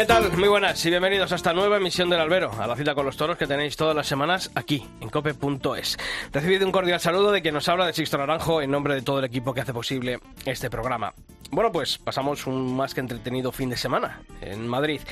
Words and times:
¿Qué 0.00 0.06
tal? 0.06 0.32
Muy 0.32 0.48
buenas 0.48 0.82
y 0.86 0.88
bienvenidos 0.88 1.30
a 1.30 1.34
esta 1.34 1.52
nueva 1.52 1.76
emisión 1.76 2.08
del 2.08 2.20
Albero, 2.20 2.50
a 2.58 2.66
la 2.66 2.74
cita 2.74 2.94
con 2.94 3.04
los 3.04 3.18
toros 3.18 3.36
que 3.36 3.46
tenéis 3.46 3.76
todas 3.76 3.94
las 3.94 4.06
semanas 4.06 4.50
aquí, 4.54 4.82
en 5.02 5.10
cope.es. 5.10 5.98
Recibido 6.32 6.64
un 6.64 6.72
cordial 6.72 7.00
saludo 7.00 7.30
de 7.30 7.42
quien 7.42 7.52
nos 7.52 7.68
habla 7.68 7.84
de 7.84 7.92
Sixto 7.92 8.16
Naranjo 8.16 8.62
en 8.62 8.70
nombre 8.70 8.94
de 8.94 9.02
todo 9.02 9.18
el 9.18 9.26
equipo 9.26 9.52
que 9.52 9.60
hace 9.60 9.74
posible 9.74 10.18
este 10.46 10.70
programa. 10.70 11.12
Bueno, 11.50 11.70
pues 11.70 11.98
pasamos 11.98 12.46
un 12.46 12.74
más 12.74 12.94
que 12.94 13.00
entretenido 13.00 13.52
fin 13.52 13.68
de 13.68 13.76
semana 13.76 14.22
en 14.40 14.66
Madrid. 14.66 15.02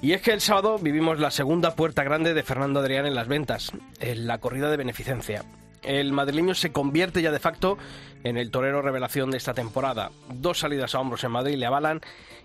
Y 0.00 0.14
es 0.14 0.22
que 0.22 0.32
el 0.32 0.40
sábado 0.40 0.78
vivimos 0.78 1.20
la 1.20 1.30
segunda 1.30 1.74
puerta 1.74 2.02
grande 2.02 2.32
de 2.32 2.42
Fernando 2.42 2.80
Adrián 2.80 3.04
en 3.04 3.14
las 3.14 3.28
ventas, 3.28 3.72
en 4.00 4.26
la 4.26 4.38
corrida 4.38 4.70
de 4.70 4.78
beneficencia. 4.78 5.44
El 5.82 6.12
madrileño 6.12 6.54
se 6.54 6.72
convierte 6.72 7.22
ya 7.22 7.32
de 7.32 7.38
facto 7.38 7.78
en 8.22 8.36
el 8.36 8.50
torero 8.50 8.82
revelación 8.82 9.30
de 9.30 9.38
esta 9.38 9.54
temporada. 9.54 10.10
Dos 10.34 10.58
salidas 10.58 10.94
a 10.94 11.00
hombros 11.00 11.24
en 11.24 11.32
Madrid 11.32 11.56
le 11.56 11.66
avalan 11.66 12.00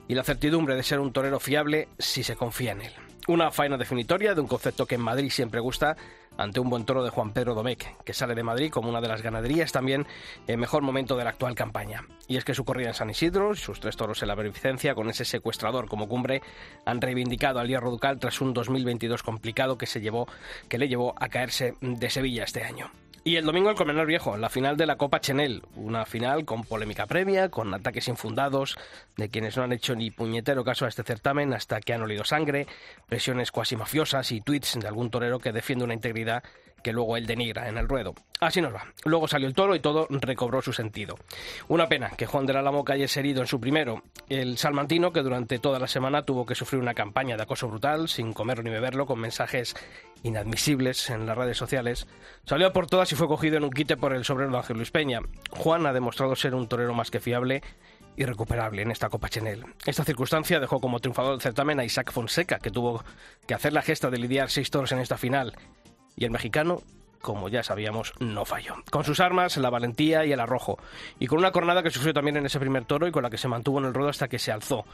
y 0.08 0.16
la 0.16 0.24
certidumbre 0.24 0.76
de 0.76 0.84
ser 0.84 1.00
un 1.00 1.12
torero 1.12 1.40
fiable 1.40 1.90
si 1.98 2.24
se 2.24 2.36
confía 2.36 2.72
en 2.72 2.82
él. 2.82 2.94
Una 3.28 3.50
faena 3.50 3.78
definitoria 3.78 4.36
de 4.36 4.42
un 4.42 4.48
concepto 4.48 4.86
que 4.86 4.96
en 4.96 5.02
Madrid 5.02 5.32
siempre 5.32 5.60
gusta 5.60 5.98
ante 6.38 6.60
un 6.60 6.70
buen 6.70 6.86
toro 6.86 7.04
de 7.04 7.10
Juan 7.10 7.34
Pedro 7.34 7.56
Domecq, 7.56 8.04
que 8.04 8.14
sale 8.14 8.36
de 8.36 8.44
Madrid 8.44 8.70
como 8.70 8.90
una 8.90 9.02
de 9.02 9.08
las 9.08 9.22
ganaderías 9.22 9.72
también 9.72 10.06
en 10.48 10.60
mejor 10.60 10.84
momento 10.84 11.16
de 11.16 11.24
la 11.24 11.32
actual 11.32 11.56
campaña. 11.56 12.06
Y 12.28 12.38
es 12.38 12.46
que 12.46 12.54
su 12.54 12.66
corrida 12.66 12.90
en 12.90 12.94
San 12.94 13.10
Isidro 13.10 13.56
sus 13.56 13.80
tres 13.80 13.96
toros 13.96 14.22
en 14.22 14.28
la 14.28 14.36
beneficencia 14.36 14.96
con 14.96 15.10
ese 15.10 15.26
secuestrador 15.26 15.88
como 15.88 16.08
cumbre 16.08 16.42
han 16.86 17.02
reivindicado 17.02 17.60
al 17.60 17.68
Hierro 17.68 17.90
Ducal 17.90 18.20
tras 18.20 18.42
un 18.42 18.54
2022 18.54 19.24
complicado 19.24 19.78
que 19.78 19.88
se 19.88 20.02
llevó 20.02 20.28
que 20.70 20.78
le 20.78 20.88
llevó 20.88 21.16
a 21.18 21.30
caerse 21.30 21.74
de 21.82 22.10
Sevilla 22.10 22.44
este 22.44 22.64
año. 22.64 22.92
Y 23.28 23.38
el 23.38 23.46
domingo 23.46 23.72
el 23.72 23.76
Colmenar 23.76 24.06
Viejo, 24.06 24.38
la 24.38 24.50
final 24.50 24.78
de 24.78 24.86
la 24.86 24.98
Copa 24.98 25.20
Chenel, 25.20 25.64
una 25.76 26.06
final 26.06 26.46
con 26.46 26.64
polémica 26.64 27.08
previa, 27.08 27.50
con 27.50 27.74
ataques 27.74 28.08
infundados 28.08 28.78
de 29.18 29.30
quienes 29.30 29.58
no 29.58 29.64
han 29.64 29.72
hecho 29.72 29.96
ni 29.96 30.12
puñetero 30.12 30.64
caso 30.64 30.86
a 30.86 30.90
este 30.90 31.02
certamen 31.02 31.52
hasta 31.52 31.82
que 31.82 31.94
han 31.94 32.04
olido 32.04 32.24
sangre, 32.24 32.68
presiones 33.08 33.52
cuasi 33.52 33.76
mafiosas 33.78 34.32
y 34.32 34.42
tweets 34.42 34.80
de 34.80 34.88
algún 34.88 35.10
torero 35.10 35.40
que 35.40 35.52
defiende 35.52 35.86
una 35.86 35.96
integridad 35.96 36.44
que 36.86 36.94
luego 36.94 37.18
él 37.18 37.26
denigra 37.26 37.68
en 37.68 37.80
el 37.80 37.90
ruedo. 37.90 38.14
Así 38.40 38.62
nos 38.62 38.72
va. 38.72 38.86
Luego 39.06 39.28
salió 39.28 39.48
el 39.48 39.56
toro 39.56 39.74
y 39.74 39.80
todo 39.80 40.06
recobró 40.08 40.62
su 40.62 40.72
sentido. 40.72 41.16
Una 41.68 41.88
pena 41.88 42.12
que 42.12 42.28
Juan 42.28 42.46
del 42.46 42.58
Álamo 42.58 42.86
cayese 42.86 43.22
herido 43.22 43.42
en 43.42 43.48
su 43.48 43.60
primero. 43.60 44.04
El 44.30 44.60
salmantino, 44.60 45.12
que 45.12 45.24
durante 45.24 45.58
toda 45.58 45.80
la 45.80 45.88
semana 45.88 46.22
tuvo 46.22 46.46
que 46.46 46.54
sufrir 46.54 46.80
una 46.80 46.94
campaña 46.94 47.38
de 47.38 47.42
acoso 47.42 47.68
brutal, 47.68 48.08
sin 48.08 48.34
comerlo 48.34 48.64
ni 48.64 48.70
beberlo, 48.70 49.08
con 49.08 49.20
mensajes 49.20 49.76
inadmisibles 50.22 51.10
en 51.10 51.26
las 51.26 51.36
redes 51.36 51.58
sociales, 51.58 52.06
salió 52.46 52.72
por 52.72 52.86
todas 52.86 53.12
y 53.12 53.16
fue 53.16 53.28
cogido 53.28 53.58
en 53.58 53.64
un 53.64 53.72
quite 53.72 53.98
por 53.98 54.14
el 54.14 54.24
sobrero 54.24 54.52
de 54.52 54.58
Ángel 54.58 54.78
Luis 54.78 54.92
Peña. 54.92 55.22
Juan 55.50 55.88
ha 55.88 55.94
demostrado 55.94 56.36
ser 56.36 56.54
un 56.54 56.68
torero 56.68 56.94
más 56.94 57.10
que 57.10 57.20
fiable 57.20 57.64
y 58.16 58.26
recuperable 58.26 58.84
en 58.84 58.92
esta 58.92 59.10
Copa 59.10 59.28
Chenel. 59.28 59.66
Esta 59.88 60.04
circunstancia 60.04 60.60
dejó 60.60 60.80
como 60.80 61.00
triunfador 61.00 61.32
del 61.32 61.42
certamen 61.42 61.80
a 61.80 61.84
Isaac 61.84 62.12
Fonseca, 62.12 62.60
que 62.60 62.70
tuvo 62.70 63.04
que 63.48 63.56
hacer 63.56 63.74
la 63.74 63.82
gesta 63.82 64.12
de 64.12 64.20
lidiar 64.20 64.52
seis 64.52 64.70
toros 64.70 64.92
en 64.92 65.00
esta 65.00 65.18
final 65.18 65.56
y 66.16 66.26
el 66.26 66.32
mexicano, 66.32 66.82
como 67.22 67.50
ya 67.50 67.64
sabíamos, 67.64 68.14
no 68.20 68.46
falló. 68.46 68.76
Con 68.92 69.04
sus 69.04 69.20
armas, 69.20 69.58
la 69.58 69.70
valentía 69.70 70.26
y 70.26 70.32
el 70.32 70.40
arrojo, 70.40 70.78
y 71.20 71.28
con 71.28 71.40
una 71.40 71.52
cornada 71.52 71.84
que 71.84 71.92
sufrió 71.92 72.14
también 72.14 72.38
en 72.38 72.46
ese 72.46 72.60
primer 72.60 72.86
toro 72.86 73.08
y 73.08 73.12
con 73.12 73.24
la 73.24 73.30
que 73.30 73.38
se 73.38 73.48
mantuvo 73.48 73.80
en 73.80 73.86
el 73.86 73.94
ruedo 73.94 74.10
hasta 74.10 74.28
que 74.28 74.40
se 74.40 74.52
alzó 74.52 74.86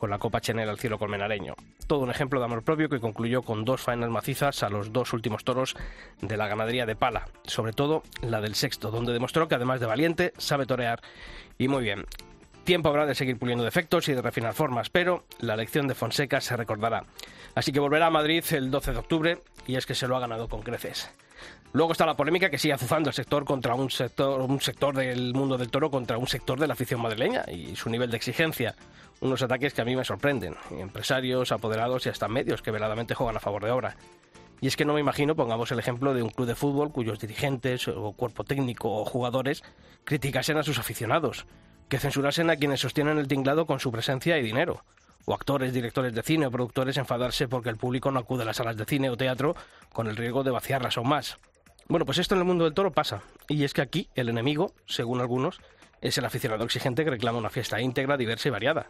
con 0.00 0.08
la 0.08 0.18
Copa 0.18 0.40
Chenel 0.40 0.68
al 0.68 0.78
cielo 0.78 0.98
colmenareño. 0.98 1.54
Todo 1.86 2.00
un 2.00 2.10
ejemplo 2.10 2.40
de 2.40 2.46
amor 2.46 2.62
propio 2.62 2.88
que 2.88 3.00
concluyó 3.00 3.42
con 3.42 3.66
dos 3.66 3.82
faenas 3.82 4.08
macizas 4.08 4.62
a 4.62 4.70
los 4.70 4.94
dos 4.94 5.12
últimos 5.12 5.44
toros 5.44 5.76
de 6.22 6.38
la 6.38 6.48
ganadería 6.48 6.86
de 6.86 6.96
Pala, 6.96 7.28
sobre 7.44 7.74
todo 7.74 8.02
la 8.22 8.40
del 8.40 8.54
sexto, 8.54 8.90
donde 8.90 9.12
demostró 9.12 9.46
que 9.46 9.56
además 9.56 9.78
de 9.78 9.86
valiente, 9.86 10.32
sabe 10.38 10.64
torear 10.64 11.02
y 11.58 11.68
muy 11.68 11.82
bien. 11.84 12.06
Tiempo 12.64 12.88
habrá 12.88 13.06
de 13.06 13.14
seguir 13.14 13.38
puliendo 13.38 13.64
defectos 13.64 14.08
y 14.08 14.12
de 14.12 14.22
refinar 14.22 14.54
formas, 14.54 14.90
pero 14.90 15.24
la 15.40 15.56
lección 15.56 15.88
de 15.88 15.94
Fonseca 15.94 16.40
se 16.40 16.56
recordará. 16.56 17.04
Así 17.54 17.72
que 17.72 17.80
volverá 17.80 18.06
a 18.06 18.10
Madrid 18.10 18.44
el 18.50 18.70
12 18.70 18.92
de 18.92 18.98
octubre 18.98 19.38
y 19.66 19.76
es 19.76 19.86
que 19.86 19.94
se 19.94 20.06
lo 20.06 20.16
ha 20.16 20.20
ganado 20.20 20.48
con 20.48 20.62
creces. 20.62 21.10
Luego 21.72 21.92
está 21.92 22.04
la 22.04 22.16
polémica 22.16 22.50
que 22.50 22.58
sigue 22.58 22.74
azuzando 22.74 23.10
el 23.10 23.14
sector 23.14 23.44
contra 23.44 23.74
un 23.74 23.90
sector, 23.90 24.40
un 24.40 24.60
sector 24.60 24.94
del 24.94 25.32
mundo 25.34 25.56
del 25.56 25.70
toro 25.70 25.90
contra 25.90 26.18
un 26.18 26.26
sector 26.26 26.58
de 26.58 26.66
la 26.66 26.74
afición 26.74 27.00
madrileña 27.00 27.44
y 27.48 27.76
su 27.76 27.88
nivel 27.88 28.10
de 28.10 28.16
exigencia. 28.16 28.74
Unos 29.20 29.42
ataques 29.42 29.72
que 29.72 29.82
a 29.82 29.84
mí 29.84 29.94
me 29.94 30.04
sorprenden. 30.04 30.56
Empresarios, 30.70 31.52
apoderados 31.52 32.06
y 32.06 32.08
hasta 32.08 32.28
medios 32.28 32.62
que 32.62 32.70
veladamente 32.70 33.14
juegan 33.14 33.36
a 33.36 33.40
favor 33.40 33.64
de 33.64 33.70
obra. 33.70 33.96
Y 34.60 34.66
es 34.66 34.76
que 34.76 34.84
no 34.84 34.94
me 34.94 35.00
imagino, 35.00 35.36
pongamos 35.36 35.70
el 35.72 35.78
ejemplo 35.78 36.12
de 36.12 36.22
un 36.22 36.30
club 36.30 36.46
de 36.46 36.54
fútbol 36.54 36.92
cuyos 36.92 37.18
dirigentes 37.18 37.88
o 37.88 38.12
cuerpo 38.12 38.44
técnico 38.44 38.90
o 38.90 39.04
jugadores 39.04 39.62
criticasen 40.04 40.58
a 40.58 40.62
sus 40.62 40.78
aficionados, 40.78 41.46
que 41.90 41.98
censurasen 41.98 42.48
a 42.48 42.56
quienes 42.56 42.80
sostienen 42.80 43.18
el 43.18 43.28
tinglado 43.28 43.66
con 43.66 43.80
su 43.80 43.90
presencia 43.92 44.38
y 44.38 44.42
dinero 44.42 44.84
o 45.26 45.34
actores, 45.34 45.74
directores 45.74 46.14
de 46.14 46.22
cine 46.22 46.46
o 46.46 46.50
productores 46.50 46.96
enfadarse 46.96 47.48
porque 47.48 47.68
el 47.68 47.76
público 47.76 48.10
no 48.10 48.20
acude 48.20 48.44
a 48.44 48.46
las 48.46 48.56
salas 48.56 48.76
de 48.76 48.86
cine 48.86 49.10
o 49.10 49.16
teatro 49.16 49.54
con 49.92 50.06
el 50.06 50.16
riesgo 50.16 50.42
de 50.44 50.52
vaciarlas 50.52 50.96
aún 50.96 51.08
más. 51.08 51.36
Bueno, 51.88 52.06
pues 52.06 52.18
esto 52.18 52.36
en 52.36 52.40
el 52.40 52.46
mundo 52.46 52.64
del 52.64 52.74
toro 52.74 52.92
pasa. 52.92 53.22
Y 53.48 53.64
es 53.64 53.74
que 53.74 53.82
aquí 53.82 54.08
el 54.14 54.28
enemigo, 54.28 54.72
según 54.86 55.20
algunos, 55.20 55.60
es 56.00 56.16
el 56.16 56.24
aficionado 56.24 56.64
exigente 56.64 57.04
que 57.04 57.10
reclama 57.10 57.38
una 57.38 57.50
fiesta 57.50 57.80
íntegra, 57.80 58.16
diversa 58.16 58.48
y 58.48 58.52
variada. 58.52 58.86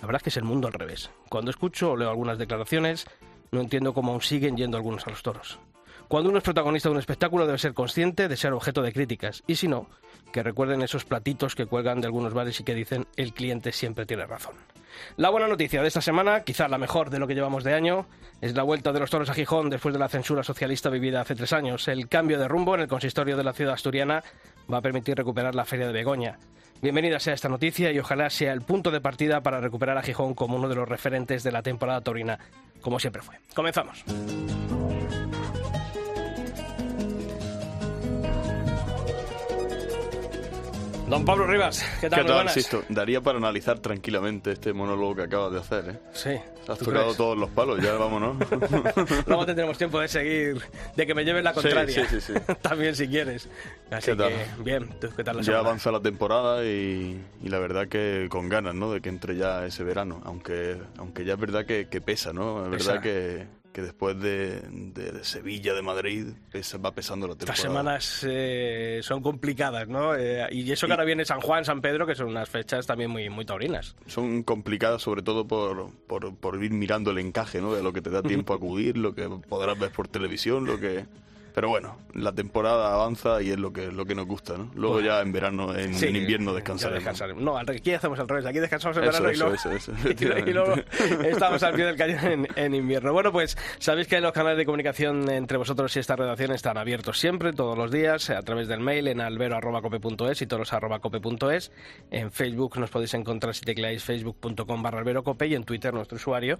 La 0.00 0.06
verdad 0.06 0.20
es 0.20 0.22
que 0.22 0.30
es 0.30 0.36
el 0.36 0.44
mundo 0.44 0.68
al 0.68 0.74
revés. 0.74 1.10
Cuando 1.28 1.50
escucho 1.50 1.90
o 1.90 1.96
leo 1.96 2.08
algunas 2.08 2.38
declaraciones, 2.38 3.06
no 3.50 3.60
entiendo 3.60 3.92
cómo 3.92 4.12
aún 4.12 4.22
siguen 4.22 4.56
yendo 4.56 4.76
algunos 4.76 5.06
a 5.06 5.10
los 5.10 5.22
toros. 5.22 5.58
Cuando 6.06 6.30
uno 6.30 6.38
es 6.38 6.44
protagonista 6.44 6.88
de 6.88 6.94
un 6.94 7.00
espectáculo 7.00 7.46
debe 7.46 7.58
ser 7.58 7.74
consciente 7.74 8.28
de 8.28 8.36
ser 8.36 8.52
objeto 8.52 8.80
de 8.80 8.92
críticas, 8.92 9.42
y 9.46 9.56
si 9.56 9.68
no, 9.68 9.88
que 10.32 10.42
recuerden 10.42 10.82
esos 10.82 11.04
platitos 11.04 11.54
que 11.54 11.66
cuelgan 11.66 12.00
de 12.00 12.06
algunos 12.06 12.34
bares 12.34 12.60
y 12.60 12.64
que 12.64 12.74
dicen 12.74 13.06
el 13.16 13.32
cliente 13.32 13.72
siempre 13.72 14.06
tiene 14.06 14.26
razón. 14.26 14.54
La 15.16 15.30
buena 15.30 15.48
noticia 15.48 15.82
de 15.82 15.88
esta 15.88 16.00
semana, 16.00 16.42
quizá 16.42 16.68
la 16.68 16.78
mejor 16.78 17.10
de 17.10 17.18
lo 17.18 17.26
que 17.26 17.34
llevamos 17.34 17.64
de 17.64 17.74
año, 17.74 18.06
es 18.40 18.54
la 18.54 18.62
vuelta 18.62 18.92
de 18.92 19.00
los 19.00 19.10
toros 19.10 19.30
a 19.30 19.34
Gijón 19.34 19.70
después 19.70 19.92
de 19.92 19.98
la 19.98 20.08
censura 20.08 20.42
socialista 20.42 20.90
vivida 20.90 21.20
hace 21.20 21.34
tres 21.34 21.52
años. 21.52 21.88
El 21.88 22.08
cambio 22.08 22.38
de 22.38 22.48
rumbo 22.48 22.74
en 22.74 22.82
el 22.82 22.88
consistorio 22.88 23.36
de 23.36 23.44
la 23.44 23.52
ciudad 23.52 23.74
asturiana 23.74 24.22
va 24.72 24.78
a 24.78 24.82
permitir 24.82 25.16
recuperar 25.16 25.54
la 25.54 25.64
feria 25.64 25.86
de 25.86 25.92
Begoña. 25.92 26.38
Bienvenida 26.80 27.18
sea 27.18 27.34
esta 27.34 27.48
noticia 27.48 27.90
y 27.90 27.98
ojalá 27.98 28.30
sea 28.30 28.52
el 28.52 28.62
punto 28.62 28.92
de 28.92 29.00
partida 29.00 29.40
para 29.40 29.60
recuperar 29.60 29.98
a 29.98 30.02
Gijón 30.02 30.34
como 30.34 30.56
uno 30.56 30.68
de 30.68 30.76
los 30.76 30.88
referentes 30.88 31.42
de 31.42 31.50
la 31.50 31.62
temporada 31.62 32.00
taurina, 32.00 32.38
como 32.80 33.00
siempre 33.00 33.22
fue. 33.22 33.36
Comenzamos. 33.54 34.04
Don 41.08 41.24
Pablo 41.24 41.46
Rivas, 41.46 41.82
¿qué 42.02 42.10
tal? 42.10 42.20
¿Qué 42.22 42.28
tal. 42.28 42.48
Sisto? 42.50 42.82
Daría 42.90 43.22
para 43.22 43.38
analizar 43.38 43.78
tranquilamente 43.78 44.52
este 44.52 44.74
monólogo 44.74 45.16
que 45.16 45.22
acabas 45.22 45.52
de 45.52 45.58
hacer, 45.58 45.90
¿eh? 45.90 45.98
Sí. 46.12 46.30
Has 46.68 46.78
¿tú 46.78 46.84
tocado 46.84 47.04
crees? 47.04 47.16
todos 47.16 47.38
los 47.38 47.48
palos, 47.48 47.80
ya 47.82 47.94
vámonos. 47.94 48.36
Luego 49.26 49.46
tendremos 49.46 49.78
tiempo 49.78 50.00
de 50.00 50.08
seguir, 50.08 50.60
de 50.96 51.06
que 51.06 51.14
me 51.14 51.24
lleves 51.24 51.42
la 51.42 51.54
contraria. 51.54 52.06
sí, 52.06 52.20
sí, 52.20 52.34
sí. 52.34 52.40
También 52.62 52.94
si 52.94 53.08
quieres. 53.08 53.48
Así 53.90 54.10
¿Qué 54.10 54.16
tal? 54.16 54.28
que, 54.28 54.62
bien, 54.62 54.88
¿tú 55.00 55.08
qué 55.16 55.24
tal 55.24 55.38
la 55.38 55.42
ya 55.42 55.58
avanza 55.58 55.90
la 55.90 56.00
temporada 56.00 56.62
y, 56.66 57.18
y 57.42 57.48
la 57.48 57.58
verdad 57.58 57.88
que 57.88 58.26
con 58.28 58.50
ganas, 58.50 58.74
¿no? 58.74 58.92
De 58.92 59.00
que 59.00 59.08
entre 59.08 59.34
ya 59.36 59.64
ese 59.64 59.84
verano. 59.84 60.20
Aunque, 60.24 60.76
aunque 60.98 61.24
ya 61.24 61.34
es 61.34 61.40
verdad 61.40 61.64
que, 61.64 61.88
que 61.88 62.02
pesa, 62.02 62.34
¿no? 62.34 62.66
Es 62.66 62.70
Pesa. 62.84 62.92
verdad 62.92 63.02
que, 63.02 63.46
que 63.78 63.82
después 63.82 64.20
de, 64.20 64.60
de 64.70 65.22
Sevilla, 65.22 65.72
de 65.72 65.82
Madrid, 65.82 66.26
pesa- 66.50 66.78
va 66.78 66.92
pesando 66.92 67.28
la 67.28 67.34
temporada. 67.34 67.54
Estas 67.54 67.62
semanas 67.62 68.26
eh, 68.28 68.98
son 69.04 69.22
complicadas, 69.22 69.86
¿no? 69.86 70.16
Eh, 70.16 70.48
y 70.50 70.68
eso 70.72 70.88
que 70.88 70.94
ahora 70.94 71.04
viene 71.04 71.24
San 71.24 71.40
Juan, 71.40 71.64
San 71.64 71.80
Pedro, 71.80 72.04
que 72.04 72.16
son 72.16 72.26
unas 72.26 72.48
fechas 72.48 72.88
también 72.88 73.08
muy, 73.08 73.30
muy 73.30 73.44
taurinas. 73.44 73.94
Son 74.06 74.42
complicadas 74.42 75.00
sobre 75.00 75.22
todo 75.22 75.46
por, 75.46 75.92
por, 76.08 76.34
por 76.34 76.60
ir 76.64 76.72
mirando 76.72 77.12
el 77.12 77.18
encaje, 77.18 77.60
¿no? 77.60 77.72
De 77.72 77.80
lo 77.84 77.92
que 77.92 78.02
te 78.02 78.10
da 78.10 78.20
tiempo 78.20 78.52
a 78.52 78.56
acudir, 78.56 78.98
lo 78.98 79.14
que 79.14 79.28
podrás 79.48 79.78
ver 79.78 79.92
por 79.92 80.08
televisión, 80.08 80.64
lo 80.64 80.80
que... 80.80 81.06
Pero 81.54 81.68
bueno, 81.68 81.98
la 82.14 82.32
temporada 82.32 82.92
avanza 82.94 83.42
y 83.42 83.50
es 83.50 83.58
lo 83.58 83.72
que, 83.72 83.90
lo 83.90 84.04
que 84.04 84.14
nos 84.14 84.26
gusta, 84.26 84.56
¿no? 84.56 84.70
Luego 84.74 85.00
ya 85.00 85.20
en 85.20 85.32
verano, 85.32 85.74
en, 85.76 85.94
Sí, 85.94 86.06
en 86.06 86.16
invierno 86.16 86.52
descansaremos. 86.54 87.00
descansaremos. 87.02 87.42
No, 87.42 87.56
aquí 87.58 87.92
hacemos 87.92 88.18
al 88.18 88.28
revés. 88.28 88.46
Aquí 88.46 88.58
descansamos 88.58 88.96
en 88.98 89.04
verano 89.04 89.28
y 89.28 89.32
eso, 89.32 89.44
luego, 89.44 89.54
eso, 89.56 89.72
eso, 89.72 89.92
y 90.46 90.52
luego 90.52 90.74
estamos 91.24 91.62
al 91.62 91.74
pie 91.74 91.84
del 91.86 91.96
cañón 91.96 92.24
en, 92.24 92.48
en 92.56 92.74
invierno. 92.74 93.12
Bueno, 93.12 93.32
pues 93.32 93.56
sabéis 93.78 94.06
que 94.08 94.20
los 94.20 94.32
canales 94.32 94.58
de 94.58 94.64
comunicación 94.64 95.28
entre 95.30 95.58
vosotros 95.58 95.94
y 95.96 96.00
esta 96.00 96.16
redacción 96.16 96.52
están 96.52 96.78
abiertos 96.78 97.18
siempre, 97.18 97.52
todos 97.52 97.76
los 97.76 97.90
días, 97.90 98.30
a 98.30 98.42
través 98.42 98.68
del 98.68 98.80
mail 98.80 99.08
en 99.08 99.20
albero.cope.es 99.20 100.42
y 100.42 100.46
toros.cope.es. 100.46 101.72
En 102.10 102.30
Facebook 102.32 102.78
nos 102.78 102.90
podéis 102.90 103.14
encontrar 103.14 103.54
si 103.54 103.62
tecleáis 103.62 104.04
facebook.com 104.04 104.82
barra 104.82 104.98
alberocope 104.98 105.46
y 105.46 105.54
en 105.54 105.64
Twitter 105.64 105.92
nuestro 105.94 106.16
usuario 106.16 106.58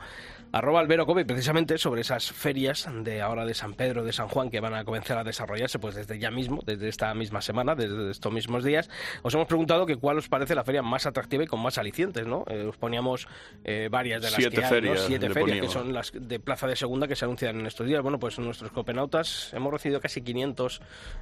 arroba 0.53 0.81
alberocope, 0.81 1.25
precisamente 1.25 1.79
sobre 1.79 2.01
esas 2.03 2.31
ferias 2.33 2.89
de 3.03 3.21
ahora 3.23 3.45
de 3.45 3.55
San 3.55 3.75
Pedro, 3.75 4.05
de 4.05 4.13
San 4.13 4.29
Juan, 4.29 4.51
que 4.51 4.61
van 4.61 4.75
a 4.75 4.78
comenzar 4.85 5.19
a 5.19 5.25
desarrollarse 5.25 5.79
pues 5.79 5.95
desde 5.95 6.19
ya 6.19 6.31
mismo, 6.31 6.61
desde 6.65 6.89
esta 6.89 7.13
misma 7.15 7.41
semana, 7.41 7.75
desde 7.75 8.11
estos 8.11 8.33
mismos 8.33 8.65
días, 8.65 8.91
os 9.23 9.35
hemos 9.35 9.47
preguntado 9.47 9.87
que 9.87 9.97
cuál 9.97 10.19
os 10.19 10.29
parece 10.29 10.55
la 10.55 10.65
feria 10.65 10.83
más 10.83 11.07
atractiva 11.07 11.45
y 11.45 11.47
con 11.47 11.61
más 11.61 11.79
alicientes, 11.79 12.27
¿no? 12.27 12.45
Eh, 12.49 12.67
os 12.67 12.77
poníamos 12.77 13.27
eh, 13.65 13.89
varias 13.91 14.23
de 14.23 14.31
las 14.31 14.37
Siete 14.37 14.57
que 14.57 14.65
hay, 14.65 14.71
ferias 14.71 15.01
¿no? 15.01 15.07
Siete 15.07 15.31
ferias, 15.31 15.61
que 15.61 15.69
son 15.69 15.93
las 15.93 16.13
de 16.15 16.41
Plaza 16.41 16.67
de 16.67 16.77
Segunda 16.77 17.09
que 17.09 17.17
se 17.17 17.25
anuncian 17.25 17.59
en 17.61 17.67
estos 17.67 17.87
días. 17.87 18.03
Bueno, 18.03 18.19
pues 18.19 18.39
nuestros 18.39 18.71
copenautas 18.73 19.53
hemos 19.55 19.73
recibido 19.73 20.01
casi 20.01 20.23
500 20.23 20.81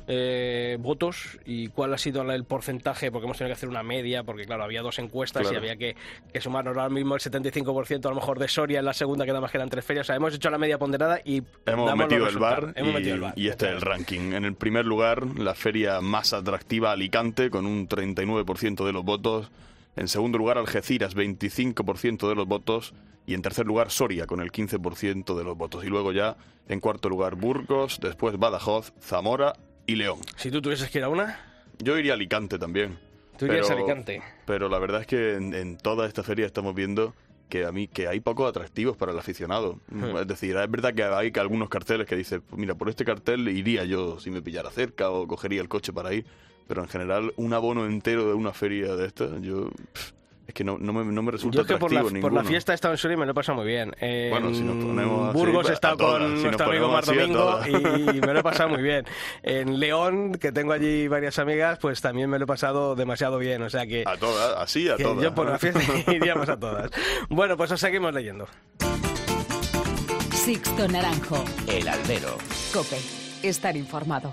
eh, 0.08 0.76
votos. 0.80 1.38
¿Y 1.44 1.68
cuál 1.68 1.94
ha 1.94 1.98
sido 1.98 2.22
el 2.22 2.44
porcentaje? 2.44 3.10
Porque 3.10 3.26
hemos 3.26 3.38
tenido 3.38 3.50
que 3.50 3.58
hacer 3.58 3.68
una 3.68 3.82
media, 3.82 4.22
porque 4.24 4.44
claro, 4.44 4.64
había 4.64 4.82
dos 4.82 4.98
encuestas 4.98 5.50
y 5.50 5.54
había 5.54 5.76
que, 5.76 5.96
que 6.32 6.40
sumarnos 6.40 6.76
ahora 6.76 6.88
mismo 6.88 7.14
el 7.14 7.20
75% 7.20 8.06
a 8.06 8.08
lo 8.08 8.14
mejor 8.16 8.38
de 8.38 8.48
Soria 8.48 8.78
en 8.80 8.84
la 8.84 8.92
segunda, 8.92 9.24
que 9.24 9.30
nada 9.30 9.40
más 9.40 9.50
que 9.50 9.58
eran 9.58 9.68
tres 9.68 9.84
ferias. 9.84 10.06
O 10.06 10.08
sea, 10.08 10.16
hemos 10.16 10.34
hecho 10.34 10.50
la 10.50 10.58
media 10.58 10.78
ponderada 10.78 11.20
y 11.24 11.42
Hemos 11.66 11.96
metido 11.96 12.28
el 12.28 12.38
bar, 12.38 12.64
resultados. 12.64 12.76
Hemos 12.76 12.90
y, 12.90 12.94
metido 12.94 13.14
el 13.14 13.20
VAR. 13.20 13.32
y 13.36 13.45
este 13.48 13.66
es 13.66 13.72
el 13.72 13.80
ranking. 13.80 14.32
En 14.32 14.44
el 14.44 14.54
primer 14.54 14.86
lugar, 14.86 15.24
la 15.38 15.54
feria 15.54 16.00
más 16.00 16.32
atractiva 16.32 16.92
Alicante, 16.92 17.50
con 17.50 17.66
un 17.66 17.88
39% 17.88 18.84
de 18.84 18.92
los 18.92 19.04
votos. 19.04 19.50
En 19.96 20.08
segundo 20.08 20.38
lugar, 20.38 20.58
Algeciras, 20.58 21.16
25% 21.16 22.28
de 22.28 22.34
los 22.34 22.46
votos. 22.46 22.94
Y 23.26 23.34
en 23.34 23.42
tercer 23.42 23.66
lugar, 23.66 23.90
Soria, 23.90 24.26
con 24.26 24.40
el 24.40 24.52
15% 24.52 25.36
de 25.36 25.44
los 25.44 25.56
votos. 25.56 25.84
Y 25.84 25.88
luego 25.88 26.12
ya, 26.12 26.36
en 26.68 26.80
cuarto 26.80 27.08
lugar, 27.08 27.34
Burgos, 27.34 27.98
después 28.00 28.38
Badajoz, 28.38 28.92
Zamora 29.00 29.54
y 29.86 29.96
León. 29.96 30.18
Si 30.36 30.50
tú 30.50 30.62
tuvieses 30.62 30.90
que 30.90 30.98
ir 30.98 31.04
a 31.04 31.08
una, 31.08 31.40
Yo 31.78 31.98
iría 31.98 32.12
a 32.12 32.14
Alicante 32.14 32.58
también. 32.58 32.98
tú 33.38 33.46
irías 33.46 33.68
a 33.70 33.72
Alicante. 33.74 34.22
Pero 34.46 34.68
la 34.68 34.78
verdad 34.78 35.00
es 35.00 35.06
que 35.06 35.34
en, 35.34 35.54
en 35.54 35.76
toda 35.76 36.06
esta 36.06 36.22
feria 36.22 36.46
estamos 36.46 36.74
viendo 36.74 37.14
que 37.48 37.64
a 37.64 37.72
mí 37.72 37.88
que 37.88 38.08
hay 38.08 38.20
pocos 38.20 38.48
atractivos 38.48 38.96
para 38.96 39.12
el 39.12 39.18
aficionado. 39.18 39.78
Hmm. 39.88 40.16
Es 40.16 40.26
decir, 40.26 40.56
es 40.56 40.70
verdad 40.70 40.94
que 40.94 41.04
hay 41.04 41.32
que 41.32 41.40
algunos 41.40 41.68
carteles 41.68 42.06
que 42.06 42.16
dices, 42.16 42.40
pues 42.48 42.58
mira, 42.58 42.74
por 42.74 42.88
este 42.88 43.04
cartel 43.04 43.48
iría 43.48 43.84
yo 43.84 44.18
si 44.20 44.30
me 44.30 44.42
pillara 44.42 44.70
cerca 44.70 45.10
o 45.10 45.26
cogería 45.26 45.60
el 45.60 45.68
coche 45.68 45.92
para 45.92 46.12
ir, 46.12 46.26
pero 46.66 46.82
en 46.82 46.88
general 46.88 47.32
un 47.36 47.52
abono 47.52 47.86
entero 47.86 48.26
de 48.26 48.34
una 48.34 48.52
feria 48.52 48.96
de 48.96 49.06
estas, 49.06 49.40
yo 49.42 49.70
pff, 49.92 50.12
es 50.46 50.54
que 50.54 50.62
no, 50.62 50.78
no, 50.78 50.92
me, 50.92 51.04
no 51.04 51.22
me 51.22 51.32
resulta 51.32 51.56
Yo 51.56 51.62
es 51.62 51.66
que 51.66 51.76
por 51.76 51.92
la, 51.92 52.00
atractivo 52.00 52.20
por 52.22 52.32
la 52.32 52.40
ninguno. 52.40 52.48
fiesta 52.50 52.72
he 52.72 52.74
estado 52.76 52.94
en 52.94 52.98
Soria 52.98 53.14
y 53.14 53.18
me 53.18 53.26
lo 53.26 53.32
he 53.32 53.34
pasado 53.34 53.56
muy 53.58 53.66
bien. 53.66 53.94
En 54.00 54.30
Bueno, 54.30 54.54
si 54.54 54.60
nos 54.62 54.84
ponemos 54.84 55.32
Burgos 55.34 55.70
he 55.70 55.72
estado 55.72 55.96
todas, 55.96 56.22
con 56.22 56.36
si 56.38 56.42
nuestro 56.44 56.66
amigo 56.66 56.88
Mar 56.88 57.04
Domingo 57.04 57.60
y, 57.66 58.16
y 58.16 58.20
me 58.20 58.32
lo 58.32 58.38
he 58.38 58.42
pasado 58.42 58.68
muy 58.68 58.82
bien. 58.82 59.04
En 59.42 59.80
León, 59.80 60.32
que 60.34 60.52
tengo 60.52 60.72
allí 60.72 61.08
varias 61.08 61.38
amigas, 61.40 61.78
pues 61.80 62.00
también 62.00 62.30
me 62.30 62.38
lo 62.38 62.44
he 62.44 62.46
pasado 62.46 62.94
demasiado 62.94 63.38
bien. 63.38 63.62
O 63.62 63.70
sea 63.70 63.86
que, 63.86 64.04
A 64.06 64.16
todas, 64.16 64.56
así 64.58 64.88
a 64.88 64.96
todas. 64.96 65.22
yo 65.22 65.34
por 65.34 65.48
la 65.50 65.58
fiesta 65.58 65.80
iríamos 66.12 66.48
a 66.48 66.56
todas. 66.58 66.90
Bueno, 67.28 67.56
pues 67.56 67.72
os 67.72 67.80
seguimos 67.80 68.14
leyendo. 68.14 68.46
Sixto 70.32 70.86
Naranjo. 70.86 71.44
El 71.66 71.88
albero. 71.88 72.38
Cope. 72.72 72.98
Estar 73.42 73.76
informado. 73.76 74.32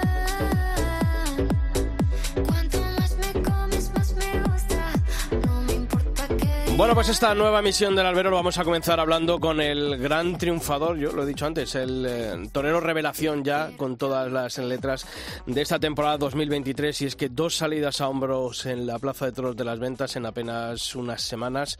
Bueno, 6.77 6.95
pues 6.95 7.09
esta 7.09 7.35
nueva 7.35 7.61
misión 7.61 7.95
del 7.95 8.05
albero 8.05 8.29
lo 8.31 8.37
vamos 8.37 8.57
a 8.57 8.63
comenzar 8.63 8.99
hablando 8.99 9.39
con 9.39 9.61
el 9.61 9.97
gran 9.97 10.37
triunfador, 10.37 10.97
yo 10.97 11.11
lo 11.11 11.23
he 11.23 11.25
dicho 11.27 11.45
antes, 11.45 11.75
el 11.75 12.05
eh, 12.07 12.49
torero 12.51 12.79
revelación 12.79 13.43
ya 13.43 13.71
con 13.77 13.97
todas 13.97 14.31
las 14.31 14.57
letras 14.57 15.05
de 15.45 15.61
esta 15.61 15.79
temporada 15.79 16.17
2023 16.17 17.01
y 17.01 17.05
es 17.05 17.15
que 17.15 17.29
dos 17.29 17.55
salidas 17.57 18.01
a 18.01 18.07
hombros 18.07 18.65
en 18.65 18.87
la 18.87 18.97
Plaza 18.99 19.25
de 19.25 19.33
Toros 19.33 19.55
de 19.55 19.65
las 19.65 19.79
Ventas 19.79 20.15
en 20.15 20.25
apenas 20.25 20.95
unas 20.95 21.21
semanas 21.21 21.77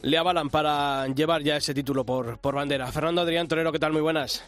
le 0.00 0.16
avalan 0.16 0.48
para 0.48 1.06
llevar 1.08 1.42
ya 1.42 1.56
ese 1.56 1.74
título 1.74 2.04
por, 2.04 2.38
por 2.38 2.54
bandera. 2.54 2.86
Fernando 2.86 3.20
Adrián 3.20 3.48
Torero, 3.48 3.72
¿qué 3.72 3.78
tal? 3.78 3.92
Muy 3.92 4.00
buenas. 4.00 4.42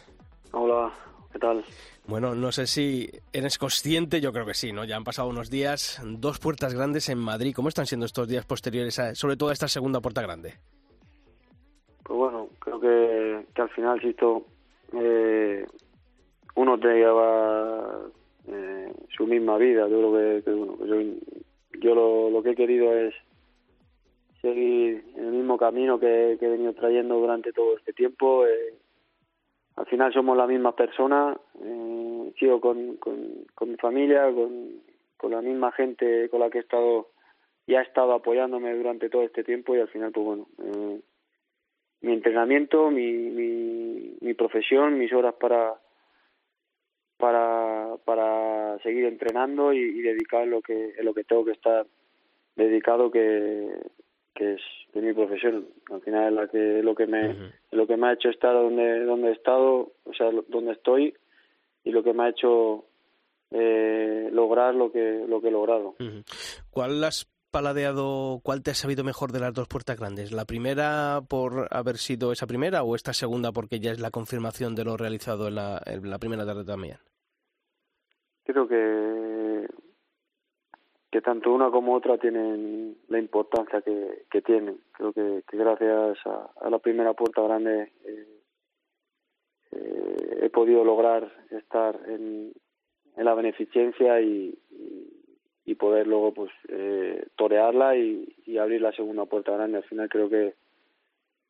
Hola, 0.51 0.91
¿qué 1.31 1.39
tal? 1.39 1.63
Bueno, 2.05 2.35
no 2.35 2.51
sé 2.51 2.67
si 2.67 3.09
eres 3.31 3.57
consciente, 3.57 4.19
yo 4.19 4.33
creo 4.33 4.45
que 4.45 4.53
sí, 4.53 4.73
¿no? 4.73 4.83
Ya 4.83 4.97
han 4.97 5.05
pasado 5.05 5.29
unos 5.29 5.49
días, 5.49 6.01
dos 6.03 6.37
puertas 6.37 6.73
grandes 6.73 7.07
en 7.07 7.17
Madrid. 7.17 7.53
¿Cómo 7.55 7.69
están 7.69 7.85
siendo 7.85 8.05
estos 8.05 8.27
días 8.27 8.45
posteriores, 8.45 8.99
a, 8.99 9.15
sobre 9.15 9.37
todo 9.37 9.49
a 9.49 9.53
esta 9.53 9.69
segunda 9.69 10.01
puerta 10.01 10.21
grande? 10.21 10.55
Pues 12.03 12.17
bueno, 12.17 12.49
creo 12.59 12.79
que, 12.81 13.45
que 13.55 13.61
al 13.61 13.69
final, 13.69 14.01
Sisto, 14.01 14.45
eh, 14.91 15.65
uno 16.55 16.77
te 16.77 16.93
lleva 16.93 18.01
eh, 18.49 18.93
su 19.15 19.25
misma 19.25 19.57
vida. 19.57 19.87
Yo 19.87 20.11
creo 20.11 20.43
que, 20.43 20.51
bueno, 20.51 20.77
yo, 20.85 20.95
yo 21.79 22.29
lo, 22.31 22.43
que 22.43 22.49
he 22.49 22.55
querido 22.55 22.93
es 22.93 23.13
seguir 24.41 25.05
el 25.15 25.31
mismo 25.31 25.57
camino 25.57 25.97
que, 25.97 26.35
que 26.37 26.47
he 26.47 26.49
venido 26.49 26.73
trayendo 26.73 27.15
durante 27.15 27.53
todo 27.53 27.77
este 27.77 27.93
tiempo. 27.93 28.45
Eh, 28.45 28.73
al 29.75 29.85
final 29.87 30.13
somos 30.13 30.37
la 30.37 30.47
misma 30.47 30.75
persona, 30.75 31.35
eh, 31.63 32.33
sigo 32.37 32.61
con, 32.61 32.97
con, 32.97 33.69
mi 33.69 33.75
familia, 33.77 34.31
con, 34.31 34.81
con 35.17 35.31
la 35.31 35.41
misma 35.41 35.71
gente 35.71 36.29
con 36.29 36.41
la 36.41 36.49
que 36.49 36.59
he 36.59 36.61
estado 36.61 37.09
y 37.65 37.75
ha 37.75 37.81
estado 37.81 38.13
apoyándome 38.13 38.75
durante 38.75 39.09
todo 39.09 39.23
este 39.23 39.43
tiempo 39.43 39.75
y 39.75 39.79
al 39.79 39.87
final, 39.87 40.11
pues 40.11 40.25
bueno, 40.25 40.47
eh, 40.63 41.01
mi 42.01 42.13
entrenamiento, 42.13 42.91
mi, 42.91 43.11
mi, 43.11 44.17
mi 44.19 44.33
profesión, 44.33 44.97
mis 44.97 45.13
horas 45.13 45.33
para 45.39 45.75
para 47.17 47.95
para 48.03 48.79
seguir 48.79 49.05
entrenando 49.05 49.71
y, 49.71 49.79
y 49.79 50.01
dedicar 50.01 50.45
lo 50.45 50.61
que 50.61 50.93
en 50.97 51.05
lo 51.05 51.13
que 51.13 51.23
tengo 51.23 51.45
que 51.45 51.51
estar 51.51 51.85
dedicado 52.55 53.09
que, 53.11 53.69
que 54.33 54.53
es 54.53 54.61
de 54.93 55.01
mi 55.01 55.13
profesión 55.13 55.67
al 55.91 56.01
final 56.01 56.27
es 56.27 56.33
la 56.33 56.47
que 56.47 56.79
es 56.79 56.85
lo 56.85 56.95
que 56.95 57.07
me 57.07 57.51
lo 57.71 57.87
que 57.87 57.97
me 57.97 58.07
ha 58.07 58.13
hecho 58.13 58.29
estar 58.29 58.53
donde 58.53 59.05
donde 59.05 59.29
he 59.29 59.33
estado 59.33 59.91
o 60.03 60.13
sea 60.13 60.29
donde 60.47 60.73
estoy 60.73 61.13
y 61.83 61.91
lo 61.91 62.03
que 62.03 62.13
me 62.13 62.23
ha 62.23 62.29
hecho 62.29 62.85
eh, 63.51 64.29
lograr 64.31 64.73
lo 64.73 64.91
que 64.91 65.25
lo 65.27 65.41
que 65.41 65.49
he 65.49 65.51
logrado. 65.51 65.95
¿Cuál 66.71 67.03
has 67.03 67.29
paladeado, 67.51 68.39
cuál 68.43 68.63
te 68.63 68.71
ha 68.71 68.73
sabido 68.73 69.03
mejor 69.03 69.31
de 69.31 69.39
las 69.39 69.53
dos 69.53 69.67
puertas 69.67 69.99
grandes? 69.99 70.31
¿La 70.31 70.45
primera 70.45 71.21
por 71.29 71.67
haber 71.69 71.97
sido 71.97 72.31
esa 72.31 72.47
primera 72.47 72.81
o 72.81 72.95
esta 72.95 73.13
segunda 73.13 73.51
porque 73.51 73.79
ya 73.79 73.91
es 73.91 73.99
la 73.99 74.09
confirmación 74.09 74.73
de 74.73 74.85
lo 74.85 74.97
realizado 74.97 75.47
en 75.49 75.55
la, 75.55 75.79
en 75.85 76.09
la 76.09 76.17
primera 76.17 76.45
tarde 76.45 76.65
también? 76.65 76.97
creo 78.45 78.67
que 78.67 79.22
que 81.13 81.21
tanto 81.21 81.53
una 81.53 81.69
como 81.69 81.93
otra 81.93 82.17
tienen 82.17 82.97
la 83.07 83.19
importancia 83.19 83.83
que, 83.83 84.41
tienen. 84.41 84.79
Creo 84.93 85.13
que, 85.13 85.43
gracias 85.51 86.17
a, 86.25 86.69
la 86.71 86.79
primera 86.79 87.13
puerta 87.13 87.43
grande 87.43 87.91
eh, 88.03 88.27
eh, 89.73 90.39
he 90.41 90.49
podido 90.49 90.83
lograr 90.83 91.31
estar 91.51 91.99
en, 92.07 92.51
la 93.15 93.35
beneficencia 93.35 94.19
y, 94.21 94.57
poder 95.77 96.07
luego 96.07 96.33
pues 96.33 96.51
eh, 96.69 97.27
torearla 97.35 97.95
y, 97.97 98.57
abrir 98.57 98.81
la 98.81 98.91
segunda 98.93 99.25
puerta 99.25 99.51
grande. 99.51 99.77
Al 99.77 99.83
final 99.83 100.09
creo 100.09 100.29
que 100.29 100.55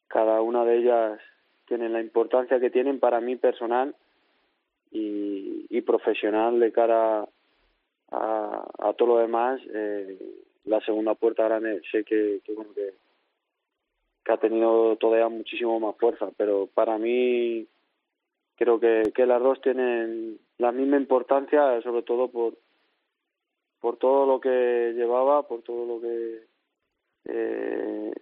cada 0.10 0.42
una 0.42 0.66
de 0.66 0.78
ellas 0.78 1.20
tiene 1.68 1.88
la 1.88 2.02
importancia 2.02 2.60
que 2.60 2.70
tienen 2.70 3.00
para 3.00 3.22
mí 3.22 3.38
personal 3.38 3.96
y, 4.92 5.68
y 5.70 5.82
profesional 5.82 6.60
de 6.60 6.72
cara 6.74 7.22
a, 7.22 7.30
a 8.14 8.94
todo 8.98 9.16
lo 9.16 9.18
demás. 9.20 9.62
Eh, 9.74 10.18
la 10.66 10.80
segunda 10.82 11.16
puerta 11.16 11.44
grande 11.44 11.82
sé 11.92 12.04
que, 12.04 12.42
que, 12.44 12.56
que, 12.56 12.94
que 14.24 14.32
ha 14.32 14.38
tenido 14.38 14.96
todavía 14.98 15.28
muchísimo 15.28 15.80
más 15.80 15.98
fuerza, 15.98 16.30
pero 16.38 16.68
para 16.74 16.98
mí 16.98 17.68
creo 18.56 18.80
que, 18.80 19.12
que 19.14 19.26
las 19.26 19.42
dos 19.42 19.62
tienen 19.62 20.40
la 20.58 20.72
misma 20.72 20.98
importancia, 20.98 21.82
sobre 21.82 22.04
todo 22.04 22.30
por 22.30 22.56
por 23.82 23.98
todo 23.98 24.26
lo 24.26 24.40
que 24.40 24.94
llevaba, 24.96 25.46
por 25.46 25.62
todo 25.62 25.86
lo 25.86 26.00
que 26.00 26.44
eh, 27.26 28.14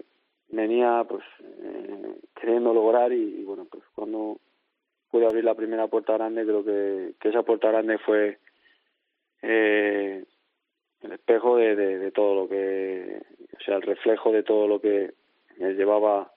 venía 0.50 1.06
pues 1.08 1.24
eh, 1.40 2.16
queriendo 2.34 2.74
lograr 2.74 3.14
y, 3.14 3.42
y, 3.42 3.44
bueno 3.44 3.68
pues 3.70 3.84
cuando 3.94 4.40
pude 5.12 5.28
abrir 5.28 5.44
la 5.44 5.54
primera 5.54 5.86
puerta 5.88 6.14
grande 6.14 6.46
creo 6.46 6.66
que, 6.66 7.14
que 7.20 7.30
esa 7.30 7.44
puerta 7.44 7.68
grande 7.68 8.00
fue 8.00 8.40
eh, 9.42 10.24
el 11.02 11.12
espejo 11.12 11.58
de, 11.58 11.76
de, 11.76 12.00
de, 12.00 12.12
todo 12.12 12.36
lo 12.36 12.50
que 12.50 13.22
o 13.58 13.64
sea 13.64 13.76
el 13.76 13.82
reflejo 13.82 14.32
de 14.32 14.44
todo 14.44 14.68
lo 14.68 14.80
que 14.80 15.14
me 15.58 15.74
llevaba 15.74 16.32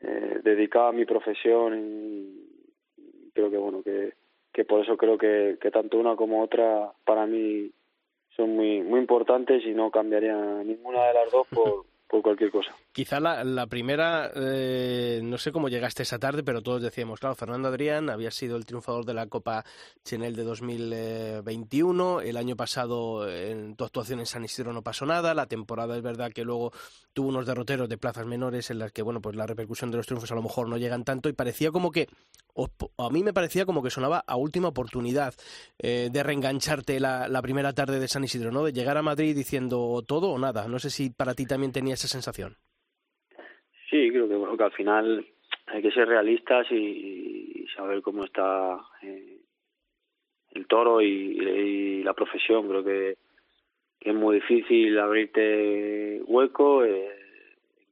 eh, 0.00 0.40
dedicado 0.42 0.88
a 0.88 0.92
mi 0.92 1.04
profesión 1.04 1.74
y 1.78 3.32
creo 3.34 3.50
que 3.50 3.58
bueno 3.58 3.82
que, 3.82 4.14
que 4.52 4.64
por 4.64 4.82
eso 4.82 4.96
creo 4.96 5.18
que, 5.18 5.58
que 5.60 5.70
tanto 5.70 5.98
una 5.98 6.16
como 6.16 6.42
otra 6.42 6.92
para 7.04 7.26
mí 7.26 7.70
son 8.34 8.56
muy 8.56 8.82
muy 8.82 9.00
importantes 9.00 9.64
y 9.64 9.72
no 9.74 9.90
cambiaría 9.90 10.36
ninguna 10.64 11.06
de 11.08 11.14
las 11.14 11.30
dos 11.30 11.46
por 11.48 11.84
por 12.08 12.22
cualquier 12.22 12.50
cosa. 12.50 12.74
Quizá 12.96 13.20
la, 13.20 13.44
la 13.44 13.66
primera, 13.66 14.32
eh, 14.34 15.20
no 15.22 15.36
sé 15.36 15.52
cómo 15.52 15.68
llegaste 15.68 16.02
esa 16.02 16.18
tarde, 16.18 16.42
pero 16.42 16.62
todos 16.62 16.80
decíamos, 16.80 17.20
claro, 17.20 17.34
Fernando 17.34 17.68
Adrián 17.68 18.08
había 18.08 18.30
sido 18.30 18.56
el 18.56 18.64
triunfador 18.64 19.04
de 19.04 19.12
la 19.12 19.26
Copa 19.26 19.66
Chenel 20.02 20.34
de 20.34 20.44
2021, 20.44 22.22
el 22.22 22.38
año 22.38 22.56
pasado 22.56 23.30
en 23.30 23.76
tu 23.76 23.84
actuación 23.84 24.20
en 24.20 24.24
San 24.24 24.46
Isidro 24.46 24.72
no 24.72 24.80
pasó 24.80 25.04
nada, 25.04 25.34
la 25.34 25.44
temporada 25.44 25.94
es 25.94 26.02
verdad 26.02 26.32
que 26.32 26.42
luego 26.42 26.72
tuvo 27.12 27.28
unos 27.28 27.44
derroteros 27.44 27.86
de 27.86 27.98
plazas 27.98 28.24
menores 28.24 28.70
en 28.70 28.78
las 28.78 28.92
que, 28.92 29.02
bueno, 29.02 29.20
pues 29.20 29.36
la 29.36 29.46
repercusión 29.46 29.90
de 29.90 29.98
los 29.98 30.06
triunfos 30.06 30.32
a 30.32 30.34
lo 30.34 30.42
mejor 30.42 30.66
no 30.66 30.78
llegan 30.78 31.04
tanto 31.04 31.28
y 31.28 31.34
parecía 31.34 31.72
como 31.72 31.90
que, 31.90 32.08
a 32.96 33.10
mí 33.10 33.22
me 33.22 33.34
parecía 33.34 33.66
como 33.66 33.82
que 33.82 33.90
sonaba 33.90 34.24
a 34.26 34.36
última 34.36 34.68
oportunidad 34.68 35.34
eh, 35.78 36.08
de 36.10 36.22
reengancharte 36.22 36.98
la, 36.98 37.28
la 37.28 37.42
primera 37.42 37.74
tarde 37.74 38.00
de 38.00 38.08
San 38.08 38.24
Isidro, 38.24 38.52
¿no? 38.52 38.64
De 38.64 38.72
llegar 38.72 38.96
a 38.96 39.02
Madrid 39.02 39.36
diciendo 39.36 40.02
todo 40.06 40.30
o 40.30 40.38
nada. 40.38 40.66
No 40.66 40.78
sé 40.78 40.88
si 40.88 41.10
para 41.10 41.34
ti 41.34 41.44
también 41.44 41.72
tenías 41.72 42.02
esa 42.02 42.08
sensación? 42.08 42.56
Sí, 43.90 44.10
creo 44.10 44.28
que, 44.28 44.34
bueno, 44.34 44.56
que 44.56 44.64
al 44.64 44.72
final 44.72 45.26
hay 45.66 45.82
que 45.82 45.90
ser 45.92 46.08
realistas 46.08 46.66
y, 46.70 47.66
saber 47.74 48.00
cómo 48.00 48.24
está 48.24 48.80
eh, 49.02 49.38
el 50.52 50.66
toro 50.66 51.02
y, 51.02 52.02
la 52.02 52.14
profesión. 52.14 52.68
Creo 52.68 52.84
que, 52.84 53.16
es 54.00 54.14
muy 54.14 54.36
difícil 54.36 54.98
abrirte 54.98 56.22
hueco, 56.26 56.84
eh, 56.84 57.10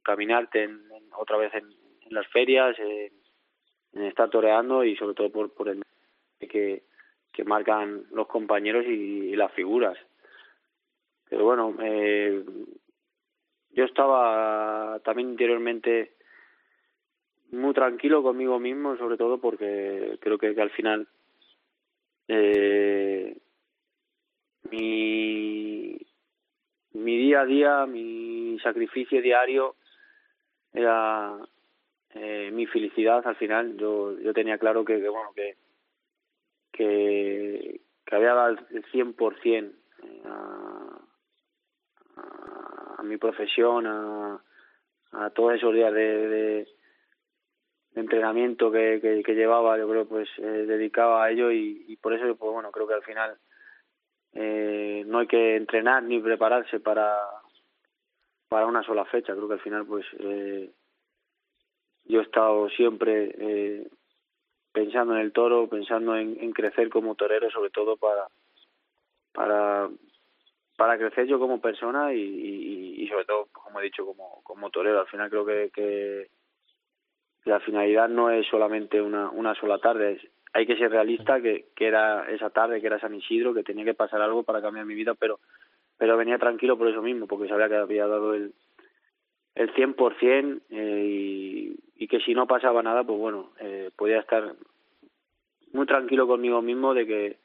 caminarte 0.01 0.69
otra 1.17 1.37
vez 1.37 1.53
en, 1.53 1.69
las 2.09 2.25
ferias, 2.27 2.77
en 2.79 4.03
estar 4.03 4.29
toreando 4.29 4.83
y 4.85 4.95
sobre 4.95 5.15
todo 5.15 5.29
por, 5.31 5.53
por 5.53 5.67
el 5.67 5.83
que, 6.39 6.83
que 7.35 7.43
marcan 7.43 8.05
los 8.11 8.27
compañeros 8.27 8.85
y, 8.85 9.35
las 9.35 9.51
figuras. 9.51 9.97
Pero 11.29 11.43
bueno, 11.43 11.75
eh, 11.81 12.43
yo 13.75 13.83
estaba 13.83 14.99
también 15.03 15.29
interiormente 15.31 16.13
muy 17.51 17.73
tranquilo 17.73 18.23
conmigo 18.23 18.57
mismo, 18.59 18.97
sobre 18.97 19.17
todo 19.17 19.39
porque 19.39 20.17
creo 20.21 20.37
que, 20.37 20.59
al 20.59 20.69
final 20.71 21.07
eh, 22.27 23.37
mi, 24.71 25.97
mi 26.93 27.17
día 27.17 27.41
a 27.41 27.45
día, 27.45 27.85
mi 27.85 28.57
sacrificio 28.63 29.21
diario 29.21 29.75
era 30.73 31.37
eh, 32.13 32.51
mi 32.53 32.65
felicidad 32.67 33.27
al 33.27 33.35
final. 33.35 33.75
Yo, 33.77 34.17
yo 34.19 34.33
tenía 34.33 34.57
claro 34.57 34.85
que, 34.85 35.01
que 35.01 35.09
bueno, 35.09 35.31
que, 35.35 35.57
que, 36.71 37.81
que 38.05 38.15
había 38.15 38.33
dado 38.33 38.55
el 38.71 38.85
100% 38.85 39.71
a, 40.25 40.29
a 40.29 40.84
mi 43.05 43.17
profesión, 43.17 43.87
a, 43.87 44.41
a 45.11 45.29
todos 45.31 45.55
esos 45.55 45.73
días 45.73 45.93
de, 45.93 46.27
de, 46.27 46.67
entrenamiento 47.95 48.71
que, 48.71 49.23
llevaba, 49.27 49.77
yo 49.77 49.87
creo 49.87 50.05
pues 50.05 50.27
eh, 50.37 50.65
dedicaba 50.67 51.23
a 51.23 51.31
ello 51.31 51.51
y, 51.51 51.97
por 52.01 52.13
eso 52.13 52.35
pues 52.35 52.51
bueno 52.51 52.69
creo 52.71 52.87
que 52.87 52.93
al 52.93 53.03
final 53.03 53.37
eh, 54.33 55.03
no 55.07 55.19
hay 55.19 55.27
que 55.27 55.55
entrenar 55.55 56.03
ni 56.03 56.19
prepararse 56.19 56.81
para 56.81 57.15
para 58.49 58.67
una 58.67 58.83
sola 58.83 59.05
fecha, 59.05 59.33
creo 59.33 59.47
que 59.47 59.53
al 59.55 59.61
final 59.61 59.85
pues 59.85 60.05
eh, 60.19 60.71
yo 62.03 62.19
he 62.19 62.23
estado 62.23 62.69
siempre 62.69 63.33
eh, 63.37 63.87
pensando 64.71 65.15
en 65.15 65.21
el 65.21 65.31
toro, 65.31 65.67
pensando 65.67 66.15
en, 66.15 66.37
en 66.39 66.51
crecer 66.51 66.89
como 66.89 67.15
torero, 67.15 67.49
sobre 67.49 67.69
todo 67.69 67.95
para 67.95 68.27
para 69.31 69.89
para 70.75 70.97
crecer 70.97 71.27
yo 71.27 71.39
como 71.39 71.61
persona 71.61 72.13
y, 72.13 72.19
y, 72.19 73.07
sobre 73.07 73.25
todo, 73.25 73.47
como 73.51 73.79
he 73.79 73.83
dicho, 73.83 74.05
como, 74.05 74.41
como 74.43 74.69
torero. 74.69 74.99
Al 74.99 75.07
final 75.07 75.29
creo 75.29 75.45
que, 75.45 75.71
que 75.73 76.29
la 77.45 77.59
finalidad 77.59 78.09
no 78.09 78.29
es 78.29 78.45
solamente 78.47 79.01
una, 79.01 79.29
una 79.29 79.55
sola 79.55 79.77
tarde, 79.79 80.19
hay 80.53 80.65
que 80.65 80.77
ser 80.77 80.91
realista 80.91 81.41
que, 81.41 81.67
que 81.75 81.87
era 81.87 82.29
esa 82.29 82.49
tarde, 82.49 82.81
que 82.81 82.87
era 82.87 82.99
San 82.99 83.13
Isidro, 83.13 83.53
que 83.53 83.63
tenía 83.63 83.85
que 83.85 83.93
pasar 83.93 84.21
algo 84.21 84.43
para 84.43 84.61
cambiar 84.61 84.85
mi 84.85 84.95
vida, 84.95 85.13
pero 85.13 85.39
pero 85.97 86.17
venía 86.17 86.37
tranquilo 86.37 86.77
por 86.77 86.89
eso 86.89 87.01
mismo, 87.01 87.25
porque 87.25 87.47
sabía 87.47 87.69
que 87.69 87.75
había 87.75 88.07
dado 88.07 88.33
el 88.33 88.53
el 89.55 89.73
100% 89.73 90.61
eh, 90.69 91.05
y, 91.07 91.75
y 91.95 92.07
que 92.07 92.19
si 92.19 92.33
no 92.33 92.45
pasaba 92.45 92.83
nada, 92.83 93.03
pues 93.05 93.17
bueno, 93.17 93.53
eh, 93.59 93.89
podía 93.95 94.19
estar 94.19 94.53
muy 95.71 95.85
tranquilo 95.85 96.27
conmigo 96.27 96.61
mismo 96.61 96.93
de 96.93 97.07
que 97.07 97.37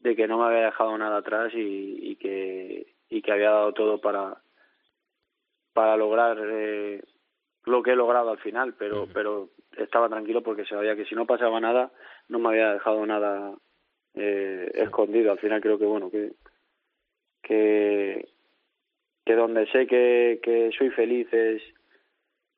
de 0.00 0.16
que 0.16 0.26
no 0.26 0.38
me 0.38 0.46
había 0.46 0.66
dejado 0.66 0.96
nada 0.98 1.18
atrás 1.18 1.52
y, 1.54 2.10
y 2.10 2.16
que 2.16 2.94
y 3.08 3.22
que 3.22 3.32
había 3.32 3.50
dado 3.50 3.72
todo 3.72 4.00
para 4.00 4.38
para 5.72 5.96
lograr 5.96 6.38
eh, 6.42 7.02
lo 7.64 7.82
que 7.82 7.92
he 7.92 7.96
logrado 7.96 8.30
al 8.30 8.38
final 8.38 8.74
pero 8.74 9.06
pero 9.12 9.50
estaba 9.76 10.08
tranquilo 10.08 10.42
porque 10.42 10.64
sabía 10.64 10.96
que 10.96 11.04
si 11.04 11.14
no 11.14 11.26
pasaba 11.26 11.60
nada 11.60 11.92
no 12.28 12.38
me 12.38 12.48
había 12.48 12.72
dejado 12.72 13.04
nada 13.06 13.54
eh, 14.14 14.70
escondido. 14.74 15.32
Al 15.32 15.38
final 15.38 15.60
creo 15.60 15.78
que 15.78 15.84
bueno 15.84 16.10
que 16.10 16.32
que 17.42 18.28
que 19.24 19.34
donde 19.34 19.66
sé 19.66 19.86
que, 19.86 20.40
que 20.42 20.70
soy 20.76 20.90
feliz 20.90 21.32
es 21.32 21.62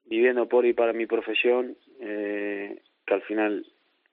viviendo 0.05 0.49
por 0.49 0.65
y 0.65 0.73
para 0.73 0.93
mi 0.93 1.07
profesión 1.07 1.77
eh, 2.01 2.83
que 3.07 3.15
al 3.15 3.23
final 3.23 3.67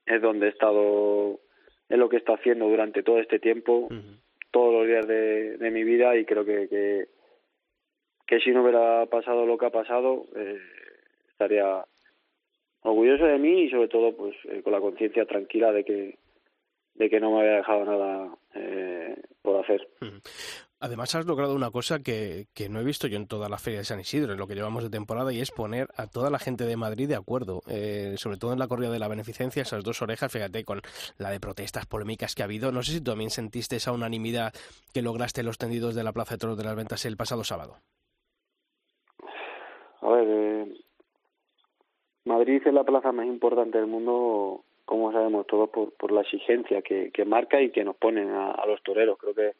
es 0.05 0.21
donde 0.21 0.47
he 0.47 0.49
estado 0.49 1.39
es 1.89 1.97
lo 1.97 2.07
que 2.07 2.17
está 2.17 2.33
haciendo 2.33 2.67
durante 2.67 3.03
todo 3.03 3.19
este 3.19 3.39
tiempo, 3.39 3.89
todos 4.51 4.73
los 4.73 4.87
días 4.87 5.07
de, 5.07 5.57
de, 5.57 5.71
mi 5.71 5.83
vida 5.83 6.15
y 6.15 6.25
creo 6.25 6.45
que, 6.45 6.69
que, 6.69 7.07
que, 8.25 8.39
si 8.39 8.51
no 8.51 8.61
hubiera 8.61 9.05
pasado 9.07 9.45
lo 9.45 9.57
que 9.57 9.65
ha 9.65 9.71
pasado, 9.71 10.27
eh, 10.35 10.59
estaría 11.31 11.83
orgulloso 12.81 13.25
de 13.25 13.39
mí 13.39 13.63
y 13.63 13.69
sobre 13.69 13.87
todo 13.87 14.15
pues 14.15 14.35
eh, 14.45 14.61
con 14.61 14.71
la 14.71 14.79
conciencia 14.79 15.25
tranquila 15.25 15.71
de 15.71 15.83
que 15.83 16.17
de 16.95 17.09
que 17.09 17.19
no 17.19 17.31
me 17.31 17.39
había 17.39 17.57
dejado 17.57 17.85
nada 17.85 18.37
eh, 18.55 19.15
por 19.41 19.63
hacer. 19.63 19.87
Además 20.81 21.13
has 21.13 21.25
logrado 21.25 21.55
una 21.55 21.71
cosa 21.71 21.99
que, 21.99 22.45
que, 22.53 22.69
no 22.69 22.79
he 22.79 22.85
visto 22.85 23.07
yo 23.07 23.17
en 23.17 23.27
toda 23.27 23.49
la 23.49 23.57
feria 23.57 23.79
de 23.79 23.85
San 23.85 23.99
Isidro, 23.99 24.31
en 24.31 24.39
lo 24.39 24.47
que 24.47 24.55
llevamos 24.55 24.81
de 24.81 24.89
temporada, 24.89 25.33
y 25.33 25.41
es 25.41 25.51
poner 25.51 25.87
a 25.97 26.07
toda 26.07 26.29
la 26.29 26.39
gente 26.39 26.63
de 26.63 26.77
Madrid 26.77 27.09
de 27.09 27.17
acuerdo, 27.17 27.61
eh, 27.67 28.13
sobre 28.15 28.37
todo 28.37 28.53
en 28.53 28.59
la 28.59 28.69
corrida 28.69 28.89
de 28.89 28.99
la 28.99 29.09
beneficencia, 29.09 29.63
esas 29.63 29.83
dos 29.83 30.01
orejas, 30.01 30.31
fíjate, 30.31 30.63
con 30.63 30.81
la 31.17 31.31
de 31.31 31.41
protestas 31.41 31.85
polémicas 31.85 32.33
que 32.33 32.43
ha 32.43 32.45
habido. 32.45 32.71
No 32.71 32.81
sé 32.81 32.93
si 32.93 33.03
también 33.03 33.29
sentiste 33.29 33.75
esa 33.75 33.91
unanimidad 33.91 34.53
que 34.93 35.01
lograste 35.01 35.41
en 35.41 35.47
los 35.47 35.57
tendidos 35.57 35.95
de 35.95 36.03
la 36.05 36.13
Plaza 36.13 36.35
de 36.35 36.39
Toros 36.39 36.57
de 36.57 36.63
las 36.63 36.77
Ventas 36.77 37.03
el 37.03 37.17
pasado 37.17 37.43
sábado. 37.43 37.75
A 40.01 40.09
ver, 40.11 40.27
eh, 40.29 40.73
Madrid 42.23 42.61
es 42.65 42.73
la 42.73 42.85
plaza 42.85 43.11
más 43.11 43.25
importante 43.25 43.79
del 43.79 43.87
mundo, 43.87 44.63
como 44.85 45.11
sabemos 45.11 45.45
todos, 45.45 45.69
por, 45.71 45.91
por 45.91 46.13
la 46.13 46.21
exigencia 46.21 46.81
que, 46.81 47.11
que 47.11 47.25
marca 47.25 47.61
y 47.61 47.69
que 47.71 47.83
nos 47.83 47.97
ponen 47.97 48.29
a, 48.29 48.51
a 48.51 48.65
los 48.65 48.81
toreros. 48.81 49.17
Creo 49.17 49.33
que 49.33 49.55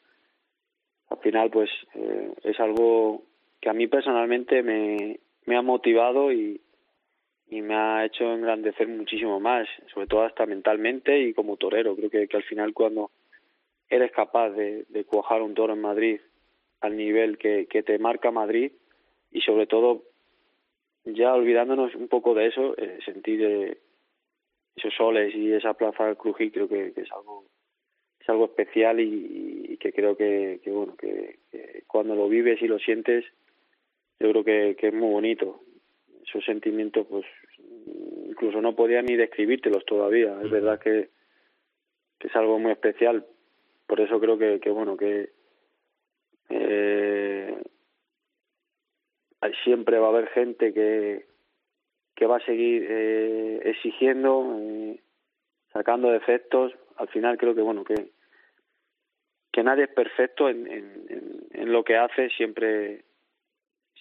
al 1.09 1.17
final 1.19 1.49
pues 1.49 1.69
eh, 1.95 2.33
es 2.43 2.59
algo 2.59 3.23
que 3.59 3.69
a 3.69 3.73
mí 3.73 3.87
personalmente 3.87 4.63
me, 4.63 5.19
me 5.45 5.57
ha 5.57 5.61
motivado 5.61 6.31
y, 6.31 6.61
y 7.47 7.61
me 7.61 7.75
ha 7.75 8.05
hecho 8.05 8.31
engrandecer 8.31 8.87
muchísimo 8.87 9.39
más, 9.39 9.67
sobre 9.93 10.07
todo 10.07 10.23
hasta 10.23 10.45
mentalmente 10.45 11.19
y 11.19 11.33
como 11.33 11.57
torero. 11.57 11.95
Creo 11.95 12.09
que, 12.09 12.27
que 12.27 12.37
al 12.37 12.43
final 12.43 12.73
cuando 12.73 13.11
eres 13.89 14.11
capaz 14.11 14.51
de, 14.51 14.85
cuajar 15.05 15.41
un 15.41 15.55
toro 15.55 15.73
en 15.73 15.81
Madrid 15.81 16.21
al 16.81 16.95
nivel 16.95 17.37
que, 17.37 17.65
que 17.67 17.83
te 17.83 17.97
marca 17.97 18.31
Madrid 18.31 18.71
y 19.31 19.41
sobre 19.41 19.67
todo 19.67 20.03
ya 21.05 21.33
olvidándonos 21.33 21.95
un 21.95 22.07
poco 22.07 22.33
de 22.33 22.47
eso, 22.47 22.77
eh, 22.77 22.99
sentir 23.03 23.43
eh, 23.43 23.77
esos 24.75 24.93
soles 24.93 25.33
y 25.35 25.51
esa 25.51 25.73
plaza 25.73 26.15
crujir 26.15 26.51
creo 26.51 26.67
que, 26.67 26.93
es 26.95 27.11
algo 27.11 27.45
algo 28.29 28.45
especial 28.45 28.99
y, 28.99 29.77
que 29.79 29.93
creo 29.93 30.15
que, 30.15 30.59
que 30.63 30.71
bueno 30.71 30.95
que, 30.97 31.39
cuando 31.87 32.15
lo 32.15 32.27
vives 32.27 32.61
y 32.61 32.67
lo 32.67 32.79
sientes 32.79 33.25
yo 34.19 34.29
creo 34.31 34.43
que, 34.43 34.75
es 34.77 34.93
muy 34.93 35.09
bonito. 35.09 35.61
Esos 36.25 36.43
sentimientos 36.43 37.07
pues 37.09 37.25
incluso 38.27 38.61
no 38.61 38.75
podía 38.75 39.01
ni 39.01 39.15
describírtelos 39.15 39.85
todavía. 39.85 40.37
Es 40.43 40.51
verdad 40.51 40.79
que, 40.79 41.09
que 42.19 42.27
es 42.27 42.35
algo 42.35 42.59
muy 42.59 42.71
especial. 42.71 43.25
Por 43.87 44.01
eso 44.01 44.19
creo 44.19 44.37
que, 44.37 44.59
que 44.59 44.69
bueno 44.69 44.97
que 44.97 45.29
eh, 46.49 47.57
siempre 49.63 49.97
va 49.99 50.07
a 50.07 50.09
haber 50.09 50.27
gente 50.29 50.73
que 50.73 51.25
que 52.19 52.25
va 52.25 52.35
a 52.35 52.45
seguir 52.45 52.85
eh, 52.89 53.61
exigiendo 53.63 54.57
eh, 54.59 54.99
sacando 55.71 56.11
defectos. 56.11 56.73
Al 56.97 57.07
final 57.07 57.37
creo 57.37 57.55
que 57.55 57.61
bueno 57.61 57.85
que 57.85 58.11
que 59.59 59.63
nadie 59.65 59.83
es 59.83 59.89
perfecto 59.89 60.47
en, 60.47 60.65
en, 60.67 61.47
en, 61.51 61.73
lo 61.73 61.83
que 61.83 61.97
hace 61.97 62.29
siempre 62.29 63.03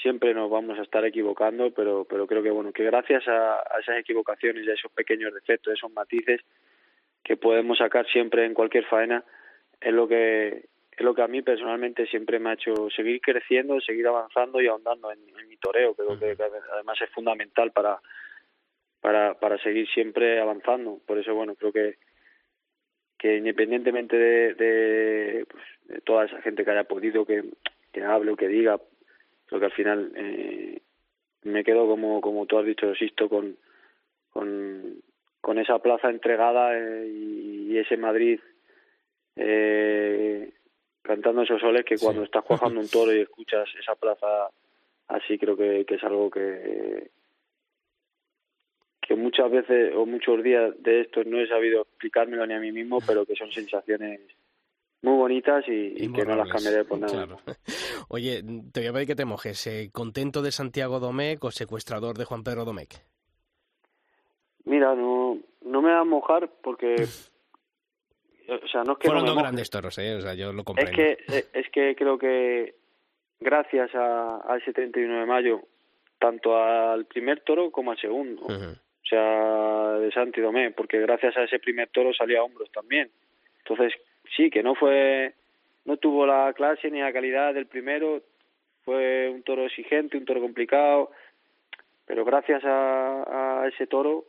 siempre 0.01 0.33
nos 0.33 0.49
vamos 0.49 0.79
a 0.79 0.83
estar 0.83 1.05
equivocando 1.05 1.73
pero 1.73 2.07
pero 2.09 2.29
creo 2.29 2.45
que 2.45 2.51
bueno 2.51 2.73
que 2.73 2.85
gracias 2.85 3.27
a, 3.27 3.57
a 3.57 3.81
esas 3.81 3.99
equivocaciones 3.99 4.65
y 4.65 4.71
a 4.71 4.75
esos 4.75 4.93
pequeños 4.93 5.35
defectos 5.35 5.73
esos 5.73 5.91
matices 5.91 6.43
que 7.25 7.37
podemos 7.37 7.79
sacar 7.79 8.07
siempre 8.07 8.45
en 8.45 8.55
cualquier 8.55 8.85
faena 8.85 9.25
es 9.81 9.93
lo 9.93 10.07
que 10.07 10.69
es 10.93 11.05
lo 11.05 11.13
que 11.13 11.23
a 11.23 11.29
mí 11.29 11.43
personalmente 11.43 12.07
siempre 12.07 12.39
me 12.39 12.51
ha 12.51 12.55
hecho 12.55 12.89
seguir 12.95 13.21
creciendo, 13.21 13.81
seguir 13.81 14.07
avanzando 14.07 14.61
y 14.61 14.69
ahondando 14.69 15.11
en, 15.11 15.19
mi 15.49 15.57
toreo, 15.57 15.95
creo 15.95 16.19
que, 16.19 16.37
además 16.73 17.01
es 17.01 17.11
fundamental 17.11 17.71
para, 17.71 18.01
para, 19.01 19.35
para 19.35 19.59
seguir 19.59 19.89
siempre 19.91 20.41
avanzando. 20.41 20.99
Por 21.07 21.19
eso, 21.19 21.37
bueno, 21.37 21.55
creo 21.55 21.73
que, 21.73 21.99
que 23.19 23.37
independientemente 23.37 24.17
de, 24.17 24.55
de, 24.55 25.47
pues, 25.47 25.65
de 25.87 26.01
toda 26.03 26.25
esa 26.25 26.41
gente 26.43 26.65
que 26.65 26.71
haya 26.71 26.85
podido 26.85 27.27
que, 27.27 27.45
que 27.93 28.05
hable 28.05 28.31
o 28.31 28.37
que 28.37 28.49
diga, 28.49 28.81
creo 29.47 29.61
que 29.61 29.67
al 29.67 29.73
final 29.73 30.13
eh, 30.15 30.81
me 31.43 31.65
quedo 31.65 31.87
como, 31.89 32.21
como 32.21 32.47
tú 32.47 32.59
has 32.59 32.65
dicho, 32.65 32.95
Sisto, 32.95 33.29
con, 33.29 33.57
con, 34.31 35.03
con 35.41 35.59
esa 35.59 35.79
plaza 35.81 36.11
entregada 36.11 36.79
eh, 36.79 37.09
y, 37.09 37.77
ese 37.79 37.97
Madrid 37.97 38.41
eh, 39.37 40.53
cantando 41.03 41.43
esos 41.43 41.61
soles 41.61 41.85
que 41.85 41.97
cuando 41.97 42.25
estás 42.25 42.43
cuajando 42.43 42.81
un 42.81 42.89
toro 42.89 43.15
y 43.15 43.21
escuchas 43.23 43.69
esa 43.79 43.95
plaza 43.95 44.51
así 45.07 45.39
creo 45.39 45.57
que, 45.57 45.85
que 45.85 45.95
es 45.95 46.03
algo 46.03 46.29
que 46.29 47.11
que 49.09 49.17
muchas 49.17 49.51
veces 49.51 49.95
o 49.97 50.05
muchos 50.05 50.43
días 50.43 50.75
de 50.81 51.01
estos 51.01 51.25
no 51.25 51.41
he 51.41 51.49
sabido 51.49 51.81
explicármelo 51.81 52.47
ni 52.47 52.53
a 52.53 52.61
mí 52.61 52.71
mismo, 52.71 52.99
pero 53.07 53.25
que 53.25 53.35
son 53.35 53.51
sensaciones 53.51 54.21
muy 55.01 55.17
bonitas 55.17 55.65
y, 55.67 56.13
que 56.13 56.27
no 56.27 56.37
las 56.37 56.51
cambiaré 56.51 56.85
por 56.85 56.99
nada. 56.99 57.27
Oye, 58.09 58.43
te 58.71 58.81
voy 58.81 58.89
a 58.89 58.93
pedir 58.93 59.07
que 59.07 59.15
te 59.15 59.25
mojes. 59.25 59.67
Eh, 59.67 59.89
¿Contento 59.91 60.43
de 60.43 60.53
Santiago 60.53 61.01
Domecq 61.01 61.43
o 61.43 61.51
secuestrador 61.51 62.19
de 62.19 62.27
Juan 62.27 62.45
Pedro 62.45 62.67
Domecq? 62.67 62.97
Mira, 64.67 64.95
no, 64.95 65.39
no 65.63 65.81
me 65.81 65.89
voy 65.89 66.01
a 66.01 66.05
mojar 66.05 66.51
porque... 66.63 66.97
o 68.49 68.69
sea, 68.69 68.83
no 68.85 68.93
es 68.93 68.99
que 68.99 69.09
Fueron 69.09 69.25
no 69.25 69.33
dos 69.33 69.43
grandes 69.43 69.71
toros, 69.71 69.97
¿eh? 69.97 70.17
O 70.17 70.21
sea, 70.21 70.35
yo 70.35 70.53
lo 70.53 70.65
comprendo. 70.65 70.91
Es 70.91 70.97
que, 70.97 71.35
eh, 71.35 71.47
es 71.55 71.71
que 71.71 71.97
creo 71.97 72.19
que 72.19 72.75
gracias 73.41 73.95
a, 73.95 74.53
a 74.53 74.59
ese 74.59 74.75
31 74.75 75.21
de 75.21 75.27
mayo, 75.27 75.63
tanto 76.19 76.55
al 76.59 77.07
primer 77.07 77.41
toro 77.41 77.71
como 77.71 77.93
al 77.93 77.99
segundo, 77.99 78.47
o 79.09 79.11
sea, 79.11 79.99
de 80.01 80.13
Santi 80.13 80.43
Domé, 80.43 80.71
porque 80.73 81.01
gracias 81.01 81.35
a 81.39 81.45
ese 81.45 81.59
primer 81.59 81.89
toro 81.89 82.13
salía 82.13 82.41
a 82.41 82.43
hombros 82.43 82.71
también. 82.71 83.11
Entonces, 83.61 83.95
sí, 84.37 84.51
que 84.51 84.63
no 84.63 84.75
fue, 84.75 85.33
no 85.87 85.97
tuvo 85.97 86.27
la 86.27 86.53
clase 86.53 86.91
ni 86.91 87.01
la 87.01 87.13
calidad 87.13 87.55
del 87.55 87.67
primero, 87.67 88.21
fue 88.85 89.31
un 89.31 89.43
toro 89.43 89.65
exigente, 89.65 90.19
un 90.19 90.27
toro 90.27 90.43
complicado, 90.43 91.11
pero 92.05 92.25
gracias 92.25 92.63
a, 92.65 93.67
ese 93.73 93.87
toro 93.87 94.25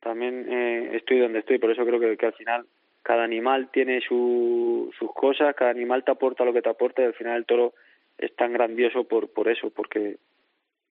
también 0.00 0.46
eh, 0.50 0.96
estoy 0.96 1.20
donde 1.20 1.38
estoy, 1.38 1.58
por 1.58 1.70
eso 1.70 1.84
creo 1.84 2.16
que, 2.16 2.26
al 2.26 2.32
final 2.34 2.66
cada 3.02 3.24
animal 3.24 3.70
tiene 3.70 4.02
su, 4.02 4.92
sus 4.98 5.12
cosas, 5.14 5.54
cada 5.54 5.70
animal 5.70 6.04
te 6.04 6.12
aporta 6.12 6.44
lo 6.44 6.52
que 6.52 6.62
te 6.62 6.68
aporta 6.68 7.02
y 7.02 7.06
al 7.06 7.14
final 7.14 7.38
el 7.38 7.46
toro 7.46 7.72
es 8.18 8.34
tan 8.36 8.52
grandioso 8.52 9.04
por, 9.04 9.32
por 9.32 9.48
eso, 9.48 9.70
porque, 9.70 10.16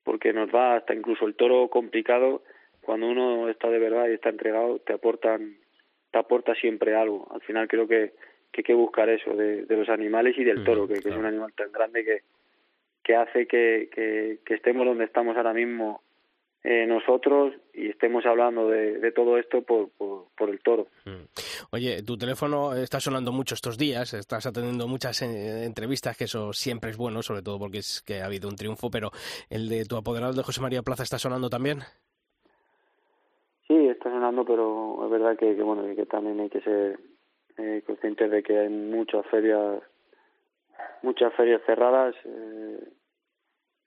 porque 0.03 0.33
nos 0.33 0.49
va 0.49 0.75
hasta 0.75 0.95
incluso 0.95 1.25
el 1.27 1.35
toro 1.35 1.67
complicado, 1.69 2.43
cuando 2.83 3.07
uno 3.07 3.49
está 3.49 3.69
de 3.69 3.79
verdad 3.79 4.07
y 4.07 4.13
está 4.13 4.29
entregado, 4.29 4.79
te 4.79 4.93
aportan 4.93 5.57
te 6.13 6.19
aporta 6.19 6.53
siempre 6.53 6.95
algo. 6.95 7.27
Al 7.31 7.41
final 7.41 7.67
creo 7.67 7.87
que, 7.87 8.13
que 8.51 8.59
hay 8.59 8.63
que 8.63 8.73
buscar 8.75 9.09
eso 9.09 9.35
de, 9.35 9.65
los 9.67 9.89
animales 9.89 10.37
y 10.37 10.43
del 10.43 10.63
toro, 10.63 10.87
que, 10.87 10.93
es 10.93 11.05
un 11.05 11.25
animal 11.25 11.51
tan 11.53 11.71
grande 11.71 12.05
que, 12.05 12.21
que 13.03 13.15
hace 13.15 13.47
que, 13.47 13.89
que, 14.45 14.53
estemos 14.53 14.85
donde 14.85 15.05
estamos 15.05 15.35
ahora 15.35 15.53
mismo 15.53 16.03
eh, 16.63 16.85
nosotros 16.85 17.55
y 17.73 17.89
estemos 17.89 18.27
hablando 18.27 18.69
de, 18.69 18.99
de 18.99 19.11
todo 19.11 19.39
esto 19.39 19.63
por, 19.63 19.89
por, 19.89 20.49
el 20.51 20.59
toro. 20.59 20.87
Oye, 21.71 22.03
tu 22.03 22.15
teléfono 22.15 22.75
está 22.75 22.99
sonando 22.99 23.31
mucho 23.31 23.55
estos 23.55 23.75
días, 23.75 24.13
estás 24.13 24.45
atendiendo 24.45 24.87
muchas 24.87 25.19
eh, 25.23 25.65
entrevistas, 25.65 26.15
que 26.15 26.25
eso 26.25 26.53
siempre 26.53 26.91
es 26.91 26.97
bueno, 26.97 27.23
sobre 27.23 27.41
todo 27.41 27.57
porque 27.57 27.79
es 27.79 28.03
que 28.05 28.21
ha 28.21 28.25
habido 28.25 28.49
un 28.49 28.55
triunfo, 28.55 28.91
pero 28.91 29.09
el 29.49 29.67
de 29.67 29.85
tu 29.85 29.97
apoderado 29.97 30.33
de 30.33 30.43
José 30.43 30.61
María 30.61 30.83
Plaza 30.83 31.01
está 31.01 31.17
sonando 31.17 31.49
también. 31.49 31.79
Sí, 33.73 33.87
está 33.87 34.11
sonando, 34.11 34.45
pero 34.45 35.03
es 35.03 35.09
verdad 35.09 35.35
que, 35.35 35.51
bueno, 35.55 35.83
que 35.95 36.05
también 36.05 36.39
hay 36.39 36.49
que 36.49 36.61
ser 36.61 36.99
eh, 37.57 37.81
conscientes 37.83 38.29
de 38.29 38.43
que 38.43 38.59
hay 38.59 38.69
muchas 38.69 39.25
ferias, 39.31 39.81
muchas 41.01 41.33
ferias 41.33 41.59
cerradas. 41.65 42.13
Eh, 42.23 42.87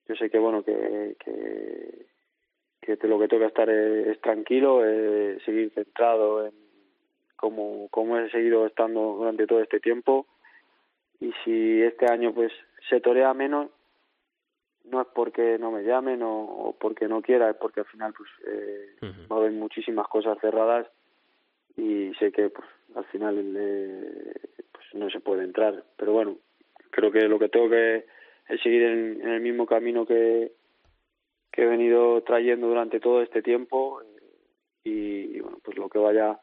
yo 0.09 0.17
sé 0.17 0.29
que 0.29 0.41
bueno 0.41 0.65
que, 0.65 1.15
que, 1.21 3.07
lo 3.07 3.21
que 3.21 3.29
que 3.29 3.45
estar 3.45 3.71
es, 3.71 4.21
tranquilo, 4.23 4.85
eh, 4.85 5.39
seguir 5.45 5.71
centrado 5.73 6.47
en 6.47 6.53
como, 7.37 7.89
como 7.91 8.19
he 8.19 8.29
seguido 8.33 8.67
estando 8.67 9.15
durante 9.19 9.47
todo 9.47 9.61
este 9.61 9.79
tiempo 9.79 10.27
y 11.21 11.33
si 11.45 11.81
este 11.83 12.11
año 12.11 12.35
pues 12.35 12.53
se 12.89 13.01
torea 13.01 13.33
menos 13.35 13.71
no 14.91 15.01
es 15.01 15.09
porque 15.15 15.59
no 15.59 15.71
me 15.71 15.83
llamen 15.83 16.21
o, 16.23 16.75
porque 16.79 17.09
no 17.09 17.23
quiera, 17.23 17.51
es 17.51 17.57
porque 17.57 17.81
al 17.81 17.87
final 17.87 18.15
pues 18.17 18.31
eh, 18.47 18.97
va 19.31 19.37
a 19.37 19.39
haber 19.41 19.53
muchísimas 19.53 20.07
cosas 20.09 20.39
cerradas 20.41 20.87
y 21.77 22.13
sé 22.19 22.33
que 22.33 22.51
pues 22.51 22.67
al 22.95 23.05
final 23.07 23.55
eh, 23.57 24.33
pues 24.73 24.85
no 24.95 25.11
se 25.11 25.21
puede 25.21 25.45
entrar. 25.45 25.85
Pero 25.97 26.13
bueno, 26.13 26.39
creo 26.91 27.11
que 27.11 27.29
lo 27.29 27.39
que 27.39 27.49
tengo 27.49 27.69
que 27.69 28.07
es 28.49 28.61
seguir 28.63 28.83
en, 28.83 29.29
el 29.29 29.41
mismo 29.41 29.67
camino 29.67 30.07
que, 30.07 30.53
que 31.53 31.63
he 31.63 31.67
venido 31.67 32.23
trayendo 32.23 32.69
durante 32.69 33.01
todo 33.01 33.23
este 33.23 33.43
tiempo 33.43 34.01
eh, 34.03 34.07
y, 34.85 35.41
bueno, 35.41 35.59
pues 35.63 35.77
lo 35.77 35.89
que 35.89 35.99
vaya 35.99 36.39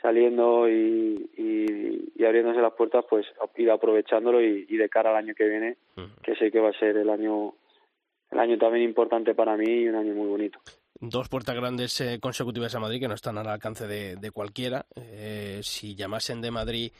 saliendo 0.00 0.68
y, 0.68 1.30
y, 1.36 2.24
abriéndose 2.24 2.60
las 2.60 2.74
puertas, 2.74 3.04
pues 3.08 3.26
ir 3.56 3.70
aprovechándolo 3.70 4.40
y, 4.40 4.64
de 4.64 4.88
cara 4.88 5.10
al 5.10 5.16
año 5.16 5.34
que 5.34 5.48
viene, 5.48 5.76
que 6.22 6.34
sé 6.36 6.50
que 6.50 6.60
va 6.60 6.70
a 6.70 6.78
ser 6.78 6.96
el 6.96 7.10
año 7.10 7.54
el 8.30 8.38
año 8.38 8.58
también 8.58 8.84
importante 8.84 9.34
para 9.34 9.56
mí 9.56 9.66
y 9.66 9.88
un 9.88 9.94
año 9.94 10.14
muy 10.14 10.28
bonito. 10.28 10.58
Dos 11.00 11.28
puertas 11.28 11.54
grandes 11.54 12.00
eh, 12.00 12.18
consecutivas 12.20 12.74
a 12.74 12.80
Madrid 12.80 13.00
que 13.00 13.08
no 13.08 13.14
están 13.14 13.38
al 13.38 13.48
alcance 13.48 13.86
de, 13.86 14.30
cualquiera. 14.32 14.84
Eh, 14.96 15.60
si 15.62 15.94
llamasen 15.94 16.40
de 16.42 16.50
Madrid 16.50 16.92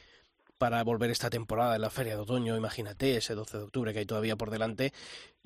para 0.59 0.83
volver 0.83 1.11
esta 1.11 1.31
temporada 1.31 1.77
en 1.77 1.83
la 1.83 1.91
Feria 1.91 2.17
de 2.17 2.23
Otoño, 2.23 2.57
imagínate, 2.57 3.17
ese 3.17 3.35
12 3.35 3.59
de 3.59 3.65
octubre 3.65 3.93
que 3.93 4.01
hay 4.01 4.07
todavía 4.07 4.37
por 4.37 4.51
delante, 4.51 4.91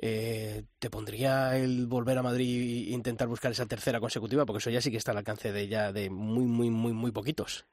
eh, 0.01 0.63
¿te 0.79 0.91
pondría 0.91 1.57
el 1.57 1.87
volver 1.87 2.19
a 2.19 2.23
Madrid 2.23 2.89
e 2.89 2.95
intentar 2.95 3.29
buscar 3.29 3.53
esa 3.53 3.67
tercera 3.67 4.01
consecutiva? 4.01 4.47
Porque 4.47 4.59
eso 4.59 4.71
ya 4.71 4.81
sí 4.81 4.91
que 4.91 4.97
está 4.97 5.13
al 5.13 5.19
alcance 5.19 5.53
de 5.53 5.69
ya 5.69 5.93
de 5.93 6.11
muy, 6.11 6.45
muy, 6.45 6.71
muy, 6.71 6.93
muy 6.93 7.13
poquitos. 7.13 7.67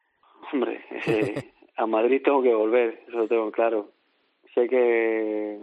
Hombre, 0.51 0.83
a 1.77 1.85
Madrid 1.85 2.21
tengo 2.23 2.43
que 2.43 2.53
volver, 2.53 3.03
eso 3.07 3.17
lo 3.17 3.27
tengo 3.27 3.51
claro. 3.51 3.91
Sé 4.53 4.67
que 4.67 5.59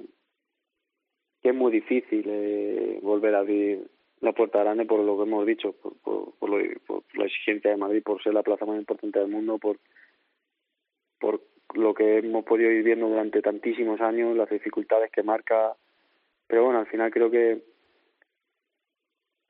que 1.46 1.50
es 1.50 1.54
muy 1.54 1.70
difícil 1.70 2.24
eh, 2.26 2.98
volver 3.02 3.36
a 3.36 3.38
abrir 3.38 3.86
la 4.20 4.32
puerta 4.32 4.58
grande 4.60 4.84
por 4.84 4.98
lo 4.98 5.16
que 5.16 5.22
hemos 5.22 5.46
dicho, 5.46 5.72
por, 5.74 6.32
por, 6.34 6.50
lo, 6.50 6.80
por, 6.84 7.04
la 7.14 7.26
exigencia 7.26 7.70
de 7.70 7.76
Madrid, 7.76 8.02
por 8.02 8.20
ser 8.20 8.34
la 8.34 8.42
plaza 8.42 8.66
más 8.66 8.78
importante 8.78 9.20
del 9.20 9.28
mundo, 9.28 9.56
por, 9.58 9.78
por 11.20 11.40
lo 11.74 11.94
que 11.94 12.18
hemos 12.18 12.44
podido 12.44 12.70
ir 12.70 12.82
viendo 12.82 13.08
durante 13.08 13.42
tantísimos 13.42 14.00
años, 14.00 14.36
las 14.36 14.48
dificultades 14.50 15.10
que 15.10 15.22
marca. 15.22 15.74
Pero 16.46 16.64
bueno, 16.64 16.80
al 16.80 16.86
final 16.86 17.10
creo 17.10 17.30
que 17.30 17.62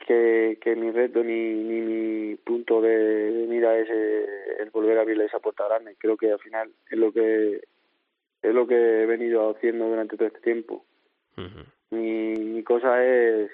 que, 0.06 0.58
que 0.60 0.76
mi 0.76 0.92
reto 0.92 1.22
ni, 1.24 1.52
ni 1.54 1.80
mi 1.80 2.36
punto 2.36 2.80
de 2.80 3.46
mira 3.48 3.76
es 3.76 3.88
eh, 3.90 4.26
el 4.60 4.70
volver 4.70 4.98
a 4.98 5.00
abrir 5.00 5.20
esa 5.20 5.40
puerta 5.40 5.66
grande. 5.66 5.96
Creo 5.98 6.16
que 6.16 6.30
al 6.30 6.38
final 6.38 6.70
es 6.90 6.98
lo 6.98 7.12
que 7.12 7.62
es 8.42 8.54
lo 8.54 8.66
que 8.66 9.02
he 9.02 9.06
venido 9.06 9.50
haciendo 9.50 9.88
durante 9.88 10.16
todo 10.16 10.28
este 10.28 10.40
tiempo. 10.40 10.84
Mi, 11.90 12.62
cosa 12.62 13.04
es 13.04 13.50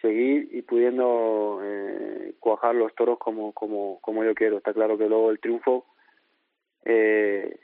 seguir 0.00 0.48
y 0.52 0.62
pudiendo 0.62 1.60
eh, 1.62 2.34
cuajar 2.38 2.74
los 2.74 2.94
toros 2.94 3.18
como, 3.18 3.52
como, 3.52 4.00
como 4.00 4.24
yo 4.24 4.34
quiero. 4.34 4.58
Está 4.58 4.72
claro 4.72 4.98
que 4.98 5.08
luego 5.08 5.30
el 5.30 5.40
triunfo 5.40 5.86
eh, 6.86 7.58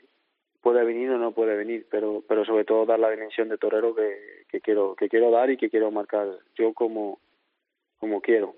puede 0.61 0.83
venir 0.83 1.09
o 1.11 1.17
no 1.17 1.31
puede 1.31 1.55
venir, 1.55 1.87
pero, 1.89 2.23
pero 2.27 2.45
sobre 2.45 2.65
todo 2.65 2.85
dar 2.85 2.99
la 2.99 3.09
dimensión 3.09 3.49
de 3.49 3.57
torero 3.57 3.95
que, 3.95 4.43
que 4.49 4.61
quiero, 4.61 4.95
que 4.95 5.09
quiero 5.09 5.31
dar 5.31 5.49
y 5.49 5.57
que 5.57 5.69
quiero 5.69 5.91
marcar 5.91 6.27
yo 6.55 6.73
como, 6.73 7.19
como 7.99 8.21
quiero. 8.21 8.55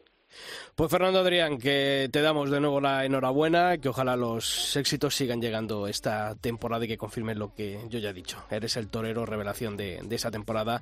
Pues 0.76 0.92
Fernando 0.92 1.20
Adrián, 1.20 1.58
que 1.58 2.10
te 2.12 2.22
damos 2.22 2.52
de 2.52 2.60
nuevo 2.60 2.82
la 2.82 3.06
enhorabuena, 3.06 3.78
que 3.78 3.90
ojalá 3.90 4.16
los 4.16 4.76
éxitos 4.76 5.16
sigan 5.16 5.42
llegando 5.42 5.88
esta 5.88 6.36
temporada 6.36 6.84
y 6.86 6.88
que 6.88 6.98
confirmen 6.98 7.40
lo 7.40 7.54
que 7.54 7.80
yo 7.90 8.00
ya 8.00 8.10
he 8.10 8.14
dicho. 8.14 8.44
Eres 8.50 8.76
el 8.76 8.90
torero 8.90 9.26
revelación 9.26 9.78
de, 9.78 10.00
esa 10.10 10.32
temporada 10.32 10.82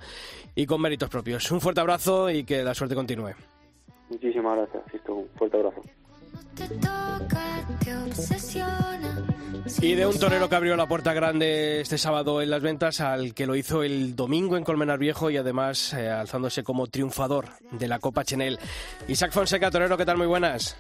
y 0.56 0.66
con 0.66 0.82
méritos 0.82 1.10
propios. 1.10 1.52
Un 1.52 1.62
fuerte 1.62 1.82
abrazo 1.82 2.30
y 2.32 2.44
que 2.44 2.64
la 2.64 2.74
suerte 2.74 2.96
continúe. 2.96 3.34
Muchísimas 4.10 4.58
gracias, 4.58 5.08
un 5.10 5.28
fuerte 5.36 5.58
abrazo. 5.58 5.82
Y 9.82 9.96
de 9.96 10.06
un 10.06 10.18
torero 10.18 10.48
que 10.48 10.56
abrió 10.56 10.76
la 10.76 10.88
puerta 10.88 11.14
grande 11.14 11.82
este 11.82 11.98
sábado 11.98 12.42
en 12.42 12.50
las 12.50 12.62
ventas 12.62 13.02
al 13.02 13.34
que 13.34 13.46
lo 13.46 13.56
hizo 13.56 13.84
el 13.84 14.16
domingo 14.16 14.56
en 14.56 14.64
Colmenar 14.64 14.98
Viejo 14.98 15.30
y 15.30 15.38
además 15.38 15.94
eh, 15.94 16.10
alzándose 16.10 16.64
como 16.64 16.88
triunfador 16.88 17.50
de 17.72 17.88
la 17.88 18.00
Copa 18.00 18.24
Chenel. 18.24 18.60
Isaac 19.08 19.32
Fonseca, 19.32 19.70
torero, 19.72 19.98
¿qué 19.98 20.06
tal? 20.06 20.18
Muy 20.18 20.28
buenas. 20.28 20.78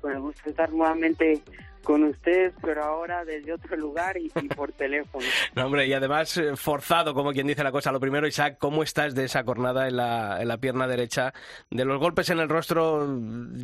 Con 0.00 0.12
el 0.12 0.20
gusto 0.20 0.42
de 0.44 0.50
estar 0.50 0.70
nuevamente 0.70 1.42
con 1.86 2.02
ustedes, 2.02 2.52
pero 2.60 2.82
ahora 2.82 3.24
desde 3.24 3.52
otro 3.52 3.76
lugar 3.76 4.16
y, 4.18 4.28
por 4.48 4.72
teléfono. 4.72 5.24
No, 5.54 5.66
hombre, 5.66 5.86
y 5.86 5.92
además 5.92 6.36
eh, 6.36 6.56
forzado, 6.56 7.14
como 7.14 7.32
quien 7.32 7.46
dice 7.46 7.62
la 7.62 7.70
cosa. 7.70 7.92
Lo 7.92 8.00
primero, 8.00 8.26
Isaac, 8.26 8.56
¿cómo 8.58 8.82
estás 8.82 9.14
de 9.14 9.24
esa 9.24 9.44
cornada 9.44 9.86
en 9.86 9.96
la, 9.96 10.42
en 10.42 10.48
la 10.48 10.58
pierna 10.58 10.88
derecha? 10.88 11.32
De 11.70 11.84
los 11.84 12.00
golpes 12.00 12.28
en 12.30 12.40
el 12.40 12.48
rostro, 12.48 13.06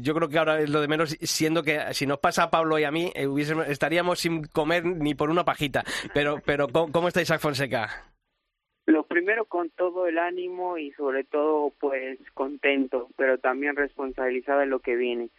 yo 0.00 0.14
creo 0.14 0.28
que 0.28 0.38
ahora 0.38 0.60
es 0.60 0.70
lo 0.70 0.80
de 0.80 0.86
menos, 0.86 1.16
siendo 1.20 1.64
que 1.64 1.80
si 1.94 2.06
nos 2.06 2.20
pasa 2.20 2.44
a 2.44 2.50
Pablo 2.50 2.78
y 2.78 2.84
a 2.84 2.92
mí, 2.92 3.10
eh, 3.16 3.26
estaríamos 3.66 4.20
sin 4.20 4.44
comer 4.44 4.84
ni 4.84 5.16
por 5.16 5.28
una 5.28 5.44
pajita. 5.44 5.82
Pero, 6.14 6.40
pero 6.46 6.68
¿cómo, 6.68 6.92
cómo 6.92 7.08
está 7.08 7.22
Isaac 7.22 7.40
Fonseca? 7.40 7.90
Lo 8.86 9.04
primero 9.04 9.46
con 9.46 9.70
todo 9.70 10.06
el 10.06 10.18
ánimo 10.18 10.78
y 10.78 10.92
sobre 10.92 11.24
todo 11.24 11.72
pues 11.80 12.18
contento, 12.34 13.08
pero 13.16 13.38
también 13.38 13.74
responsabilizado 13.74 14.60
de 14.60 14.66
lo 14.66 14.78
que 14.78 14.94
viene. 14.94 15.30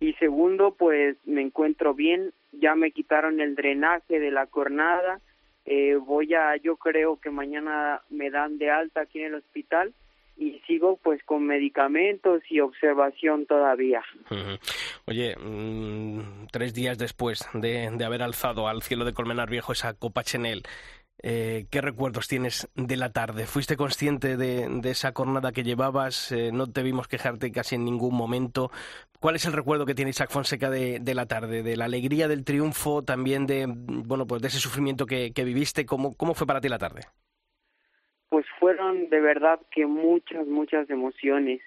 Y 0.00 0.14
segundo, 0.14 0.74
pues 0.78 1.16
me 1.26 1.42
encuentro 1.42 1.94
bien, 1.94 2.32
ya 2.52 2.74
me 2.74 2.90
quitaron 2.90 3.40
el 3.40 3.54
drenaje 3.54 4.18
de 4.18 4.30
la 4.30 4.46
cornada, 4.46 5.20
eh, 5.66 5.96
voy 5.96 6.34
a, 6.34 6.56
yo 6.56 6.76
creo 6.76 7.20
que 7.20 7.30
mañana 7.30 8.00
me 8.08 8.30
dan 8.30 8.58
de 8.58 8.70
alta 8.70 9.02
aquí 9.02 9.20
en 9.20 9.26
el 9.26 9.34
hospital 9.34 9.92
y 10.38 10.58
sigo 10.66 10.98
pues 11.02 11.22
con 11.24 11.46
medicamentos 11.46 12.42
y 12.48 12.60
observación 12.60 13.44
todavía. 13.44 14.02
Oye, 15.04 15.36
mm, 15.36 16.46
tres 16.50 16.72
días 16.72 16.96
después 16.96 17.46
de, 17.52 17.90
de 17.90 18.04
haber 18.04 18.22
alzado 18.22 18.66
al 18.66 18.80
cielo 18.80 19.04
de 19.04 19.12
Colmenar 19.12 19.50
Viejo 19.50 19.72
esa 19.72 19.92
Copa 19.92 20.24
Chenel, 20.24 20.62
eh, 21.22 21.66
¿Qué 21.70 21.80
recuerdos 21.80 22.28
tienes 22.28 22.68
de 22.74 22.96
la 22.96 23.12
tarde? 23.12 23.46
¿Fuiste 23.46 23.76
consciente 23.76 24.36
de, 24.36 24.80
esa 24.90 25.12
jornada 25.14 25.52
que 25.52 25.62
llevabas? 25.62 26.32
Eh, 26.32 26.50
¿No 26.52 26.66
te 26.66 26.82
vimos 26.82 27.08
quejarte 27.08 27.52
casi 27.52 27.74
en 27.74 27.84
ningún 27.84 28.14
momento? 28.14 28.70
¿Cuál 29.20 29.36
es 29.36 29.44
el 29.44 29.52
recuerdo 29.52 29.84
que 29.84 29.94
tiene 29.94 30.10
Isaac 30.10 30.30
Fonseca 30.30 30.70
de, 30.70 31.14
la 31.14 31.26
tarde? 31.26 31.62
¿De 31.62 31.76
la 31.76 31.84
alegría 31.84 32.26
del 32.26 32.44
triunfo? 32.44 33.02
¿También 33.02 33.46
de, 33.46 33.66
bueno, 33.68 34.26
pues 34.26 34.40
de 34.40 34.48
ese 34.48 34.58
sufrimiento 34.58 35.04
que, 35.06 35.32
que 35.32 35.44
viviste? 35.44 35.84
¿Cómo, 35.84 36.14
¿Cómo 36.16 36.34
fue 36.34 36.46
para 36.46 36.60
ti 36.60 36.68
la 36.68 36.78
tarde? 36.78 37.02
Pues 38.30 38.46
fueron 38.58 39.10
de 39.10 39.20
verdad 39.20 39.60
que 39.70 39.86
muchas, 39.86 40.46
muchas 40.46 40.88
emociones 40.88 41.60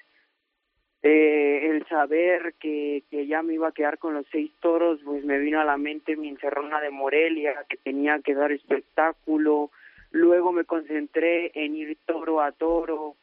eh, 1.04 1.68
el 1.70 1.86
saber 1.88 2.54
que, 2.62 3.04
que 3.12 3.28
ya 3.28 3.44
me 3.44 3.56
iba 3.56 3.68
a 3.68 3.74
quedar 3.74 3.98
con 3.98 4.13
los 4.13 4.26
seis 4.32 4.52
toros, 4.62 5.02
pues 5.04 5.26
me 5.26 5.38
vino 5.38 5.60
a 5.60 5.66
la 5.66 5.76
mente 5.76 6.16
mi 6.16 6.30
encerrona 6.30 6.80
de 6.80 6.92
Morelia, 6.92 7.66
que 7.68 7.76
tenía 7.76 8.20
que 8.20 8.34
dar 8.34 8.54
espectáculo, 8.54 9.70
luego 10.12 10.54
me 10.54 10.63
concentré 10.63 11.52
en 11.56 11.76
ir 11.76 11.98
toro 12.06 12.39
a 12.39 12.54
toro, 12.54 13.18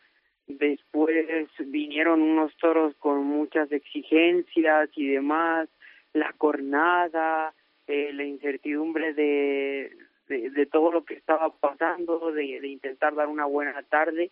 después 0.47 1.49
vinieron 1.59 2.21
unos 2.21 2.55
toros 2.59 2.95
con 2.97 3.25
muchas 3.25 3.73
exigencias 3.73 4.91
y 4.95 5.07
demás, 5.09 5.71
la 6.13 6.35
cornada, 6.35 7.55
eh, 7.87 8.11
la 8.13 8.25
incertidumbre 8.25 9.15
de, 9.15 9.97
de, 10.29 10.51
de, 10.51 10.67
todo 10.67 10.93
lo 10.93 11.05
que 11.05 11.15
estaba 11.15 11.51
pasando, 11.51 12.31
de, 12.31 12.61
de 12.61 12.69
intentar 12.69 13.15
dar 13.15 13.29
una 13.29 13.47
buena 13.47 13.83
tarde 13.85 14.31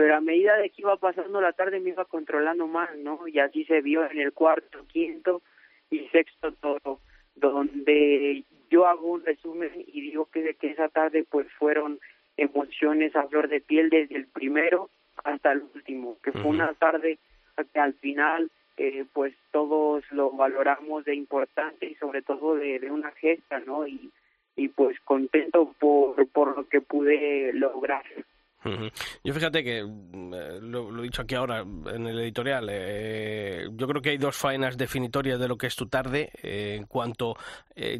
pero 0.00 0.16
a 0.16 0.20
medida 0.22 0.56
de 0.56 0.70
que 0.70 0.80
iba 0.80 0.96
pasando 0.96 1.42
la 1.42 1.52
tarde 1.52 1.78
me 1.78 1.90
iba 1.90 2.06
controlando 2.06 2.66
más, 2.66 2.88
¿no? 2.96 3.28
Y 3.28 3.38
así 3.38 3.66
se 3.66 3.82
vio 3.82 4.10
en 4.10 4.18
el 4.18 4.32
cuarto, 4.32 4.86
quinto 4.86 5.42
y 5.90 6.08
sexto 6.08 6.52
todo, 6.52 7.00
donde 7.34 8.44
yo 8.70 8.86
hago 8.86 9.08
un 9.08 9.22
resumen 9.22 9.70
y 9.76 10.00
digo 10.00 10.24
que, 10.32 10.54
que 10.54 10.68
esa 10.68 10.88
tarde 10.88 11.26
pues 11.28 11.46
fueron 11.58 12.00
emociones 12.38 13.14
a 13.14 13.28
flor 13.28 13.48
de 13.48 13.60
piel 13.60 13.90
desde 13.90 14.16
el 14.16 14.26
primero 14.26 14.88
hasta 15.22 15.52
el 15.52 15.64
último, 15.74 16.16
que 16.22 16.32
fue 16.32 16.46
una 16.46 16.72
tarde 16.72 17.18
que 17.70 17.78
al 17.78 17.92
final 17.92 18.50
eh, 18.78 19.04
pues 19.12 19.34
todos 19.50 20.02
lo 20.12 20.30
valoramos 20.30 21.04
de 21.04 21.14
importante 21.14 21.84
y 21.84 21.94
sobre 21.96 22.22
todo 22.22 22.54
de, 22.54 22.78
de 22.78 22.90
una 22.90 23.10
gesta, 23.10 23.60
¿no? 23.60 23.86
Y, 23.86 24.10
y 24.56 24.68
pues 24.68 24.98
contento 25.00 25.74
por, 25.78 26.26
por 26.28 26.56
lo 26.56 26.66
que 26.70 26.80
pude 26.80 27.52
lograr. 27.52 28.04
Yo 29.24 29.32
fíjate 29.32 29.64
que 29.64 29.82
mm, 29.82 30.34
eh, 30.34 30.58
lo, 30.60 30.98
he 30.98 31.02
dicho 31.02 31.22
aquí 31.22 31.34
ahora 31.34 31.60
en 31.60 32.06
el 32.06 32.20
editorial. 32.20 32.68
Eh, 32.70 33.68
yo 33.72 33.88
creo 33.88 34.02
que 34.02 34.10
hay 34.10 34.18
dos 34.18 34.36
faenas 34.36 34.76
definitorias 34.76 35.40
de 35.40 35.48
lo 35.48 35.56
que 35.56 35.66
es 35.66 35.76
tu 35.76 35.86
tarde. 35.86 36.30
Eh, 36.42 36.76
en 36.78 36.86
cuanto 36.86 37.36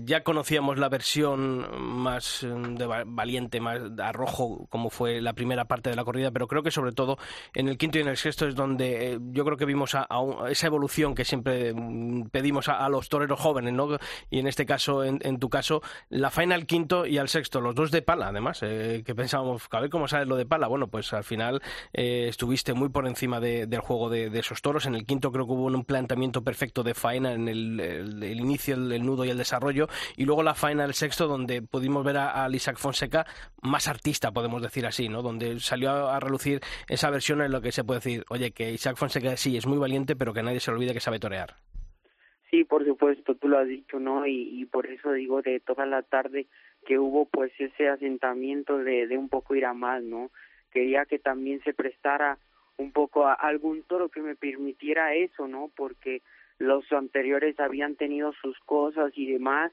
ya 0.05 0.23
conocíamos 0.23 0.79
la 0.79 0.91
versión 0.91 1.67
más 1.81 2.43
mm, 2.43 2.75
de 2.75 2.87
valiente, 3.07 3.61
más 3.61 3.97
de 3.97 4.03
arrojo, 4.03 4.67
como 4.69 4.91
fue 4.91 5.23
la 5.23 5.33
primera 5.33 5.65
parte 5.65 5.89
de 5.89 5.97
la 5.97 6.05
corrida, 6.05 6.31
pero 6.31 6.47
creo 6.49 6.63
que 6.63 6.71
sobre 6.71 6.93
todo 6.93 7.17
en 7.55 7.67
el 7.67 7.79
quinto 7.79 7.97
y 7.97 8.03
en 8.03 8.09
el 8.09 8.19
sexto 8.19 8.47
es 8.47 8.55
donde 8.55 9.19
yo 9.31 9.45
creo 9.47 9.57
que 9.57 9.65
vimos 9.65 9.95
a, 9.95 10.07
esa 10.51 10.67
evolución 10.67 11.15
que 11.15 11.25
siempre 11.25 11.73
mm, 11.73 12.29
pedimos 12.29 12.69
a, 12.69 12.87
los 12.91 13.09
toreros 13.09 13.41
jóvenes, 13.41 13.73
¿no? 13.73 13.97
Y 14.29 14.41
en 14.41 14.47
este 14.47 14.67
caso, 14.67 15.03
en, 15.03 15.39
tu 15.39 15.49
caso, 15.49 15.81
la 16.11 16.31
faena 16.31 16.57
al 16.57 16.67
quinto 16.67 17.07
y 17.07 17.17
al 17.17 17.29
sexto, 17.31 17.63
los 17.63 17.75
dos 17.75 17.91
de 17.91 18.03
pala, 18.03 18.29
además, 18.29 18.61
que 18.61 19.15
pensábamos, 19.17 19.67
a 19.71 19.81
ver 19.81 19.89
cómo 19.89 20.09
sabes 20.09 20.29
lo 20.29 20.37
de 20.37 20.45
pala. 20.51 20.67
Bueno, 20.67 20.89
pues 20.89 21.15
al 21.15 21.25
final 21.25 21.63
eh, 21.95 22.27
estuviste 22.29 22.75
muy 22.75 22.91
por 22.91 23.07
encima 23.07 23.41
del 23.41 23.81
juego 23.81 24.11
de, 24.11 24.27
esos 24.39 24.61
toros. 24.61 24.85
En 24.85 24.95
el 24.95 25.07
quinto 25.07 25.33
creo 25.33 25.47
que 25.47 25.53
hubo 25.53 25.67
un 25.67 25.85
planteamiento 25.85 26.45
perfecto 26.45 26.83
de 26.83 26.93
faena 26.93 27.33
en 27.33 27.49
el, 27.49 28.23
inicio, 28.23 28.75
el, 28.75 29.03
nudo 29.03 29.25
y 29.25 29.31
el 29.31 29.39
desarrollo. 29.39 29.89
Y 30.19 30.27
luego 30.27 30.43
la 30.43 30.55
faena 30.55 30.83
del 30.83 30.93
sexto, 30.93 31.27
donde 31.27 31.63
pudimos 31.63 32.05
ver 32.05 32.19
a, 32.19 32.47
Isaac 32.51 32.77
Fonseca 32.77 33.25
más 33.63 33.89
artista, 33.89 34.33
podemos 34.33 34.61
decir 34.61 34.85
así, 34.85 35.09
¿no? 35.09 35.23
Donde 35.23 35.61
salió 35.61 36.11
a, 36.11 36.21
relucir 36.21 36.61
esa 36.89 37.09
versión 37.09 37.41
en 37.41 37.53
lo 37.53 37.63
que 37.63 37.73
se 37.73 37.85
puede 37.85 38.01
decir, 38.01 38.25
oye, 38.29 38.51
que 38.51 38.73
Isaac 38.73 38.97
Fonseca 38.97 39.37
sí 39.37 39.57
es 39.57 39.67
muy 39.67 39.79
valiente, 39.79 40.17
pero 40.17 40.35
que 40.35 40.43
nadie 40.43 40.61
se 40.61 40.71
olvide 40.71 40.93
que 40.93 41.01
sabe 41.01 41.19
torear. 41.19 41.55
Sí, 42.51 42.65
por 42.65 42.85
supuesto, 42.85 43.37
tú 43.37 43.49
lo 43.49 43.59
has 43.59 43.69
dicho, 43.69 44.01
¿no? 44.01 44.27
Y, 44.27 44.61
y 44.61 44.67
por 44.67 44.87
eso 44.87 45.13
digo 45.13 45.41
de 45.41 45.61
toda 45.61 45.87
la 45.87 46.03
tarde 46.03 46.49
que 46.87 46.99
hubo 46.99 47.27
pues 47.27 47.53
ese 47.59 47.89
asentamiento 47.89 48.79
de, 48.79 49.17
un 49.17 49.29
poco 49.29 49.55
ir 49.55 49.67
a 49.67 49.75
más, 49.75 50.03
¿no? 50.03 50.31
quería 50.71 51.05
que 51.05 51.19
también 51.19 51.63
se 51.63 51.75
prestara 51.75 52.39
un 52.77 52.93
poco 52.93 53.27
a 53.27 53.35
algún 53.35 53.83
toro 53.83 54.09
que 54.09 54.23
me 54.23 54.37
permitiera 54.37 55.15
eso, 55.15 55.47
¿no? 55.47 55.71
Porque 55.77 56.23
los 56.59 56.91
anteriores 56.93 57.59
habían 57.61 57.97
tenido 57.97 58.33
sus 58.33 58.59
cosas 58.61 59.13
y 59.15 59.31
demás, 59.31 59.73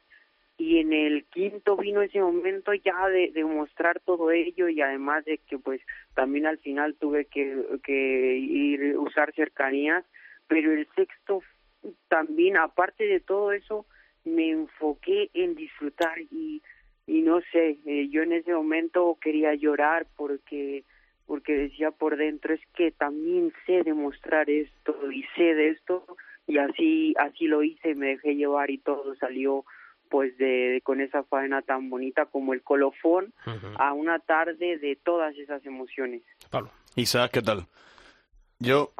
y 0.58 0.80
en 0.80 0.92
el 0.92 1.26
quinto 1.26 1.78
vino 1.78 2.02
ese 2.02 2.20
momento 2.20 2.74
ya 2.74 3.08
de, 3.10 3.32
de 3.32 3.44
mostrar 3.44 4.00
todo 4.00 4.32
ello 4.32 4.68
y 4.70 4.82
además 4.82 5.24
de 5.26 5.38
que 5.38 5.60
pues 5.60 5.82
también 6.16 6.48
al 6.48 6.58
final 6.58 6.96
tuve 6.96 7.26
que, 7.26 7.64
que 7.84 8.38
ir 8.38 8.98
usar 8.98 9.34
cercanías, 9.34 10.04
pero 10.48 10.72
el 10.74 10.88
sexto 10.96 11.44
también 12.08 12.58
aparte 12.58 13.06
de 13.06 13.20
todo 13.20 13.52
eso 13.52 13.86
me 14.26 14.50
enfoqué 14.50 15.30
en 15.34 15.54
disfrutar 15.56 16.20
y 16.32 16.64
y 17.08 17.22
no 17.22 17.40
sé, 17.52 17.80
eh, 17.86 18.10
yo 18.10 18.22
en 18.22 18.34
ese 18.34 18.54
momento 18.54 19.18
quería 19.20 19.56
llorar 19.56 20.06
porque 20.16 20.84
porque 21.26 21.54
decía 21.54 21.92
por 21.92 22.16
dentro 22.16 22.54
es 22.54 22.62
que 22.74 22.92
también 22.92 23.52
sé 23.66 23.84
demostrar 23.84 24.50
esto 24.50 25.12
y 25.12 25.24
sé 25.36 25.56
de 25.56 25.70
esto 25.70 26.06
y 26.46 26.58
así 26.58 27.14
así 27.20 27.48
lo 27.48 27.64
hice 27.64 27.92
y 27.92 27.96
me 27.96 28.08
dejé 28.08 28.36
llevar 28.36 28.70
y 28.70 28.78
todo 28.78 29.16
salió 29.16 29.66
pues 30.10 30.38
de, 30.38 30.82
con 30.84 31.02
esa 31.02 31.24
faena 31.24 31.62
tan 31.62 31.90
bonita 31.90 32.26
como 32.26 32.54
el 32.54 32.62
colofón 32.62 33.34
a 33.78 33.92
una 33.92 34.20
tarde 34.20 34.78
de 34.78 34.96
todas 34.96 35.36
esas 35.38 35.66
emociones. 35.66 36.22
Pablo. 36.50 36.72
Isaac, 36.96 37.32
¿qué 37.34 37.42
tal? 37.42 37.68
Yo, 38.60 38.92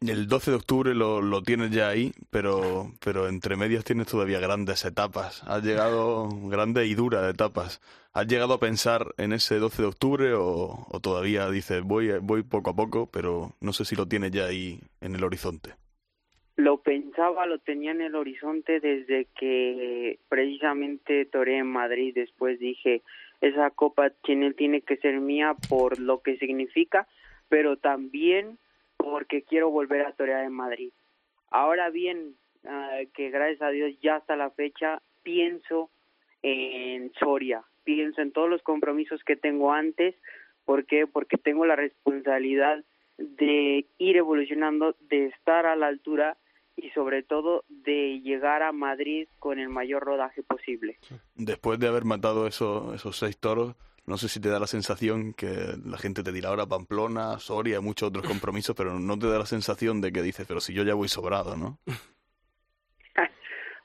el 0.00 0.28
12 0.28 0.52
de 0.52 0.56
octubre 0.56 0.94
lo, 0.94 1.20
lo 1.20 1.42
tienes 1.42 1.72
ya 1.72 1.88
ahí, 1.88 2.12
pero, 2.30 2.92
pero 3.04 3.28
entre 3.28 3.56
medias 3.56 3.84
tienes 3.84 4.06
todavía 4.06 4.38
grandes 4.38 4.84
etapas. 4.84 5.42
Has 5.48 5.64
llegado 5.64 6.28
grandes 6.44 6.88
y 6.88 6.94
duras 6.94 7.28
etapas. 7.28 7.80
¿Has 8.12 8.28
llegado 8.28 8.54
a 8.54 8.60
pensar 8.60 9.06
en 9.18 9.32
ese 9.32 9.56
12 9.56 9.82
de 9.82 9.88
octubre 9.88 10.32
o, 10.34 10.86
o 10.88 11.00
todavía 11.00 11.50
dices 11.50 11.82
voy, 11.82 12.12
voy 12.22 12.44
poco 12.44 12.70
a 12.70 12.76
poco, 12.76 13.08
pero 13.12 13.50
no 13.60 13.72
sé 13.72 13.84
si 13.84 13.96
lo 13.96 14.06
tienes 14.06 14.30
ya 14.30 14.46
ahí 14.46 14.78
en 15.00 15.16
el 15.16 15.24
horizonte? 15.24 15.70
Lo 16.54 16.82
pensaba, 16.82 17.46
lo 17.46 17.58
tenía 17.58 17.90
en 17.90 18.02
el 18.02 18.14
horizonte 18.14 18.78
desde 18.78 19.26
que 19.38 20.20
precisamente 20.28 21.24
toré 21.24 21.58
en 21.58 21.66
Madrid. 21.66 22.12
Después 22.14 22.60
dije, 22.60 23.02
esa 23.40 23.70
Copa 23.70 24.12
Chanel 24.24 24.54
tiene 24.54 24.82
que 24.82 24.98
ser 24.98 25.20
mía 25.20 25.56
por 25.68 25.98
lo 25.98 26.20
que 26.20 26.36
significa, 26.36 27.08
pero 27.48 27.76
también 27.76 28.58
porque 29.02 29.42
quiero 29.42 29.70
volver 29.70 30.06
a 30.06 30.12
torear 30.12 30.44
en 30.44 30.52
Madrid. 30.52 30.92
Ahora 31.50 31.90
bien, 31.90 32.36
ah, 32.64 33.00
que 33.14 33.30
gracias 33.30 33.62
a 33.62 33.70
Dios 33.70 33.92
ya 34.02 34.16
hasta 34.16 34.36
la 34.36 34.50
fecha 34.50 35.02
pienso 35.22 35.90
en 36.42 37.12
Soria, 37.14 37.62
pienso 37.84 38.22
en 38.22 38.32
todos 38.32 38.48
los 38.48 38.62
compromisos 38.62 39.22
que 39.24 39.36
tengo 39.36 39.72
antes, 39.72 40.14
¿por 40.64 40.86
qué? 40.86 41.06
Porque 41.06 41.36
tengo 41.36 41.66
la 41.66 41.76
responsabilidad 41.76 42.84
de 43.18 43.86
ir 43.98 44.16
evolucionando, 44.16 44.96
de 45.00 45.26
estar 45.26 45.66
a 45.66 45.76
la 45.76 45.88
altura 45.88 46.38
y 46.76 46.90
sobre 46.90 47.22
todo 47.22 47.64
de 47.68 48.20
llegar 48.20 48.62
a 48.62 48.72
Madrid 48.72 49.28
con 49.38 49.58
el 49.58 49.68
mayor 49.68 50.02
rodaje 50.02 50.42
posible. 50.42 50.98
Después 51.34 51.78
de 51.78 51.88
haber 51.88 52.04
matado 52.04 52.46
esos, 52.46 52.94
esos 52.94 53.18
seis 53.18 53.36
toros, 53.38 53.76
no 54.10 54.18
sé 54.18 54.28
si 54.28 54.40
te 54.40 54.48
da 54.48 54.58
la 54.58 54.66
sensación 54.66 55.32
que 55.32 55.46
la 55.86 55.96
gente 55.96 56.24
te 56.24 56.32
dirá 56.32 56.48
ahora 56.48 56.66
Pamplona, 56.66 57.38
Soria, 57.38 57.80
muchos 57.80 58.08
otros 58.08 58.26
compromisos, 58.26 58.74
pero 58.76 58.98
no 58.98 59.16
te 59.16 59.28
da 59.28 59.38
la 59.38 59.46
sensación 59.46 60.00
de 60.00 60.10
que 60.10 60.20
dices, 60.20 60.46
pero 60.48 60.60
si 60.60 60.74
yo 60.74 60.82
ya 60.82 60.94
voy 60.94 61.08
sobrado, 61.08 61.56
¿no? 61.56 61.78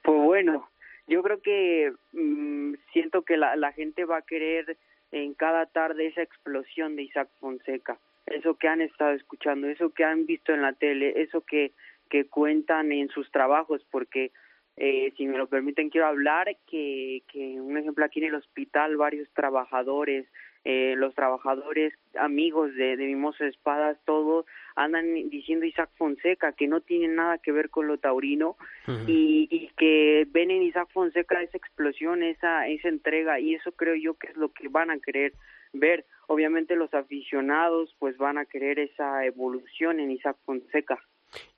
Pues 0.04 0.22
bueno, 0.22 0.70
yo 1.08 1.24
creo 1.24 1.42
que 1.42 1.92
mm, 2.14 2.76
siento 2.94 3.24
que 3.24 3.38
la, 3.38 3.56
la 3.56 3.72
gente 3.72 4.06
va 4.06 4.18
a 4.18 4.22
querer 4.22 4.78
en 5.12 5.34
cada 5.34 5.66
tarde 5.66 6.06
esa 6.06 6.22
explosión 6.22 6.96
de 6.96 7.04
Isaac 7.04 7.28
Fonseca, 7.40 7.98
eso 8.28 8.54
que 8.54 8.68
han 8.68 8.82
estado 8.82 9.14
escuchando, 9.14 9.68
eso 9.68 9.90
que 9.90 10.04
han 10.04 10.28
visto 10.28 10.54
en 10.54 10.62
la 10.62 10.74
tele, 10.74 11.20
eso 11.24 11.42
que, 11.42 11.72
que 12.08 12.28
cuentan 12.28 12.92
en 12.92 13.10
sus 13.10 13.32
trabajos, 13.32 13.84
porque 13.90 14.32
eh, 14.78 15.14
si 15.16 15.26
me 15.26 15.38
lo 15.38 15.48
permiten 15.48 15.90
quiero 15.90 16.08
hablar 16.08 16.56
que, 16.68 17.24
que 17.32 17.60
un 17.62 17.78
ejemplo 17.78 18.06
aquí 18.06 18.20
en 18.20 18.28
el 18.28 18.36
hospital 18.36 18.98
varios 18.98 19.30
trabajadores 19.34 20.26
eh, 20.68 20.96
los 20.98 21.14
trabajadores 21.14 21.94
amigos 22.20 22.74
de, 22.74 22.98
de 22.98 23.06
Mimoso 23.06 23.46
Espadas, 23.46 24.00
todos 24.04 24.48
andan 24.76 25.14
diciendo 25.30 25.64
Isaac 25.64 25.92
Fonseca, 25.96 26.54
que 26.54 26.68
no 26.68 26.82
tiene 26.82 27.08
nada 27.08 27.38
que 27.38 27.52
ver 27.52 27.70
con 27.70 27.86
lo 27.86 28.00
taurino 28.00 28.58
y, 29.06 29.48
y, 29.52 29.70
que 29.78 30.26
ven 30.32 30.50
en 30.50 30.64
Isaac 30.64 30.90
Fonseca 30.92 31.40
esa 31.44 31.56
explosión, 31.56 32.24
esa, 32.24 32.68
esa 32.68 32.90
entrega 32.90 33.40
y 33.40 33.54
eso 33.54 33.74
creo 33.74 33.94
yo 33.94 34.16
que 34.16 34.30
es 34.30 34.38
lo 34.38 34.54
que 34.54 34.68
van 34.68 34.90
a 34.90 34.98
querer 34.98 35.34
ver. 35.72 36.04
Obviamente 36.26 36.76
los 36.76 36.92
aficionados 36.96 37.96
pues 38.00 38.18
van 38.18 38.40
a 38.40 38.46
querer 38.46 38.80
esa 38.80 39.24
evolución 39.24 40.00
en 40.00 40.10
Isaac 40.10 40.38
Fonseca. 40.46 41.00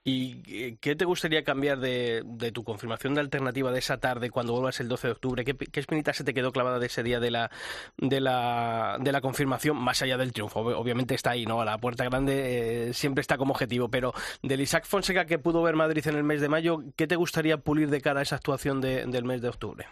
¿Y 0.10 0.78
qué 0.78 0.96
te 0.96 1.04
gustaría 1.04 1.44
cambiar 1.44 1.80
de, 1.80 2.22
de, 2.24 2.54
tu 2.54 2.64
confirmación 2.64 3.14
de 3.14 3.20
alternativa 3.20 3.74
de 3.74 3.80
esa 3.80 4.00
tarde 4.00 4.30
cuando 4.30 4.54
vuelvas 4.54 4.80
el 4.80 4.88
12 4.88 5.08
de 5.08 5.12
octubre? 5.12 5.44
¿Qué, 5.44 5.54
qué 5.54 5.80
espinita 5.82 6.14
se 6.14 6.24
te 6.24 6.34
quedó 6.34 6.54
clavada 6.54 6.80
de 6.80 6.86
ese 6.86 7.04
día 7.04 7.20
de 7.20 7.30
la, 7.30 7.52
de 7.98 8.22
la, 8.22 8.98
de 9.02 9.12
la 9.12 9.20
confirmación, 9.20 9.76
más 9.76 10.02
allá 10.02 10.18
del 10.18 10.32
triunfo? 10.32 10.62
Obviamente 10.62 11.14
está 11.14 11.32
ahí, 11.32 11.46
¿no? 11.46 11.62
La 11.66 11.78
puerta 11.78 12.06
grande 12.06 12.88
eh, 12.88 12.94
siempre 12.94 13.20
está 13.20 13.38
como 13.38 13.52
objetivo, 13.52 13.90
pero 13.90 14.14
del 14.42 14.62
Isaac 14.62 14.86
Fonseca 14.86 15.26
que 15.26 15.40
pudo 15.40 15.62
ver 15.62 15.76
Madrid 15.76 16.08
en 16.08 16.16
el 16.16 16.24
mes 16.24 16.40
de 16.40 16.48
mayo, 16.48 16.80
¿qué 16.96 17.06
te 17.06 17.18
gustaría 17.18 17.58
pulir 17.58 17.90
de 17.90 18.00
cara 18.00 18.22
a 18.22 18.24
esa 18.24 18.38
actuación 18.38 18.80
de, 18.80 19.06
del 19.08 19.26
mes 19.26 19.42
de 19.42 19.50
octubre? 19.50 19.88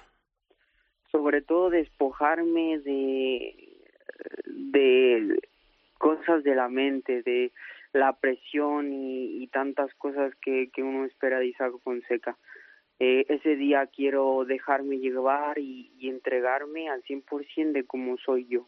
Sobre 1.11 1.41
todo 1.41 1.69
despojarme 1.69 2.79
de, 2.79 3.75
de 4.45 5.39
cosas 5.97 6.41
de 6.45 6.55
la 6.55 6.69
mente, 6.69 7.21
de 7.23 7.51
la 7.95 8.13
presión 8.13 8.91
y, 8.93 9.47
tantas 9.47 9.93
cosas 9.95 10.33
que, 10.41 10.69
uno 10.77 11.05
espera 11.05 11.39
de 11.39 11.47
Isaac 11.47 11.73
Fonseca. 11.83 12.37
Eh, 12.99 13.25
ese 13.29 13.55
día 13.55 13.87
quiero 13.87 14.43
dejarme 14.45 14.99
llevar 14.99 15.57
y, 15.59 15.91
y 15.97 16.09
entregarme 16.09 16.89
al 16.89 17.03
100% 17.03 17.71
de 17.71 17.85
cómo 17.85 18.17
soy 18.17 18.47
yo. 18.47 18.67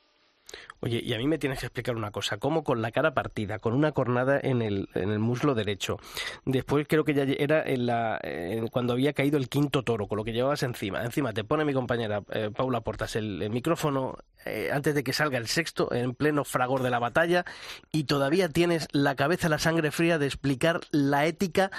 Oye, 0.80 1.02
y 1.04 1.14
a 1.14 1.18
mí 1.18 1.28
me 1.28 1.38
tienes 1.38 1.60
que 1.60 1.66
explicar 1.66 1.96
una 1.96 2.12
cosa, 2.12 2.38
cómo 2.38 2.64
con 2.64 2.82
la 2.82 2.92
cara 2.92 3.14
partida, 3.14 3.60
con 3.60 3.74
una 3.74 3.92
cornada 3.92 4.40
en 4.42 4.62
el, 4.62 4.90
en 4.94 5.12
el 5.12 5.20
muslo 5.20 5.56
derecho, 5.56 5.98
después 6.46 6.86
creo 6.88 7.04
que 7.04 7.14
ya 7.14 7.24
era 7.24 7.64
en 7.64 7.88
la, 7.88 8.20
en, 8.22 8.68
cuando 8.68 8.94
había 8.94 9.14
caído 9.14 9.38
el 9.38 9.50
quinto 9.50 9.84
toro, 9.84 10.08
con 10.08 10.18
lo 10.18 10.24
que 10.24 10.34
llevabas 10.34 10.64
encima, 10.64 11.04
encima 11.04 11.34
te 11.34 11.44
pone 11.44 11.66
mi 11.66 11.74
compañera 11.74 12.22
eh, 12.32 12.52
Paula 12.56 12.82
Portas 12.82 13.16
el, 13.16 13.42
el 13.42 13.50
micrófono 13.50 14.18
eh, 14.46 14.70
antes 14.72 14.94
de 14.96 15.04
que 15.04 15.14
salga 15.14 15.38
el 15.38 15.48
sexto, 15.48 15.92
en 15.92 16.14
pleno 16.14 16.46
fragor 16.46 16.84
de 16.84 16.92
la 16.92 17.00
batalla, 17.00 17.44
y 17.92 18.06
todavía 18.06 18.50
tienes 18.50 18.88
la 18.92 19.16
cabeza, 19.16 19.50
la 19.50 19.60
sangre 19.60 19.92
fría 19.92 20.20
de 20.20 20.28
explicar 20.28 20.82
la 20.92 21.26
ética 21.26 21.72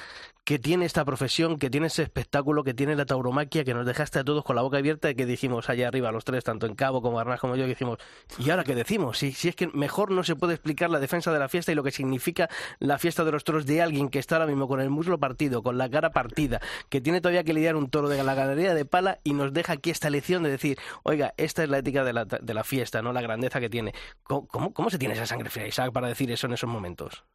que 0.49 0.59
tiene 0.59 0.87
esta 0.87 1.05
profesión, 1.05 1.59
que 1.59 1.69
tiene 1.69 1.89
ese 1.89 2.03
espectáculo, 2.03 2.65
que 2.65 2.73
tiene 2.73 2.97
la 2.97 3.05
tauromaquia, 3.05 3.65
que 3.65 3.75
nos 3.75 3.85
dejaste 3.85 4.21
a 4.21 4.25
todos 4.25 4.43
con 4.45 4.57
la 4.57 4.63
boca 4.63 4.79
abierta 4.79 5.11
y 5.11 5.15
que 5.15 5.27
dijimos 5.27 5.69
allá 5.69 5.89
arriba, 5.89 6.11
los 6.11 6.25
tres, 6.25 6.43
tanto 6.43 6.65
en 6.65 6.75
Cabo 6.75 7.03
como 7.03 7.21
Arnaz 7.21 7.39
como 7.39 7.55
yo, 7.55 7.65
que 7.65 7.69
dijimos, 7.69 7.99
¿y 8.39 8.49
ahora 8.49 8.65
qué 8.65 8.75
decimos? 8.75 9.19
Si, 9.19 9.29
es 9.47 9.55
que 9.55 9.67
mejor 9.67 10.11
no 10.11 10.25
se 10.25 10.37
puede 10.37 10.55
explicar 10.55 10.89
la 10.89 11.01
defensa 11.01 11.35
de 11.35 11.39
la 11.39 11.51
fiesta 11.51 11.71
y 11.71 11.75
lo 11.75 11.83
que 11.83 11.91
significa 11.91 12.49
la 12.79 12.97
fiesta 12.97 13.25
de 13.25 13.33
los 13.33 13.45
toros 13.45 13.67
de 13.67 13.83
alguien 13.83 14.09
que 14.09 14.19
está 14.19 14.37
ahora 14.37 14.47
mismo 14.47 14.69
con 14.69 14.81
el 14.81 14.89
muslo 14.89 15.19
partido, 15.19 15.63
con 15.63 15.77
la 15.77 15.91
cara 15.91 16.13
partida, 16.13 16.61
que 16.89 17.03
tiene 17.03 17.21
todavía 17.21 17.45
que 17.45 17.53
lidiar 17.53 17.77
un 17.77 17.91
toro 17.91 18.09
de 18.09 18.25
la 18.25 18.35
ganadería 18.35 18.73
de 18.73 18.87
pala 18.87 19.19
y 19.25 19.35
nos 19.35 19.53
deja 19.53 19.75
aquí 19.75 19.91
esta 19.91 20.09
lección 20.09 20.45
de 20.45 20.49
decir, 20.49 20.79
oiga, 21.03 21.35
esta 21.37 21.63
es 21.63 21.69
la 21.69 21.77
ética 21.77 22.05
de 22.05 22.15
la, 22.15 22.25
de 22.25 22.55
la 22.55 22.65
fiesta, 22.65 23.03
no 23.03 23.13
la 23.13 23.21
grandeza 23.21 23.61
que 23.61 23.69
tiene. 23.69 23.93
¿Cómo, 24.23 24.49
cómo, 24.49 24.73
cómo 24.73 24.89
se 24.89 24.97
tiene 24.97 25.13
esa 25.13 25.27
sangre 25.27 25.51
fría, 25.51 25.67
Isaac, 25.67 25.93
para 25.93 26.09
decir 26.09 26.31
eso 26.31 26.47
en 26.47 26.55
esos 26.55 26.71
momentos? 26.71 27.27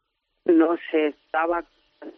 No 0.46 0.76
sé, 0.90 1.06
estaba 1.06 1.64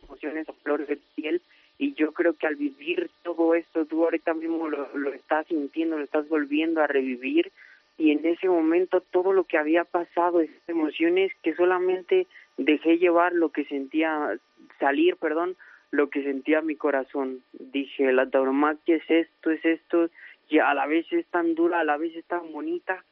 emociones 0.05 0.49
a 0.49 0.53
flor 0.53 0.87
de 0.87 0.99
piel 1.15 1.43
y 1.79 1.95
yo 1.95 2.13
creo 2.13 2.35
que 2.35 2.47
al 2.47 2.57
vivir 2.57 3.11
todo 3.23 3.55
esto 3.55 3.85
tú 3.85 4.05
ahorita 4.05 4.35
mismo 4.35 4.69
lo, 4.69 4.89
lo 4.97 5.13
estás 5.13 5.47
sintiendo, 5.47 5.99
lo 5.99 6.05
estás 6.05 6.29
volviendo 6.29 6.81
a 6.81 6.87
revivir 6.87 7.53
y 7.99 8.11
en 8.11 8.25
ese 8.27 8.49
momento 8.49 9.01
todo 9.01 9.33
lo 9.33 9.45
que 9.45 9.59
había 9.59 9.85
pasado, 9.85 10.41
esas 10.41 10.69
emociones 10.69 11.33
que 11.43 11.55
solamente 11.55 12.27
dejé 12.57 12.99
llevar 12.99 13.33
lo 13.33 13.51
que 13.51 13.65
sentía, 13.65 14.39
salir, 14.79 15.17
perdón, 15.17 15.57
lo 15.91 16.11
que 16.11 16.23
sentía 16.23 16.61
mi 16.61 16.77
corazón. 16.77 17.43
Dije, 17.53 18.13
la 18.13 18.29
tauromaquia 18.29 18.97
es 18.97 19.11
esto, 19.11 19.51
es 19.51 19.65
esto, 19.65 20.11
y 20.49 20.59
a 20.59 20.75
la 20.75 20.87
vez 20.87 21.11
es 21.13 21.27
tan 21.27 21.55
dura, 21.55 21.81
a 21.81 21.85
la 21.85 21.97
vez 21.97 22.15
es 22.15 22.25
tan 22.27 22.53
bonita, 22.53 23.05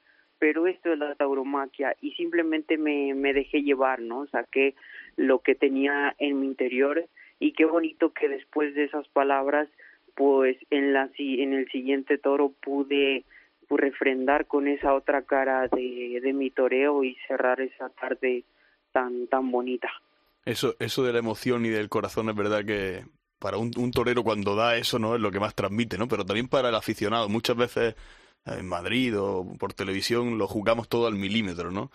pero 0.44 0.66
esto 0.66 0.92
es 0.92 0.98
la 0.98 1.14
tauromaquia 1.14 1.96
y 2.02 2.10
simplemente 2.16 2.76
me, 2.76 3.14
me 3.14 3.32
dejé 3.32 3.62
llevar, 3.62 4.00
¿no? 4.00 4.26
Saqué 4.26 4.74
lo 5.16 5.38
que 5.38 5.54
tenía 5.54 6.14
en 6.18 6.38
mi 6.38 6.48
interior 6.48 7.02
y 7.40 7.54
qué 7.54 7.64
bonito 7.64 8.12
que 8.12 8.28
después 8.28 8.74
de 8.74 8.84
esas 8.84 9.08
palabras 9.08 9.70
pues 10.14 10.58
en 10.68 10.92
la 10.92 11.08
en 11.16 11.54
el 11.54 11.66
siguiente 11.70 12.18
toro 12.18 12.52
pude 12.60 13.24
refrendar 13.70 14.46
con 14.46 14.68
esa 14.68 14.92
otra 14.92 15.22
cara 15.22 15.66
de, 15.68 16.20
de 16.22 16.32
mi 16.34 16.50
toreo 16.50 17.04
y 17.04 17.16
cerrar 17.26 17.62
esa 17.62 17.88
tarde 17.88 18.44
tan 18.92 19.28
tan 19.28 19.50
bonita. 19.50 19.88
Eso 20.44 20.74
eso 20.78 21.04
de 21.04 21.14
la 21.14 21.20
emoción 21.20 21.64
y 21.64 21.70
del 21.70 21.88
corazón 21.88 22.28
es 22.28 22.36
verdad 22.36 22.66
que 22.66 23.02
para 23.38 23.56
un, 23.56 23.70
un 23.78 23.90
torero 23.92 24.22
cuando 24.22 24.54
da 24.56 24.76
eso 24.76 24.98
no 24.98 25.14
es 25.14 25.22
lo 25.22 25.30
que 25.30 25.40
más 25.40 25.54
transmite 25.54 25.96
no 25.96 26.06
pero 26.06 26.26
también 26.26 26.48
para 26.48 26.68
el 26.68 26.74
aficionado. 26.74 27.30
Muchas 27.30 27.56
veces 27.56 27.94
en 28.46 28.66
Madrid 28.68 29.18
o 29.18 29.54
por 29.58 29.72
televisión 29.74 30.38
lo 30.38 30.46
jugamos 30.48 30.88
todo 30.88 31.06
al 31.06 31.14
milímetro 31.14 31.70
no 31.70 31.90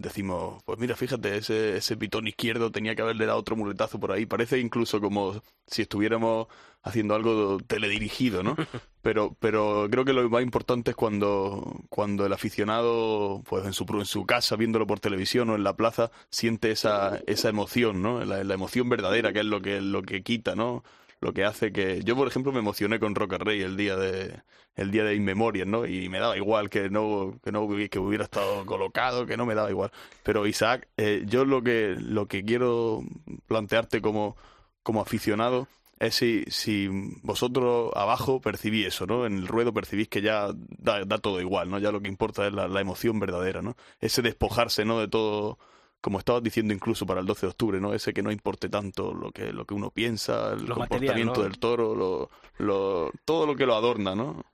decimos, 0.00 0.62
pues 0.64 0.78
mira, 0.78 0.96
fíjate, 0.96 1.36
ese, 1.36 1.76
ese 1.76 1.96
pitón 1.96 2.26
izquierdo 2.26 2.72
tenía 2.72 2.94
que 2.94 3.02
haberle 3.02 3.26
dado 3.26 3.38
otro 3.38 3.54
muletazo 3.54 4.00
por 4.00 4.10
ahí. 4.10 4.24
Parece 4.24 4.58
incluso 4.58 5.00
como 5.00 5.42
si 5.66 5.82
estuviéramos 5.82 6.46
haciendo 6.82 7.14
algo 7.14 7.58
teledirigido, 7.66 8.42
¿no? 8.42 8.56
Pero, 9.02 9.36
pero 9.40 9.88
creo 9.90 10.04
que 10.04 10.12
lo 10.12 10.30
más 10.30 10.44
importante 10.44 10.92
es 10.92 10.96
cuando, 10.96 11.80
cuando 11.88 12.24
el 12.24 12.32
aficionado, 12.32 13.42
pues 13.48 13.66
en 13.66 13.72
su, 13.72 13.84
en 13.98 14.06
su 14.06 14.24
casa, 14.26 14.54
viéndolo 14.54 14.86
por 14.86 15.00
televisión 15.00 15.50
o 15.50 15.56
en 15.56 15.64
la 15.64 15.74
plaza, 15.74 16.12
siente 16.30 16.70
esa, 16.70 17.20
esa 17.26 17.48
emoción, 17.48 18.00
¿no? 18.00 18.24
La, 18.24 18.44
la 18.44 18.54
emoción 18.54 18.88
verdadera, 18.88 19.32
que 19.32 19.40
es 19.40 19.44
lo 19.44 19.60
que, 19.60 19.80
lo 19.80 20.02
que 20.02 20.22
quita, 20.22 20.54
¿no? 20.54 20.84
Lo 21.22 21.32
que 21.32 21.44
hace 21.44 21.72
que 21.72 22.02
yo 22.02 22.16
por 22.16 22.26
ejemplo 22.26 22.52
me 22.52 22.58
emocioné 22.58 22.98
con 22.98 23.14
Roca 23.14 23.38
Rey 23.38 23.62
el 23.62 23.76
día 23.76 23.96
de 23.96 24.42
el 24.74 24.90
día 24.90 25.04
de 25.04 25.14
Inmemorias, 25.14 25.68
¿no? 25.68 25.86
Y 25.86 26.08
me 26.08 26.18
daba 26.18 26.36
igual 26.36 26.68
que 26.68 26.90
no 26.90 27.38
que 27.44 27.52
no 27.52 27.68
que 27.68 27.98
hubiera 28.00 28.24
estado 28.24 28.66
colocado, 28.66 29.24
que 29.24 29.36
no 29.36 29.46
me 29.46 29.54
daba 29.54 29.70
igual. 29.70 29.92
Pero 30.24 30.46
Isaac, 30.46 30.88
eh, 30.96 31.22
yo 31.26 31.44
lo 31.44 31.62
que 31.62 31.94
lo 31.96 32.26
que 32.26 32.44
quiero 32.44 33.02
plantearte 33.46 34.02
como 34.02 34.36
como 34.82 35.00
aficionado 35.00 35.68
es 36.00 36.16
si, 36.16 36.44
si 36.48 36.88
vosotros 37.22 37.92
abajo 37.94 38.40
percibís 38.40 38.88
eso, 38.88 39.06
¿no? 39.06 39.24
En 39.24 39.38
el 39.38 39.46
ruedo 39.46 39.72
percibís 39.72 40.08
que 40.08 40.22
ya 40.22 40.48
da, 40.78 41.04
da 41.04 41.18
todo 41.18 41.40
igual, 41.40 41.70
¿no? 41.70 41.78
Ya 41.78 41.92
lo 41.92 42.00
que 42.00 42.08
importa 42.08 42.48
es 42.48 42.52
la, 42.52 42.66
la 42.66 42.80
emoción 42.80 43.20
verdadera, 43.20 43.62
¿no? 43.62 43.76
Ese 44.00 44.22
despojarse, 44.22 44.84
¿no? 44.84 44.98
De 44.98 45.06
todo 45.06 45.58
como 46.02 46.18
estabas 46.18 46.42
diciendo 46.42 46.74
incluso 46.74 47.06
para 47.06 47.20
el 47.20 47.26
12 47.26 47.46
de 47.46 47.50
octubre, 47.52 47.80
¿no? 47.80 47.94
Ese 47.94 48.12
que 48.12 48.22
no 48.22 48.30
importe 48.30 48.68
tanto 48.68 49.14
lo 49.14 49.30
que, 49.30 49.52
lo 49.52 49.64
que 49.64 49.72
uno 49.74 49.90
piensa, 49.90 50.52
el 50.52 50.66
Lo 50.66 50.74
comportamiento 50.74 51.00
material, 51.06 51.26
¿no? 51.38 51.42
del 51.44 51.58
toro, 51.58 51.94
lo, 51.94 52.28
lo, 52.58 53.10
todo 53.24 53.46
lo 53.46 53.56
que 53.56 53.64
lo 53.64 53.74
adorna, 53.74 54.14
¿no? 54.14 54.44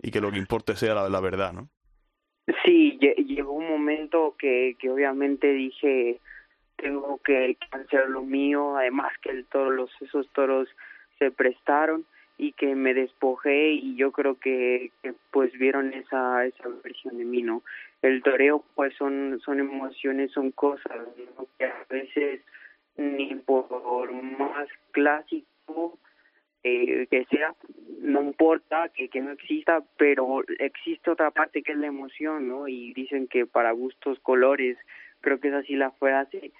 Y 0.00 0.10
que 0.12 0.20
lo 0.20 0.30
que 0.30 0.38
importe 0.38 0.76
sea 0.76 0.94
la, 0.94 1.08
la 1.08 1.20
verdad, 1.20 1.52
¿no? 1.52 1.68
Sí, 2.64 2.98
lle- 3.00 3.16
llegó 3.26 3.52
un 3.52 3.68
momento 3.68 4.36
que, 4.38 4.76
que 4.78 4.90
obviamente 4.90 5.52
dije 5.52 6.20
tengo 6.76 7.18
que 7.24 7.56
hacer 7.70 8.10
lo 8.10 8.22
mío, 8.22 8.76
además 8.76 9.12
que 9.22 9.30
el 9.30 9.46
toro, 9.46 9.70
los 9.70 9.90
esos 10.02 10.28
toros 10.32 10.68
se 11.18 11.30
prestaron 11.30 12.04
y 12.36 12.52
que 12.52 12.74
me 12.74 12.92
despojé 12.94 13.70
y 13.74 13.94
yo 13.94 14.10
creo 14.10 14.38
que, 14.40 14.90
que 15.02 15.14
pues 15.30 15.52
vieron 15.52 15.94
esa 15.94 16.44
esa 16.44 16.68
versión 16.82 17.16
de 17.16 17.24
mí, 17.24 17.42
¿no? 17.42 17.62
El 18.04 18.22
toreo 18.22 18.62
pues 18.74 18.94
son 18.96 19.40
son 19.42 19.60
emociones, 19.60 20.30
son 20.32 20.50
cosas 20.50 20.92
que 21.58 21.64
a 21.64 21.86
veces 21.88 22.42
ni 22.98 23.34
por 23.36 24.12
más 24.12 24.68
clásico 24.90 25.98
eh, 26.62 27.06
que 27.10 27.24
sea, 27.30 27.54
no 28.02 28.20
importa 28.20 28.90
que, 28.90 29.08
que 29.08 29.22
no 29.22 29.30
exista, 29.30 29.82
pero 29.96 30.44
existe 30.58 31.10
otra 31.10 31.30
parte 31.30 31.62
que 31.62 31.72
es 31.72 31.78
la 31.78 31.86
emoción, 31.86 32.46
¿no? 32.46 32.68
Y 32.68 32.92
dicen 32.92 33.26
que 33.26 33.46
para 33.46 33.72
gustos 33.72 34.18
colores, 34.20 34.76
creo 35.22 35.40
que 35.40 35.48
es 35.48 35.54
así 35.54 35.74
la 35.74 35.90
frase, 35.92 36.52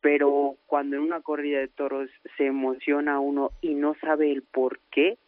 pero 0.00 0.54
cuando 0.66 0.94
en 0.94 1.02
una 1.02 1.22
corrida 1.22 1.58
de 1.58 1.66
toros 1.66 2.08
se 2.36 2.46
emociona 2.46 3.18
uno 3.18 3.50
y 3.60 3.74
no 3.74 3.96
sabe 4.00 4.30
el 4.30 4.42
por 4.42 4.78
qué, 4.92 5.18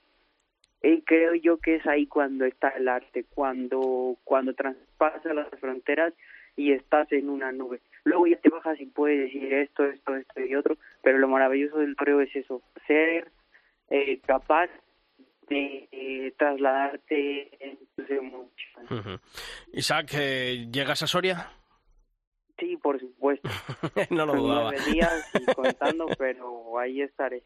eh, 0.83 1.03
creo 1.05 1.35
yo 1.35 1.59
que 1.59 1.75
es 1.75 1.87
ahí 1.89 2.07
cuando 2.07 2.45
está 2.45 2.69
el 2.69 2.87
arte, 2.87 3.25
cuando 3.35 4.17
cuando 4.23 4.55
traspasa 4.97 5.35
las 5.35 5.49
fronteras 5.61 6.13
y 6.57 6.73
estás 6.73 7.11
en 7.13 7.29
una 7.29 7.53
nube. 7.53 7.81
Luego 8.05 8.27
ya 8.27 8.37
te 8.39 8.49
bajas 8.49 8.81
y 8.81 8.87
puedes 8.87 9.21
decir 9.21 9.53
esto, 9.53 9.85
esto, 9.85 10.17
esto 10.17 10.41
y 10.41 10.55
otro, 10.55 10.77
pero 11.03 11.19
lo 11.19 11.29
maravilloso 11.29 11.79
del 11.79 11.97
toreo 11.97 12.21
es 12.21 12.35
eso, 12.35 12.63
ser 12.87 13.31
eh, 13.91 14.21
capaz 14.27 14.71
de 15.49 16.35
trasladarte 16.39 17.51
en 17.65 17.79
tus 17.95 18.11
emociones. 18.11 19.21
Isaac, 19.73 20.11
eh, 20.15 20.67
¿llegas 20.73 21.03
a 21.03 21.07
Soria? 21.07 21.51
Sí, 22.59 22.77
por 22.79 22.99
supuesto. 22.99 23.49
no 24.11 24.25
lo 24.25 24.35
dudaba. 24.35 24.71
Nueve 24.71 24.91
días 24.91 25.31
y 25.35 25.45
contando, 25.55 26.07
pero 26.19 26.79
ahí 26.79 27.03
estaré. 27.03 27.43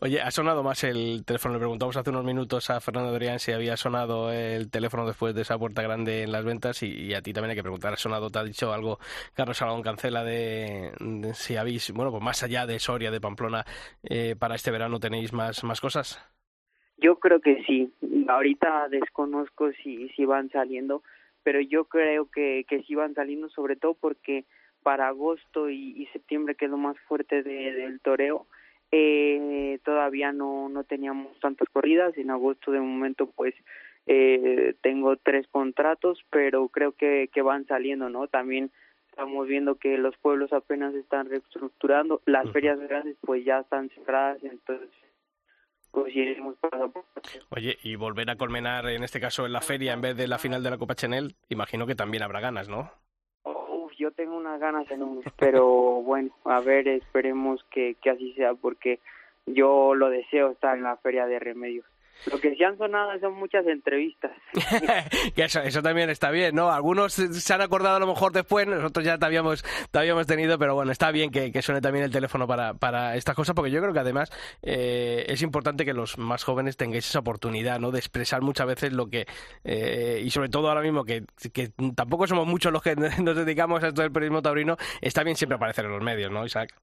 Oye, 0.00 0.20
ha 0.20 0.30
sonado 0.30 0.62
más 0.62 0.82
el 0.82 1.24
teléfono. 1.24 1.54
Le 1.54 1.60
preguntamos 1.60 1.96
hace 1.96 2.10
unos 2.10 2.24
minutos 2.24 2.68
a 2.70 2.80
Fernando 2.80 3.10
Adrián 3.10 3.38
si 3.38 3.52
había 3.52 3.76
sonado 3.76 4.32
el 4.32 4.70
teléfono 4.70 5.06
después 5.06 5.34
de 5.34 5.42
esa 5.42 5.58
puerta 5.58 5.82
grande 5.82 6.24
en 6.24 6.32
las 6.32 6.44
ventas 6.44 6.82
y, 6.82 7.14
a 7.14 7.22
ti 7.22 7.32
también 7.32 7.50
hay 7.50 7.56
que 7.56 7.62
preguntar. 7.62 7.92
¿Ha 7.92 7.96
sonado, 7.96 8.30
te 8.30 8.38
ha 8.40 8.44
dicho 8.44 8.72
algo 8.72 8.98
Carlos 9.34 9.56
Salón 9.56 9.82
Cancela 9.82 10.24
de, 10.24 10.92
si 11.34 11.56
habéis, 11.56 11.92
bueno, 11.92 12.10
pues 12.10 12.22
más 12.22 12.42
allá 12.42 12.66
de 12.66 12.80
Soria, 12.80 13.10
de 13.12 13.20
Pamplona, 13.20 13.64
eh, 14.02 14.34
para 14.36 14.56
este 14.56 14.72
verano 14.72 14.98
tenéis 14.98 15.32
más, 15.32 15.62
más 15.62 15.80
cosas? 15.80 16.20
Yo 16.96 17.16
creo 17.20 17.40
que 17.40 17.62
sí. 17.64 17.92
Ahorita 18.28 18.88
desconozco 18.88 19.70
si, 19.84 20.08
si 20.10 20.24
van 20.24 20.50
saliendo, 20.50 21.02
pero 21.48 21.62
yo 21.62 21.86
creo 21.86 22.30
que, 22.30 22.66
que 22.68 22.82
sí 22.82 22.94
van 22.94 23.14
saliendo, 23.14 23.48
sobre 23.48 23.74
todo 23.74 23.94
porque 23.94 24.44
para 24.82 25.08
agosto 25.08 25.70
y, 25.70 26.06
septiembre, 26.12 26.54
que 26.54 26.66
es 26.66 26.70
lo 26.70 26.76
más 26.76 26.98
fuerte 27.08 27.42
de, 27.42 27.72
del 27.72 28.00
toreo, 28.00 28.46
eh, 28.92 29.78
todavía 29.82 30.30
no, 30.30 30.68
no 30.68 30.84
teníamos 30.84 31.40
tantas 31.40 31.66
corridas. 31.70 32.18
En 32.18 32.28
agosto, 32.28 32.70
de 32.70 32.80
momento, 32.80 33.30
pues 33.34 33.54
eh, 34.06 34.74
tengo 34.82 35.16
tres 35.16 35.48
contratos, 35.48 36.22
pero 36.28 36.68
creo 36.68 36.92
que, 36.92 37.30
que 37.32 37.40
van 37.40 37.66
saliendo, 37.66 38.10
¿no? 38.10 38.26
También 38.28 38.70
estamos 39.08 39.48
viendo 39.48 39.76
que 39.76 39.96
los 39.96 40.18
pueblos 40.18 40.52
apenas 40.52 40.94
están 40.94 41.30
reestructurando, 41.30 42.20
las 42.26 42.52
ferias 42.52 42.78
grandes 42.78 43.16
pues 43.22 43.42
ya 43.42 43.60
están 43.60 43.88
cerradas, 43.88 44.44
entonces 44.44 44.90
pues 45.90 46.14
iremos 46.14 46.56
paso 46.56 46.90
por 46.90 47.04
Oye, 47.50 47.78
y 47.82 47.96
volver 47.96 48.30
a 48.30 48.36
colmenar, 48.36 48.88
en 48.88 49.04
este 49.04 49.20
caso 49.20 49.46
en 49.46 49.52
la 49.52 49.60
feria, 49.60 49.92
en 49.92 50.00
vez 50.00 50.16
de 50.16 50.28
la 50.28 50.38
final 50.38 50.62
de 50.62 50.70
la 50.70 50.78
Copa 50.78 50.94
Chanel, 50.94 51.34
imagino 51.48 51.86
que 51.86 51.94
también 51.94 52.22
habrá 52.22 52.40
ganas, 52.40 52.68
¿no? 52.68 52.90
Uf, 53.44 53.92
yo 53.98 54.10
tengo 54.12 54.36
unas 54.36 54.60
ganas 54.60 54.90
enormes, 54.90 55.24
pero 55.38 55.66
bueno, 56.02 56.30
a 56.44 56.60
ver, 56.60 56.88
esperemos 56.88 57.64
que, 57.70 57.96
que 58.02 58.10
así 58.10 58.32
sea, 58.34 58.54
porque 58.54 59.00
yo 59.46 59.94
lo 59.94 60.10
deseo 60.10 60.50
estar 60.50 60.76
en 60.76 60.84
la 60.84 60.96
feria 60.96 61.26
de 61.26 61.38
remedios. 61.38 61.86
Lo 62.26 62.38
que 62.40 62.54
sí 62.54 62.64
han 62.64 62.76
sonado 62.76 63.18
son 63.20 63.34
muchas 63.34 63.66
entrevistas. 63.66 64.32
que 65.34 65.44
eso, 65.44 65.60
eso 65.60 65.82
también 65.82 66.10
está 66.10 66.30
bien, 66.30 66.54
¿no? 66.54 66.70
Algunos 66.70 67.12
se 67.14 67.54
han 67.54 67.60
acordado 67.60 67.96
a 67.96 68.00
lo 68.00 68.06
mejor 68.06 68.32
después, 68.32 68.66
nosotros 68.66 69.04
ya 69.04 69.18
te 69.18 69.26
habíamos, 69.26 69.64
te 69.90 69.98
habíamos 69.98 70.26
tenido, 70.26 70.58
pero 70.58 70.74
bueno, 70.74 70.90
está 70.90 71.10
bien 71.10 71.30
que, 71.30 71.52
que 71.52 71.62
suene 71.62 71.80
también 71.80 72.04
el 72.04 72.10
teléfono 72.10 72.46
para, 72.46 72.74
para 72.74 73.16
estas 73.16 73.34
cosas, 73.34 73.54
porque 73.54 73.70
yo 73.70 73.80
creo 73.80 73.92
que 73.92 74.00
además 74.00 74.30
eh, 74.62 75.26
es 75.28 75.42
importante 75.42 75.84
que 75.84 75.94
los 75.94 76.18
más 76.18 76.44
jóvenes 76.44 76.76
tengáis 76.76 77.08
esa 77.08 77.20
oportunidad, 77.20 77.78
¿no? 77.78 77.90
De 77.90 77.98
expresar 77.98 78.42
muchas 78.42 78.66
veces 78.66 78.92
lo 78.92 79.06
que, 79.06 79.26
eh, 79.64 80.20
y 80.22 80.30
sobre 80.30 80.48
todo 80.48 80.68
ahora 80.68 80.82
mismo 80.82 81.04
que, 81.04 81.24
que 81.52 81.70
tampoco 81.94 82.26
somos 82.26 82.46
muchos 82.46 82.72
los 82.72 82.82
que 82.82 82.96
nos 83.22 83.36
dedicamos 83.36 83.82
a 83.84 83.88
esto 83.88 84.02
del 84.02 84.12
periodismo 84.12 84.42
taurino, 84.42 84.76
está 85.00 85.22
bien 85.22 85.36
siempre 85.36 85.56
aparecer 85.56 85.84
en 85.84 85.92
los 85.92 86.02
medios, 86.02 86.30
¿no, 86.30 86.44
Isaac? 86.44 86.74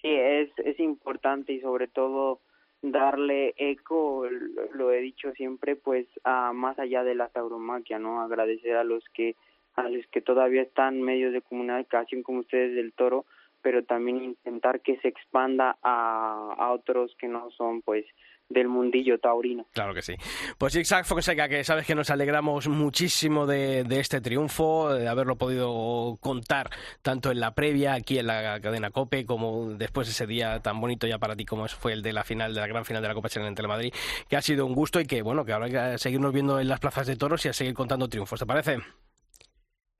Sí, 0.00 0.08
es, 0.08 0.48
es 0.64 0.80
importante 0.80 1.52
y 1.52 1.60
sobre 1.60 1.86
todo 1.86 2.40
darle 2.82 3.54
eco, 3.56 4.26
lo 4.72 4.92
he 4.92 5.00
dicho 5.00 5.32
siempre, 5.32 5.76
pues 5.76 6.06
a 6.24 6.52
más 6.52 6.78
allá 6.78 7.04
de 7.04 7.14
la 7.14 7.28
tauromaquia, 7.28 7.98
¿no? 7.98 8.20
Agradecer 8.20 8.76
a 8.76 8.84
los 8.84 9.04
que 9.14 9.36
a 9.76 9.88
los 9.88 10.04
que 10.08 10.20
todavía 10.20 10.62
están 10.62 11.00
medios 11.00 11.32
de 11.32 11.42
comunicación 11.42 12.22
como 12.22 12.40
ustedes 12.40 12.74
del 12.74 12.92
Toro, 12.92 13.24
pero 13.62 13.84
también 13.84 14.22
intentar 14.22 14.80
que 14.80 14.98
se 14.98 15.08
expanda 15.08 15.78
a, 15.82 16.54
a 16.58 16.72
otros 16.72 17.14
que 17.16 17.28
no 17.28 17.50
son 17.52 17.82
pues 17.82 18.04
del 18.50 18.68
mundillo 18.68 19.18
taurino. 19.18 19.66
Claro 19.72 19.94
que 19.94 20.02
sí. 20.02 20.14
Pues 20.58 20.74
Isaac 20.74 21.06
Fonseca, 21.06 21.48
que 21.48 21.64
sabes 21.64 21.86
que 21.86 21.94
nos 21.94 22.10
alegramos 22.10 22.68
muchísimo 22.68 23.46
de, 23.46 23.86
este 23.88 24.20
triunfo, 24.20 24.92
de 24.92 25.08
haberlo 25.08 25.36
podido 25.36 26.18
contar 26.20 26.68
tanto 27.00 27.30
en 27.30 27.40
la 27.40 27.54
previa 27.54 27.94
aquí 27.94 28.18
en 28.18 28.26
la 28.26 28.60
cadena 28.60 28.90
COPE 28.90 29.24
como 29.24 29.70
después 29.70 30.08
de 30.08 30.12
ese 30.12 30.26
día 30.26 30.60
tan 30.60 30.80
bonito 30.80 31.06
ya 31.06 31.18
para 31.18 31.36
ti 31.36 31.46
como 31.46 31.66
fue 31.68 31.92
el 31.92 32.02
de 32.02 32.12
la 32.12 32.24
final, 32.24 32.52
de 32.54 32.60
la 32.60 32.66
gran 32.66 32.84
final 32.84 33.00
de 33.00 33.08
la 33.08 33.14
Copa 33.14 33.28
Chile 33.28 33.46
en 33.46 33.54
Telemadrid, 33.54 33.94
que 34.28 34.36
ha 34.36 34.42
sido 34.42 34.66
un 34.66 34.74
gusto 34.74 35.00
y 35.00 35.06
que 35.06 35.22
bueno, 35.22 35.44
que 35.44 35.52
ahora 35.52 35.66
hay 35.66 35.72
que 35.72 35.98
seguirnos 35.98 36.32
viendo 36.32 36.60
en 36.60 36.68
las 36.68 36.80
plazas 36.80 37.06
de 37.06 37.16
toros 37.16 37.46
y 37.46 37.48
a 37.48 37.52
seguir 37.52 37.74
contando 37.74 38.08
triunfos, 38.08 38.40
¿te 38.40 38.46
parece? 38.46 38.78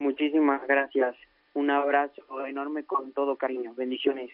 Muchísimas 0.01 0.67
gracias. 0.67 1.15
Un 1.55 1.71
abrazo 1.71 2.47
enorme 2.47 2.85
con 2.85 3.13
todo 3.13 3.37
cariño. 3.37 3.75
Bendiciones. 3.75 4.31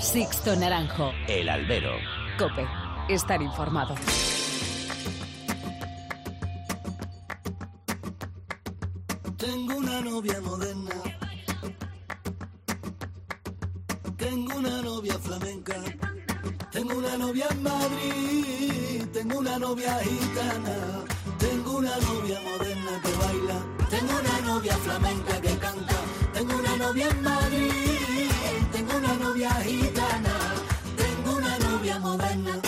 Sixto 0.00 0.54
Naranjo. 0.56 1.12
El 1.28 1.48
albero. 1.48 1.92
Cope. 2.38 2.66
Estar 3.08 3.40
informado. 3.42 3.94
Tengo 9.36 9.76
una 9.76 10.00
novia 10.00 10.40
moderna. 10.40 10.94
Tengo 14.16 14.56
una 14.56 14.82
novia 14.82 15.14
flamenca. 15.18 15.74
Tengo 16.70 16.98
una 16.98 17.16
novia 17.16 17.46
en 17.50 17.62
Madrid. 17.62 19.04
Tengo 19.12 19.38
una 19.38 19.58
novia 19.58 19.98
gitana. 20.00 20.76
Tengo 21.38 21.78
una 21.78 21.96
novia 21.96 22.40
moderna 22.40 23.00
que 23.02 23.12
baila. 23.24 23.88
Tengo 23.90 24.12
una 24.20 24.40
novia 24.52 24.76
flamenca 24.76 25.40
que 25.40 25.58
canta. 25.58 25.96
Tengo 26.32 26.56
una 26.56 26.76
novia 26.76 27.08
en 27.08 27.22
Madrid. 27.22 27.83
Tengo 28.86 28.98
una 28.98 29.14
novia. 29.14 29.50
Tengo 30.96 31.36
una 31.36 31.58
novia 31.58 31.98
moderna. 31.98 32.60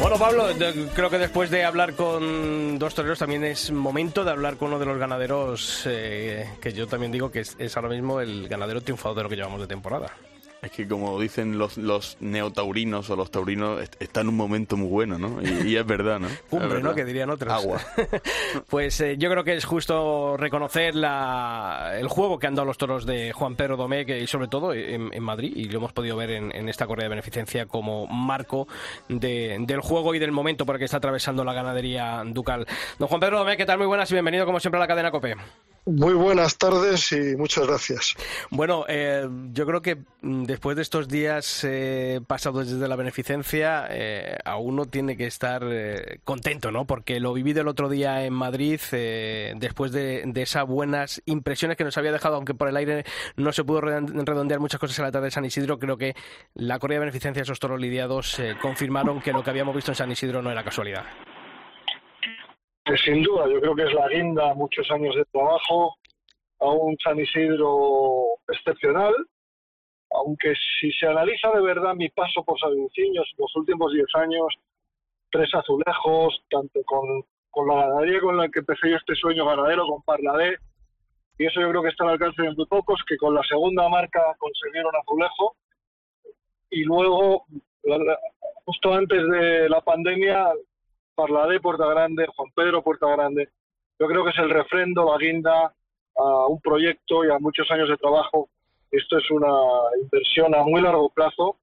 Bueno, 0.00 0.18
Pablo, 0.18 0.46
creo 0.94 1.10
que 1.10 1.18
después 1.18 1.50
de 1.50 1.64
hablar 1.64 1.94
con 1.94 2.78
dos 2.78 2.94
toreros 2.94 3.18
también 3.18 3.44
es 3.44 3.70
momento 3.70 4.24
de 4.24 4.30
hablar 4.30 4.56
con 4.56 4.68
uno 4.68 4.78
de 4.78 4.86
los 4.86 4.98
ganaderos 4.98 5.82
eh, 5.86 6.48
que 6.60 6.72
yo 6.72 6.86
también 6.86 7.12
digo 7.12 7.30
que 7.30 7.40
es, 7.40 7.56
es 7.58 7.76
ahora 7.76 7.88
mismo 7.88 8.20
el 8.20 8.48
ganadero 8.48 8.80
triunfador 8.80 9.16
de 9.16 9.22
lo 9.22 9.28
que 9.28 9.36
llevamos 9.36 9.60
de 9.60 9.66
temporada. 9.66 10.12
Es 10.66 10.72
que 10.72 10.88
como 10.88 11.20
dicen 11.20 11.58
los, 11.58 11.78
los 11.78 12.16
neotaurinos 12.18 13.08
o 13.08 13.14
los 13.14 13.30
taurinos, 13.30 13.88
está 14.00 14.22
en 14.22 14.28
un 14.28 14.36
momento 14.36 14.76
muy 14.76 14.88
bueno, 14.88 15.16
¿no? 15.16 15.40
Y, 15.40 15.76
es 15.76 15.86
verdad, 15.86 16.18
¿no? 16.18 16.26
Cumbre, 16.50 16.82
¿no? 16.82 16.92
Que 16.92 17.04
dirían 17.04 17.30
otros. 17.30 17.52
Agua. 17.52 17.80
pues 18.68 19.00
eh, 19.00 19.16
yo 19.16 19.30
creo 19.30 19.44
que 19.44 19.54
es 19.54 19.64
justo 19.64 20.36
reconocer 20.36 20.96
la, 20.96 21.92
el 21.96 22.08
juego 22.08 22.40
que 22.40 22.48
han 22.48 22.56
dado 22.56 22.66
los 22.66 22.78
toros 22.78 23.06
de 23.06 23.32
Juan 23.32 23.54
Pedro 23.54 23.76
Domé 23.76 24.02
y 24.02 24.26
sobre 24.26 24.48
todo 24.48 24.74
en, 24.74 25.22
Madrid, 25.22 25.52
y 25.54 25.68
lo 25.68 25.78
hemos 25.78 25.92
podido 25.92 26.16
ver 26.16 26.30
en, 26.30 26.68
esta 26.68 26.88
correa 26.88 27.04
de 27.04 27.10
beneficencia 27.10 27.66
como 27.66 28.08
marco 28.08 28.66
del 29.08 29.80
juego 29.80 30.16
y 30.16 30.18
del 30.18 30.32
momento 30.32 30.66
por 30.66 30.74
el 30.74 30.78
que 30.80 30.86
está 30.86 30.96
atravesando 30.96 31.44
la 31.44 31.52
ganadería 31.52 32.24
ducal. 32.26 32.66
Don 32.98 33.06
Juan 33.06 33.20
Pedro 33.20 33.38
Domé, 33.38 33.56
¿qué 33.56 33.66
tal? 33.66 33.78
Muy 33.78 33.86
buenas 33.86 34.10
y 34.10 34.14
bienvenido 34.14 34.44
como 34.46 34.58
siempre 34.58 34.78
a 34.78 34.80
la 34.80 34.88
cadena 34.88 35.12
COPE. 35.12 35.36
Muy 35.88 36.14
buenas 36.14 36.58
tardes 36.58 37.12
y 37.12 37.36
muchas 37.36 37.64
gracias. 37.64 38.16
Bueno, 38.50 38.84
eh, 38.88 39.28
yo 39.52 39.64
creo 39.66 39.82
que 39.82 39.98
mm, 40.20 40.42
después 40.42 40.74
de 40.74 40.82
estos 40.82 41.06
días 41.06 41.62
eh, 41.62 42.20
pasados 42.26 42.68
desde 42.68 42.88
la 42.88 42.96
beneficencia, 42.96 43.86
eh, 43.88 44.36
a 44.44 44.56
uno 44.56 44.86
tiene 44.86 45.16
que 45.16 45.26
estar 45.26 45.62
eh, 45.64 46.18
contento, 46.24 46.72
¿no? 46.72 46.86
Porque 46.86 47.20
lo 47.20 47.32
viví 47.32 47.52
el 47.52 47.68
otro 47.68 47.88
día 47.88 48.24
en 48.24 48.32
Madrid, 48.32 48.80
después 48.90 49.92
de, 49.92 50.28
esas 50.34 50.66
buenas 50.66 51.22
impresiones 51.24 51.76
que 51.76 51.84
nos 51.84 51.96
había 51.96 52.10
dejado, 52.10 52.34
aunque 52.34 52.54
por 52.54 52.68
el 52.68 52.76
aire 52.76 53.04
no 53.36 53.52
se 53.52 53.62
pudo 53.62 53.80
redondear 53.82 54.58
muchas 54.58 54.80
cosas 54.80 54.98
en 54.98 55.04
la 55.04 55.12
tarde 55.12 55.26
de 55.26 55.30
San 55.30 55.44
Isidro, 55.44 55.78
creo 55.78 55.96
que 55.96 56.16
la 56.54 56.80
corrida 56.80 56.96
de 56.96 57.06
beneficencia, 57.06 57.42
esos 57.42 57.60
toros 57.60 57.80
lidiados, 57.80 58.42
confirmaron 58.60 59.20
que 59.20 59.32
lo 59.32 59.44
que 59.44 59.50
habíamos 59.50 59.76
visto 59.76 59.92
en 59.92 59.94
San 59.94 60.10
Isidro 60.10 60.42
no 60.42 60.50
era 60.50 60.64
casualidad 60.64 61.04
sin 62.94 63.22
duda, 63.22 63.48
yo 63.48 63.60
creo 63.60 63.74
que 63.74 63.82
es 63.82 63.92
la 63.94 64.08
guinda, 64.08 64.54
muchos 64.54 64.88
años 64.90 65.14
de 65.16 65.24
trabajo, 65.26 65.96
a 66.60 66.70
un 66.70 66.96
San 67.02 67.18
Isidro 67.18 68.38
excepcional, 68.48 69.14
aunque 70.10 70.54
si 70.80 70.92
se 70.92 71.06
analiza 71.06 71.50
de 71.50 71.62
verdad 71.62 71.94
mi 71.94 72.08
paso 72.10 72.44
por 72.44 72.58
Isidro 72.58 73.26
los 73.38 73.56
últimos 73.56 73.92
10 73.92 74.06
años, 74.14 74.46
tres 75.30 75.52
azulejos, 75.52 76.40
tanto 76.48 76.80
con, 76.84 77.24
con 77.50 77.68
la 77.68 77.86
ganadería 77.86 78.20
con 78.20 78.36
la 78.36 78.48
que 78.48 78.60
empecé 78.60 78.90
yo 78.90 78.96
este 78.96 79.14
sueño 79.16 79.46
ganadero, 79.46 79.86
con 79.86 80.02
Parladé, 80.02 80.56
y 81.38 81.46
eso 81.46 81.60
yo 81.60 81.68
creo 81.70 81.82
que 81.82 81.88
está 81.88 82.04
al 82.04 82.10
alcance 82.10 82.40
de 82.40 82.52
muy 82.52 82.66
pocos, 82.66 83.02
que 83.06 83.16
con 83.16 83.34
la 83.34 83.42
segunda 83.42 83.88
marca 83.88 84.20
consiguieron 84.38 84.94
azulejo, 84.96 85.56
y 86.70 86.84
luego, 86.84 87.44
justo 88.64 88.94
antes 88.94 89.22
de 89.28 89.68
la 89.68 89.80
pandemia, 89.80 90.52
Parladé, 91.16 91.58
Puerta 91.60 91.86
Grande, 91.86 92.26
Juan 92.36 92.50
Pedro, 92.54 92.82
Puerta 92.82 93.08
Grande. 93.08 93.48
Yo 93.98 94.06
creo 94.06 94.22
que 94.22 94.30
es 94.30 94.38
el 94.38 94.50
refrendo, 94.50 95.10
la 95.10 95.18
guinda 95.18 95.72
a 96.16 96.46
un 96.46 96.60
proyecto 96.60 97.24
y 97.24 97.30
a 97.30 97.38
muchos 97.38 97.68
años 97.70 97.88
de 97.88 97.96
trabajo. 97.96 98.48
Esto 98.90 99.18
es 99.18 99.30
una 99.30 99.52
inversión 100.00 100.54
a 100.54 100.62
muy 100.62 100.80
largo 100.80 101.10
plazo, 101.10 101.56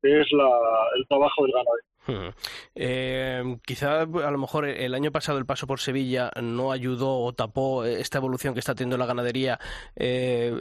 que 0.00 0.20
es 0.20 0.26
el 0.30 1.06
trabajo 1.08 1.42
del 1.44 1.52
ganadero. 1.52 1.92
Hmm. 2.04 2.34
Eh, 2.74 3.56
quizá 3.64 4.02
a 4.02 4.06
lo 4.06 4.38
mejor 4.38 4.64
el 4.64 4.94
año 4.94 5.12
pasado 5.12 5.38
el 5.38 5.46
paso 5.46 5.68
por 5.68 5.78
Sevilla 5.78 6.30
no 6.40 6.72
ayudó 6.72 7.18
o 7.18 7.32
tapó 7.32 7.84
esta 7.84 8.18
evolución 8.18 8.54
que 8.54 8.60
está 8.60 8.74
teniendo 8.74 8.96
la 8.96 9.06
ganadería. 9.06 9.58
Eh, 9.94 10.60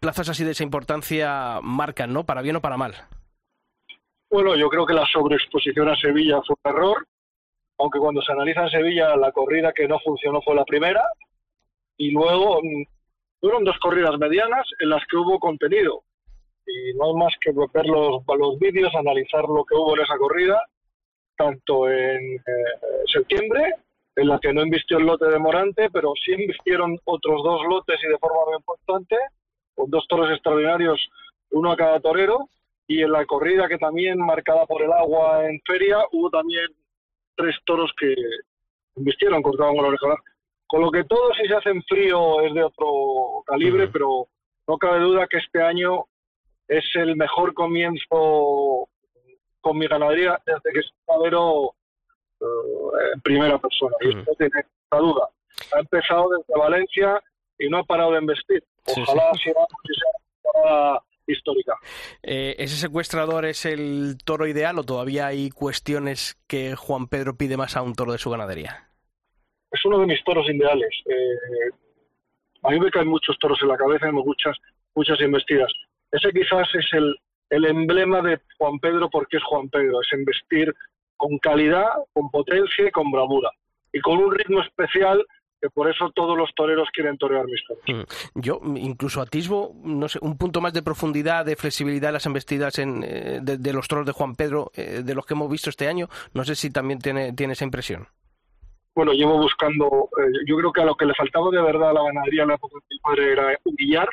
plazas 0.00 0.28
así 0.30 0.44
de 0.44 0.50
esa 0.50 0.64
importancia 0.64 1.60
marcan, 1.62 2.12
¿no? 2.12 2.24
Para 2.24 2.42
bien 2.42 2.56
o 2.56 2.60
para 2.60 2.76
mal. 2.76 2.94
Bueno, 4.30 4.56
yo 4.56 4.68
creo 4.68 4.86
que 4.86 4.94
la 4.94 5.06
sobreexposición 5.06 5.88
a 5.88 5.96
Sevilla 5.96 6.40
fue 6.46 6.56
un 6.64 6.70
error, 6.70 7.06
aunque 7.82 7.98
cuando 7.98 8.22
se 8.22 8.30
analiza 8.30 8.62
en 8.62 8.70
Sevilla 8.70 9.16
la 9.16 9.32
corrida 9.32 9.72
que 9.72 9.88
no 9.88 9.98
funcionó 9.98 10.40
fue 10.42 10.54
la 10.54 10.64
primera, 10.64 11.02
y 11.96 12.12
luego 12.12 12.60
mm, 12.62 12.84
fueron 13.40 13.64
dos 13.64 13.76
corridas 13.80 14.16
medianas 14.18 14.66
en 14.78 14.88
las 14.88 15.02
que 15.10 15.16
hubo 15.16 15.40
contenido. 15.40 16.04
Y 16.64 16.94
no 16.96 17.06
hay 17.06 17.14
más 17.14 17.34
que 17.40 17.50
ver 17.50 17.86
los, 17.86 18.22
los 18.38 18.58
vídeos, 18.60 18.94
analizar 18.94 19.42
lo 19.42 19.64
que 19.64 19.74
hubo 19.74 19.96
en 19.96 20.04
esa 20.04 20.16
corrida, 20.16 20.62
tanto 21.36 21.90
en 21.90 22.36
eh, 22.36 22.40
septiembre, 23.12 23.74
en 24.14 24.28
la 24.28 24.38
que 24.38 24.52
no 24.52 24.62
invistió 24.62 24.98
el 24.98 25.06
lote 25.06 25.26
de 25.26 25.40
Morante, 25.40 25.90
pero 25.90 26.12
sí 26.24 26.32
invistieron 26.32 26.96
otros 27.04 27.42
dos 27.42 27.62
lotes 27.68 27.98
y 28.00 28.08
de 28.08 28.18
forma 28.18 28.44
muy 28.46 28.56
importante, 28.58 29.16
con 29.74 29.90
dos 29.90 30.06
toros 30.06 30.30
extraordinarios, 30.30 31.00
uno 31.50 31.72
a 31.72 31.76
cada 31.76 31.98
torero, 31.98 32.48
y 32.86 33.02
en 33.02 33.10
la 33.10 33.26
corrida 33.26 33.68
que 33.68 33.78
también 33.78 34.18
marcada 34.18 34.66
por 34.66 34.82
el 34.82 34.92
agua 34.92 35.48
en 35.48 35.60
feria, 35.66 35.98
hubo 36.12 36.30
también 36.30 36.66
tres 37.36 37.56
toros 37.64 37.92
que 37.98 38.14
invistieron, 38.96 39.42
cortaban 39.42 39.74
con 39.74 39.84
la 39.84 39.88
oreja. 39.90 40.22
Con 40.66 40.80
lo 40.82 40.90
que 40.90 41.04
todo 41.04 41.32
si 41.34 41.46
se 41.46 41.54
hace 41.54 41.70
en 41.70 41.82
frío 41.82 42.40
es 42.40 42.54
de 42.54 42.62
otro 42.62 43.42
calibre, 43.46 43.88
pero 43.88 44.28
no 44.66 44.78
cabe 44.78 45.00
duda 45.00 45.26
que 45.26 45.38
este 45.38 45.62
año 45.62 46.06
es 46.68 46.84
el 46.94 47.16
mejor 47.16 47.52
comienzo 47.52 48.88
con 49.60 49.78
mi 49.78 49.86
ganadería 49.86 50.40
desde 50.46 50.72
que 50.72 50.80
es 50.80 50.90
ganadero 51.06 51.74
eh, 52.40 52.44
en 53.14 53.20
primera 53.20 53.58
persona. 53.58 53.94
Y 54.00 54.18
esto 54.18 54.32
tiene 54.38 54.64
duda. 54.90 55.28
Ha 55.74 55.80
empezado 55.80 56.30
desde 56.30 56.58
Valencia 56.58 57.22
y 57.58 57.68
no 57.68 57.78
ha 57.78 57.84
parado 57.84 58.12
de 58.12 58.20
investir. 58.20 58.64
Ojalá 58.86 59.30
sea 59.42 59.54
una 60.54 61.00
histórica. 61.26 61.74
Eh, 62.22 62.56
¿Ese 62.58 62.76
secuestrador 62.76 63.44
es 63.44 63.64
el 63.64 64.18
toro 64.24 64.46
ideal 64.46 64.78
o 64.78 64.84
todavía 64.84 65.26
hay 65.26 65.50
cuestiones 65.50 66.38
que 66.46 66.74
Juan 66.76 67.06
Pedro 67.06 67.36
pide 67.36 67.56
más 67.56 67.76
a 67.76 67.82
un 67.82 67.94
toro 67.94 68.12
de 68.12 68.18
su 68.18 68.30
ganadería? 68.30 68.88
es 69.72 69.84
uno 69.84 69.98
de 70.00 70.06
mis 70.06 70.22
toros 70.24 70.48
ideales. 70.48 70.90
Eh, 71.06 71.70
a 72.62 72.70
mí 72.70 72.78
me 72.78 72.90
caen 72.90 73.08
muchos 73.08 73.36
toros 73.38 73.58
en 73.62 73.68
la 73.68 73.76
cabeza 73.76 74.08
y 74.08 74.12
muchas, 74.12 74.56
muchas 74.94 75.20
investidas. 75.20 75.72
Ese 76.12 76.30
quizás 76.30 76.68
es 76.74 76.86
el, 76.92 77.16
el 77.50 77.64
emblema 77.64 78.20
de 78.20 78.38
Juan 78.58 78.78
Pedro 78.78 79.08
porque 79.10 79.38
es 79.38 79.42
Juan 79.44 79.68
Pedro, 79.70 80.00
es 80.00 80.12
investir 80.12 80.72
con 81.16 81.38
calidad, 81.38 81.88
con 82.12 82.30
potencia 82.30 82.86
y 82.86 82.90
con 82.90 83.10
bravura. 83.10 83.50
Y 83.92 84.00
con 84.00 84.18
un 84.18 84.34
ritmo 84.34 84.60
especial 84.60 85.24
que 85.62 85.70
por 85.70 85.88
eso 85.88 86.10
todos 86.10 86.36
los 86.36 86.52
toreros 86.56 86.88
quieren 86.92 87.16
torear 87.16 87.46
mis 87.46 87.64
toros. 87.64 87.84
Mm. 87.86 88.40
Yo 88.40 88.60
incluso 88.74 89.20
atisbo, 89.20 89.72
no 89.84 90.08
sé, 90.08 90.18
un 90.20 90.36
punto 90.36 90.60
más 90.60 90.72
de 90.72 90.82
profundidad, 90.82 91.44
de 91.44 91.54
flexibilidad 91.54 92.08
en 92.08 92.14
las 92.14 92.26
embestidas 92.26 92.80
en, 92.80 93.04
eh, 93.04 93.38
de, 93.40 93.72
los 93.72 93.86
toros 93.86 94.04
de 94.04 94.10
Juan 94.10 94.34
Pedro, 94.34 94.72
eh, 94.74 95.02
de 95.04 95.14
los 95.14 95.24
que 95.24 95.34
hemos 95.34 95.48
visto 95.48 95.70
este 95.70 95.86
año. 95.86 96.08
No 96.34 96.42
sé 96.44 96.56
si 96.56 96.70
también 96.70 96.98
tiene, 96.98 97.32
tiene 97.32 97.52
esa 97.52 97.64
impresión 97.64 98.08
bueno, 98.94 99.12
llevo 99.12 99.38
buscando, 99.38 100.10
eh, 100.18 100.44
yo 100.46 100.54
creo 100.58 100.70
que 100.70 100.82
a 100.82 100.84
lo 100.84 100.94
que 100.94 101.06
le 101.06 101.14
faltaba 101.14 101.48
de 101.50 101.62
verdad 101.62 101.88
a 101.88 101.92
la 101.94 102.02
ganadería 102.02 102.42
en 102.42 102.48
la 102.48 102.56
época 102.56 102.76
de 102.76 102.86
mi 102.90 102.98
padre 102.98 103.32
era 103.32 103.58
humillar 103.64 104.06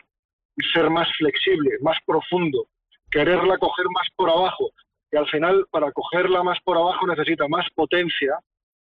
y 0.55 0.63
ser 0.71 0.89
más 0.89 1.05
flexible, 1.17 1.71
más 1.81 1.97
profundo, 2.05 2.65
quererla 3.11 3.57
coger 3.57 3.87
más 3.93 4.07
por 4.15 4.29
abajo. 4.29 4.69
Y 5.11 5.17
al 5.17 5.27
final, 5.27 5.65
para 5.69 5.91
cogerla 5.91 6.43
más 6.43 6.59
por 6.63 6.77
abajo 6.77 7.05
necesita 7.07 7.45
más 7.49 7.65
potencia 7.75 8.39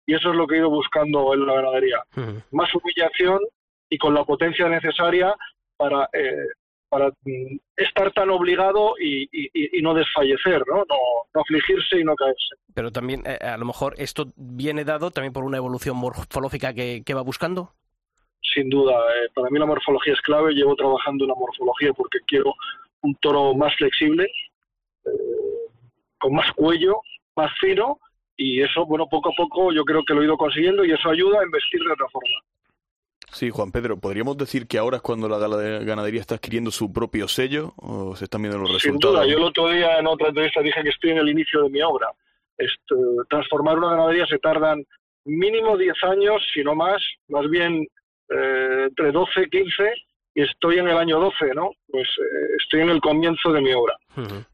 y 0.08 0.14
eso 0.14 0.30
es 0.30 0.36
lo 0.36 0.46
que 0.46 0.54
he 0.54 0.58
ido 0.58 0.70
buscando 0.70 1.34
en 1.34 1.46
la 1.46 1.52
ganadería. 1.52 2.02
Más 2.50 2.74
humillación 2.74 3.40
y 3.90 3.98
con 3.98 4.14
la 4.14 4.24
potencia 4.24 4.66
necesaria 4.66 5.36
para 5.76 6.08
eh, 6.14 6.48
para 6.88 7.08
mm, 7.08 7.58
estar 7.76 8.12
tan 8.12 8.30
obligado 8.30 8.94
y, 8.98 9.28
no 9.82 9.94
desfallecer, 9.94 10.64
¿no? 10.66 10.84
¿no? 10.88 11.40
afligirse 11.40 12.00
y 12.00 12.04
no 12.04 12.14
caerse. 12.16 12.56
Pero 12.74 12.90
también, 12.90 13.22
eh, 13.26 13.38
a 13.40 13.56
lo 13.56 13.66
mejor, 13.66 13.94
esto 13.98 14.32
viene 14.36 14.84
dado 14.84 15.10
también 15.10 15.32
por 15.32 15.44
una 15.44 15.58
evolución 15.58 15.96
morfológica 15.96 16.72
que, 16.74 17.14
va 17.14 17.22
buscando. 17.22 17.72
Sin 18.42 18.70
duda, 18.70 18.94
eh, 18.94 19.28
para 19.34 19.50
mí 19.50 19.58
la 19.58 19.66
morfología 19.66 20.14
es 20.14 20.20
clave. 20.22 20.54
Llevo 20.54 20.74
trabajando 20.74 21.24
en 21.24 21.28
la 21.28 21.34
morfología 21.34 21.92
porque 21.92 22.18
quiero 22.26 22.54
un 23.02 23.14
toro 23.16 23.54
más 23.54 23.74
flexible, 23.76 24.26
eh, 25.04 25.10
con 26.18 26.34
más 26.34 26.50
cuello, 26.52 27.00
más 27.36 27.52
fino, 27.60 27.98
y 28.38 28.62
eso, 28.62 28.86
bueno, 28.86 29.06
poco 29.08 29.30
a 29.30 29.32
poco 29.36 29.72
yo 29.72 29.84
creo 29.84 30.04
que 30.04 30.14
lo 30.14 30.22
he 30.22 30.24
ido 30.24 30.38
consiguiendo 30.38 30.84
y 30.84 30.92
eso 30.92 31.10
ayuda 31.10 31.40
a 31.40 31.44
investir 31.44 31.80
de 31.80 31.92
otra 31.92 32.06
forma. 32.08 32.36
Sí, 33.32 33.50
Juan 33.50 33.72
Pedro, 33.72 33.98
¿podríamos 33.98 34.38
decir 34.38 34.66
que 34.66 34.78
ahora 34.78 34.98
es 34.98 35.02
cuando 35.02 35.28
la 35.28 35.38
ganadería 35.38 36.20
está 36.20 36.36
adquiriendo 36.36 36.70
su 36.70 36.92
propio 36.92 37.28
sello 37.28 37.74
o 37.76 38.16
se 38.16 38.24
están 38.24 38.40
viendo 38.40 38.58
los 38.58 38.72
resultados? 38.72 39.00
Sin 39.02 39.10
duda, 39.10 39.26
yo 39.26 39.36
el 39.36 39.44
otro 39.44 39.68
día 39.68 39.98
en 39.98 40.06
otra 40.06 40.28
entrevista 40.28 40.62
dije 40.62 40.82
que 40.82 40.88
estoy 40.88 41.10
en 41.10 41.18
el 41.18 41.28
inicio 41.28 41.64
de 41.64 41.68
mi 41.68 41.82
obra. 41.82 42.06
Esto, 42.56 42.96
transformar 43.28 43.76
una 43.76 43.90
ganadería 43.90 44.24
se 44.26 44.38
tardan 44.38 44.82
mínimo 45.24 45.76
10 45.76 45.94
años, 46.04 46.42
si 46.54 46.62
no 46.62 46.74
más, 46.74 47.02
más 47.28 47.48
bien 47.50 47.86
eh, 48.30 48.84
entre 48.88 49.12
12 49.12 49.48
15 49.50 49.92
y 50.38 50.42
estoy 50.42 50.78
en 50.78 50.86
el 50.86 50.96
año 50.96 51.18
12, 51.18 51.52
¿no? 51.52 51.72
Pues 51.88 52.06
eh, 52.06 52.54
estoy 52.60 52.82
en 52.82 52.90
el 52.90 53.00
comienzo 53.00 53.50
de 53.50 53.60
mi 53.60 53.72
obra. 53.72 53.96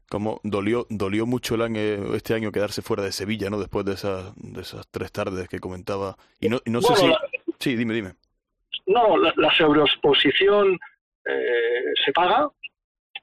Como 0.09 0.41
dolió, 0.43 0.87
dolió 0.89 1.27
mucho 1.27 1.53
el 1.53 1.61
año, 1.61 2.15
este 2.15 2.33
año 2.33 2.51
quedarse 2.51 2.81
fuera 2.81 3.03
de 3.03 3.11
Sevilla, 3.11 3.51
¿no? 3.51 3.59
Después 3.59 3.85
de 3.85 3.93
esas, 3.93 4.33
de 4.35 4.61
esas 4.61 4.89
tres 4.89 5.11
tardes 5.11 5.47
que 5.47 5.59
comentaba. 5.59 6.15
Y 6.39 6.49
no, 6.49 6.59
no 6.65 6.81
sé 6.81 6.95
si... 6.95 7.13
Sí, 7.59 7.75
dime, 7.75 7.93
dime. 7.93 8.13
No, 8.87 9.15
la, 9.15 9.55
sobreexposición 9.55 10.73
eh, 11.23 11.93
se 12.03 12.11
paga. 12.13 12.49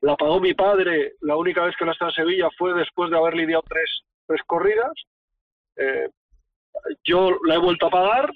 La 0.01 0.15
pagó 0.15 0.39
mi 0.39 0.55
padre 0.55 1.15
la 1.21 1.35
única 1.35 1.65
vez 1.65 1.75
que 1.77 1.85
no 1.85 1.91
estaba 1.91 2.13
en 2.13 2.15
Sevilla 2.15 2.49
fue 2.57 2.75
después 2.75 3.11
de 3.11 3.17
haber 3.17 3.35
lidiado 3.35 3.65
tres, 3.69 4.03
tres 4.29 4.41
corridas. 4.47 4.93
Eh, 5.75 6.09
yo 7.03 7.39
la 7.45 7.57
he 7.57 7.59
vuelto 7.59 7.87
a 7.87 7.91
pagar 7.91 8.31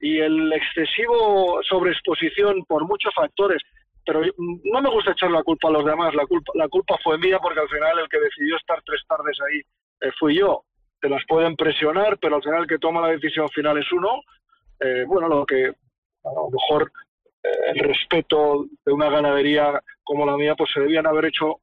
y 0.00 0.18
el 0.18 0.52
excesivo 0.52 1.60
sobreexposición 1.68 2.64
por 2.64 2.86
muchos 2.86 3.12
factores, 3.14 3.62
pero 4.04 4.22
no 4.36 4.80
me 4.80 4.90
gusta 4.90 5.12
echar 5.12 5.30
la 5.30 5.42
culpa 5.42 5.68
a 5.68 5.72
los 5.72 5.84
demás, 5.84 6.14
la 6.14 6.26
culpa, 6.26 6.52
la 6.54 6.68
culpa 6.68 6.96
fue 7.02 7.18
mía 7.18 7.38
porque 7.40 7.60
al 7.60 7.68
final 7.68 7.98
el 7.98 8.08
que 8.08 8.20
decidió 8.20 8.56
estar 8.56 8.80
tres 8.84 9.02
tardes 9.06 9.36
ahí 9.48 9.60
eh, 10.00 10.12
fui 10.18 10.38
yo. 10.38 10.62
Te 11.00 11.08
las 11.08 11.22
pueden 11.28 11.54
presionar, 11.56 12.18
pero 12.18 12.36
al 12.36 12.42
final 12.42 12.62
el 12.62 12.68
que 12.68 12.78
toma 12.78 13.00
la 13.00 13.08
decisión 13.08 13.48
final 13.50 13.78
es 13.78 13.90
uno. 13.92 14.20
bueno, 15.06 15.28
lo 15.28 15.46
que 15.46 15.66
a 15.66 16.32
lo 16.34 16.50
mejor 16.50 16.90
eh, 17.42 17.72
el 17.74 17.78
respeto 17.78 18.66
de 18.84 18.92
una 18.92 19.08
ganadería 19.08 19.80
como 20.02 20.26
la 20.26 20.36
mía 20.36 20.54
pues 20.56 20.70
se 20.72 20.80
debían 20.80 21.06
haber 21.06 21.26
hecho 21.26 21.60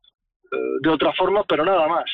eh, 0.51 0.57
de 0.81 0.89
otra 0.89 1.11
forma, 1.13 1.43
pero 1.43 1.65
nada 1.65 1.87
más. 1.87 2.05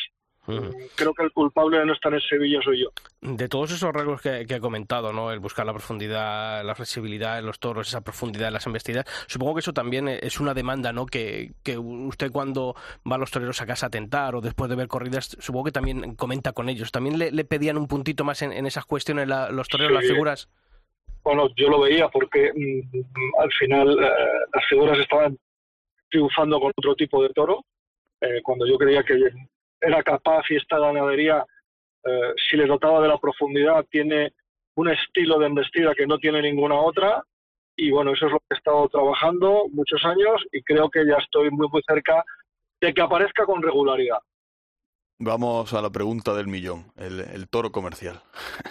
Creo 0.45 1.13
que 1.13 1.23
el 1.23 1.31
culpable 1.31 1.77
de 1.77 1.85
no 1.85 1.93
estar 1.93 2.13
en 2.13 2.19
Sevilla 2.21 2.59
soy 2.63 2.81
yo. 2.81 2.89
De 3.21 3.47
todos 3.47 3.71
esos 3.71 3.93
rasgos 3.93 4.21
que, 4.21 4.45
que, 4.47 4.55
he 4.55 4.59
comentado, 4.59 5.13
¿no? 5.13 5.31
El 5.31 5.39
buscar 5.39 5.65
la 5.65 5.73
profundidad, 5.73 6.63
la 6.65 6.73
flexibilidad 6.73 7.37
en 7.37 7.45
los 7.45 7.59
toros, 7.59 7.87
esa 7.87 8.01
profundidad 8.01 8.47
en 8.47 8.53
las 8.53 8.65
embestidas, 8.65 9.05
supongo 9.27 9.55
que 9.55 9.59
eso 9.59 9.73
también 9.73 10.07
es 10.07 10.39
una 10.39 10.53
demanda, 10.53 10.91
¿no? 10.91 11.05
Que, 11.05 11.51
que 11.63 11.77
usted 11.77 12.31
cuando 12.31 12.75
va 13.09 13.15
a 13.15 13.19
los 13.19 13.29
toreros 13.29 13.61
a 13.61 13.67
casa 13.67 13.87
a 13.87 13.89
tentar 13.89 14.35
o 14.35 14.41
después 14.41 14.69
de 14.69 14.75
ver 14.75 14.87
corridas, 14.87 15.37
supongo 15.39 15.65
que 15.65 15.71
también 15.71 16.15
comenta 16.15 16.53
con 16.53 16.69
ellos. 16.69 16.91
¿También 16.91 17.19
le, 17.19 17.43
pedían 17.45 17.77
un 17.77 17.87
puntito 17.87 18.23
más 18.23 18.41
en, 18.41 18.65
esas 18.65 18.85
cuestiones 18.85 19.27
los 19.27 19.67
toreros, 19.67 19.93
las 19.93 20.05
figuras? 20.05 20.49
bueno, 21.23 21.49
yo 21.55 21.69
lo 21.69 21.81
veía 21.81 22.09
porque 22.09 22.51
mm, 22.53 23.39
al 23.39 23.51
final 23.53 23.91
eh, 23.91 24.09
las 24.53 24.65
figuras 24.67 24.97
estaban 24.97 25.37
triunfando 26.09 26.59
con 26.59 26.71
otro 26.75 26.95
tipo 26.95 27.21
de 27.23 27.29
toro, 27.29 27.63
eh, 28.19 28.41
cuando 28.43 28.65
yo 28.67 28.77
creía 28.77 29.03
que 29.03 29.13
era 29.81 30.03
capaz 30.03 30.43
y 30.49 30.55
esta 30.55 30.79
ganadería, 30.79 31.45
eh, 32.03 32.33
si 32.49 32.55
le 32.55 32.67
dotaba 32.67 33.01
de 33.01 33.07
la 33.07 33.17
profundidad, 33.17 33.85
tiene 33.89 34.33
un 34.75 34.89
estilo 34.89 35.39
de 35.39 35.47
embestida 35.47 35.93
que 35.95 36.07
no 36.07 36.17
tiene 36.17 36.41
ninguna 36.41 36.75
otra, 36.75 37.23
y 37.75 37.91
bueno, 37.91 38.13
eso 38.13 38.27
es 38.27 38.31
lo 38.31 38.39
que 38.39 38.45
he 38.51 38.57
estado 38.57 38.87
trabajando 38.89 39.65
muchos 39.71 40.03
años 40.05 40.41
y 40.51 40.61
creo 40.61 40.89
que 40.89 41.05
ya 41.05 41.15
estoy 41.15 41.49
muy, 41.49 41.67
muy 41.69 41.81
cerca 41.87 42.23
de 42.79 42.93
que 42.93 43.01
aparezca 43.01 43.45
con 43.45 43.61
regularidad. 43.61 44.19
Vamos 45.19 45.73
a 45.73 45.81
la 45.81 45.89
pregunta 45.89 46.33
del 46.33 46.47
millón, 46.47 46.91
el 46.95 47.47
toro 47.49 47.71
comercial. 47.71 48.21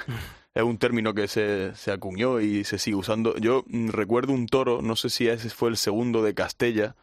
es 0.55 0.63
un 0.63 0.79
término 0.79 1.15
que 1.15 1.29
se, 1.29 1.75
se 1.75 1.93
acuñó 1.93 2.41
y 2.41 2.65
se 2.65 2.79
sigue 2.79 2.97
usando. 2.97 3.37
Yo 3.37 3.65
mm, 3.67 3.91
recuerdo 3.91 4.33
un 4.33 4.47
toro, 4.47 4.83
no 4.83 4.97
sé 4.97 5.11
si 5.11 5.29
ese 5.29 5.51
fue 5.51 5.69
el 5.71 5.77
segundo 5.77 6.23
de 6.23 6.35
Castella, 6.35 6.97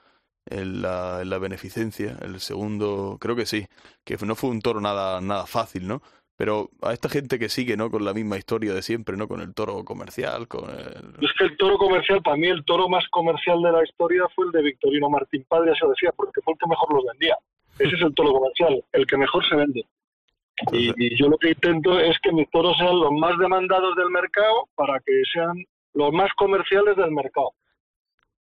en 0.50 0.82
la, 0.82 1.22
en 1.22 1.30
la 1.30 1.38
beneficencia, 1.38 2.18
el 2.22 2.40
segundo, 2.40 3.18
creo 3.20 3.36
que 3.36 3.46
sí, 3.46 3.68
que 4.04 4.18
no 4.26 4.36
fue 4.36 4.50
un 4.50 4.62
toro 4.62 4.82
nada, 4.82 5.22
nada 5.22 5.46
fácil, 5.46 5.88
¿no? 5.88 6.02
Pero 6.38 6.70
a 6.84 6.94
esta 6.94 7.10
gente 7.10 7.40
que 7.40 7.50
sigue, 7.50 7.76
¿no? 7.76 7.90
Con 7.90 8.06
la 8.06 8.14
misma 8.14 8.38
historia 8.38 8.74
de 8.74 8.84
siempre, 8.84 9.18
¿no? 9.18 9.28
Con 9.28 9.42
el 9.42 9.56
toro 9.56 9.84
comercial, 9.84 10.48
con 10.48 10.70
el... 10.70 11.16
Es 11.20 11.34
que 11.38 11.46
el 11.46 11.58
toro 11.58 11.78
comercial, 11.80 12.22
para 12.22 12.38
mí 12.38 12.48
el 12.48 12.64
toro 12.64 12.88
más 12.88 13.08
comercial 13.10 13.62
de 13.64 13.72
la 13.72 13.84
historia 13.84 14.24
fue 14.36 14.46
el 14.46 14.52
de 14.52 14.62
Victorino 14.62 15.10
Martín 15.10 15.46
Padre, 15.48 15.72
eso 15.72 15.90
decía, 15.90 16.12
porque 16.16 16.42
fue 16.42 16.54
el 16.54 16.60
que 16.60 16.68
mejor 16.68 16.94
los 16.94 17.06
vendía. 17.06 17.36
Ese 17.80 17.96
es 17.96 18.02
el 18.02 18.14
toro 18.14 18.34
comercial, 18.34 18.84
el 18.92 19.08
que 19.08 19.18
mejor 19.18 19.48
se 19.50 19.56
vende. 19.56 19.86
Y, 20.72 21.16
yo 21.16 21.28
lo 21.28 21.38
que 21.38 21.50
intento 21.50 22.00
es 22.00 22.18
que 22.20 22.32
mis 22.32 22.50
toros 22.50 22.76
sean 22.78 23.00
los 23.00 23.12
más 23.12 23.38
demandados 23.38 23.96
del 23.96 24.10
mercado 24.10 24.68
para 24.76 25.00
que 25.00 25.22
sean 25.32 25.64
los 25.94 26.12
más 26.14 26.32
comerciales 26.36 26.96
del 26.98 27.12
mercado. 27.12 27.54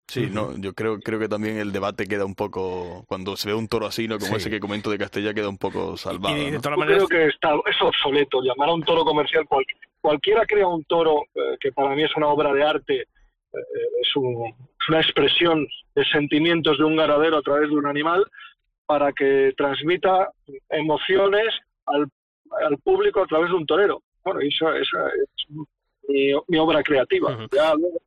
Sí, 0.09 0.27
no, 0.31 0.57
yo 0.57 0.73
creo, 0.73 0.99
creo 0.99 1.19
que 1.19 1.29
también 1.29 1.57
el 1.57 1.71
debate 1.71 2.07
queda 2.07 2.25
un 2.25 2.33
poco, 2.35 3.03
cuando 3.07 3.37
se 3.37 3.47
ve 3.49 3.55
un 3.55 3.67
toro 3.67 3.85
así, 3.85 4.07
¿no? 4.07 4.17
Como 4.17 4.31
Sí. 4.31 4.37
ese 4.37 4.49
que 4.49 4.59
comento 4.59 4.89
de 4.89 4.97
Castella, 4.97 5.33
queda 5.33 5.49
un 5.49 5.57
poco 5.57 5.95
salvado. 5.97 6.35
Y 6.35 6.45
de 6.45 6.51
¿no? 6.51 6.61
todas 6.61 6.77
Yo 6.77 6.79
maneras, 6.79 7.05
creo 7.07 7.27
que 7.27 7.27
está, 7.27 7.53
es 7.69 7.81
obsoleto 7.81 8.41
llamar 8.41 8.69
a 8.69 8.73
un 8.73 8.83
toro 8.83 9.05
comercial. 9.05 9.45
cual- 9.47 9.65
cualquiera 10.01 10.45
crea 10.45 10.67
un 10.67 10.83
toro, 10.85 11.23
eh, 11.35 11.57
que 11.59 11.71
para 11.71 11.93
mí 11.95 12.03
es 12.03 12.15
una 12.15 12.27
obra 12.27 12.51
de 12.53 12.63
arte, 12.63 13.01
eh, 13.01 13.57
es, 14.01 14.15
un- 14.15 14.47
es 14.47 14.89
una 14.89 14.99
expresión 15.01 15.67
de 15.95 16.05
sentimientos 16.05 16.77
de 16.77 16.83
un 16.85 16.95
ganadero 16.95 17.37
a 17.37 17.41
través 17.41 17.69
de 17.69 17.75
un 17.75 17.85
animal, 17.85 18.25
para 18.87 19.11
que 19.13 19.53
transmita 19.57 20.31
emociones 20.69 21.47
al, 21.85 22.07
al 22.65 22.77
público 22.79 23.21
a 23.21 23.27
través 23.27 23.49
de 23.49 23.55
un 23.55 23.65
torero. 23.65 24.01
Bueno, 24.23 24.39
eso, 24.41 24.73
esa 24.73 25.07
es 25.09 25.55
mi, 26.07 26.31
mi 26.47 26.57
obra 26.57 26.81
creativa. 26.81 27.37
Ya 27.55 27.73
luego 27.75 27.99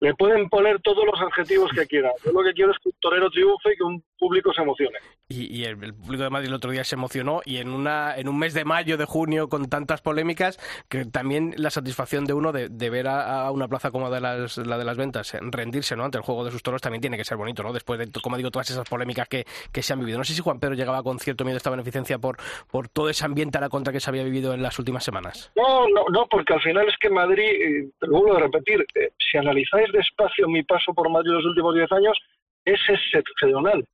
le 0.00 0.14
pueden 0.14 0.48
poner 0.48 0.80
todos 0.82 1.04
los 1.04 1.20
adjetivos 1.20 1.70
que 1.72 1.86
quieran. 1.86 2.12
Yo 2.24 2.32
lo 2.32 2.42
que 2.42 2.52
quiero 2.52 2.70
es 2.72 2.78
que 2.82 2.88
un 2.90 2.94
torero 3.00 3.30
triunfe 3.30 3.72
y 3.72 3.76
que 3.76 3.82
un 3.84 4.02
público 4.18 4.52
se 4.52 4.62
emocione. 4.62 4.98
y, 5.28 5.60
y 5.60 5.64
el, 5.64 5.82
el 5.82 5.94
público 5.94 6.22
de 6.24 6.30
Madrid 6.30 6.48
el 6.48 6.54
otro 6.54 6.70
día 6.70 6.84
se 6.84 6.94
emocionó 6.94 7.40
y 7.44 7.58
en 7.58 7.68
una 7.70 8.16
en 8.16 8.28
un 8.28 8.38
mes 8.38 8.54
de 8.54 8.64
mayo, 8.64 8.96
de 8.96 9.04
junio, 9.04 9.48
con 9.48 9.68
tantas 9.68 10.00
polémicas, 10.02 10.58
que 10.88 11.04
también 11.04 11.54
la 11.56 11.70
satisfacción 11.70 12.24
de 12.24 12.32
uno 12.34 12.52
de, 12.52 12.68
de 12.68 12.90
ver 12.90 13.08
a, 13.08 13.46
a 13.46 13.50
una 13.50 13.68
plaza 13.68 13.90
como 13.90 14.10
de 14.10 14.20
las, 14.20 14.56
la 14.58 14.78
de 14.78 14.84
las 14.84 14.96
ventas 14.96 15.34
eh, 15.34 15.38
rendirse 15.42 15.96
¿no? 15.96 16.04
ante 16.04 16.18
el 16.18 16.24
juego 16.24 16.44
de 16.44 16.50
sus 16.50 16.62
toros 16.62 16.80
también 16.80 17.00
tiene 17.00 17.16
que 17.16 17.24
ser 17.24 17.36
bonito, 17.36 17.62
¿no? 17.62 17.72
Después 17.72 17.98
de, 17.98 18.08
como 18.22 18.36
digo, 18.36 18.50
todas 18.50 18.70
esas 18.70 18.88
polémicas 18.88 19.28
que, 19.28 19.44
que 19.72 19.82
se 19.82 19.92
han 19.92 20.00
vivido. 20.00 20.18
No 20.18 20.24
sé 20.24 20.34
si 20.34 20.42
Juan 20.42 20.60
Pedro 20.60 20.74
llegaba 20.74 21.02
con 21.02 21.18
cierto 21.18 21.44
miedo 21.44 21.56
a 21.56 21.58
esta 21.58 21.70
beneficencia 21.70 22.18
por, 22.18 22.36
por 22.70 22.88
todo 22.88 23.08
ese 23.10 23.24
ambiente 23.24 23.58
a 23.58 23.60
la 23.60 23.68
contra 23.68 23.92
que 23.92 24.00
se 24.00 24.08
había 24.10 24.24
vivido 24.24 24.54
en 24.54 24.62
las 24.62 24.78
últimas 24.78 25.04
semanas. 25.04 25.50
No, 25.56 25.86
no, 25.88 26.04
no, 26.10 26.26
porque 26.30 26.54
al 26.54 26.60
final 26.62 26.86
es 26.88 26.94
que 27.00 27.10
Madrid, 27.10 27.44
eh, 27.44 27.88
te 27.98 28.06
lo 28.06 28.20
vuelvo 28.20 28.36
a 28.36 28.40
repetir, 28.40 28.86
eh, 28.94 29.10
si 29.18 29.38
analizáis 29.38 29.85
despacio 29.92 30.48
mi 30.48 30.62
paso 30.62 30.92
por 30.94 31.08
Madrid 31.10 31.32
los 31.32 31.44
últimos 31.44 31.74
10 31.74 31.90
años, 31.92 32.18
es 32.64 32.80
excepcional. 32.88 33.84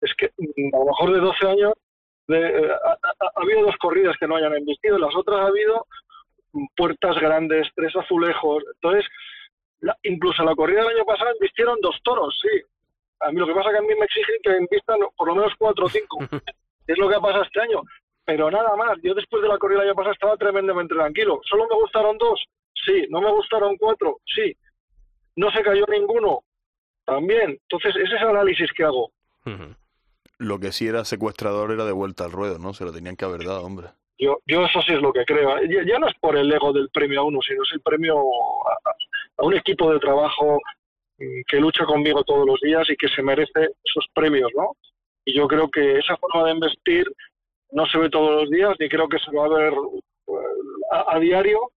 Es 0.00 0.12
que 0.14 0.30
mm, 0.36 0.74
a 0.74 0.78
lo 0.78 0.84
mejor 0.86 1.12
de 1.12 1.20
12 1.20 1.46
años 1.48 1.72
de, 2.28 2.38
eh, 2.40 2.70
ha, 2.72 2.90
ha- 2.92 3.30
ha 3.36 3.42
habido 3.42 3.62
dos 3.62 3.76
corridas 3.76 4.16
que 4.18 4.26
no 4.26 4.36
hayan 4.36 4.54
embestido, 4.54 4.98
las 4.98 5.14
otras 5.14 5.40
ha 5.40 5.46
habido 5.46 5.86
mm, 6.52 6.66
puertas 6.76 7.16
grandes, 7.18 7.68
tres 7.74 7.94
azulejos. 7.96 8.62
Entonces, 8.74 9.04
la- 9.80 9.96
incluso 10.02 10.42
la 10.44 10.54
corrida 10.54 10.80
del 10.82 10.96
año 10.96 11.04
pasado 11.04 11.30
embistieron 11.32 11.78
dos 11.80 11.96
toros, 12.02 12.38
sí. 12.40 12.60
A 13.20 13.30
mí 13.30 13.38
lo 13.38 13.46
que 13.46 13.54
pasa 13.54 13.68
es 13.70 13.72
que 13.74 13.78
a 13.78 13.82
mí 13.82 13.94
me 13.98 14.04
exigen 14.06 14.36
que 14.42 14.50
embistan 14.56 14.98
por 15.16 15.28
lo 15.28 15.34
menos 15.36 15.52
cuatro 15.58 15.86
o 15.86 15.88
cinco. 15.88 16.18
es 16.86 16.98
lo 16.98 17.08
que 17.08 17.14
ha 17.16 17.20
pasado 17.20 17.44
este 17.44 17.60
año. 17.60 17.82
Pero 18.24 18.50
nada 18.50 18.74
más, 18.76 18.98
yo 19.02 19.14
después 19.14 19.42
de 19.42 19.48
la 19.48 19.58
corrida 19.58 19.80
del 19.80 19.88
año 19.88 19.96
pasado 19.96 20.12
estaba 20.14 20.36
tremendamente 20.36 20.94
tranquilo. 20.94 21.40
¿Solo 21.44 21.66
me 21.68 21.76
gustaron 21.76 22.18
dos? 22.18 22.42
Sí. 22.84 23.06
¿No 23.10 23.20
me 23.20 23.30
gustaron 23.30 23.76
cuatro? 23.76 24.18
Sí. 24.24 24.52
¿No 25.36 25.50
se 25.50 25.62
cayó 25.62 25.84
ninguno? 25.88 26.42
También. 27.04 27.50
Entonces, 27.50 27.96
ese 27.96 28.16
es 28.16 28.22
el 28.22 28.28
análisis 28.28 28.70
que 28.72 28.84
hago. 28.84 29.10
Lo 30.38 30.58
que 30.58 30.72
sí 30.72 30.86
era 30.86 31.04
secuestrador 31.04 31.72
era 31.72 31.84
de 31.84 31.92
vuelta 31.92 32.24
al 32.24 32.32
ruedo, 32.32 32.58
¿no? 32.58 32.74
Se 32.74 32.84
lo 32.84 32.92
tenían 32.92 33.16
que 33.16 33.24
haber 33.24 33.44
dado, 33.44 33.64
hombre. 33.64 33.88
Yo, 34.18 34.38
yo 34.46 34.64
eso 34.64 34.80
sí 34.82 34.92
es 34.92 35.00
lo 35.00 35.12
que 35.12 35.24
creo. 35.24 35.60
Ya, 35.64 35.82
ya 35.84 35.98
no 35.98 36.08
es 36.08 36.14
por 36.20 36.36
el 36.36 36.52
ego 36.52 36.72
del 36.72 36.90
premio 36.90 37.20
a 37.20 37.24
uno, 37.24 37.40
sino 37.42 37.62
es 37.62 37.70
el 37.72 37.80
premio 37.80 38.16
a, 38.18 38.90
a 39.38 39.44
un 39.44 39.54
equipo 39.54 39.92
de 39.92 39.98
trabajo 39.98 40.60
mm, 41.18 41.40
que 41.48 41.56
lucha 41.58 41.84
conmigo 41.84 42.22
todos 42.24 42.46
los 42.46 42.60
días 42.60 42.88
y 42.90 42.96
que 42.96 43.08
se 43.08 43.22
merece 43.22 43.70
esos 43.84 44.06
premios, 44.14 44.50
¿no? 44.54 44.76
Y 45.24 45.36
yo 45.36 45.46
creo 45.48 45.68
que 45.70 45.98
esa 45.98 46.16
forma 46.16 46.44
de 46.44 46.54
investir 46.54 47.06
no 47.72 47.86
se 47.86 47.98
ve 47.98 48.10
todos 48.10 48.42
los 48.42 48.50
días, 48.50 48.76
ni 48.78 48.88
creo 48.88 49.08
que 49.08 49.18
se 49.18 49.34
va 49.36 49.46
a 49.46 49.48
ver 49.48 49.72
eh, 49.72 50.32
a, 50.92 51.16
a 51.16 51.18
diario, 51.18 51.70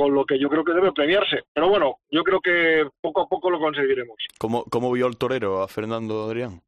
con 0.00 0.14
lo 0.14 0.24
que 0.24 0.38
yo 0.38 0.48
creo 0.48 0.64
que 0.64 0.72
debe 0.72 0.92
premiarse. 0.92 1.42
Pero 1.52 1.68
bueno, 1.68 1.98
yo 2.10 2.22
creo 2.22 2.40
que 2.40 2.88
poco 3.00 3.20
a 3.22 3.28
poco 3.28 3.50
lo 3.50 3.58
conseguiremos. 3.58 4.16
¿Cómo, 4.38 4.64
cómo 4.64 4.90
vio 4.92 5.06
el 5.06 5.16
torero 5.18 5.62
a 5.62 5.68
Fernando 5.68 6.24
Adrián? 6.24 6.62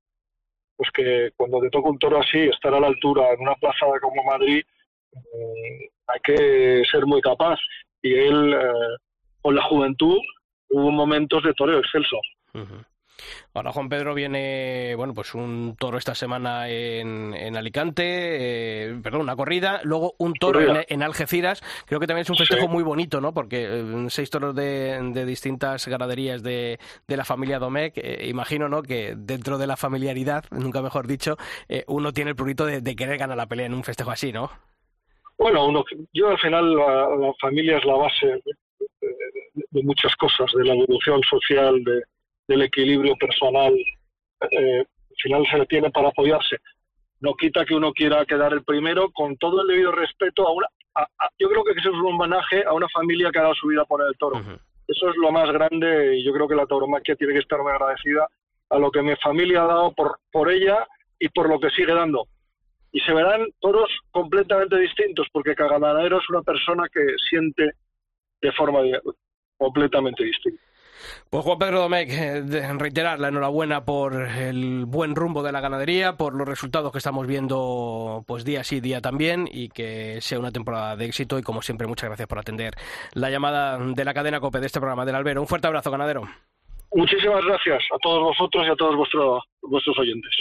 pues 0.83 0.91
que 0.93 1.31
cuando 1.37 1.61
te 1.61 1.71
toca 1.71 1.91
un 1.91 1.99
toro 1.99 2.19
así, 2.21 2.39
estar 2.39 2.75
a 2.75 2.81
la 2.81 2.89
altura 2.89 3.33
en 3.33 3.41
una 3.41 3.55
plaza 3.55 3.87
como 4.01 4.25
Madrid, 4.25 4.65
mm, 5.13 5.85
hay 6.09 6.21
que 6.25 6.83
ser 6.91 7.07
muy 7.07 7.21
capaz. 7.21 7.59
Y 8.03 8.15
él, 8.15 8.53
eh, 8.53 8.97
con 9.41 9.55
la 9.55 9.63
juventud, 9.63 10.19
hubo 10.71 10.91
momentos 10.91 11.45
de 11.45 11.55
toreo 11.55 11.79
excelso. 11.79 12.17
Ujú. 12.55 12.83
Ahora 13.55 13.73
Juan 13.73 13.89
Pedro 13.89 14.15
viene, 14.15 14.95
bueno, 14.97 15.15
pues 15.15 15.35
un 15.35 15.77
toro 15.79 15.99
esta 15.99 16.15
semana 16.15 16.69
en, 16.69 17.35
en 17.35 17.57
Alicante, 17.57 18.03
eh, 18.07 18.95
perdón, 19.03 19.23
una 19.23 19.37
corrida, 19.37 19.81
luego 19.85 20.15
un 20.19 20.35
toro 20.35 20.61
en, 20.89 21.03
Algeciras. 21.03 21.63
Creo 21.87 22.01
que 22.01 22.07
también 22.07 22.23
es 22.23 22.31
un 22.31 22.37
festejo 22.37 22.63
Sí. 22.63 22.69
muy 22.69 22.83
bonito, 22.83 23.21
¿no? 23.21 23.35
Porque 23.35 23.67
eh, 23.69 24.07
seis 24.09 24.31
toros 24.31 24.55
de, 24.55 24.99
de 25.13 25.25
distintas 25.27 25.87
ganaderías 25.89 26.43
de, 26.43 26.79
de 27.09 27.17
la 27.17 27.25
familia 27.25 27.59
Domecq. 27.59 27.99
eh, 27.99 28.27
imagino, 28.29 28.69
¿no? 28.69 28.83
Que 28.83 29.15
dentro 29.17 29.59
de 29.59 29.67
la 29.67 29.77
familiaridad, 29.77 30.45
nunca 30.51 30.81
mejor 30.83 31.07
dicho, 31.07 31.37
uno 31.87 32.13
tiene 32.13 32.31
el 32.31 32.37
prurito 32.37 32.65
de, 32.67 32.81
de 32.81 32.97
querer 32.97 33.19
ganar 33.19 33.37
la 33.37 33.47
pelea 33.47 33.67
en 33.67 33.75
un 33.75 33.85
festejo 33.85 34.11
así, 34.11 34.33
¿no? 34.33 34.51
Bueno, 35.39 35.67
uno, 35.67 35.85
yo 36.13 36.29
al 36.29 36.39
final 36.39 36.75
la, 36.77 37.09
la 37.17 37.33
familia 37.41 37.79
es 37.79 37.85
la 37.85 37.95
base 37.95 38.27
de 39.71 39.83
muchas 39.83 40.15
cosas, 40.17 40.51
de 40.57 40.65
la 40.65 40.75
evolución 40.75 41.21
social, 41.29 41.83
de- 41.85 42.03
del 42.49 42.63
equilibrio 42.63 43.15
personal. 43.17 43.75
Eh, 44.51 44.79
al 44.81 45.17
final 45.23 45.47
se 45.51 45.59
le 45.59 45.67
tiene 45.67 45.91
para 45.91 46.09
apoyarse. 46.09 46.57
No 47.21 47.35
quita 47.35 47.65
que 47.65 47.75
uno 47.75 47.93
quiera 47.93 48.25
quedar 48.25 48.53
el 48.53 48.65
primero 48.65 49.11
con 49.13 49.37
todo 49.37 49.63
el 49.63 49.69
debido 49.69 49.93
respeto 49.93 50.47
a 50.47 50.53
una... 50.53 50.67
a- 50.95 51.03
a- 51.19 51.31
yo 51.39 51.49
creo 51.49 51.63
que 51.65 51.73
eso 51.73 51.91
es 51.91 51.95
un 51.95 52.07
homenaje 52.15 52.65
a 52.67 52.73
una 52.73 52.89
familia 52.89 53.31
que 53.31 53.39
ha 53.39 53.43
dado 53.43 53.55
su 53.55 53.69
vida 53.69 53.85
por 53.85 54.03
el 54.07 54.17
toro. 54.19 54.39
Eso 54.89 55.09
es 55.11 55.17
lo 55.17 55.31
más 55.31 55.51
grande 55.53 56.17
y 56.19 56.25
yo 56.25 56.33
creo 56.33 56.49
que 56.49 56.57
la 56.57 56.67
tauromaquia 56.67 57.15
tiene 57.15 57.35
que 57.35 57.39
estar 57.39 57.61
muy 57.63 57.71
agradecida 57.73 58.27
a 58.71 58.79
lo 58.79 58.91
que 58.91 59.03
mi 59.03 59.15
familia 59.17 59.63
ha 59.63 59.67
dado 59.67 59.93
por, 59.93 60.19
por 60.33 60.51
ella 60.51 60.87
y 61.21 61.29
por 61.29 61.49
lo 61.49 61.61
que 61.61 61.71
sigue 61.71 61.95
dando. 61.95 62.27
Y 62.91 63.01
se 63.01 63.13
verán 63.15 63.47
toros 63.61 63.89
completamente 64.11 64.77
distintos 64.79 65.29
porque 65.33 65.55
cada 65.55 65.79
ganadero 65.79 66.19
es 66.19 66.29
una 66.29 66.43
persona 66.43 66.89
que 66.93 67.01
siente 67.31 67.71
de 68.43 68.53
forma 68.53 68.81
completamente 69.57 70.25
distinta. 70.25 70.63
Pues 71.31 71.45
Juan 71.45 71.59
Pedro 71.59 71.81
Domecq, 71.81 72.11
eh, 72.11 72.73
reiterar 72.79 73.21
la 73.21 73.29
enhorabuena 73.29 73.85
por 73.85 74.15
el 74.15 74.85
buen 74.87 75.15
rumbo 75.15 75.43
de 75.43 75.53
la 75.53 75.61
ganadería, 75.61 76.17
por 76.17 76.35
los 76.35 76.47
resultados 76.47 76.93
que 76.93 76.99
estamos 76.99 77.27
viendo 77.27 78.25
pues 78.27 78.45
día 78.45 78.65
sí, 78.65 78.81
día 78.81 79.01
también 79.01 79.49
y 79.51 79.69
que 79.69 80.21
sea 80.21 80.39
una 80.39 80.53
temporada 80.53 80.97
de 80.97 81.07
éxito 81.07 81.39
y 81.39 81.43
como 81.43 81.63
siempre 81.63 81.87
muchas 81.87 82.09
gracias 82.09 82.29
por 82.29 82.39
atender 82.39 82.75
la 83.13 83.31
llamada 83.31 83.79
de 83.79 84.05
la 84.05 84.15
cadena 84.15 84.41
COPE 84.41 84.61
de 84.61 84.67
este 84.67 84.81
programa 84.81 85.05
del 85.05 85.15
Albero. 85.15 85.41
Un 85.41 85.49
fuerte 85.49 85.67
abrazo, 85.67 85.91
ganadero. 85.91 86.29
Muchísimas 86.95 87.43
gracias 87.45 87.83
a 87.95 87.99
todos 88.03 88.23
vosotros 88.23 88.67
y 88.67 88.71
a 88.71 88.77
todos 88.77 88.97
vuestros 88.97 89.43
vuestros 89.63 89.99
oyentes. 89.99 90.35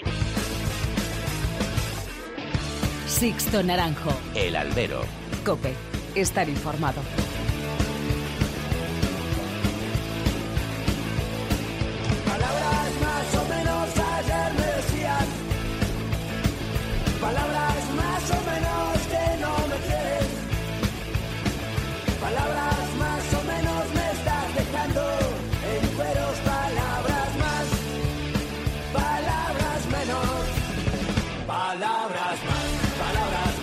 Sixto 3.05 3.62
Naranjo. 3.62 4.12
El 4.36 4.55
albero. 4.55 5.01
Cope. 5.45 5.74
Estar 6.16 6.49
informado. 6.49 7.01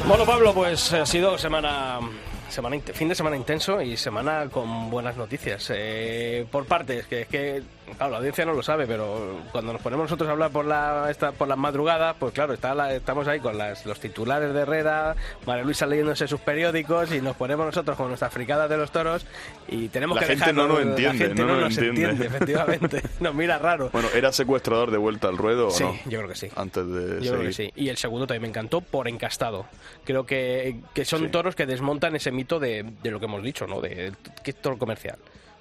Bueno, 0.09 0.25
Pablo, 0.25 0.55
pues 0.55 0.91
ha 0.95 1.05
sido 1.05 1.37
semana, 1.37 2.01
semana 2.49 2.81
fin 2.81 3.11
de 3.11 3.15
semana 3.15 3.37
intenso 3.37 3.83
y 3.83 3.95
semana 3.99 4.49
con 4.51 4.89
buenas 4.89 5.19
noticias. 5.19 5.71
Eh, 5.75 6.47
por 6.51 6.65
partes, 6.65 7.07
que 7.07 7.21
es 7.21 7.29
que, 7.29 7.63
claro, 7.97 8.13
la 8.13 8.19
audiencia 8.19 8.45
no 8.45 8.53
lo 8.53 8.63
sabe, 8.63 8.87
pero 8.87 9.41
cuando 9.53 9.73
nos 9.73 9.83
ponemos 9.83 10.05
nosotros 10.05 10.29
a 10.29 10.33
hablar 10.33 10.51
por 10.51 10.65
la, 10.65 11.09
esta, 11.11 11.33
por 11.33 11.49
las 11.49 11.59
madrugadas, 11.59 12.17
pues 12.19 12.33
claro, 12.33 12.53
está 12.53 12.75
la- 12.75 12.95
estamos 12.95 13.27
ahí 13.29 13.41
con 13.41 13.57
las, 13.59 13.85
los 13.87 13.99
titulares 14.01 14.53
de 14.55 14.61
Herrera, 14.61 15.17
María 15.47 15.65
Luisa 15.65 15.87
leyéndose 15.87 16.27
sus 16.29 16.41
periódicos 16.41 17.13
y 17.13 17.21
nos 17.21 17.37
ponemos 17.37 17.67
nosotros 17.67 17.97
con 17.97 18.09
nuestras 18.09 18.33
fricadas 18.33 18.69
de 18.71 18.77
los 18.77 18.91
toros 18.91 19.27
y 19.69 19.89
tenemos 19.89 20.17
La 20.17 20.23
que 20.27 20.37
gente 20.37 20.53
no 20.53 20.67
nos 20.67 20.81
entiende, 20.81 21.19
La 21.19 21.25
gente 21.27 21.43
no 21.43 21.49
no, 21.55 21.61
nos 21.61 21.77
entiende. 21.79 22.03
entiende. 22.11 22.27
efectivamente. 22.27 23.03
Nos 23.21 23.35
mira 23.35 23.59
raro. 23.59 23.91
Bueno, 23.93 24.09
¿era 24.15 24.33
secuestrador 24.33 24.91
de 24.91 24.99
vuelta 24.99 25.29
al 25.29 25.37
ruedo 25.37 25.69
o 25.69 25.71
Sí, 25.71 25.83
no? 25.85 25.95
yo 26.07 26.19
creo 26.19 26.29
que 26.29 26.35
sí. 26.37 26.49
Antes 26.57 26.87
de 26.87 27.25
Yo 27.25 27.33
creo 27.33 27.43
que 27.47 27.53
seguir. 27.53 27.73
sí. 27.75 27.81
Y 27.83 27.89
el 27.89 27.97
segundo 27.97 28.27
también 28.27 28.43
me 28.43 28.49
encantó 28.49 28.81
por 28.81 29.09
encastado. 29.09 29.67
Creo 30.05 30.25
que, 30.25 30.77
que 30.95 31.05
son 31.05 31.21
Sí. 31.23 31.29
toros 31.29 31.55
que 31.57 31.67
desmontan 31.67 32.15
ese 32.17 32.31
mito 32.31 32.59
de, 32.61 32.85
de 33.03 33.11
lo 33.11 33.19
que 33.19 33.27
hemos 33.27 33.43
dicho, 33.43 33.67
¿no? 33.67 33.81
De 33.81 34.13
que 34.43 34.51
es 34.51 34.57
toro 34.63 34.79
comercial. 34.79 35.17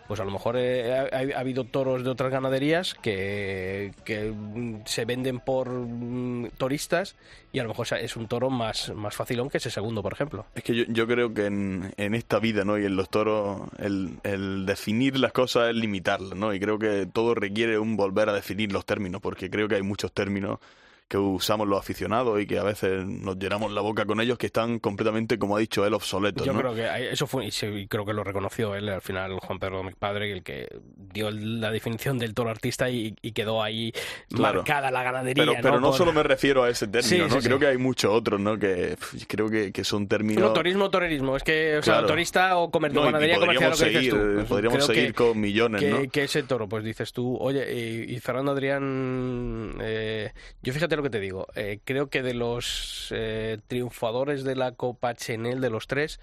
Pues 0.08 0.20
a 0.20 0.26
lo 0.26 0.32
mejor 0.32 0.56
eh, 0.58 0.94
ha, 0.94 1.38
ha 1.38 1.40
habido 1.40 1.66
toros 1.66 2.04
de 2.04 2.10
otras 2.10 2.32
ganaderías 2.32 2.94
que, 2.96 3.94
que 4.06 4.32
mm, 4.32 4.82
se 4.86 5.06
venden 5.06 5.40
por 5.40 5.70
mm, 5.70 6.50
toristas 6.58 7.16
y 7.52 7.60
a 7.60 7.64
lo 7.64 7.70
mejor 7.70 7.88
es 8.00 8.16
un 8.16 8.28
toro 8.28 8.50
más, 8.50 8.94
más 8.94 9.16
facilón 9.16 9.50
que 9.50 9.58
ese 9.58 9.70
segundo, 9.70 10.02
por 10.04 10.14
ejemplo. 10.14 10.46
Es 10.56 10.64
que 10.64 10.76
yo, 10.76 10.84
yo 10.88 11.08
creo 11.08 11.34
que 11.34 11.46
en, 11.46 11.94
en 11.98 12.14
esta 12.14 12.40
vida, 12.40 12.64
¿no? 12.64 12.78
Y 12.78 12.86
en 12.86 12.96
los 12.96 13.10
toros, 13.10 13.62
el, 13.80 14.20
el 14.24 14.66
definir 14.66 15.18
las 15.18 15.32
cosas 15.32 15.70
es 15.70 15.76
limitarlas, 15.76 16.38
¿no? 16.38 16.54
Y 16.54 16.60
creo 16.60 16.78
que 16.78 17.08
todo 17.12 17.36
requiere 17.36 17.80
un 17.80 17.98
volver 17.98 18.30
a 18.30 18.34
definir 18.34 18.72
los 18.72 18.86
términos, 18.86 19.22
porque 19.22 19.50
creo 19.50 19.68
que 19.68 19.76
hay 19.76 19.82
muchos 19.82 20.12
términos 20.12 20.60
que 21.08 21.18
usamos 21.18 21.68
los 21.68 21.80
aficionados 21.80 22.42
y 22.42 22.46
que 22.46 22.60
a 22.60 22.64
veces 22.64 23.06
nos 23.06 23.38
llenamos 23.38 23.72
la 23.72 23.80
boca 23.82 24.06
con 24.06 24.20
ellos 24.20 24.38
que 24.38 24.48
están 24.48 24.80
completamente, 24.80 25.40
como 25.40 25.56
ha 25.56 25.60
dicho 25.60 25.86
él, 25.86 25.94
obsoletos. 25.94 26.46
Yo 26.46 26.52
¿no? 26.52 26.60
creo 26.60 26.76
que 26.76 27.12
eso 27.12 27.28
fue, 27.28 27.48
y 27.48 27.88
creo 27.88 28.06
que 28.06 28.12
lo 28.14 28.24
reconoció 28.26 28.76
él 28.76 28.90
al 28.90 29.02
final, 29.02 29.40
Juan 29.40 29.58
Pedro, 29.58 29.84
mi 29.84 29.94
padre, 29.94 30.32
el 30.34 30.44
que 30.44 30.68
dio 30.98 31.32
la 31.32 31.72
definición 31.72 32.18
del 32.20 32.34
toro 32.34 32.50
artista 32.50 32.90
y, 32.90 33.16
y 33.22 33.32
quedó 33.32 33.64
ahí 33.64 33.94
Claro. 34.30 34.60
marcada 34.60 34.92
la 34.92 35.04
ganadería. 35.04 35.46
Pero, 35.46 35.58
pero 35.62 35.80
no 35.80 35.94
solo 35.94 36.12
me 36.12 36.24
refiero 36.24 36.64
a 36.64 36.70
ese 36.70 36.88
término, 36.88 37.08
Sí, 37.08 37.18
¿no? 37.20 37.30
sí, 37.30 37.42
sí. 37.42 37.48
Creo 37.48 37.60
que 37.60 37.68
hay 37.68 37.78
muchos 37.78 38.12
otros, 38.14 38.40
¿no? 38.42 38.60
Que 38.60 38.98
creo 39.28 39.50
que, 39.50 39.72
que 39.72 39.84
son 39.86 40.08
términos... 40.10 40.44
No, 40.44 40.52
turismo, 40.52 40.90
torerismo. 40.90 41.38
Es 41.38 41.44
que, 41.44 41.78
o 41.78 41.84
sea, 41.84 41.94
Claro. 41.96 42.08
torista 42.08 42.58
o 42.58 42.70
comer, 42.70 42.94
No, 42.94 43.04
ganadería 43.04 43.40
comercial, 43.40 43.72
lo 43.72 43.78
que 43.78 43.86
dices 43.86 44.04
seguir, 44.04 44.12
tú. 44.12 44.40
eh, 44.42 44.46
podríamos 44.48 44.76
creo 44.78 44.88
seguir 44.88 45.08
que- 45.08 45.14
con 45.14 45.40
millones, 45.40 45.82
que, 45.82 45.90
¿no? 45.90 46.12
que 46.12 46.24
ese 46.24 46.44
toro, 46.44 46.68
pues 46.68 46.84
dices 46.84 47.14
tú, 47.14 47.38
oye, 47.40 48.06
y, 48.08 48.14
y 48.16 48.20
Fernando 48.20 48.52
Adrián, 48.52 49.78
eh, 49.82 50.32
yo 50.62 50.74
fíjate 50.74 50.97
lo 50.98 51.04
que 51.04 51.10
te 51.10 51.20
digo, 51.20 51.48
eh, 51.56 51.80
creo 51.86 52.10
que 52.10 52.22
de 52.22 52.34
los 52.34 53.08
eh, 53.12 53.60
triunfadores 53.68 54.44
de 54.44 54.56
la 54.56 54.74
Copa 54.74 55.14
Chenel, 55.14 55.62
de 55.62 55.70
los 55.70 55.88
tres, 55.88 56.20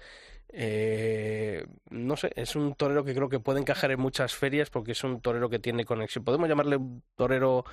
eh, 0.57 1.65
no 1.89 2.15
sé, 2.15 2.31
es 2.35 2.55
un 2.55 2.75
torero 2.75 3.03
que 3.03 3.13
creo 3.13 3.27
que 3.29 3.39
puede 3.39 3.59
encajar 3.59 3.91
en 3.91 3.99
muchas 3.99 4.33
ferias 4.33 4.69
porque 4.69 4.93
es 4.93 5.03
un 5.03 5.19
torero 5.21 5.49
que 5.49 5.59
tiene 5.59 5.83
conexión. 5.85 6.23
Podemos 6.23 6.47
llamarle 6.47 6.77
un 6.77 7.03
torero, 7.15 7.65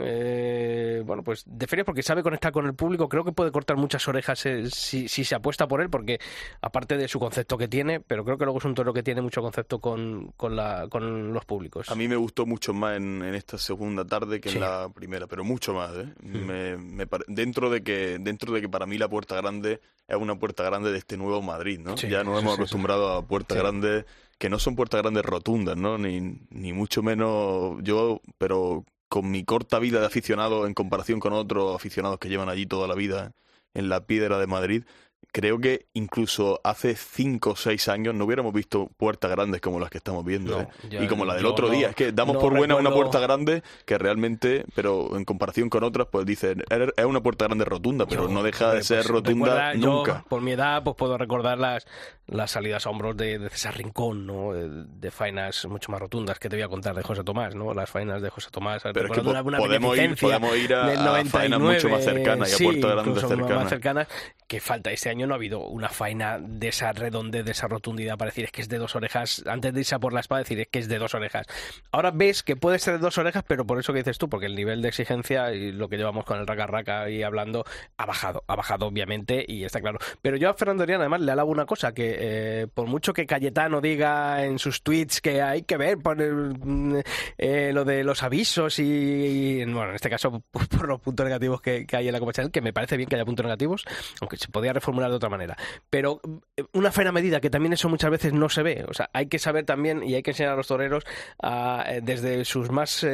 eh, 0.00 1.02
bueno, 1.06 1.22
pues 1.22 1.44
de 1.46 1.66
ferias 1.66 1.86
porque 1.86 2.02
sabe 2.02 2.22
conectar 2.22 2.52
con 2.52 2.66
el 2.66 2.74
público. 2.74 3.08
Creo 3.08 3.24
que 3.24 3.32
puede 3.32 3.50
cortar 3.52 3.76
muchas 3.76 4.06
orejas 4.08 4.44
eh, 4.46 4.68
si, 4.70 5.08
si 5.08 5.24
se 5.24 5.34
apuesta 5.34 5.66
por 5.68 5.80
él, 5.80 5.90
porque 5.90 6.18
aparte 6.60 6.96
de 6.96 7.08
su 7.08 7.18
concepto 7.18 7.56
que 7.56 7.68
tiene, 7.68 8.00
pero 8.00 8.24
creo 8.24 8.36
que 8.38 8.44
luego 8.44 8.58
es 8.58 8.64
un 8.64 8.74
torero 8.74 8.92
que 8.92 9.02
tiene 9.02 9.22
mucho 9.22 9.40
concepto 9.42 9.78
con, 9.80 10.32
con, 10.36 10.56
la, 10.56 10.88
con 10.88 11.32
los 11.32 11.44
públicos. 11.44 11.90
A 11.90 11.94
mí 11.94 12.08
me 12.08 12.16
gustó 12.16 12.46
mucho 12.46 12.74
más 12.74 12.96
en, 12.96 13.22
en 13.22 13.34
esta 13.34 13.58
segunda 13.58 14.04
tarde 14.04 14.40
que 14.40 14.48
Sí. 14.48 14.56
en 14.56 14.62
la 14.62 14.88
primera, 14.94 15.26
pero 15.26 15.42
mucho 15.44 15.72
más, 15.74 15.92
¿eh? 15.96 16.06
Me- 16.22 16.76
me 16.76 17.06
pare- 17.06 17.24
dentro 17.28 17.70
de 17.70 17.82
que 17.82 18.18
dentro 18.20 18.52
de 18.52 18.60
que 18.60 18.68
para 18.68 18.86
mí 18.86 18.98
la 18.98 19.08
puerta 19.08 19.34
grande 19.36 19.80
es 20.06 20.16
una 20.16 20.38
puerta 20.38 20.62
grande 20.64 20.92
de 20.92 20.98
este 20.98 21.16
nuevo 21.16 21.40
Madrid, 21.40 21.78
¿no? 21.80 21.96
Sí, 21.96 22.08
ya 22.08 22.22
nos 22.24 22.34
sí, 22.36 22.40
hemos 22.40 22.52
sí, 22.52 22.56
sí. 22.56 22.62
acostumbrado 22.62 23.12
a 23.12 23.26
puertas 23.26 23.58
grandes 23.58 24.04
que 24.38 24.48
no 24.50 24.58
son 24.58 24.76
puertas 24.76 25.00
grandes 25.02 25.24
rotundas, 25.24 25.76
¿no? 25.76 25.98
Ni, 25.98 26.40
ni 26.50 26.72
mucho 26.72 27.02
menos 27.02 27.76
yo, 27.82 28.20
pero 28.38 28.84
con 29.08 29.30
mi 29.30 29.44
corta 29.44 29.78
vida 29.78 30.00
de 30.00 30.06
aficionado 30.06 30.66
en 30.66 30.74
comparación 30.74 31.20
con 31.20 31.32
otros 31.32 31.74
aficionados 31.76 32.18
que 32.18 32.28
llevan 32.28 32.48
allí 32.48 32.66
toda 32.66 32.88
la 32.88 32.94
vida 32.94 33.32
en 33.74 33.88
la 33.88 34.06
piedra 34.06 34.38
de 34.38 34.46
Madrid, 34.46 34.84
creo 35.32 35.58
que 35.58 35.86
incluso 35.94 36.60
hace 36.64 36.94
cinco 36.96 37.50
o 37.50 37.56
seis 37.56 37.88
años 37.88 38.14
no 38.14 38.24
hubiéramos 38.24 38.52
visto 38.52 38.88
puertas 38.96 39.30
grandes 39.30 39.60
como 39.60 39.78
las 39.80 39.90
que 39.90 39.98
estamos 39.98 40.24
viendo. 40.24 40.56
No, 40.56 40.62
¿eh? 40.90 41.04
y 41.04 41.06
como 41.08 41.24
la 41.24 41.34
del 41.34 41.46
otro 41.46 41.68
no- 41.68 41.74
día. 41.74 41.90
Es 41.90 41.96
que 41.96 42.12
damos 42.12 42.34
no 42.34 42.40
por 42.40 42.56
buena 42.56 42.76
una 42.76 42.90
puerta 42.92 43.18
grande 43.20 43.62
que 43.84 43.98
realmente, 43.98 44.64
pero 44.74 45.16
en 45.16 45.24
comparación 45.24 45.68
con 45.70 45.84
otras, 45.84 46.08
pues 46.10 46.26
dicen, 46.26 46.62
"Er- 46.70 46.92
es 46.96 47.04
una 47.04 47.22
puerta 47.22 47.46
grande 47.46 47.64
rotunda, 47.64 48.06
pero 48.06 48.28
Yo, 48.28 48.32
no 48.34 48.42
deja 48.42 48.72
de 48.72 48.82
ser 48.82 48.98
pues, 48.98 49.08
rotunda 49.08 49.46
recuerda, 49.70 49.74
yo, 49.74 49.92
nunca. 49.96 50.24
por 50.28 50.40
mi 50.40 50.52
edad, 50.52 50.82
pues 50.82 50.96
puedo 50.96 51.16
recordar 51.18 51.58
las, 51.58 51.86
las 52.26 52.52
salidas 52.52 52.86
a 52.86 52.90
hombros 52.90 53.16
de, 53.16 53.38
de 53.38 53.50
César 53.50 53.76
Rincón, 53.76 54.26
¿no? 54.26 54.52
De 54.54 55.10
faenas 55.10 55.66
mucho 55.66 55.92
más 55.92 56.00
rotundas 56.00 56.38
que 56.38 56.48
te 56.48 56.56
voy 56.56 56.62
a 56.62 56.68
contar 56.68 56.94
de 56.94 57.02
José 57.02 57.22
Tomás, 57.22 57.54
¿no? 57.54 57.74
Las 57.74 57.90
faenas 57.90 58.22
de 58.22 58.30
José 58.30 58.48
Tomás. 58.50 58.82
Pero 58.82 59.06
es 59.06 59.12
que 59.12 59.20
una- 59.20 59.42
una 59.42 59.58
podemos 59.58 59.96
ir- 59.96 60.00
beneficencia 60.02 60.40
podemos 60.40 60.56
ir 60.64 60.74
a- 60.74 61.24
faenas 61.26 61.60
mucho 61.60 61.88
más 61.90 62.04
99, 62.04 62.04
cercanas 62.04 62.50
y 62.50 62.54
a 62.54 62.56
sí, 62.56 62.64
puertas 62.64 62.90
grandes 62.92 63.06
incluso 63.16 63.28
más 63.36 63.38
cercanas. 63.46 63.68
cercanas, 63.68 64.08
que 64.48 64.60
falta. 64.60 64.90
Este 64.90 65.10
año 65.10 65.26
no 65.26 65.34
ha 65.34 65.36
habido 65.36 65.60
una 65.60 65.88
faena 65.90 66.38
de 66.40 66.68
esa 66.68 66.92
redondez, 66.92 67.44
de 67.44 67.50
esa 67.52 67.66
rotundidad 67.68 68.16
para 68.16 68.30
decir 68.30 68.44
es 68.46 68.52
que 68.52 68.62
es 68.62 68.68
de 68.68 68.78
dos 68.78 68.96
orejas, 68.96 69.42
antes 69.46 69.74
de 69.74 69.80
irse 69.80 69.94
a 69.94 69.98
por 69.98 70.12
la 70.12 70.20
espada 70.20 70.40
decir 70.40 70.60
es 70.60 70.68
que 70.68 70.78
es 70.78 70.88
de 70.88 70.98
dos 70.98 71.14
orejas. 71.14 71.46
Ahora 71.92 72.10
ves 72.10 72.42
que 72.42 72.56
puede 72.56 72.78
ser 72.78 72.94
de 72.94 73.00
dos 73.00 73.18
orejas, 73.18 73.44
pero 73.46 73.66
por 73.66 73.78
eso 73.78 73.92
que 73.92 73.98
dices 74.00 74.16
tú, 74.18 74.28
porque 74.30 74.46
el 74.46 74.54
nivel 74.54 74.80
de 74.82 74.88
exigencia 74.88 75.52
y 75.52 75.72
lo 75.72 75.88
que 75.88 75.96
llevamos 75.98 76.24
con 76.24 76.38
el 76.38 76.46
raca 76.46 76.66
raca 76.66 77.10
y 77.10 77.22
hablando 77.22 77.64
ha 77.98 78.06
bajado, 78.06 78.44
ha 78.46 78.56
bajado 78.56 78.86
obviamente 78.86 79.44
y 79.46 79.64
está 79.64 79.80
claro. 79.80 79.98
Pero 80.22 80.36
yo 80.38 80.48
a 80.48 80.54
Fernando 80.54 80.84
Adrián 80.84 81.00
además 81.00 81.20
le 81.20 81.32
alabo 81.32 81.50
una 81.50 81.66
cosa, 81.66 81.92
que 81.92 82.13
eh, 82.16 82.66
por 82.72 82.86
mucho 82.86 83.12
que 83.12 83.26
Cayetano 83.26 83.80
diga 83.80 84.44
en 84.44 84.58
sus 84.58 84.82
tweets 84.82 85.20
que 85.20 85.42
hay 85.42 85.62
que 85.62 85.76
ver 85.76 85.98
por 85.98 86.20
el, 86.20 86.58
mm, 86.58 86.98
eh, 87.38 87.72
lo 87.72 87.84
de 87.84 88.04
los 88.04 88.22
avisos 88.22 88.78
y, 88.78 89.64
bueno, 89.64 89.90
en 89.90 89.94
este 89.96 90.10
caso 90.10 90.42
por 90.50 90.88
los 90.88 91.00
puntos 91.00 91.24
negativos 91.24 91.60
que, 91.60 91.86
hay 91.92 92.06
en 92.06 92.12
la 92.12 92.20
Copa 92.20 92.32
Chanel, 92.32 92.50
que 92.50 92.60
me 92.60 92.72
parece 92.72 92.96
bien 92.96 93.08
que 93.08 93.16
haya 93.16 93.24
puntos 93.24 93.44
negativos, 93.44 93.84
aunque 94.20 94.36
se 94.36 94.48
podía 94.48 94.72
reformular 94.72 95.10
de 95.10 95.16
otra 95.16 95.28
manera. 95.28 95.56
Pero 95.90 96.20
eh, 96.56 96.64
una 96.72 96.92
faena 96.92 97.12
medida, 97.12 97.40
que 97.40 97.50
también 97.50 97.72
eso 97.72 97.88
muchas 97.88 98.10
veces 98.10 98.32
no 98.32 98.48
se 98.48 98.62
ve. 98.62 98.84
O 98.88 98.94
sea, 98.94 99.10
hay 99.12 99.26
que 99.26 99.38
saber 99.38 99.64
también 99.64 100.02
y 100.02 100.14
hay 100.14 100.22
que 100.22 100.30
enseñar 100.30 100.52
a 100.52 100.56
los 100.56 100.66
toreros 100.66 101.04
a, 101.42 101.84
eh, 101.88 102.00
desde 102.02 102.44
sus 102.44 102.70
más 102.70 103.06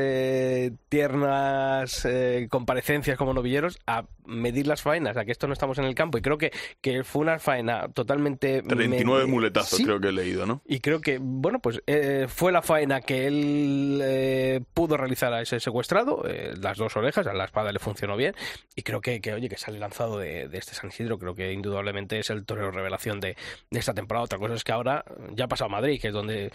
tiernas 0.88 2.06
comparecencias 2.48 3.16
como 3.16 3.34
novilleros 3.34 3.78
a 3.86 4.04
medir 4.26 4.66
las 4.66 4.82
faenas, 4.82 5.16
a 5.16 5.24
que 5.24 5.32
esto 5.32 5.46
no 5.46 5.52
estamos 5.52 5.78
en 5.78 5.84
el 5.84 5.94
campo. 5.94 6.18
Y 6.18 6.22
creo 6.22 6.38
que, 6.38 6.52
que 6.80 7.04
fue 7.04 7.22
una 7.22 7.38
faena 7.38 7.88
totalmente... 7.88 8.62
39 8.90 9.24
me- 9.24 9.30
muletazos 9.30 9.78
Sí, 9.78 9.84
creo 9.84 10.00
que 10.00 10.08
he 10.08 10.12
leído, 10.12 10.46
¿no? 10.46 10.62
y 10.66 10.80
creo 10.80 11.00
que, 11.00 11.18
bueno, 11.20 11.58
pues 11.60 11.82
eh, 11.86 12.26
fue 12.28 12.52
la 12.52 12.62
faena 12.62 13.00
que 13.00 13.26
él 13.26 14.00
eh, 14.02 14.60
pudo 14.74 14.96
realizar 14.96 15.32
a 15.32 15.40
ese 15.42 15.60
secuestrado, 15.60 16.24
eh, 16.28 16.54
las 16.60 16.76
dos 16.78 16.96
orejas, 16.96 17.26
a 17.26 17.32
la 17.34 17.44
espada 17.44 17.72
le 17.72 17.78
funcionó 17.78 18.16
bien, 18.16 18.34
y 18.76 18.82
creo 18.82 19.00
que, 19.00 19.20
que, 19.20 19.32
oye, 19.32 19.48
que 19.48 19.56
sale 19.58 19.78
lanzado 19.78 20.18
de, 20.18 20.48
de 20.48 20.58
este 20.58 20.74
San 20.74 20.88
Isidro, 20.88 21.18
creo 21.18 21.34
que 21.34 21.52
indudablemente 21.52 22.18
es 22.18 22.30
el 22.30 22.44
torero 22.44 22.70
revelación 22.70 23.20
de, 23.20 23.36
de 23.70 23.78
esta 23.78 23.94
temporada. 23.94 24.24
Otra 24.24 24.38
cosa 24.38 24.54
es 24.54 24.64
que 24.64 24.72
ahora 24.72 25.04
ya 25.32 25.44
ha 25.44 25.48
pasado 25.48 25.66
a 25.68 25.72
Madrid, 25.72 26.00
que 26.00 26.08
es 26.08 26.14
donde 26.14 26.52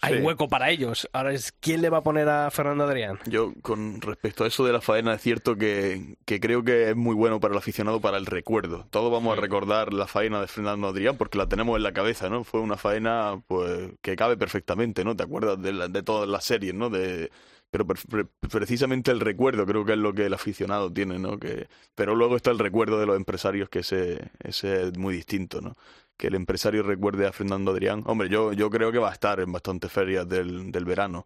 hay 0.00 0.18
Sí. 0.18 0.20
hueco 0.22 0.48
para 0.48 0.70
ellos. 0.70 1.08
Ahora 1.12 1.32
es, 1.32 1.52
¿quién 1.52 1.82
le 1.82 1.90
va 1.90 1.98
a 1.98 2.02
poner 2.02 2.28
a 2.28 2.50
Fernando 2.50 2.84
Adrián? 2.84 3.18
Yo, 3.26 3.52
con 3.62 4.00
respecto 4.00 4.44
a 4.44 4.46
eso 4.46 4.64
de 4.64 4.72
la 4.72 4.80
faena, 4.80 5.14
es 5.14 5.22
cierto 5.22 5.56
que, 5.56 6.16
que 6.24 6.40
creo 6.40 6.62
que 6.64 6.90
es 6.90 6.96
muy 6.96 7.14
bueno 7.14 7.40
para 7.40 7.52
el 7.54 7.58
aficionado 7.58 8.00
para 8.00 8.16
el 8.18 8.26
recuerdo. 8.26 8.86
Todos 8.90 9.10
vamos 9.12 9.36
a 9.36 9.40
recordar 9.40 9.92
la 9.92 10.06
faena 10.06 10.40
de 10.40 10.46
Fernando 10.48 10.88
Adrián 10.88 11.16
porque 11.16 11.38
la 11.38 11.48
tenemos 11.48 11.76
en 11.76 11.82
la 11.82 11.92
cabeza, 11.92 12.28
¿no? 12.28 12.44
Fue 12.44 12.60
una 12.60 12.76
faena 12.76 13.42
pues 13.46 13.90
que 14.02 14.16
cabe 14.16 14.36
perfectamente, 14.36 15.04
¿no? 15.04 15.16
¿Te 15.16 15.24
acuerdas 15.24 15.60
de, 15.60 15.72
la- 15.72 15.88
de 15.88 16.02
todas 16.02 16.28
las 16.28 16.44
series, 16.44 16.74
¿no? 16.74 16.90
De, 16.90 17.30
pero 17.70 17.86
pre- 17.86 18.00
pre- 18.08 18.48
precisamente 18.48 19.10
el 19.10 19.20
recuerdo 19.20 19.66
creo 19.66 19.84
que 19.84 19.92
es 19.92 19.98
lo 19.98 20.14
que 20.14 20.24
el 20.26 20.32
aficionado 20.34 20.90
tiene, 20.92 21.18
¿no? 21.18 21.38
Que, 21.38 21.68
pero 21.94 22.14
luego 22.14 22.36
está 22.36 22.50
el 22.50 22.58
recuerdo 22.58 22.98
de 22.98 23.04
los 23.06 23.16
empresarios, 23.16 23.68
que 23.68 23.80
ese, 23.80 24.30
ese 24.42 24.84
es 24.88 24.96
muy 24.96 25.14
distinto, 25.14 25.60
¿no? 25.60 25.74
Que 26.18 26.26
el 26.26 26.34
empresario 26.34 26.82
recuerde 26.82 27.26
a 27.26 27.32
Fernando 27.32 27.70
Adrián. 27.70 28.02
Hombre, 28.04 28.28
yo, 28.28 28.52
yo 28.52 28.68
creo 28.68 28.92
que 28.92 28.98
va 28.98 29.08
a 29.08 29.12
estar 29.12 29.40
en 29.40 29.50
bastantes 29.52 29.90
ferias 29.90 30.28
del, 30.28 30.70
del 30.70 30.84
verano 30.84 31.24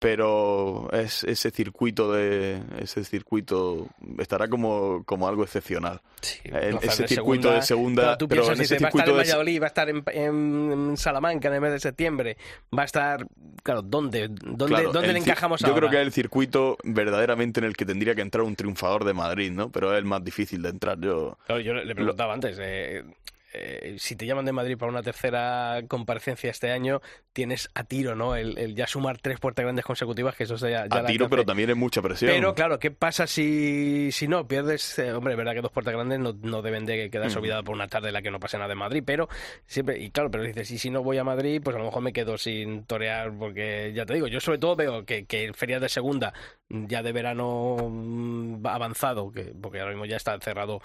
pero 0.00 0.90
es 0.92 1.24
ese 1.24 1.50
circuito 1.50 2.10
de 2.10 2.62
ese 2.80 3.04
circuito 3.04 3.86
estará 4.18 4.48
como, 4.48 5.04
como 5.04 5.28
algo 5.28 5.44
excepcional 5.44 6.00
El- 6.42 6.78
Plazas 6.78 6.94
ese 6.94 7.02
de 7.02 7.08
circuito 7.08 7.50
de 7.52 7.60
segunda 7.60 8.16
tú 8.16 8.26
pero 8.26 8.46
en 8.46 8.52
ese 8.52 8.62
dices, 8.62 8.82
va 8.82 8.86
a 8.86 8.88
estar 8.88 9.04
circuito 9.04 9.10
en 9.10 9.16
Valladolid, 9.18 9.60
va 9.60 9.66
a 9.66 9.68
estar 9.68 9.88
en, 9.90 10.96
Salamanca 10.96 11.48
en 11.48 11.54
el 11.54 11.60
mes 11.60 11.72
de 11.72 11.80
septiembre, 11.80 12.38
va 12.76 12.82
a 12.82 12.84
estar, 12.86 13.26
claro, 13.62 13.82
¿dónde, 13.82 14.28
dónde, 14.28 14.66
claro, 14.66 14.90
dónde 14.90 15.08
el 15.08 15.12
le 15.14 15.18
encajamos 15.20 15.60
yo 15.60 15.66
ahora? 15.66 15.78
creo 15.80 15.90
que 15.90 15.96
es 16.00 16.06
el 16.06 16.12
circuito 16.12 16.78
verdaderamente 16.82 17.60
en 17.60 17.66
el 17.66 17.76
que 17.76 17.84
tendría 17.84 18.14
que 18.14 18.22
entrar 18.22 18.42
un 18.44 18.56
triunfador 18.56 19.04
de 19.04 19.12
Madrid 19.12 19.50
no 19.52 19.70
pero 19.70 19.92
es 19.92 19.98
el 19.98 20.06
más 20.06 20.24
difícil 20.24 20.62
de 20.62 20.70
entrar 20.70 20.98
yo 20.98 21.36
Claro, 21.44 21.60
yo 21.60 21.74
le 21.74 21.84
le 21.84 21.94
preguntaba 21.94 22.32
antes, 22.32 22.56
eh, 22.58 23.04
eh, 23.52 23.96
si 23.98 24.16
te 24.16 24.26
llaman 24.26 24.44
de 24.44 24.52
Madrid 24.52 24.76
para 24.78 24.90
una 24.92 25.02
tercera 25.02 25.80
comparecencia 25.88 26.50
este 26.50 26.70
año, 26.70 27.00
tienes 27.32 27.68
a 27.74 27.84
tiro, 27.84 28.14
¿no? 28.14 28.36
El, 28.36 28.58
el 28.58 28.74
ya 28.74 28.86
sumar 28.86 29.18
tres 29.18 29.38
puertas 29.40 29.64
grandes 29.64 29.84
consecutivas, 29.84 30.36
que 30.36 30.44
eso 30.44 30.56
ya, 30.56 30.86
ya 30.86 31.00
a 31.00 31.04
tiro 31.06 31.24
hace. 31.26 31.30
pero 31.30 31.44
también 31.44 31.70
es 31.70 31.76
mucha 31.76 32.00
presión 32.02 32.30
Pero 32.30 32.54
claro, 32.54 32.78
¿qué 32.78 32.90
pasa 32.90 33.26
si, 33.26 34.10
si 34.12 34.28
no? 34.28 34.46
Pierdes, 34.46 34.98
eh, 34.98 35.12
hombre, 35.12 35.34
es 35.34 35.38
verdad 35.38 35.54
que 35.54 35.60
dos 35.62 35.72
puertas 35.72 35.94
grandes 35.94 36.18
no, 36.18 36.32
no 36.42 36.62
deben 36.62 36.86
de 36.86 37.10
quedarse 37.10 37.36
Mm. 37.36 37.38
olvidadas 37.40 37.64
por 37.64 37.74
una 37.74 37.88
tarde 37.88 38.08
en 38.08 38.14
la 38.14 38.22
que 38.22 38.30
no 38.30 38.40
pase 38.40 38.58
nada 38.58 38.72
en 38.72 38.78
Madrid, 38.78 39.02
pero 39.04 39.28
siempre, 39.66 39.98
y 39.98 40.10
claro, 40.10 40.30
pero 40.30 40.44
dices, 40.44 40.70
y 40.70 40.78
si 40.78 40.90
no 40.90 41.02
voy 41.02 41.18
a 41.18 41.24
Madrid, 41.24 41.60
pues 41.62 41.74
a 41.76 41.78
lo 41.78 41.86
mejor 41.86 42.02
me 42.02 42.12
quedo 42.12 42.36
sin 42.38 42.84
torear, 42.84 43.32
porque 43.36 43.92
ya 43.94 44.06
te 44.06 44.14
digo, 44.14 44.26
yo 44.26 44.40
sobre 44.40 44.58
todo 44.58 44.76
veo 44.76 45.04
que, 45.04 45.24
que 45.26 45.52
ferias 45.54 45.80
de 45.80 45.88
segunda, 45.88 46.32
ya 46.68 47.02
de 47.02 47.12
verano 47.12 47.76
mm, 47.90 48.66
avanzado, 48.66 49.30
que, 49.32 49.52
porque 49.60 49.80
ahora 49.80 49.92
mismo 49.92 50.06
ya 50.06 50.16
está 50.16 50.38
cerrado 50.40 50.80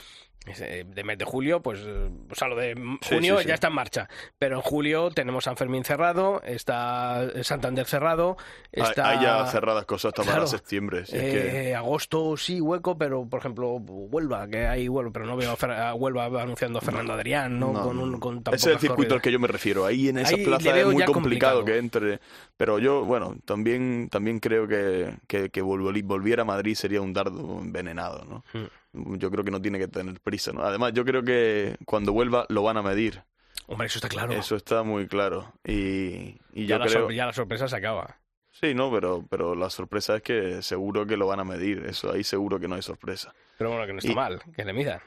De 0.45 1.03
mes 1.03 1.17
de 1.17 1.25
julio, 1.25 1.61
pues, 1.61 1.79
eh, 1.85 2.09
o 2.29 2.35
sea, 2.35 2.47
lo 2.47 2.55
de 2.55 2.75
Sí, 3.01 3.15
junio 3.15 3.37
sí, 3.37 3.43
sí. 3.43 3.47
ya 3.49 3.55
está 3.55 3.67
en 3.67 3.73
marcha. 3.73 4.07
Pero 4.37 4.57
en 4.57 4.61
julio 4.61 5.09
tenemos 5.11 5.43
San 5.43 5.57
Fermín 5.57 5.83
cerrado, 5.83 6.41
está 6.45 7.27
Santander 7.43 7.85
cerrado, 7.85 8.37
Hay- 8.75 8.83
está... 8.83 9.09
Hay 9.09 9.21
ya 9.23 9.45
cerradas 9.47 9.85
cosas 9.85 10.09
hasta 10.09 10.23
Claro. 10.23 10.37
para 10.39 10.47
septiembre. 10.47 11.05
si 11.05 11.15
es 11.15 11.21
que- 11.23 11.69
Eh, 11.71 11.75
Agosto 11.75 12.37
sí, 12.37 12.61
hueco, 12.61 12.97
pero 12.97 13.25
por 13.27 13.39
ejemplo, 13.39 13.71
Huelva, 13.75 14.47
que 14.47 14.67
hay 14.67 14.87
Huelva, 14.87 15.11
pero 15.11 15.25
no 15.25 15.35
veo 15.35 15.57
a, 15.59 15.93
Huelva 15.95 16.25
anunciando 16.41 16.79
a 16.79 16.81
Fernando 16.81 17.13
Adrián, 17.13 17.59
¿no? 17.59 17.73
No, 17.73 17.81
con, 17.81 17.97
un, 17.99 18.19
con 18.19 18.43
tan 18.43 18.53
Ese 18.53 18.69
es 18.69 18.75
el 18.75 18.79
circuito 18.81 19.15
al 19.15 19.21
que 19.21 19.31
yo 19.31 19.39
me 19.39 19.47
refiero. 19.47 19.85
Ahí 19.85 20.09
en 20.09 20.19
esas 20.19 20.33
Ahí 20.33 20.39
le 20.39 20.45
plazas 20.45 20.65
es 20.77 20.85
muy 20.85 21.03
complicado, 21.05 21.13
complicado. 21.13 21.65
que 21.65 21.77
entre. 21.77 22.19
Pero 22.57 22.79
yo, 22.79 23.03
bueno, 23.03 23.35
también, 23.45 24.07
también 24.09 24.39
creo 24.39 24.67
que, 24.67 25.13
que, 25.27 25.49
que 25.49 25.61
volviera 25.61 26.43
a 26.43 26.45
Madrid 26.45 26.73
sería 26.75 27.01
un 27.01 27.11
dardo 27.11 27.59
envenenado, 27.61 28.23
¿no? 28.25 28.43
Hmm. 28.53 29.17
Yo 29.17 29.29
creo 29.29 29.43
que 29.43 29.51
no 29.51 29.61
tiene 29.61 29.77
que 29.77 29.89
tener 29.89 30.19
prisa, 30.21 30.53
¿no? 30.53 30.61
Además, 30.63 30.93
yo 30.93 31.03
creo 31.03 31.21
que 31.23 31.75
cuando 31.85 32.13
vuelva 32.13 32.45
lo 32.47 32.63
van 32.63 32.77
a 32.77 32.81
medir. 32.81 33.23
Hombre, 33.67 33.87
eso 33.87 33.97
está 33.97 34.07
claro. 34.07 34.31
Eso 34.31 34.55
está 34.55 34.83
muy 34.83 35.07
claro. 35.07 35.51
Y, 35.65 36.37
y 36.53 36.65
ya, 36.65 36.77
yo 36.77 36.79
la 36.79 36.85
creo. 36.87 37.11
ya 37.11 37.25
la 37.25 37.33
sorpresa 37.33 37.67
se 37.67 37.75
acaba. 37.75 38.19
Sí, 38.51 38.73
no, 38.73 38.89
pero, 38.89 39.25
pero 39.29 39.53
la 39.53 39.69
sorpresa 39.69 40.15
es 40.15 40.21
que 40.21 40.61
seguro 40.61 41.05
que 41.05 41.17
lo 41.17 41.27
van 41.27 41.41
a 41.41 41.43
medir. 41.43 41.83
Eso 41.85 42.09
ahí 42.13 42.23
seguro 42.23 42.57
que 42.57 42.69
no 42.69 42.75
hay 42.75 42.81
sorpresa. 42.81 43.33
Pero 43.57 43.71
bueno, 43.71 43.85
que 43.85 43.91
no 43.91 43.99
está 43.99 44.11
Y- 44.11 44.15
mal, 44.15 44.41
que 44.55 44.63
le 44.63 44.71
midan. 44.71 45.01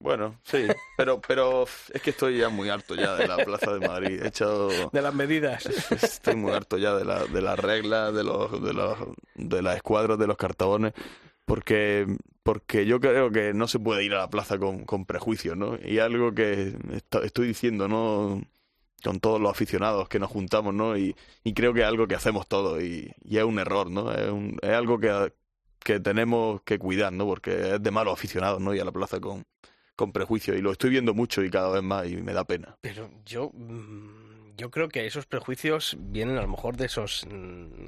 Bueno, 0.00 0.38
sí, 0.44 0.66
pero, 0.96 1.20
pero 1.20 1.64
es 1.92 2.00
que 2.02 2.10
estoy 2.10 2.38
ya 2.38 2.48
muy 2.48 2.68
harto 2.68 2.94
ya 2.94 3.16
de 3.16 3.26
la 3.26 3.36
Plaza 3.44 3.72
de 3.72 3.80
Madrid. 3.86 4.22
He 4.22 4.28
echado. 4.28 4.68
De 4.92 5.02
las 5.02 5.12
medidas. 5.12 5.66
Estoy 5.90 6.36
muy 6.36 6.52
harto 6.52 6.78
ya 6.78 6.94
de, 6.94 7.04
la, 7.04 7.24
de 7.26 7.42
las 7.42 7.58
reglas, 7.58 8.14
de 8.14 8.22
los, 8.22 8.62
de 8.62 8.72
los, 8.74 8.96
de 9.34 9.60
las 9.62 9.76
escuadras, 9.76 10.16
de 10.18 10.28
los 10.28 10.36
cartabones, 10.36 10.92
porque, 11.44 12.06
porque 12.44 12.86
yo 12.86 13.00
creo 13.00 13.30
que 13.32 13.52
no 13.54 13.66
se 13.66 13.80
puede 13.80 14.04
ir 14.04 14.14
a 14.14 14.18
la 14.18 14.30
plaza 14.30 14.56
con, 14.58 14.84
con 14.84 15.04
prejuicios, 15.04 15.56
¿no? 15.56 15.76
Y 15.84 15.98
algo 15.98 16.32
que 16.32 16.76
esto- 16.92 17.22
estoy 17.24 17.48
diciendo, 17.48 17.88
¿no? 17.88 18.40
Con 19.02 19.18
todos 19.18 19.40
los 19.40 19.50
aficionados 19.50 20.08
que 20.08 20.20
nos 20.20 20.30
juntamos, 20.30 20.74
¿no? 20.74 20.96
Y, 20.96 21.16
y 21.42 21.54
creo 21.54 21.74
que 21.74 21.80
es 21.80 21.86
algo 21.86 22.06
que 22.06 22.14
hacemos 22.14 22.46
todos 22.46 22.80
y, 22.82 23.12
y 23.24 23.38
es 23.38 23.44
un 23.44 23.58
error, 23.58 23.90
¿no? 23.90 24.12
Es, 24.12 24.30
un- 24.30 24.58
es 24.62 24.70
algo 24.70 25.00
que, 25.00 25.32
que 25.80 25.98
tenemos 25.98 26.62
que 26.62 26.78
cuidar, 26.78 27.12
¿no? 27.12 27.26
Porque 27.26 27.74
es 27.74 27.82
de 27.82 27.90
malos 27.90 28.12
aficionados, 28.14 28.60
¿no? 28.60 28.74
Ir 28.74 28.82
a 28.82 28.84
la 28.84 28.92
plaza 28.92 29.18
con, 29.20 29.44
con 29.98 30.12
prejuicios 30.12 30.56
y 30.56 30.62
lo 30.62 30.70
estoy 30.70 30.90
viendo 30.90 31.12
mucho 31.12 31.42
y 31.42 31.50
cada 31.50 31.68
vez 31.70 31.82
más 31.82 32.06
y 32.06 32.16
me 32.16 32.32
da 32.32 32.44
pena. 32.44 32.76
Pero 32.80 33.10
yo, 33.26 33.50
mm, 33.52 34.54
yo 34.56 34.70
creo 34.70 34.88
que 34.88 35.04
esos 35.06 35.26
prejuicios 35.26 35.96
vienen 35.98 36.38
a 36.38 36.42
lo 36.42 36.48
mejor 36.48 36.76
de 36.76 36.86
esos, 36.86 37.26
mm, 37.28 37.86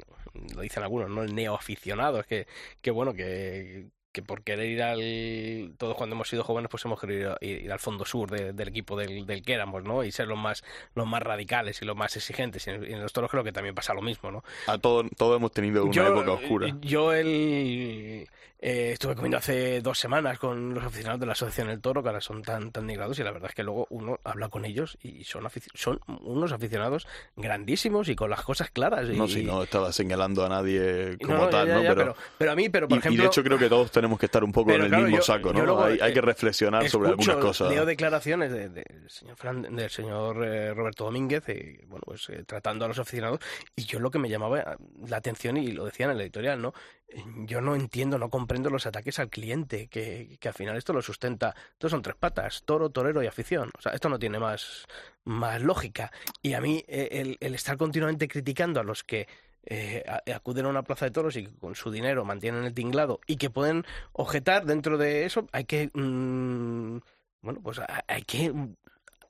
lo 0.57 0.61
dicen 0.63 0.83
algunos, 0.83 1.09
¿no? 1.09 1.23
El 1.23 1.35
neoaficionados, 1.37 2.27
que, 2.27 2.49
que 2.83 2.91
bueno, 2.91 3.15
que, 3.15 3.87
que 4.11 4.23
por 4.23 4.43
querer 4.43 4.67
ir 4.67 4.83
al... 4.83 5.75
Todos 5.79 5.95
cuando 5.95 6.17
hemos 6.17 6.29
sido 6.29 6.43
jóvenes 6.43 6.69
pues 6.69 6.85
hemos 6.85 7.01
querido 7.01 7.37
ir, 7.41 7.63
ir 7.63 7.71
al 7.71 7.79
fondo 7.79 8.05
sur 8.05 8.29
de- 8.29 8.53
del 8.53 8.67
equipo 8.67 8.97
del, 8.97 9.25
del 9.25 9.43
que 9.43 9.53
éramos, 9.53 9.85
¿no? 9.85 10.03
Y 10.03 10.11
ser 10.11 10.27
los 10.27 10.37
más, 10.37 10.65
los 10.97 11.07
más 11.07 11.23
radicales 11.23 11.81
y 11.81 11.85
los 11.85 11.95
más 11.97 12.17
exigentes. 12.17 12.67
Y 12.67 12.71
en, 12.71 13.01
los 13.01 13.13
toros 13.13 13.31
creo 13.31 13.45
que 13.45 13.53
también 13.53 13.77
pasa 13.77 13.95
lo 13.95 14.03
mismo, 14.03 14.33
¿no? 14.33 14.43
A 14.67 14.79
todos, 14.79 15.07
todos 15.17 15.37
hemos 15.37 15.53
tenido 15.53 15.85
una 15.85 16.09
época 16.09 16.33
oscura. 16.33 16.77
Yo 16.81 17.13
el, 17.13 18.27
eh, 18.63 18.91
estuve 18.93 19.15
comiendo 19.15 19.39
hace 19.39 19.81
dos 19.81 19.99
semanas 19.99 20.39
con 20.39 20.75
los 20.75 20.85
aficionados 20.85 21.19
de 21.21 21.27
la 21.27 21.33
Asociación 21.33 21.71
El 21.71 21.81
Toro, 21.81 22.03
que 22.03 22.11
ahora 22.11 22.21
son 22.21 22.43
tan, 22.43 22.71
tan 22.73 22.85
negrados, 22.87 23.19
y 23.19 23.23
la 23.23 23.31
verdad 23.31 23.49
es 23.51 23.55
que 23.55 23.63
luego 23.63 23.87
uno 23.91 24.21
habla 24.23 24.49
con 24.51 24.65
ellos 24.67 24.99
y 25.03 25.25
son, 25.25 25.49
son 25.75 25.99
unos 26.21 26.53
aficionados 26.53 27.07
grandísimos 27.37 28.09
y 28.09 28.17
con 28.17 28.29
las 28.31 28.43
cosas 28.43 28.71
claras. 28.71 29.09
Y, 29.09 29.17
No, 29.17 29.27
si 29.29 29.43
no 29.45 29.63
estaba 29.63 29.93
señalando 29.93 30.45
a 30.45 30.49
nadie 30.51 31.17
y- 31.19 31.25
como 31.25 31.39
no, 31.39 31.45
no, 31.45 31.49
tal, 31.51 31.69
ya, 31.69 31.75
¿no? 31.77 31.83
ya, 31.83 31.89
pero, 31.95 32.01
pero, 32.15 32.17
pero 32.39 32.53
a 32.53 32.55
mí, 32.57 32.69
pero 32.69 32.87
por 32.89 32.97
y, 32.97 32.99
y 32.99 33.01
ejemplo... 33.01 33.23
de 33.23 33.29
hecho 33.29 33.43
creo 33.43 33.59
que 33.59 33.69
todos 33.69 33.91
tenemos 33.91 34.19
que 34.19 34.27
estar 34.27 34.45
un 34.45 34.53
poco 34.53 34.73
en 34.73 34.83
el 34.83 34.89
claro, 34.89 35.05
mismo 35.05 35.17
yo- 35.19 35.23
saco, 35.23 35.53
¿no? 35.53 35.65
luego, 35.65 35.85
hay, 35.85 35.99
hay 36.01 36.11
eh, 36.11 36.15
que 36.15 36.21
reflexionar 36.21 36.89
sobre 36.89 37.09
algunas 37.11 37.37
cosas. 37.37 37.71
Leo 37.71 37.87
declaraciones 37.87 38.53
de- 38.53 38.69
de- 38.69 38.85
del 38.89 39.09
señor, 39.11 39.37
Fran- 39.37 39.75
del 39.75 39.91
señor 39.91 40.45
eh, 40.45 40.75
Roberto 40.75 41.05
Domínguez, 41.05 41.45
eh, 41.49 41.81
bueno, 41.87 42.03
pues 42.05 42.29
eh, 42.29 42.45
tratando 42.47 42.85
a 42.85 42.89
los 42.89 42.99
aficionados, 42.99 43.41
y 43.75 43.85
yo 43.85 43.99
lo 44.01 44.11
que 44.11 44.19
me 44.19 44.29
llamaba 44.29 44.77
la 45.09 45.17
atención, 45.17 45.57
y 45.57 45.69
lo 45.73 45.85
decía 45.87 46.07
en 46.07 46.13
el 46.13 46.21
editorial, 46.21 46.61
¿no? 46.61 46.75
Eh, 47.13 47.23
Yo 47.47 47.61
no 47.61 47.75
entiendo, 47.75 48.19
no 48.19 48.31
comprendo 48.31 48.71
los 48.71 48.87
ataques 48.87 49.19
al 49.19 49.29
cliente, 49.31 49.89
que, 49.89 50.37
que 50.41 50.49
al 50.49 50.55
final 50.55 50.77
esto 50.77 50.93
lo 50.93 51.03
sustenta. 51.03 51.55
Estos 51.73 51.91
son 51.91 52.03
tres 52.03 52.17
patas, 52.17 52.63
toro, 52.65 52.91
torero 52.91 53.23
y 53.23 53.27
afición. 53.27 53.71
O 53.79 53.83
sea, 53.83 53.93
esto 53.93 54.09
no 54.09 54.19
tiene 54.19 54.39
más, 54.39 54.87
más 55.25 55.61
lógica. 55.63 56.13
Y 56.43 56.55
a 56.55 56.61
mí, 56.61 56.85
eh, 56.89 57.09
el, 57.13 57.37
el 57.41 57.55
estar 57.55 57.77
continuamente 57.77 58.29
criticando 58.29 58.81
a 58.81 58.85
los 58.85 59.03
que 59.05 59.27
eh, 59.67 60.05
acuden 60.35 60.65
a 60.67 60.69
una 60.71 60.83
plaza 60.85 61.05
de 61.05 61.11
toros 61.11 61.37
y 61.37 61.45
que 61.47 61.55
con 61.59 61.75
su 61.75 61.91
dinero 61.91 62.25
mantienen 62.25 62.65
el 62.65 62.73
tinglado 62.73 63.21
y 63.27 63.37
que 63.37 63.51
pueden 63.51 63.85
objetar 64.13 64.65
dentro 64.65 64.97
de 64.97 65.27
eso, 65.27 65.47
hay 65.53 65.65
que. 65.65 65.91
mm, 65.93 66.99
bueno, 67.43 67.61
pues 67.63 67.79
ha- 67.79 68.05
hay 68.09 68.23
que. 68.23 68.53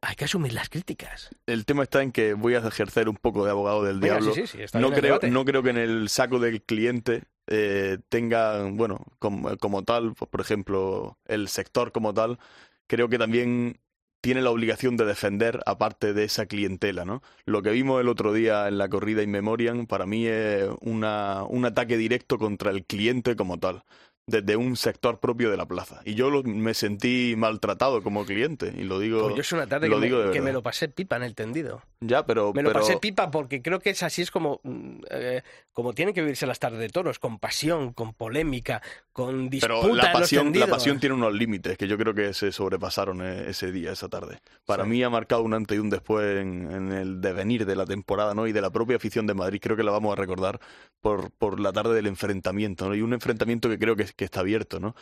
Hay 0.02 0.14
que 0.16 0.24
asumir 0.24 0.54
las 0.54 0.70
críticas. 0.70 1.28
El 1.46 1.66
tema 1.66 1.82
está 1.82 2.02
en 2.02 2.10
que 2.10 2.32
voy 2.32 2.54
a 2.54 2.58
ejercer 2.66 3.06
un 3.10 3.16
poco 3.16 3.44
de 3.44 3.50
abogado 3.50 3.84
del 3.84 4.00
diablo. 4.00 4.32
sí, 4.32 4.46
sí, 4.46 4.56
sí, 4.66 4.78
no, 4.78 4.90
creo, 4.92 5.18
no 5.28 5.44
creo 5.44 5.62
que 5.62 5.68
en 5.68 5.76
el 5.76 6.08
saco 6.08 6.38
del 6.38 6.62
cliente 6.62 7.24
eh, 7.50 7.98
tenga, 8.08 8.64
bueno, 8.70 9.04
como, 9.18 9.56
como 9.58 9.84
tal, 9.84 10.14
pues, 10.14 10.30
por 10.30 10.40
ejemplo, 10.40 11.18
el 11.26 11.48
sector 11.48 11.92
como 11.92 12.14
tal, 12.14 12.38
creo 12.86 13.08
que 13.08 13.18
también 13.18 13.80
tiene 14.22 14.42
la 14.42 14.50
obligación 14.50 14.96
de 14.96 15.06
defender 15.06 15.60
aparte 15.66 16.12
de 16.12 16.24
esa 16.24 16.46
clientela, 16.46 17.04
¿no? 17.04 17.22
Lo 17.46 17.62
que 17.62 17.70
vimos 17.70 18.00
el 18.00 18.08
otro 18.08 18.32
día 18.32 18.68
en 18.68 18.78
la 18.78 18.88
corrida 18.88 19.22
In 19.22 19.30
Memoriam 19.30 19.86
para 19.86 20.06
mí 20.06 20.26
es 20.26 20.68
una, 20.82 21.44
un 21.44 21.64
ataque 21.64 21.96
directo 21.96 22.38
contra 22.38 22.70
el 22.70 22.84
cliente 22.84 23.34
como 23.36 23.58
tal, 23.58 23.82
desde 24.26 24.56
un 24.56 24.76
sector 24.76 25.20
propio 25.20 25.50
de 25.50 25.56
la 25.56 25.66
plaza. 25.66 26.02
Y 26.04 26.14
yo 26.14 26.30
lo- 26.30 26.42
me 26.42 26.74
sentí 26.74 27.34
maltratado 27.36 28.02
como 28.02 28.24
cliente, 28.26 28.72
y 28.76 28.84
lo 28.84 28.98
digo, 28.98 29.22
Pues 29.22 29.34
yo 29.36 29.40
es 29.40 29.52
una 29.52 29.66
tarde 29.66 29.88
lo 29.88 29.98
que, 29.98 30.06
digo 30.06 30.20
de 30.20 30.30
que 30.32 30.40
me 30.40 30.52
lo 30.52 30.62
pasé 30.62 30.88
pipa 30.88 31.16
en 31.16 31.22
el 31.22 31.34
tendido. 31.34 31.82
Ya, 32.02 32.24
pero... 32.24 32.54
Me 32.54 32.62
lo 32.62 32.70
pero- 32.70 32.80
pasé 32.80 32.96
pipa 32.96 33.30
porque 33.30 33.60
creo 33.60 33.78
que 33.78 33.90
es 33.90 34.02
así, 34.02 34.22
es 34.22 34.30
como, 34.30 34.60
mm, 34.62 35.00
eh, 35.10 35.42
como 35.74 35.92
tienen 35.92 36.14
que 36.14 36.22
vivirse 36.22 36.46
las 36.46 36.58
tardes 36.58 36.80
de 36.80 36.88
toros, 36.88 37.18
con 37.18 37.38
pasión, 37.38 37.92
con 37.92 38.14
polémica, 38.14 38.80
con 39.12 39.50
disputa 39.50 39.80
Pero 39.82 39.94
la 39.94 40.10
pasión, 40.10 40.58
la 40.58 40.66
pasión 40.66 40.98
tiene 40.98 41.14
unos 41.14 41.34
límites 41.34 41.76
que 41.76 41.86
yo 41.86 41.98
creo 41.98 42.14
que 42.14 42.32
se 42.32 42.52
sobrepasaron 42.52 43.20
eh, 43.20 43.50
ese 43.50 43.70
día, 43.70 43.92
esa 43.92 44.08
tarde. 44.08 44.40
Para 44.64 44.84
mí 44.86 45.02
ha 45.02 45.10
marcado 45.10 45.42
un 45.42 45.52
antes 45.52 45.76
y 45.76 45.78
un 45.80 45.90
después 45.90 46.40
en, 46.40 46.70
en 46.72 46.92
el 46.92 47.20
devenir 47.20 47.66
de 47.66 47.76
la 47.76 47.84
temporada 47.84 48.34
¿no? 48.34 48.46
y 48.46 48.52
de 48.52 48.62
la 48.62 48.70
propia 48.70 48.96
afición 48.96 49.26
de 49.26 49.34
Madrid. 49.34 49.60
Creo 49.62 49.76
que 49.76 49.82
la 49.82 49.90
vamos 49.92 50.12
a 50.12 50.16
recordar 50.16 50.58
por, 51.02 51.30
por 51.32 51.60
la 51.60 51.70
tarde 51.70 51.94
del 51.94 52.06
enfrentamiento. 52.06 52.88
¿no? 52.88 52.94
Y 52.94 53.02
un 53.02 53.12
enfrentamiento 53.12 53.68
que 53.68 53.78
creo 53.78 53.94
que, 53.94 54.06
que 54.16 54.24
está 54.24 54.40
abierto. 54.40 54.80
¿no? 54.80 54.94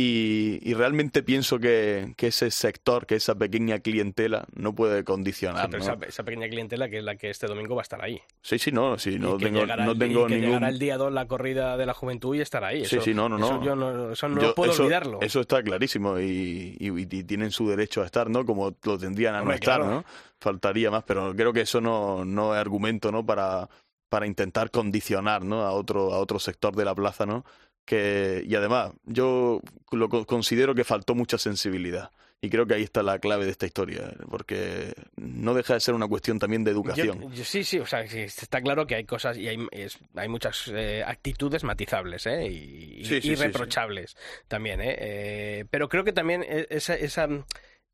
Y, 0.00 0.60
y 0.62 0.74
realmente 0.74 1.24
pienso 1.24 1.58
que, 1.58 2.14
que 2.16 2.28
ese 2.28 2.52
sector, 2.52 3.04
que 3.04 3.16
esa 3.16 3.34
pequeña 3.34 3.80
clientela 3.80 4.46
no 4.54 4.72
puede 4.72 4.98
Sí, 5.00 5.04
condicionar. 5.04 5.68
pero 5.68 5.84
¿no? 5.84 5.92
esa, 5.94 6.06
esa 6.06 6.22
pequeña 6.22 6.48
clientela 6.48 6.88
que 6.88 6.98
es 6.98 7.02
la 7.04 7.16
que 7.16 7.30
este 7.30 7.48
domingo 7.48 7.74
va 7.74 7.80
a 7.80 7.82
estar 7.82 8.00
ahí. 8.00 8.20
Sí, 8.40 8.60
sí, 8.60 8.70
no, 8.70 8.96
sí, 8.96 9.18
no 9.18 9.34
y 9.34 9.38
tengo, 9.42 9.58
llegará 9.62 9.84
no 9.84 9.98
tengo 9.98 10.26
y 10.26 10.28
que 10.28 10.34
ningún... 10.36 10.46
llegará 10.50 10.68
el 10.68 10.78
día 10.78 10.96
2 10.98 11.12
la 11.12 11.26
corrida 11.26 11.76
de 11.76 11.84
la 11.84 11.94
juventud 11.94 12.36
y 12.36 12.40
estará 12.42 12.68
ahí. 12.68 12.84
Sí, 12.84 12.94
Eso- 12.94 13.04
sí, 13.06 13.12
no, 13.12 13.28
no, 13.28 13.38
Eso 13.38 13.54
no. 13.58 13.64
yo 13.64 13.74
no, 13.74 14.12
eso 14.12 14.28
no 14.28 14.40
Yo- 14.40 14.54
puedo 14.54 14.70
eso, 14.70 14.84
olvidarlo. 14.84 15.18
Eso 15.20 15.40
está 15.40 15.60
clarísimo 15.64 16.20
y, 16.20 16.76
y- 16.78 17.06
tienen 17.24 17.50
su 17.50 17.68
derecho 17.68 18.00
a 18.02 18.04
estar, 18.06 18.30
¿no? 18.30 18.46
Como 18.46 18.76
lo 18.84 18.98
tendrían 18.98 19.34
a 19.34 19.42
no 19.42 19.52
estar, 19.52 19.80
claro. 19.80 19.90
¿no? 19.96 20.04
Faltaría 20.40 20.92
más, 20.92 21.02
pero 21.02 21.34
creo 21.34 21.52
que 21.52 21.62
eso 21.62 21.80
no, 21.80 22.24
no 22.24 22.54
es 22.54 22.60
argumento, 22.60 23.10
¿no? 23.10 23.26
Para, 23.26 23.68
para 24.08 24.28
intentar 24.28 24.70
condicionar, 24.70 25.42
¿no? 25.44 25.62
A 25.62 25.72
otro, 25.72 26.14
a 26.14 26.18
otro 26.20 26.38
sector 26.38 26.76
de 26.76 26.84
la 26.84 26.94
plaza, 26.94 27.26
¿no? 27.26 27.44
Que, 27.88 28.44
y 28.46 28.54
además, 28.54 28.92
yo 29.06 29.62
lo 29.92 30.10
co- 30.10 30.26
considero 30.26 30.74
que 30.74 30.84
faltó 30.84 31.14
mucha 31.14 31.38
sensibilidad. 31.38 32.10
Y 32.42 32.50
creo 32.50 32.66
que 32.66 32.74
ahí 32.74 32.82
está 32.82 33.02
la 33.02 33.18
clave 33.18 33.46
de 33.46 33.50
esta 33.50 33.64
historia, 33.64 34.12
porque 34.30 34.92
no 35.16 35.54
deja 35.54 35.72
de 35.72 35.80
ser 35.80 35.94
una 35.94 36.06
cuestión 36.06 36.38
también 36.38 36.64
de 36.64 36.70
educación. 36.70 37.18
Yo- 37.22 37.30
yo- 37.32 37.44
sí, 37.44 37.64
sí, 37.64 37.78
o 37.78 37.86
sea, 37.86 38.02
está 38.02 38.60
claro 38.60 38.86
que 38.86 38.94
hay 38.94 39.04
cosas 39.04 39.38
y 39.38 39.48
hay, 39.48 39.56
es- 39.72 39.98
hay 40.14 40.28
muchas 40.28 40.68
eh, 40.72 41.02
actitudes 41.04 41.64
matizables 41.64 42.26
¿eh? 42.26 42.46
y, 42.46 43.04
Sí, 43.06 43.22
sí, 43.22 43.30
y 43.32 43.36
sí, 43.36 43.42
reprochables 43.42 44.16
también. 44.48 44.82
¿eh? 44.82 44.96
Eh, 44.98 45.64
pero 45.70 45.88
creo 45.88 46.04
que 46.04 46.12
también 46.12 46.44
e- 46.46 46.66
esa, 46.68 46.94
esa, 46.94 47.26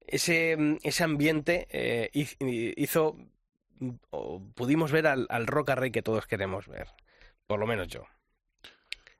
ese, 0.09 0.57
ese 0.83 1.05
ambiente 1.05 1.69
eh, 1.71 2.11
hiz- 2.13 2.37
hizo, 2.77 3.17
o 4.11 4.43
pudimos 4.57 4.91
ver 4.91 5.07
al, 5.07 5.27
al 5.31 5.47
Roca 5.47 5.77
Rey 5.77 5.93
que 5.93 6.03
todos 6.03 6.27
queremos 6.27 6.67
ver, 6.67 6.89
por 7.47 7.61
lo 7.61 7.67
menos 7.69 7.87
yo. 7.89 8.03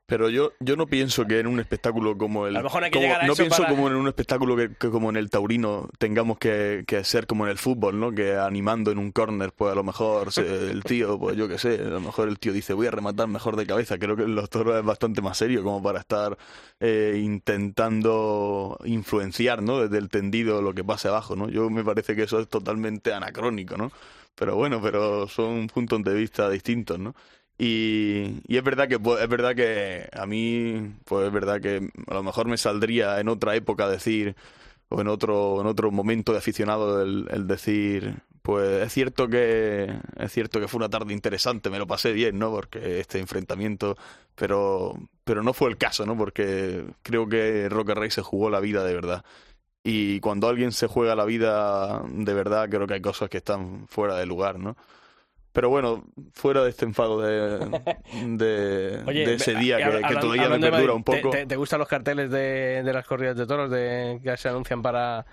Pero 0.07 0.29
yo, 0.29 0.51
yo 0.59 0.75
no 0.75 0.85
pienso 0.85 1.25
que 1.25 1.39
en 1.39 1.47
un 1.47 1.59
espectáculo 1.59 2.15
como 2.15 2.45
el. 2.45 2.55
A 2.55 2.59
lo 2.59 2.65
mejor 2.65 2.83
hay 2.83 2.91
que 2.91 2.99
como- 2.99 3.07
llegar 3.07 3.21
a 3.23 3.25
no 3.25 3.33
eso 3.33 3.41
pienso 3.41 3.63
para- 3.63 3.69
como 3.73 3.87
en 3.87 3.95
un 3.95 4.07
espectáculo 4.07 4.55
que, 4.55 4.69
que 4.75 4.91
como 4.91 5.09
en 5.09 5.15
el 5.15 5.31
Taurino 5.31 5.89
tengamos 5.97 6.37
que, 6.37 6.83
que 6.85 7.03
ser 7.03 7.25
como 7.25 7.45
en 7.45 7.49
el 7.51 7.57
fútbol, 7.57 7.99
¿no? 7.99 8.11
Que 8.11 8.35
animando 8.35 8.91
en 8.91 8.99
un 8.99 9.11
córner, 9.11 9.51
pues 9.51 9.71
a 9.71 9.75
lo 9.75 9.83
mejor 9.83 10.31
se- 10.31 10.69
el 10.71 10.83
tío, 10.83 11.17
pues 11.17 11.35
yo 11.35 11.47
qué 11.47 11.57
sé, 11.57 11.79
a 11.81 11.89
lo 11.89 12.01
mejor 12.01 12.27
el 12.27 12.37
tío 12.37 12.53
dice 12.53 12.73
voy 12.73 12.85
a 12.85 12.91
rematar 12.91 13.27
mejor 13.27 13.55
de 13.55 13.65
cabeza. 13.65 13.97
Creo 13.97 14.15
que 14.15 14.27
los 14.27 14.47
toros 14.49 14.77
es 14.77 14.83
bastante 14.85 15.23
más 15.23 15.39
serio 15.39 15.63
como 15.63 15.81
para 15.81 16.01
estar 16.01 16.37
eh, 16.79 17.19
intentando 17.23 18.77
influenciar, 18.85 19.63
¿no? 19.63 19.79
Desde 19.79 19.97
el 19.97 20.09
tendido 20.09 20.61
lo 20.61 20.73
que 20.73 20.83
pase 20.83 21.07
abajo, 21.07 21.35
¿no? 21.35 21.49
Yo 21.49 21.69
me 21.69 21.83
parece 21.83 22.15
que 22.15 22.23
eso 22.23 22.39
es 22.39 22.47
totalmente 22.47 23.13
anacrónico, 23.13 23.77
¿no? 23.77 23.91
Pero 24.35 24.55
bueno, 24.55 24.81
pero 24.81 25.27
son 25.27 25.67
puntos 25.67 26.03
de 26.03 26.13
vista 26.13 26.49
distintos, 26.49 26.99
¿no? 26.99 27.15
Y, 27.57 28.41
es 28.47 28.63
verdad 28.63 28.87
que 28.87 28.95
es 28.95 29.29
verdad 29.29 29.55
que 29.55 30.09
a 30.11 30.25
mí 30.25 30.93
pues 31.05 31.27
es 31.27 31.31
verdad 31.33 31.61
que 31.61 31.89
a 32.07 32.13
lo 32.13 32.23
mejor 32.23 32.47
me 32.47 32.57
saldría 32.57 33.19
en 33.19 33.29
otra 33.29 33.55
época 33.55 33.87
decir 33.87 34.35
o 34.89 35.01
en 35.01 35.07
otro, 35.07 35.61
en 35.61 35.67
otro 35.67 35.91
momento 35.91 36.31
de 36.33 36.39
aficionado 36.39 37.01
el, 37.01 37.47
decir, 37.47 38.17
pues 38.41 38.83
es 38.83 38.93
cierto 38.93 39.27
que 39.29 39.89
es 40.17 40.31
cierto 40.31 40.59
que 40.59 40.67
fue 40.67 40.79
una 40.79 40.89
tarde 40.89 41.13
interesante, 41.13 41.69
me 41.69 41.79
lo 41.79 41.87
pasé 41.87 42.13
bien, 42.13 42.37
¿no? 42.39 42.51
Porque 42.51 42.99
este 42.99 43.19
enfrentamiento, 43.19 43.97
pero 44.35 44.93
pero 45.23 45.41
no 45.43 45.53
fue 45.53 45.69
el 45.69 45.77
caso, 45.77 46.05
¿no? 46.05 46.17
Porque 46.17 46.85
creo 47.03 47.27
que 47.27 47.69
Roque 47.69 47.95
Rey 47.95 48.11
se 48.11 48.21
jugó 48.21 48.49
la 48.49 48.59
vida 48.59 48.83
de 48.83 48.93
verdad. 48.93 49.25
Y 49.83 50.19
cuando 50.19 50.47
alguien 50.49 50.71
se 50.71 50.87
juega 50.87 51.15
la 51.15 51.25
vida 51.25 52.01
de 52.07 52.33
verdad, 52.33 52.69
creo 52.69 52.87
que 52.87 52.95
hay 52.95 53.01
cosas 53.01 53.29
que 53.29 53.37
están 53.37 53.87
fuera 53.87 54.17
de 54.17 54.25
lugar, 54.25 54.59
¿no? 54.59 54.75
Pero 55.55 55.69
bueno, 55.69 56.03
fuera 56.33 56.65
de 56.65 56.69
este 56.69 56.83
enfado 56.83 57.21
de, 57.21 57.59
de, 58.25 59.01
Oye, 59.07 59.25
de 59.25 59.35
ese 59.35 59.55
día 59.55 59.77
que, 59.77 60.15
todavía 60.17 60.49
me 60.49 60.59
perdura 60.59 60.93
un 60.93 61.03
poco. 61.05 61.29
¿Te, 61.29 61.37
te, 61.37 61.45
te 61.45 61.55
gustan 61.55 61.79
los 61.79 61.87
carteles 61.87 62.29
de, 62.29 62.83
de 62.83 62.93
las 62.93 63.07
corridas 63.07 63.37
de 63.37 63.47
toros 63.47 63.71
de, 63.71 64.19
que 64.21 64.35
se 64.35 64.49
anuncian 64.49 64.81
para 64.81 65.25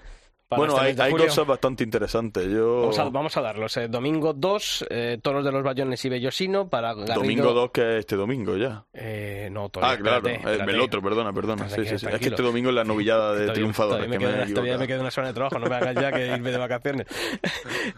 Bueno, 0.57 0.80
este 0.82 1.03
hay, 1.03 1.12
hay 1.12 1.18
cosas 1.26 1.46
bastante 1.46 1.84
interesantes. 1.84 2.46
Yo 2.48 2.80
Vamos 2.82 2.98
a, 2.98 3.05
vamos 3.11 3.36
a 3.36 3.40
darlos. 3.42 3.76
eh. 3.76 3.88
Domingo 3.88 4.32
2, 4.32 4.86
eh, 4.90 5.18
toros 5.22 5.44
de 5.44 5.53
los 5.53 5.62
Bayones 5.62 6.05
y 6.05 6.09
Bellosino 6.09 6.68
para 6.68 6.94
Garrido. 6.94 7.14
domingo 7.14 7.53
2 7.53 7.70
que 7.70 7.80
es 7.94 7.98
este 8.00 8.16
domingo 8.16 8.57
ya. 8.57 8.84
Eh, 8.92 9.48
no, 9.53 9.68
todavía. 9.68 9.94
Ah, 9.94 9.98
claro, 10.00 10.16
espérate, 10.18 10.48
eh, 10.48 10.53
espérate. 10.53 10.72
el 10.72 10.80
otro, 10.80 11.03
perdona, 11.03 11.32
perdona. 11.32 11.68
Sí, 11.68 11.84
sí, 11.86 11.98
sí. 11.98 12.07
Es 12.11 12.18
que 12.20 12.28
este 12.28 12.42
domingo 12.42 12.68
es 12.70 12.74
la 12.74 12.84
novillada 12.84 13.30
de 13.32 13.40
Todavía- 13.40 13.55
triunfadores, 13.55 14.07
todavía 14.07 14.18
me 14.18 14.24
que 14.24 14.26
me 14.38 14.44
queda- 14.44 14.55
todavía 14.55 14.78
me 14.78 14.86
queda 14.86 15.00
una 15.00 15.11
semana 15.11 15.28
de 15.28 15.34
trabajo, 15.34 15.59
no 15.59 15.66
me 15.66 15.76
hagas 15.76 15.94
ya 15.94 16.12
que 16.12 16.26
irme 16.26 16.50
de 16.50 16.59
vacaciones. 16.59 17.07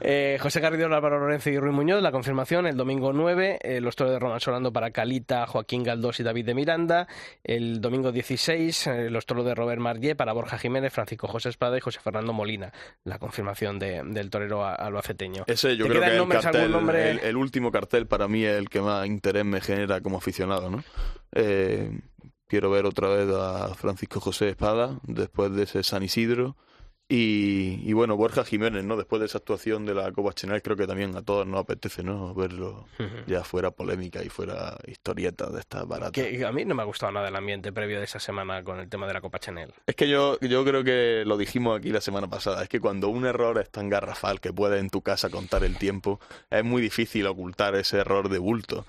Eh, 0.00 0.38
José 0.40 0.60
Garrido, 0.60 0.86
Álvaro 0.86 1.18
Lorenzo 1.18 1.50
y 1.50 1.58
Ruiz 1.58 1.74
Muñoz, 1.74 2.02
la 2.02 2.12
confirmación 2.12 2.66
el 2.66 2.76
domingo 2.76 3.12
9, 3.12 3.58
eh, 3.62 3.80
los 3.80 3.96
toros 3.96 4.12
de 4.12 4.18
Román 4.18 4.40
Solando 4.40 4.72
para 4.72 4.90
Calita, 4.90 5.46
Joaquín 5.46 5.82
Galdós 5.82 6.20
y 6.20 6.22
David 6.22 6.46
de 6.46 6.54
Miranda. 6.54 7.06
El 7.42 7.80
domingo 7.80 8.12
16, 8.12 8.86
eh, 8.86 9.10
los 9.10 9.26
toros 9.26 9.44
de 9.44 9.54
Robert 9.54 9.80
Margué 9.80 10.14
para 10.14 10.32
Borja 10.32 10.58
Jiménez, 10.58 10.92
Francisco 10.92 11.26
José 11.28 11.48
Espada 11.50 11.76
y 11.76 11.80
José 11.80 12.00
Fernando 12.00 12.32
Molina. 12.44 12.72
La 13.04 13.18
confirmación 13.18 13.78
de- 13.78 14.02
del 14.04 14.28
torero 14.28 14.64
a- 14.64 14.74
albaceteño. 14.74 15.44
Ese 15.46 15.76
yo 15.76 15.84
¿Te 15.86 15.90
creo 15.92 16.28
que 16.28 16.34
el, 16.36 16.42
cartel, 16.42 16.70
nombre? 16.72 17.10
el, 17.10 17.18
el 17.20 17.36
último 17.36 17.72
cartel 17.72 18.06
para 18.06 18.28
mí 18.28 18.44
es 18.44 18.56
el 18.58 18.68
que 18.68 18.80
más 18.82 19.06
interés 19.06 19.44
me 19.46 19.60
genera 19.62 20.00
como 20.02 20.18
aficionado, 20.18 20.68
¿no? 20.68 20.84
Eh, 21.32 21.90
quiero 22.46 22.70
ver 22.70 22.84
otra 22.84 23.08
vez 23.08 23.28
a 23.34 23.74
Francisco 23.74 24.20
José 24.20 24.50
Espada 24.50 25.00
después 25.04 25.52
de 25.52 25.62
ese 25.64 25.82
San 25.82 26.02
Isidro 26.02 26.56
y, 27.06 27.80
y 27.84 27.92
bueno, 27.92 28.16
Borja 28.16 28.44
Jiménez, 28.44 28.82
¿no? 28.84 28.96
Después 28.96 29.20
de 29.20 29.26
esa 29.26 29.38
actuación 29.38 29.84
de 29.84 29.94
la 29.94 30.10
Copa 30.12 30.32
Chenal 30.32 30.62
creo 30.62 30.76
que 30.76 30.86
también 30.86 31.14
a 31.16 31.22
todos 31.22 31.46
nos 31.46 31.60
apetece, 31.60 32.02
¿no? 32.02 32.34
Verlo 32.34 32.86
ya 33.26 33.44
fuera 33.44 33.70
polémica 33.70 34.22
y 34.22 34.30
fuera 34.30 34.78
historieta 34.86 35.50
de 35.50 35.60
estas 35.60 35.86
baratas. 35.86 36.12
Que 36.12 36.44
a 36.44 36.52
mí 36.52 36.64
no 36.64 36.74
me 36.74 36.82
ha 36.82 36.86
gustado 36.86 37.12
nada 37.12 37.28
el 37.28 37.36
ambiente 37.36 37.72
previo 37.72 37.98
de 37.98 38.04
esa 38.04 38.20
semana 38.20 38.64
con 38.64 38.80
el 38.80 38.88
tema 38.88 39.06
de 39.06 39.12
la 39.12 39.20
Copa 39.20 39.38
Chanel. 39.38 39.72
Es 39.86 39.96
que 39.96 40.08
yo, 40.08 40.40
yo 40.40 40.64
creo 40.64 40.82
que 40.82 41.24
lo 41.26 41.36
dijimos 41.36 41.78
aquí 41.78 41.90
la 41.90 42.00
semana 42.00 42.28
pasada, 42.28 42.62
es 42.62 42.68
que 42.70 42.80
cuando 42.80 43.08
un 43.08 43.26
error 43.26 43.58
es 43.58 43.70
tan 43.70 43.90
garrafal 43.90 44.40
que 44.40 44.52
puedes 44.52 44.80
en 44.80 44.88
tu 44.88 45.02
casa 45.02 45.28
contar 45.28 45.62
el 45.64 45.76
tiempo, 45.76 46.20
es 46.50 46.64
muy 46.64 46.80
difícil 46.80 47.26
ocultar 47.26 47.74
ese 47.74 47.98
error 47.98 48.30
de 48.30 48.38
bulto. 48.38 48.86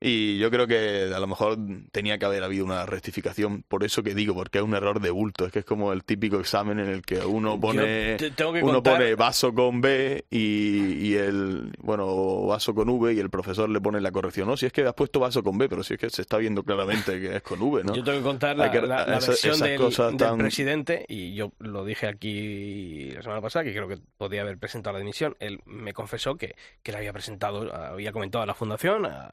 Y 0.00 0.38
yo 0.38 0.48
creo 0.52 0.68
que 0.68 1.10
a 1.12 1.18
lo 1.18 1.26
mejor 1.26 1.56
tenía 1.90 2.18
que 2.18 2.24
haber 2.24 2.44
habido 2.44 2.64
una 2.64 2.86
rectificación, 2.86 3.64
por 3.66 3.82
eso 3.82 4.04
que 4.04 4.14
digo, 4.14 4.32
porque 4.32 4.58
es 4.58 4.64
un 4.64 4.74
error 4.74 5.00
de 5.00 5.10
bulto, 5.10 5.44
es 5.44 5.50
que 5.50 5.58
es 5.58 5.64
como 5.64 5.92
el 5.92 6.04
típico 6.04 6.38
examen 6.38 6.78
en 6.78 6.88
el 6.88 7.02
que 7.02 7.18
uno 7.18 7.58
pone, 7.60 8.14
te 8.16 8.30
tengo 8.30 8.52
que 8.52 8.62
uno 8.62 8.74
contar- 8.74 8.98
pone 8.98 9.14
vaso 9.16 9.52
con 9.52 9.80
B 9.80 10.24
y, 10.30 11.08
y 11.08 11.14
el, 11.16 11.72
bueno, 11.80 12.42
vaso 12.46 12.74
con 12.76 12.88
V 12.88 13.12
y 13.14 13.18
el 13.18 13.28
profesor 13.28 13.68
le 13.68 13.80
pone 13.80 14.00
la 14.00 14.12
corrección, 14.12 14.46
no, 14.46 14.56
si 14.56 14.66
es 14.66 14.72
que 14.72 14.82
has 14.82 14.94
puesto 14.94 15.18
vaso 15.18 15.42
con 15.42 15.58
B, 15.58 15.68
pero 15.68 15.82
si 15.82 15.94
es 15.94 16.00
que 16.00 16.10
se 16.10 16.22
está 16.22 16.36
viendo 16.38 16.62
claramente 16.62 17.18
que 17.20 17.34
es 17.36 17.42
con 17.42 17.60
V, 17.60 17.82
¿no? 17.82 17.92
Yo 17.92 18.04
tengo 18.04 18.18
que 18.18 18.24
contar 18.24 18.56
la, 18.56 18.70
que- 18.70 18.80
la- 18.82 19.04
la 19.04 19.18
esa- 19.18 19.28
versión 19.32 19.58
del, 19.58 20.38
presidente, 20.38 21.04
y 21.08 21.34
yo 21.34 21.52
lo 21.58 21.84
dije 21.84 22.06
aquí 22.06 23.10
la 23.10 23.22
semana 23.22 23.40
pasada, 23.40 23.64
que 23.64 23.72
creo 23.72 23.88
que 23.88 23.98
podía 24.16 24.42
haber 24.42 24.58
presentado 24.58 24.92
la 24.94 25.00
dimisión. 25.00 25.34
Él 25.40 25.60
me 25.66 25.92
confesó 25.92 26.36
que, 26.36 26.54
que 26.84 26.92
le 26.92 26.98
había 26.98 27.12
presentado, 27.12 27.74
había 27.74 28.12
comentado 28.12 28.42
a 28.42 28.46
la 28.46 28.54
fundación 28.54 29.06
a- 29.06 29.32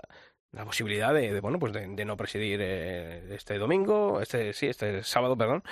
la 0.55 0.65
posibilidad 0.65 1.13
de, 1.13 1.33
de, 1.33 1.41
bueno, 1.41 1.59
pues 1.59 1.73
de, 1.73 1.85
de 1.85 2.05
no 2.05 2.15
presidir 2.15 2.59
eh, 2.63 3.35
este 3.35 3.57
domingo, 3.57 4.21
este 4.21 4.53
sí, 4.53 4.67
este 4.67 5.03
sábado, 5.03 5.37
perdón. 5.37 5.63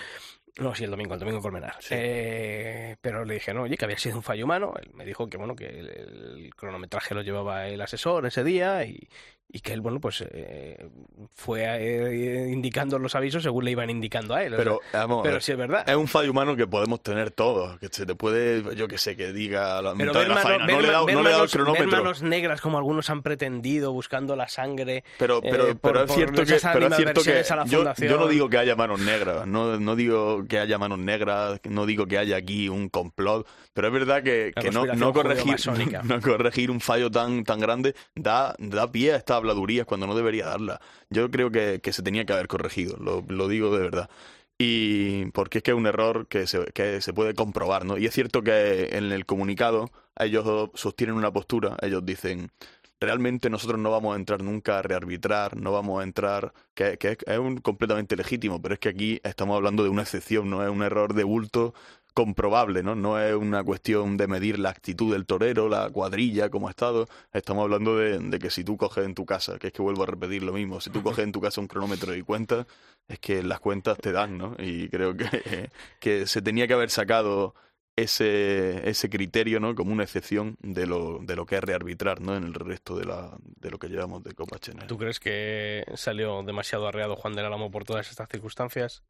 No, 0.59 0.75
sí, 0.75 0.84
el 0.84 0.91
domingo, 0.91 1.15
el 1.15 1.19
domingo 1.19 1.38
en 1.38 1.41
Colmenar. 1.41 1.75
Eh, 1.89 2.95
pero 3.01 3.25
le 3.25 3.36
dije, 3.36 3.55
no, 3.55 3.63
oye, 3.63 3.75
que 3.75 3.86
había 3.86 3.97
sido 3.97 4.17
un 4.17 4.23
fallo 4.23 4.45
humano. 4.45 4.73
Él 4.79 4.91
me 4.93 5.03
dijo 5.03 5.27
que, 5.27 5.38
bueno, 5.38 5.55
que 5.55 5.67
el, 5.67 5.89
el 5.89 6.55
cronometraje 6.55 7.15
lo 7.15 7.23
llevaba 7.23 7.67
el 7.67 7.81
asesor 7.81 8.27
ese 8.27 8.43
día 8.43 8.86
y, 8.86 9.07
y 9.56 9.60
que 9.60 9.72
él, 9.72 9.82
bueno, 9.82 9.99
pues 9.99 10.26
eh, 10.28 10.89
fue 11.36 11.64
eh, 11.64 12.49
indicando 12.51 12.97
los 12.97 13.14
avisos 13.14 13.43
según 13.43 13.66
le 13.66 13.72
iban 13.72 13.88
indicando 13.91 14.34
a 14.34 14.43
él. 14.43 14.56
o 14.56 14.58
Pero, 14.58 14.80
sea, 14.91 15.01
vamos, 15.01 15.22
pero 15.22 15.34
ver, 15.36 15.43
sí 15.43 15.51
es 15.51 15.58
verdad. 15.60 15.88
Es 15.88 15.95
un 15.95 16.08
fallo 16.08 16.32
humano 16.32 16.56
que 16.56 16.66
podemos 16.66 17.04
tener 17.04 17.30
todos, 17.30 17.78
que 17.78 17.88
se 17.91 18.08
te 18.08 18.16
puede, 18.16 18.76
yo 18.76 18.88
que 18.88 18.97
sé, 18.97 19.16
que 19.16 19.32
diga 19.32 19.80
la 19.84 19.93
Pero 19.93 20.08
mitad 20.12 20.22
de 20.22 20.28
la 20.30 20.34
mano- 20.34 20.47
faena. 20.49 20.66
ver 20.66 20.76
No 20.76 20.82
le 20.82 20.88
he 20.88 20.91
dado, 20.91 21.06
no 21.08 21.08
le 21.08 21.14
he 21.14 21.16
dado 21.18 21.28
el 21.28 21.38
manos- 21.38 21.51
cronómetro. 21.51 21.88
manos 21.91 22.22
negras 22.24 22.62
como 22.62 22.78
algunos 22.80 23.10
han 23.12 23.22
pretendido 23.22 23.91
buscando 23.93 24.36
la 24.36 24.47
sangre. 24.47 25.04
Pero, 25.20 25.39
pero, 25.39 25.68
eh, 25.68 25.76
pero 25.76 25.78
por- 25.80 25.97
es 25.97 26.04
por 26.08 26.16
cierto 26.16 26.41
que, 26.45 26.60
pero 26.74 26.88
es 26.88 26.95
cierto 26.95 27.22
que 27.24 27.43
a 27.47 27.56
la 27.56 27.66
yo, 27.66 27.93
yo 27.95 28.18
no 28.18 28.28
digo 28.28 28.49
que 28.49 28.58
haya 28.58 28.76
manos 28.76 29.01
negras, 29.01 29.45
no, 29.45 29.80
no 29.80 29.95
digo 29.95 30.45
que 30.47 30.58
haya 30.58 30.80
manos 30.80 30.97
negras, 30.97 31.60
no 31.70 31.86
digo 31.86 32.08
que 32.08 32.18
haya 32.18 32.38
aquí 32.38 32.70
un 32.70 32.89
complot, 32.89 33.47
pero 33.74 33.88
es 33.88 33.93
verdad 33.93 34.24
que, 34.24 34.51
que 34.60 34.72
no, 34.72 34.86
no 34.88 35.14
corregir, 35.14 35.58
no 36.06 36.22
corregir 36.22 36.72
un 36.72 36.80
fallo 36.80 37.12
tan, 37.12 37.43
tan 37.43 37.60
grande 37.60 37.93
da, 38.16 38.56
da 38.58 38.91
pie 38.91 39.14
a 39.14 39.18
estas 39.18 39.43
habladurías 39.44 39.86
cuando 39.86 40.08
no 40.08 40.16
debería 40.16 40.46
darla. 40.48 40.82
Yo 41.10 41.30
creo 41.30 41.52
que, 41.52 41.80
se 41.91 42.04
tenía 42.04 42.26
que 42.26 42.34
haber 42.34 42.48
corregido, 42.48 42.98
lo, 42.98 43.48
digo 43.48 43.76
de 43.76 43.82
verdad. 43.82 44.10
Y 44.58 45.26
porque 45.32 45.60
es 45.60 45.64
que 45.64 45.72
es 45.72 45.78
un 45.78 45.88
error 45.88 46.28
que 46.28 46.48
se, 46.48 47.14
puede 47.14 47.34
comprobar, 47.34 47.86
¿no? 47.86 47.98
Y 47.98 48.06
es 48.06 48.14
cierto 48.14 48.44
que 48.44 48.89
en 48.98 49.12
el 49.12 49.26
comunicado 49.26 49.91
ellos 50.18 50.72
sostienen 50.76 51.16
una 51.16 51.32
postura, 51.34 51.78
ellos 51.82 52.06
dicen, 52.06 52.52
realmente 53.00 53.50
nosotros 53.50 53.80
no 53.80 53.91
vamos 53.91 54.14
a 54.14 54.20
entrar 54.20 54.44
nunca 54.44 54.80
a 54.80 54.82
rearbitrar, 54.82 55.58
no 55.58 55.72
vamos 55.72 56.02
a 56.02 56.04
entrar, 56.04 56.54
que, 56.74 56.98
es, 57.00 57.18
completamente 57.62 58.16
legítimo, 58.16 58.62
pero 58.62 58.76
es 58.76 58.80
que 58.80 58.89
aquí 58.89 59.20
estamos 59.24 59.56
hablando 59.56 59.84
de 59.84 59.89
una 59.89 60.04
excepción, 60.04 60.50
no 60.50 60.64
es 60.64 60.70
un 60.70 60.84
error 60.84 61.14
de 61.14 61.24
bulto 61.24 61.74
comprobable, 62.14 62.84
¿no? 62.84 62.95
No 62.95 63.20
es 63.20 63.34
una 63.36 63.64
cuestión 63.64 64.18
de 64.18 64.28
medir 64.28 64.59
la 64.59 64.70
actitud 64.70 65.11
del 65.11 65.26
torero, 65.26 65.70
la 65.70 65.89
cuadrilla, 65.89 66.49
como 66.49 66.68
ha 66.68 66.72
estado. 66.72 67.07
Estamos 67.32 67.64
hablando 67.64 67.97
de, 67.97 68.20
de 68.20 68.39
que 68.39 68.49
si 68.49 68.64
tú 68.64 68.78
coges 68.78 69.05
en 69.05 69.16
tu 69.16 69.26
casa, 69.26 69.59
que 69.59 69.68
es 69.68 69.74
que 69.74 69.82
vuelvo 69.82 70.03
a 70.03 70.07
repetir 70.07 70.43
lo 70.43 70.53
mismo, 70.53 70.82
si 70.82 70.89
tú 70.89 71.03
coges 71.03 71.24
en 71.24 71.32
tu 71.32 71.41
casa 71.41 71.61
un 71.61 71.68
cronómetro 71.68 72.16
y 72.16 72.22
cuentas, 72.22 72.66
es 73.07 73.20
que 73.20 73.43
las 73.43 73.59
cuentas 73.59 73.97
te 73.97 74.11
dan, 74.11 74.38
¿no? 74.38 74.55
Y 74.59 74.89
creo 74.89 75.16
que, 75.16 75.70
que 75.99 76.28
se 76.28 76.41
tenía 76.41 76.68
que 76.68 76.74
haber 76.74 76.89
sacado 76.89 77.55
ese, 77.95 78.89
ese 78.89 79.09
criterio, 79.09 79.59
¿no? 79.59 79.76
Como 79.76 79.91
una 79.91 80.03
excepción 80.03 80.57
de 80.61 80.88
lo, 80.88 81.20
de 81.20 81.36
lo 81.36 81.45
que 81.45 81.57
es 81.57 81.64
rearbitrar, 81.64 82.22
¿no? 82.22 82.36
En 82.36 82.43
el 82.43 82.53
resto 82.53 82.97
de, 82.97 83.05
la, 83.05 83.38
de 83.43 83.70
lo 83.70 83.78
que 83.78 83.88
llevamos 83.88 84.24
de 84.24 84.34
Copa 84.34 84.57
Chanel. 84.59 84.88
¿Tú 84.88 84.97
crees 84.97 85.20
que 85.20 85.86
salió 85.95 86.43
demasiado 86.43 86.88
arreado 86.88 87.16
Juan 87.16 87.36
del 87.36 87.45
Álamo 87.45 87.72
por 87.72 87.84
todas 87.84 88.09
estas 88.09 88.30
circunstancias? 88.30 89.03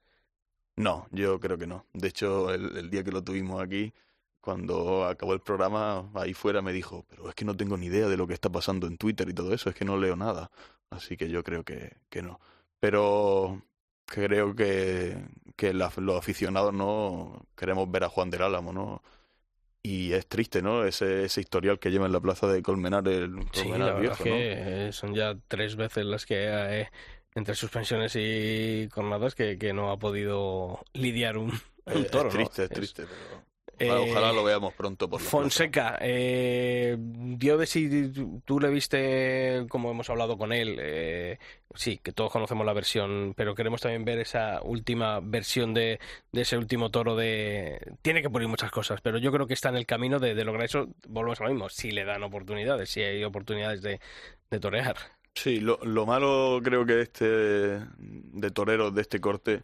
No, 0.76 1.08
yo 1.12 1.40
creo 1.40 1.58
que 1.58 1.68
no. 1.68 1.86
De 1.94 2.08
hecho, 2.08 2.54
el, 2.54 2.78
el 2.78 2.90
día 2.90 3.04
que 3.04 3.12
lo 3.12 3.24
tuvimos 3.24 3.62
aquí, 3.62 3.94
cuando 4.42 5.06
acabó 5.06 5.34
el 5.34 5.42
programa, 5.42 6.10
ahí 6.16 6.34
fuera 6.34 6.62
me 6.62 6.74
dijo, 6.74 7.06
pero 7.10 7.30
es 7.30 7.36
que 7.36 7.46
no 7.46 7.56
tengo 7.56 7.78
ni 7.78 7.86
idea 7.88 8.08
de 8.08 8.18
lo 8.18 8.28
que 8.28 8.34
está 8.34 8.50
pasando 8.52 8.88
en 8.88 8.98
Twitter 8.98 9.30
y 9.30 9.34
todo 9.34 9.54
eso, 9.54 9.70
es 9.70 9.76
que 9.76 9.86
no 9.86 9.98
leo 9.98 10.16
nada. 10.16 10.50
Así 10.90 11.16
que 11.18 11.30
yo 11.30 11.44
creo 11.44 11.64
que, 11.64 11.98
que 12.10 12.22
no. 12.22 12.40
Pero 12.80 13.62
creo 14.06 14.56
que, 14.56 15.18
que 15.56 15.74
la- 15.74 15.92
los 15.98 16.18
aficionados 16.18 16.74
no 16.74 17.46
queremos 17.56 17.90
ver 17.90 18.04
a 18.04 18.10
Juan 18.10 18.30
del 18.30 18.42
Álamo, 18.42 18.74
¿no? 18.74 19.02
Y 19.86 20.14
es 20.14 20.28
triste, 20.28 20.62
¿no? 20.62 20.86
Ese, 20.86 21.26
ese 21.26 21.42
historial 21.42 21.78
que 21.78 21.92
lleva 21.92 22.06
en 22.06 22.14
la 22.14 22.22
plaza 22.22 22.48
de 22.48 22.62
Colmenar 22.64 23.08
el 23.08 23.36
Sí, 23.52 23.68
la 23.70 23.78
verdad 23.78 24.00
viejo, 24.00 24.14
es 24.14 24.20
que 24.24 24.88
eh, 24.88 24.92
son 24.94 25.14
ya 25.14 25.38
tres 25.48 25.76
veces 25.76 26.06
las 26.06 26.26
que 26.26 26.36
eh, 26.48 26.90
entre 27.36 27.56
suspensiones 27.56 28.16
y 28.16 28.88
jornadas 28.92 29.36
que, 29.36 29.58
que 29.58 29.74
no 29.74 29.92
ha 29.92 29.98
podido 29.98 30.80
lidiar 30.94 31.38
un, 31.38 31.48
¿no? 31.86 31.94
un 31.96 32.04
Es- 32.06 32.12
toro. 32.12 32.30
es 32.30 32.34
triste, 32.36 32.64
es 32.64 32.72
Es- 32.72 32.76
triste, 32.76 33.04
pero 33.06 33.44
Eh, 33.80 33.90
ojalá, 34.12 34.32
lo 34.32 34.44
veamos 34.44 34.72
pronto 34.76 35.10
por. 35.10 35.20
Fonseca, 35.20 35.98
eh, 36.00 36.96
dio 37.00 37.58
de 37.58 37.66
si 37.66 38.12
tú 38.46 38.60
le 38.60 38.70
viste, 38.70 39.66
como 39.68 39.90
hemos 39.90 40.10
hablado 40.12 40.38
con 40.38 40.54
él, 40.54 40.78
eh, 40.80 41.40
sí, 41.74 41.98
que 41.98 42.12
todos 42.14 42.32
conocemos 42.32 42.66
la 42.68 42.74
versión, 42.74 43.34
pero 43.36 43.56
queremos 43.56 43.82
también 43.82 44.06
ver 44.06 44.20
esa 44.20 44.62
última 44.62 45.20
versión 45.22 45.74
de, 45.74 46.00
de 46.32 46.42
ese 46.42 46.56
último 46.56 46.92
toro 46.92 47.16
de... 47.16 47.96
Tiene 48.04 48.22
que 48.22 48.30
poner 48.30 48.48
muchas 48.48 48.70
cosas, 48.72 49.02
pero 49.02 49.18
yo 49.18 49.32
creo 49.32 49.48
que 49.48 49.56
está 49.56 49.70
en 49.70 49.78
el 49.78 49.88
camino 49.88 50.20
de, 50.20 50.36
de 50.36 50.46
lograr 50.46 50.66
eso. 50.66 50.88
Volvemos 51.08 51.42
a 51.42 51.46
lo 51.46 51.50
mismo, 51.50 51.68
si 51.68 51.90
le 51.92 52.06
dan 52.06 52.22
oportunidades, 52.24 52.90
si 52.92 53.02
hay 53.02 53.24
oportunidades 53.24 53.82
de, 53.82 54.00
de 54.52 54.60
torear. 54.60 54.96
Sí, 55.36 55.60
lo, 55.60 55.80
lo 55.84 56.06
malo 56.06 56.62
creo 56.64 56.86
que 56.86 56.94
de 56.94 57.02
este 57.04 57.26
de 57.98 58.52
toreros 58.52 58.94
de 58.94 59.02
este 59.02 59.20
corte 59.20 59.64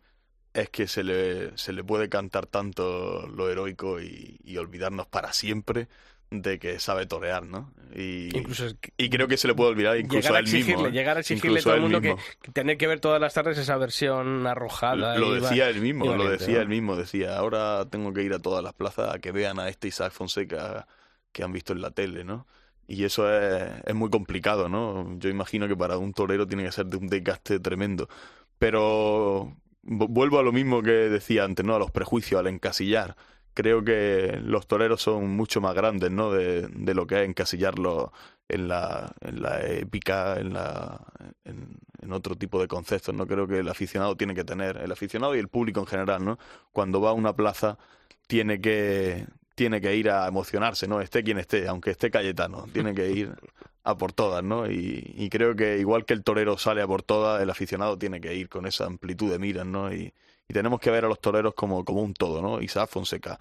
es 0.53 0.69
que 0.69 0.87
se 0.87 1.03
le, 1.03 1.57
se 1.57 1.73
le 1.73 1.83
puede 1.83 2.09
cantar 2.09 2.47
tanto 2.47 3.27
lo 3.27 3.49
heroico 3.49 4.01
y, 4.01 4.39
y 4.43 4.57
olvidarnos 4.57 5.07
para 5.07 5.31
siempre 5.33 5.87
de 6.31 6.59
que 6.59 6.79
sabe 6.79 7.05
torear, 7.07 7.45
¿no? 7.45 7.73
Y, 7.95 8.29
Incluso 8.31 8.65
y 8.97 9.09
creo 9.09 9.27
que 9.27 9.37
se 9.37 9.47
le 9.47 9.55
puede 9.55 9.71
olvidar 9.71 9.97
incluso 9.97 10.33
llegar 10.33 10.35
a 10.35 10.37
a 10.37 10.39
él 10.39 10.47
mismo. 10.47 10.87
exigirle, 10.87 10.89
¿eh? 10.89 10.91
llegar 10.91 11.17
a 11.17 11.19
exigirle 11.21 11.61
Incluso 11.61 11.63
todo 11.63 11.73
a 11.73 11.77
el 11.77 11.81
mundo 11.81 12.01
que, 12.01 12.15
mismo. 12.15 12.23
que 12.41 12.51
tener 12.51 12.77
que 12.77 12.87
ver 12.87 12.99
todas 12.99 13.19
las 13.21 13.33
tardes 13.33 13.57
esa 13.57 13.77
versión 13.77 14.45
arrojada. 14.47 15.17
Lo 15.17 15.33
y 15.33 15.37
va- 15.37 15.39
decía 15.49 15.69
él 15.69 15.81
mismo, 15.81 16.13
lo 16.13 16.29
decía 16.29 16.59
¿no? 16.59 16.61
él 16.61 16.67
mismo, 16.69 16.95
decía, 16.95 17.37
ahora 17.37 17.89
tengo 17.89 18.13
que 18.13 18.23
ir 18.23 18.33
a 18.33 18.39
todas 18.39 18.63
las 18.63 18.73
plazas 18.73 19.13
a 19.15 19.19
que 19.19 19.31
vean 19.31 19.59
a 19.59 19.69
este 19.69 19.87
Isaac 19.87 20.11
Fonseca 20.13 20.87
que 21.31 21.43
han 21.43 21.51
visto 21.53 21.73
en 21.73 21.81
la 21.81 21.91
tele, 21.91 22.23
¿no? 22.23 22.47
Y 22.91 23.03
eso 23.03 23.31
es, 23.31 23.69
es 23.85 23.93
muy 23.95 24.09
complicado, 24.09 24.67
¿no? 24.67 25.17
Yo 25.19 25.29
imagino 25.29 25.67
que 25.67 25.75
para 25.77 25.97
un 25.99 26.11
torero 26.13 26.47
tiene 26.47 26.63
que 26.63 26.71
ser 26.71 26.87
de 26.87 26.97
un 26.97 27.07
desgaste 27.07 27.59
tremendo. 27.59 28.09
Pero 28.57 29.55
vu- 29.83 30.07
vuelvo 30.09 30.39
a 30.39 30.43
lo 30.43 30.51
mismo 30.51 30.81
que 30.81 30.91
decía 30.91 31.43
antes, 31.43 31.63
¿no? 31.65 31.75
A 31.75 31.79
los 31.79 31.91
prejuicios, 31.91 32.39
al 32.39 32.47
encasillar. 32.47 33.15
Creo 33.53 33.83
que 33.83 34.39
los 34.43 34.67
toreros 34.67 35.01
son 35.03 35.29
mucho 35.35 35.61
más 35.61 35.75
grandes, 35.75 36.09
¿no? 36.11 36.31
De, 36.31 36.67
de 36.67 36.93
lo 36.95 37.05
que 37.07 37.21
es 37.23 37.29
encasillarlos 37.29 38.09
en 38.47 38.67
la, 38.67 39.13
en 39.21 39.41
la 39.43 39.61
épica, 39.67 40.39
en, 40.39 40.53
la, 40.53 40.99
en, 41.43 41.77
en 42.01 42.11
otro 42.13 42.35
tipo 42.35 42.59
de 42.61 42.67
conceptos, 42.67 43.13
¿no? 43.13 43.27
Creo 43.27 43.47
que 43.47 43.59
el 43.59 43.69
aficionado 43.69 44.15
tiene 44.17 44.33
que 44.33 44.43
tener, 44.45 44.77
el 44.77 44.91
aficionado 44.91 45.35
y 45.35 45.39
el 45.39 45.47
público 45.49 45.79
en 45.81 45.85
general, 45.87 46.25
¿no? 46.25 46.39
Cuando 46.71 47.01
va 47.01 47.11
a 47.11 47.13
una 47.13 47.35
plaza 47.35 47.77
tiene 48.27 48.61
que, 48.61 49.27
tiene 49.59 49.81
que 49.81 49.93
ir 49.93 50.09
a 50.09 50.25
emocionarse, 50.25 50.87
¿no? 50.87 51.01
Esté 51.01 51.21
quien 51.21 51.37
esté, 51.37 51.67
aunque 51.67 51.91
esté 51.91 52.09
Cayetano, 52.09 52.65
tiene 52.71 52.95
que 52.95 53.11
ir 53.11 53.33
a 53.83 53.97
por 53.97 54.13
todas, 54.13 54.41
¿no? 54.41 54.71
Y, 54.71 55.13
y 55.17 55.29
creo 55.29 55.53
que 55.53 55.79
igual 55.79 56.05
que 56.05 56.13
el 56.13 56.23
torero 56.23 56.57
sale 56.57 56.81
a 56.81 56.87
por 56.87 57.03
todas, 57.03 57.41
el 57.41 57.49
aficionado 57.49 57.97
tiene 57.97 58.21
que 58.21 58.33
ir 58.33 58.47
con 58.47 58.65
esa 58.65 58.85
amplitud 58.85 59.29
de 59.29 59.37
miras, 59.37 59.65
¿no? 59.65 59.93
Y, 59.93 60.13
y 60.47 60.53
tenemos 60.53 60.79
que 60.79 60.91
ver 60.91 61.03
a 61.03 61.09
los 61.09 61.19
toreros 61.19 61.55
como, 61.55 61.83
como 61.83 62.01
un 62.01 62.13
todo, 62.13 62.41
¿no? 62.41 62.61
Isaac 62.61 62.89
Fonseca. 62.89 63.37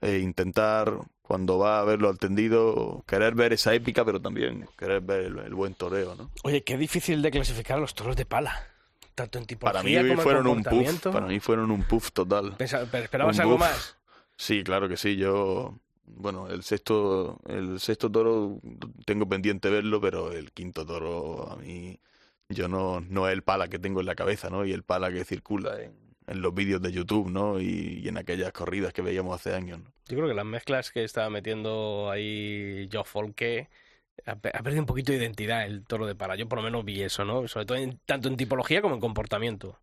Eh, 0.00 0.18
intentar, 0.18 0.92
cuando 1.22 1.58
va 1.58 1.78
a 1.78 1.84
verlo 1.84 2.08
al 2.08 2.18
tendido, 2.18 3.04
querer 3.06 3.36
ver 3.36 3.52
esa 3.52 3.72
épica, 3.72 4.04
pero 4.04 4.20
también 4.20 4.68
querer 4.76 5.00
ver 5.00 5.26
el, 5.26 5.38
el 5.38 5.54
buen 5.54 5.74
toreo, 5.74 6.16
¿no? 6.16 6.28
Oye, 6.42 6.64
qué 6.64 6.76
difícil 6.76 7.22
de 7.22 7.30
clasificar 7.30 7.78
a 7.78 7.80
los 7.80 7.94
toros 7.94 8.16
de 8.16 8.26
pala. 8.26 8.66
Tanto 9.14 9.38
en 9.38 9.46
tipología 9.46 9.80
Para 9.80 9.84
mí 9.84 10.08
como 10.08 10.22
en 10.22 10.24
fueron 10.24 10.46
un 10.48 10.62
puff, 10.64 11.06
para 11.12 11.26
mí 11.26 11.38
fueron 11.38 11.70
un 11.70 11.84
puff 11.84 12.10
total. 12.10 12.54
Pero 12.58 12.82
¿Esperabas 12.82 13.36
un 13.36 13.42
algo 13.42 13.52
buff. 13.52 13.60
más? 13.60 13.96
Sí, 14.42 14.64
claro 14.64 14.88
que 14.88 14.96
sí. 14.96 15.16
Yo, 15.16 15.78
bueno, 16.04 16.48
el 16.48 16.64
sexto, 16.64 17.38
el 17.46 17.78
sexto 17.78 18.10
toro 18.10 18.60
tengo 19.06 19.28
pendiente 19.28 19.70
verlo, 19.70 20.00
pero 20.00 20.32
el 20.32 20.50
quinto 20.50 20.84
toro 20.84 21.48
a 21.48 21.54
mí, 21.54 22.00
yo 22.48 22.66
no, 22.66 23.00
no 23.00 23.28
es 23.28 23.34
el 23.34 23.44
pala 23.44 23.68
que 23.68 23.78
tengo 23.78 24.00
en 24.00 24.06
la 24.06 24.16
cabeza, 24.16 24.50
¿no? 24.50 24.64
Y 24.64 24.72
el 24.72 24.82
pala 24.82 25.12
que 25.12 25.24
circula 25.24 25.80
en, 25.80 26.42
los 26.42 26.52
vídeos 26.52 26.82
de 26.82 26.90
YouTube, 26.90 27.30
¿no? 27.30 27.60
Y, 27.60 28.08
en 28.08 28.16
aquellas 28.18 28.50
corridas 28.52 28.92
que 28.92 29.00
veíamos 29.00 29.36
hace 29.36 29.54
años, 29.54 29.78
¿no? 29.78 29.92
Yo 30.08 30.16
creo 30.16 30.26
que 30.26 30.34
las 30.34 30.44
mezclas 30.44 30.90
que 30.90 31.04
estaba 31.04 31.30
metiendo 31.30 32.10
ahí 32.10 32.88
Joe 32.92 33.04
Folke 33.04 33.68
ha 34.26 34.34
perdido 34.34 34.82
un 34.82 34.86
poquito 34.86 35.12
de 35.12 35.18
identidad 35.18 35.64
el 35.66 35.84
toro 35.84 36.04
de 36.04 36.16
pala. 36.16 36.34
Yo 36.34 36.48
por 36.48 36.58
lo 36.58 36.64
menos 36.64 36.84
vi 36.84 37.00
eso, 37.00 37.24
¿no? 37.24 37.46
Sobre 37.46 37.66
todo 37.66 37.78
en- 37.78 38.00
tanto 38.06 38.26
en 38.26 38.36
tipología 38.36 38.82
como 38.82 38.96
en 38.96 39.00
comportamiento. 39.00 39.78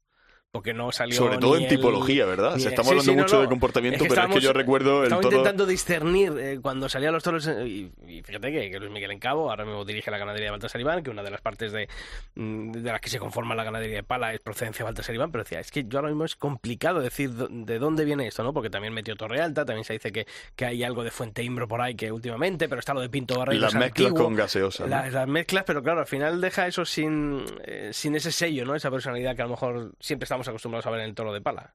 Porque 0.51 0.73
no 0.73 0.91
salió 0.91 1.15
Sobre 1.15 1.37
todo 1.37 1.57
en 1.57 1.63
el- 1.63 1.69
tipología, 1.69 2.25
¿verdad? 2.25 2.55
ni 2.55 2.61
Se 2.63 2.69
sí, 2.69 2.75
hablando 2.75 3.03
sí, 3.03 3.11
mucho 3.11 3.35
no. 3.35 3.41
de 3.43 3.47
comportamiento, 3.49 3.97
Es 3.97 4.09
que 4.09 4.15
pero 4.15 4.27
es 4.27 4.33
que 4.33 4.41
yo 4.41 4.51
recuerdo 4.51 5.03
el 5.03 5.09
toro... 5.11 5.27
intentando 5.29 5.67
discernir 5.67 6.33
eh, 6.39 6.59
cuando 6.59 6.89
salían 6.89 7.13
los 7.13 7.21
toros 7.23 7.45
eh, 7.45 7.67
y, 7.67 7.91
y 8.07 8.23
fíjate 8.23 8.51
que, 8.51 8.71
que 8.71 8.79
Luis 8.79 8.91
Miguel 8.91 9.11
Encabo 9.11 9.51
ahora 9.51 9.63
mismo 9.63 9.85
dirige 9.85 10.09
la 10.09 10.17
ganadería 10.17 10.47
de 10.47 10.51
Baltasar 10.51 10.81
Iván, 10.81 11.03
que 11.03 11.11
una 11.11 11.21
de 11.21 11.29
las 11.29 11.41
partes 11.41 11.71
de, 11.71 11.87
mm, 12.33 12.71
de 12.71 12.81
las 12.91 12.99
que 12.99 13.11
se 13.11 13.19
conforma 13.19 13.53
la 13.53 13.63
ganadería 13.63 13.97
de 13.97 14.03
Pala 14.03 14.33
es 14.33 14.39
procedencia 14.39 14.79
de 14.83 14.85
Baltasar 14.85 15.13
Iván, 15.13 15.31
pero 15.31 15.43
decía, 15.43 15.59
es 15.59 15.69
que 15.69 15.83
yo 15.87 15.99
ahora 15.99 16.09
mismo 16.09 16.25
es 16.25 16.35
complicado 16.35 16.99
decir 16.99 17.29
de 17.29 17.77
dónde 17.77 18.03
viene 18.05 18.25
esto, 18.25 18.41
¿no? 18.41 18.51
Porque 18.51 18.71
también 18.71 18.91
metió 18.91 19.15
Torre 19.15 19.41
Alta, 19.41 19.65
también 19.65 19.85
se 19.85 19.93
dice 19.93 20.11
que, 20.11 20.25
que 20.55 20.65
hay 20.65 20.83
algo 20.83 21.03
de 21.03 21.11
Fuente 21.11 21.43
Imbro 21.43 21.67
por 21.67 21.79
ahí 21.79 21.93
que 21.93 22.11
últimamente, 22.11 22.67
pero 22.67 22.79
está 22.79 22.95
lo 22.95 23.01
de 23.01 23.09
Pinto 23.09 23.37
Barreiro 23.37 23.65
Las 23.65 23.75
mezclas 23.75 24.13
con 24.13 24.33
gaseosa, 24.33 24.85
¿no? 24.85 24.89
Las, 24.89 25.13
las 25.13 25.27
mezclas, 25.27 25.63
pero 25.67 25.83
claro, 25.83 25.99
al 25.99 26.07
final 26.07 26.41
deja 26.41 26.65
eso 26.65 26.85
sin, 26.85 27.45
eh, 27.65 27.91
sin 27.93 28.15
ese 28.15 28.31
sello, 28.31 28.65
¿no? 28.65 28.73
Esa 28.73 28.89
personalidad 28.89 29.35
que 29.35 29.43
a 29.43 29.45
lo 29.45 29.51
mejor 29.51 29.91
siempre 29.99 30.25
estamos 30.41 30.47
acostumbrados 30.49 30.85
a 30.85 30.89
ver 30.91 31.01
en 31.01 31.05
el 31.07 31.15
toro 31.15 31.33
de 31.33 31.41
Pala. 31.41 31.73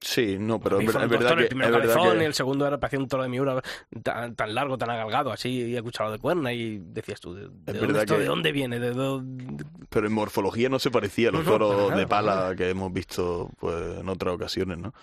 Sí, 0.00 0.36
no, 0.38 0.60
pero 0.60 0.78
es, 0.78 0.86
es 0.88 0.94
verdad 0.94 1.08
toros, 1.30 1.34
que... 1.38 1.42
el 1.42 1.48
primero 1.48 1.70
es 1.78 1.80
cabezón 1.92 2.18
que- 2.18 2.22
y 2.22 2.26
el 2.26 2.34
segundo 2.34 2.64
era 2.68 2.78
parecía 2.78 3.00
un 3.00 3.08
toro 3.08 3.24
de 3.24 3.28
Miura 3.28 3.60
tan, 4.04 4.36
tan 4.36 4.54
largo, 4.54 4.78
tan 4.78 4.90
agalgado, 4.90 5.32
así, 5.32 5.48
y 5.76 5.82
cuchara 5.82 6.12
de 6.12 6.18
cuerna, 6.20 6.52
y 6.52 6.78
decías 6.80 7.18
tú, 7.20 7.34
¿de, 7.34 7.48
de 7.48 7.72
dónde, 7.80 7.98
esto- 7.98 8.14
que- 8.14 8.20
¿de 8.20 8.26
dónde 8.26 8.52
viene? 8.52 8.78
¿De 8.78 8.92
dónde- 8.92 9.64
Pero 9.90 10.06
en 10.06 10.12
morfología 10.12 10.68
no 10.68 10.78
se 10.78 10.92
parecía 10.92 11.30
a 11.30 11.32
los 11.32 11.44
No, 11.44 11.50
no, 11.50 11.58
toros 11.58 11.88
nada, 11.90 12.00
de 12.00 12.06
pala 12.06 12.54
que 12.56 12.70
hemos 12.70 12.92
visto 12.92 13.50
pues 13.58 13.98
en 13.98 14.08
otras 14.08 14.34
ocasiones, 14.36 14.78
¿no? 14.78 14.94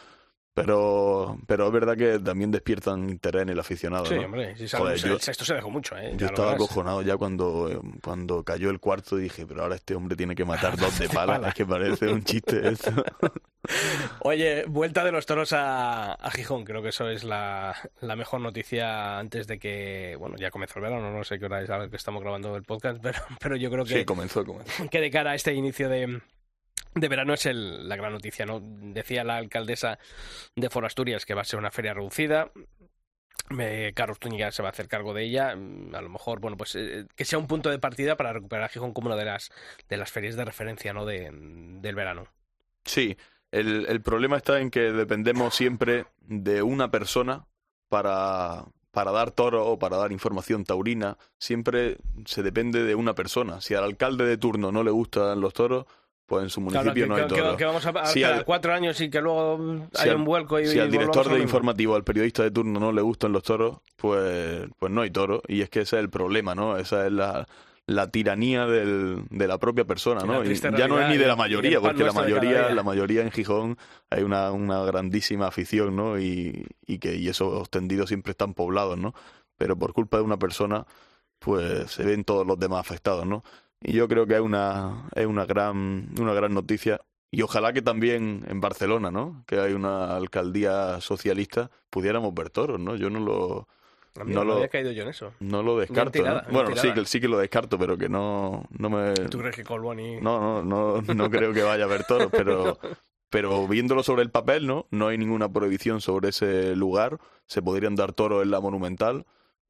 Pero, 0.56 1.38
pero 1.48 1.68
es 1.68 1.72
verdad 1.74 1.98
que 1.98 2.18
también 2.20 2.50
despiertan 2.50 3.10
interés 3.10 3.42
en 3.42 3.50
el 3.50 3.60
aficionado, 3.60 4.06
Sí, 4.06 4.16
¿no? 4.16 4.22
hombre, 4.24 4.56
sí, 4.56 4.68
Joder, 4.76 4.94
el 4.96 5.02
yo- 5.02 5.20
sexto 5.20 5.44
se 5.44 5.54
dejó 5.54 5.70
mucho, 5.70 5.98
¿eh? 5.98 6.14
Yo 6.16 6.28
estaba 6.28 6.54
acojonado 6.54 7.02
ya 7.02 7.18
cuando, 7.18 7.82
cuando 8.02 8.42
cayó 8.44 8.70
el 8.70 8.80
cuarto 8.80 9.20
y 9.20 9.24
dije, 9.24 9.46
pero 9.46 9.64
ahora 9.64 9.76
este 9.76 9.96
hombre 9.96 10.16
tiene 10.16 10.34
que 10.34 10.46
matar 10.46 10.78
dos 10.78 10.98
de 10.98 11.10
pala. 11.10 11.34
pala. 11.34 11.48
Es 11.50 11.56
que 11.56 11.66
parece 11.66 12.08
un 12.08 12.24
chiste 12.24 12.70
esto. 12.70 12.90
Oye, 14.22 14.64
vuelta 14.68 15.04
de 15.04 15.12
los 15.12 15.26
toros 15.26 15.52
a, 15.52 16.14
a 16.14 16.32
Gijón, 16.32 16.64
creo 16.66 16.82
que 16.82 16.90
eso 16.90 17.10
es 17.10 17.24
la, 17.24 17.76
la 18.00 18.16
mejor 18.16 18.40
noticia 18.40 19.18
antes 19.20 19.48
de 19.48 19.60
que, 19.60 20.16
bueno, 20.20 20.36
ya 20.38 20.52
comenzó 20.52 20.80
el 20.80 20.84
verano, 20.84 21.12
no 21.12 21.24
sé 21.24 21.38
qué 21.40 21.46
hora 21.46 21.62
es 21.64 21.70
a 21.70 21.80
la 21.80 21.90
que 21.90 21.96
estamos 21.98 22.22
grabando 22.22 22.56
el 22.56 22.64
podcast, 22.64 23.00
pero, 23.04 23.20
pero 23.42 23.56
yo 23.56 23.70
creo 23.72 23.84
que, 23.84 24.00
Sí, 24.00 24.06
comenzó, 24.06 24.46
comenzó. 24.46 24.88
que 24.90 25.02
de 25.02 25.10
cara 25.12 25.32
a 25.32 25.36
este 25.36 25.54
inicio 25.54 25.90
de, 25.90 26.22
de 26.96 27.08
verano 27.08 27.34
es 27.34 27.46
el- 27.46 27.88
la 27.88 27.96
gran 27.96 28.14
noticia, 28.14 28.46
¿no? 28.46 28.60
Decía 28.62 29.24
la 29.24 29.38
alcaldesa 29.38 30.00
de 30.56 30.70
Forasturias 30.70 31.26
que 31.26 31.34
va 31.34 31.42
a 31.42 31.46
ser 31.46 31.60
una 31.60 31.72
feria 31.72 31.94
reducida. 31.94 32.52
Carlos 33.94 34.18
Zúñiga 34.22 34.52
se 34.52 34.64
va 34.64 34.70
a 34.70 34.72
hacer 34.72 34.88
cargo 34.88 35.14
de 35.14 35.24
ella. 35.24 35.52
A 35.52 36.02
lo 36.02 36.10
mejor, 36.10 36.40
bueno, 36.40 36.58
pues 36.58 36.76
eh, 36.76 37.06
que 37.16 37.26
sea 37.26 37.38
un 37.38 37.48
punto 37.48 37.70
de 37.70 37.78
partida 37.78 38.16
para 38.16 38.34
recuperar 38.34 38.66
a 38.66 38.70
Gijón 38.70 38.92
como 38.94 39.08
una 39.08 39.16
de 39.16 39.26
las, 39.26 39.52
de 39.88 39.98
las 39.98 40.12
ferias 40.12 40.36
de 40.36 40.46
referencia, 40.46 40.94
¿no? 40.94 41.06
De, 41.06 41.30
del 41.32 41.96
verano. 41.96 42.28
Sí, 42.86 43.16
el, 43.52 43.86
el 43.88 44.02
problema 44.02 44.38
está 44.38 44.60
en 44.60 44.72
que 44.72 44.92
dependemos 44.92 45.54
siempre 45.54 46.06
de 46.22 46.64
una 46.64 46.90
persona 46.90 47.46
para, 47.88 48.66
para 48.90 49.12
dar 49.12 49.30
toro 49.30 49.68
o 49.68 49.78
para 49.78 49.98
dar 49.98 50.12
información 50.12 50.64
taurina. 50.64 51.18
Siempre 51.38 51.98
se 52.26 52.42
depende 52.42 52.84
de 52.84 52.96
una 52.96 53.14
persona. 53.14 53.62
Si 53.62 53.76
al 53.76 53.84
alcalde 53.84 54.26
de 54.26 54.38
turno 54.38 54.72
no 54.72 54.84
le 54.84 54.92
gustan 54.92 55.40
los 55.40 55.54
toros, 55.54 55.86
pues 56.26 56.44
en 56.44 56.50
su 56.50 56.60
Claro, 56.66 56.86
municipio 56.86 57.04
que, 57.04 57.08
no 57.10 57.16
hay 57.16 57.22
que- 57.24 57.28
toros. 57.42 57.58
que 57.58 57.66
vamos 57.66 57.86
a, 57.86 58.06
Si 58.08 58.24
al- 58.24 58.46
cuatro 58.46 58.74
años 58.74 59.00
y 59.02 59.10
que 59.10 59.22
luego 59.22 59.88
Si 59.94 60.02
hay 60.02 60.10
al- 60.10 60.16
un 60.18 60.26
vuelco 60.26 60.60
y 60.60 60.66
si 60.68 60.80
al 60.80 60.88
y 60.88 60.92
director 60.92 61.18
volvamos 61.18 61.34
a 61.34 61.36
de 61.38 61.44
informativo, 61.44 61.96
al 61.96 62.04
periodista 62.04 62.44
de 62.44 62.52
turno 62.52 62.80
no 62.80 62.92
le 62.92 63.02
gustan 63.02 63.32
los 63.32 63.44
toros, 63.44 63.78
pues, 63.96 64.68
pues 64.80 64.92
no 64.92 65.02
hay 65.02 65.12
toros. 65.12 65.42
Y 65.48 65.62
es 65.62 65.70
que 65.70 65.82
ese 65.82 65.98
es 65.98 66.02
el 66.02 66.10
problema, 66.10 66.56
¿no? 66.56 66.78
Esa 66.78 67.06
es 67.06 67.12
la, 67.12 67.48
la 67.88 68.10
tiranía 68.10 68.66
del, 68.66 69.24
de 69.30 69.48
la 69.48 69.60
propia 69.60 69.86
persona, 69.86 70.22
¿no? 70.24 70.44
Y 70.44 70.56
ya 70.56 70.88
no 70.88 71.00
es 71.00 71.10
ni 71.10 71.18
de 71.18 71.28
la 71.28 71.36
mayoría, 71.36 71.80
porque 71.80 72.04
la 72.04 72.14
mayoría, 72.14 72.70
la 72.72 72.82
mayoría 72.84 73.22
en 73.22 73.32
Gijón 73.32 73.78
hay 74.10 74.24
una, 74.24 74.52
una 74.52 74.84
grandísima 74.84 75.46
afición, 75.48 75.96
¿no? 75.96 76.20
Y, 76.20 76.66
y 76.88 76.98
que 76.98 77.16
y 77.16 77.28
esos 77.28 77.70
tendidos 77.70 78.08
siempre 78.10 78.32
están 78.32 78.56
poblados, 78.56 78.98
¿no? 78.98 79.14
Pero 79.58 79.78
por 79.78 79.94
culpa 79.94 80.18
de 80.18 80.24
una 80.24 80.38
persona, 80.38 80.86
pues 81.38 81.92
se 81.92 82.04
ven 82.04 82.24
todos 82.24 82.48
los 82.48 82.58
demás 82.58 82.80
afectados, 82.80 83.28
¿no? 83.28 83.44
Y 83.88 83.94
yo 83.94 84.08
creo 84.08 84.26
que 84.26 84.34
es 84.34 84.42
una, 84.42 85.08
es 85.16 85.28
una 85.28 85.46
gran, 85.46 86.10
una 86.20 86.34
gran 86.34 86.54
noticia. 86.56 87.00
Y 87.30 87.42
ojalá 87.44 87.72
que 87.72 87.82
también 87.84 88.44
en 88.48 88.60
Barcelona, 88.62 89.12
¿no? 89.12 89.44
Que 89.46 89.60
hay 89.60 89.74
una 89.74 90.16
alcaldía 90.16 91.00
socialista, 91.02 91.70
pudiéramos 91.90 92.34
ver 92.34 92.50
toros, 92.50 92.80
¿no? 92.80 92.96
Yo 92.96 93.10
no 93.12 93.20
lo, 93.20 93.68
no 94.16 94.24
no 94.26 94.44
lo- 94.44 94.54
había 94.56 94.70
caído 94.70 94.92
yo 94.92 95.04
en 95.04 95.10
eso. 95.10 95.34
no 95.40 95.62
lo 95.62 95.78
descarto. 95.78 96.12
tirada, 96.12 96.46
¿no? 96.48 96.54
Bueno, 96.54 96.76
sí 96.76 96.92
que, 96.94 97.06
sí 97.06 97.20
que 97.20 97.28
lo 97.28 97.38
descarto, 97.38 97.78
pero 97.78 97.96
que 97.98 98.10
no, 98.10 98.64
no 98.72 98.90
me... 98.90 99.14
¿Tú 99.14 99.38
crees 99.38 99.56
que 99.56 99.64
Colboni... 99.64 100.20
No, 100.22 100.64
no, 100.64 101.02
no, 101.02 101.14
no 101.14 101.30
creo 101.30 101.54
que 101.54 101.62
vaya 101.62 101.84
a 101.84 101.88
haber 101.88 102.06
toros, 102.06 102.30
pero, 102.32 102.80
pero 103.30 103.68
viéndolo 103.68 104.02
sobre 104.02 104.24
el 104.24 104.32
papel, 104.32 104.66
¿no? 104.66 104.88
No 104.90 105.10
hay 105.10 105.18
ninguna 105.20 105.48
prohibición 105.52 106.02
sobre 106.02 106.30
ese 106.30 106.76
lugar. 106.76 107.20
Se 107.48 107.62
podrían 107.62 107.96
dar 107.96 108.14
toros 108.14 108.42
en 108.44 108.50
la 108.52 108.62
Monumental. 108.62 109.26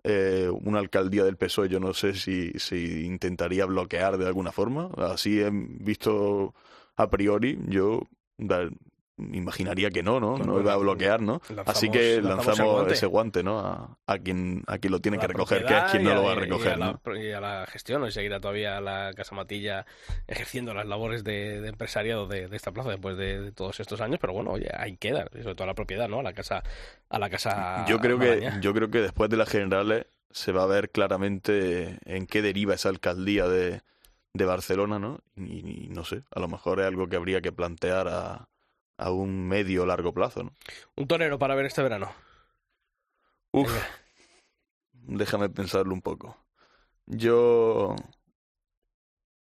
Eh, 0.07 0.51
una 0.51 0.77
alcaldía 0.77 1.23
del 1.23 1.35
PSOE, 1.35 1.67
yo 1.67 1.79
no 1.79 1.91
sé 1.95 2.13
si, 2.13 2.51
si 2.59 3.05
intentaría 3.05 3.65
bloquear 3.65 4.19
de 4.19 4.27
alguna 4.27 4.51
forma. 4.51 4.91
Así 4.97 5.39
he 5.41 5.49
visto 5.51 6.53
a 6.95 7.09
priori, 7.09 7.59
yo 7.67 8.01
imaginaría 9.17 9.89
que 9.91 10.03
no, 10.03 10.19
¿no? 10.19 10.37
No, 10.37 10.45
No 10.45 10.59
iba 10.59 10.73
a 10.73 10.77
bloquear, 10.77 11.21
¿no? 11.21 11.41
lanzamos- 11.49 11.67
Así 11.67 11.89
que 11.89 12.15
lanzamos 12.21 12.45
lanzamos, 12.47 12.59
el 12.59 12.65
guante. 12.75 12.93
ese 12.93 13.05
guante, 13.05 13.43
¿no? 13.43 13.59
A, 13.59 13.97
a 14.07 14.17
quien, 14.19 14.63
a 14.67 14.77
quien 14.77 14.91
lo 14.91 14.99
tiene 14.99 15.17
a 15.17 15.21
que 15.21 15.27
la 15.27 15.33
recoger, 15.33 15.65
que 15.65 15.77
es 15.77 15.83
quien 15.91 16.01
y 16.01 16.05
no 16.05 16.11
a- 16.11 16.15
lo 16.15 16.23
va 16.23 16.31
a 16.31 16.35
y 16.35 16.39
recoger, 16.39 16.73
a 16.73 16.77
la, 16.77 16.99
¿no? 17.05 17.15
y 17.15 17.31
a 17.31 17.39
la 17.39 17.65
gestión, 17.67 18.05
y 18.05 18.11
seguirá 18.11 18.39
todavía 18.39 18.81
la 18.81 19.11
Casa 19.15 19.33
Matilla 19.35 19.85
ejerciendo 20.27 20.73
las 20.73 20.85
labores 20.85 21.23
de, 21.23 21.61
de 21.61 21.69
empresariado 21.69 22.27
de, 22.27 22.47
de 22.49 22.55
esta 22.57 22.71
plaza 22.71 22.89
después 22.89 23.15
de, 23.17 23.39
de 23.41 23.51
todos 23.51 23.79
estos 23.79 24.01
años, 24.01 24.19
pero 24.19 24.33
bueno, 24.33 24.51
oye, 24.51 24.69
ahí 24.77 24.97
queda, 24.97 25.27
y 25.33 25.43
sobre 25.43 25.55
todo 25.55 25.67
la 25.67 25.75
propiedad, 25.75 26.09
¿no? 26.09 26.19
A 26.19 26.23
la 26.23 26.33
casa, 26.33 26.63
a 27.09 27.19
la 27.19 27.29
casa 27.29 27.85
Yo 27.87 27.99
creo 27.99 28.19
que 28.19 28.51
yo 28.61 28.73
creo 28.73 28.89
que 28.91 28.99
después 29.01 29.29
de 29.29 29.37
las 29.37 29.49
generales 29.49 30.07
se 30.31 30.51
va 30.51 30.63
a 30.63 30.67
ver 30.67 30.89
claramente 30.89 31.99
en 32.05 32.27
qué 32.27 32.41
deriva 32.41 32.73
esa 32.73 32.89
alcaldía 32.89 33.47
de, 33.47 33.81
de 34.33 34.45
Barcelona, 34.45 34.99
¿no? 34.99 35.19
Y, 35.37 35.85
y 35.85 35.87
no 35.89 36.03
sé, 36.03 36.23
a 36.35 36.41
lo 36.41 36.49
mejor 36.49 36.81
es 36.81 36.85
algo 36.87 37.07
que 37.07 37.15
habría 37.15 37.39
que 37.39 37.53
plantear 37.53 38.09
a, 38.09 38.49
a 38.97 39.11
un 39.11 39.47
medio 39.47 39.83
o 39.83 39.85
largo 39.85 40.13
plazo, 40.13 40.43
¿no? 40.43 40.53
Un 40.95 41.07
torero 41.07 41.37
para 41.39 41.55
ver 41.55 41.65
este 41.65 41.83
verano. 41.83 42.11
Uf, 43.51 43.71
déjame 44.91 45.49
pensarlo 45.49 45.93
un 45.93 46.01
poco. 46.01 46.37
Yo 47.05 47.95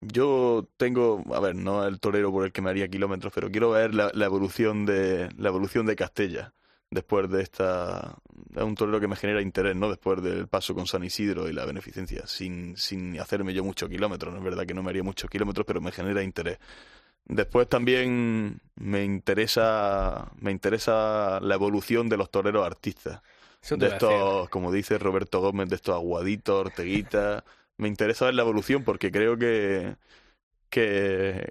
yo 0.01 0.67
tengo, 0.77 1.23
a 1.33 1.39
ver, 1.39 1.55
no 1.55 1.85
el 1.85 1.99
torero 1.99 2.31
por 2.31 2.45
el 2.45 2.51
que 2.51 2.61
me 2.61 2.69
haría 2.69 2.87
kilómetros, 2.87 3.33
pero 3.33 3.49
quiero 3.49 3.71
ver 3.71 3.93
la, 3.95 4.11
la 4.13 4.25
evolución 4.25 4.85
de 4.85 5.29
la 5.37 5.49
evolución 5.49 5.85
de 5.85 5.95
Castella 5.95 6.53
después 6.89 7.29
de 7.29 7.41
esta 7.43 8.15
es 8.55 8.63
un 8.63 8.75
torero 8.75 8.99
que 8.99 9.07
me 9.07 9.15
genera 9.15 9.41
interés, 9.41 9.75
¿no? 9.75 9.89
Después 9.89 10.21
del 10.23 10.47
paso 10.47 10.73
con 10.73 10.87
San 10.87 11.03
Isidro 11.03 11.49
y 11.49 11.53
la 11.53 11.65
beneficencia, 11.65 12.25
sin 12.27 12.75
sin 12.77 13.19
hacerme 13.19 13.53
yo 13.53 13.63
muchos 13.63 13.89
kilómetros, 13.89 14.33
no 14.33 14.39
es 14.39 14.43
verdad 14.45 14.65
que 14.65 14.73
no 14.73 14.83
me 14.83 14.89
haría 14.89 15.03
muchos 15.03 15.29
kilómetros, 15.29 15.65
pero 15.65 15.81
me 15.81 15.91
genera 15.91 16.23
interés. 16.23 16.57
Después 17.25 17.67
también 17.67 18.61
me 18.75 19.03
interesa 19.03 20.31
me 20.39 20.51
interesa 20.51 21.39
la 21.41 21.55
evolución 21.55 22.07
de 22.07 22.17
los 22.17 22.29
toreros 22.29 22.65
artistas. 22.65 23.21
Eso 23.61 23.77
De 23.77 23.87
estos, 23.87 24.49
como 24.49 24.71
dice 24.71 24.99
Roberto 24.99 25.41
Gómez, 25.41 25.69
de 25.69 25.75
estos 25.77 25.95
aguaditos, 25.95 26.67
Orteguita. 26.67 27.43
me 27.77 27.87
interesa 27.87 28.25
ver 28.25 28.35
la 28.35 28.43
evolución 28.43 28.83
porque 28.83 29.11
creo 29.11 29.37
que, 29.37 29.95
que, 30.69 31.47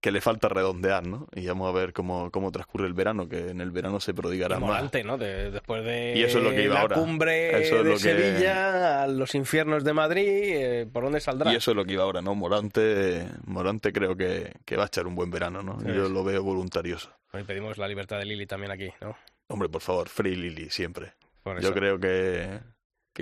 que 0.00 0.10
le 0.10 0.20
falta 0.22 0.48
redondear, 0.48 1.06
¿no? 1.06 1.26
Y 1.34 1.46
vamos 1.46 1.68
a 1.68 1.72
ver 1.78 1.92
cómo, 1.92 2.30
cómo 2.30 2.50
transcurre 2.52 2.86
el 2.86 2.94
verano, 2.94 3.28
que 3.28 3.50
en 3.50 3.60
el 3.60 3.70
verano 3.70 4.00
se 4.00 4.14
prodigará 4.14 4.58
más. 4.58 4.68
Morante, 4.70 5.04
¿no? 5.04 5.18
De- 5.18 5.50
después 5.50 5.84
de 5.84 6.14
Y 6.16 6.22
eso 6.22 6.38
es 6.38 6.44
lo 6.44 6.50
que 6.50 6.62
iba 6.64 6.74
la 6.74 6.80
ahora. 6.80 6.96
cumbre 6.96 7.62
Eso 7.62 7.76
es 7.76 7.84
de 7.84 7.90
lo 7.90 7.96
que- 7.96 8.00
Sevilla, 8.00 9.02
a 9.02 9.06
los 9.08 9.34
infiernos 9.34 9.84
de 9.84 9.92
Madrid, 9.92 10.24
eh, 10.26 10.86
¿por 10.90 11.02
dónde 11.04 11.20
saldrá? 11.20 11.52
Y 11.52 11.56
eso 11.56 11.72
es 11.72 11.76
lo 11.76 11.84
que 11.84 11.92
iba 11.92 12.02
ahora, 12.04 12.22
¿no? 12.22 12.34
Morante, 12.34 13.26
Morante 13.44 13.92
creo 13.92 14.16
que, 14.16 14.52
que 14.64 14.76
va 14.76 14.84
a 14.84 14.86
echar 14.86 15.06
un 15.06 15.14
buen 15.14 15.30
verano, 15.30 15.62
¿no? 15.62 15.78
Sí. 15.80 15.88
Yo 15.88 16.08
lo 16.08 16.24
veo 16.24 16.42
voluntarioso. 16.42 17.10
Hoy 17.32 17.44
pedimos 17.44 17.76
la 17.76 17.86
libertad 17.86 18.18
de 18.18 18.24
Lili 18.24 18.46
también 18.46 18.72
aquí, 18.72 18.88
¿no? 19.02 19.16
Hombre, 19.48 19.68
por 19.68 19.82
favor, 19.82 20.08
Free 20.08 20.34
Lily, 20.34 20.70
siempre. 20.70 21.12
Yo 21.60 21.74
creo 21.74 21.98
que, 22.00 22.58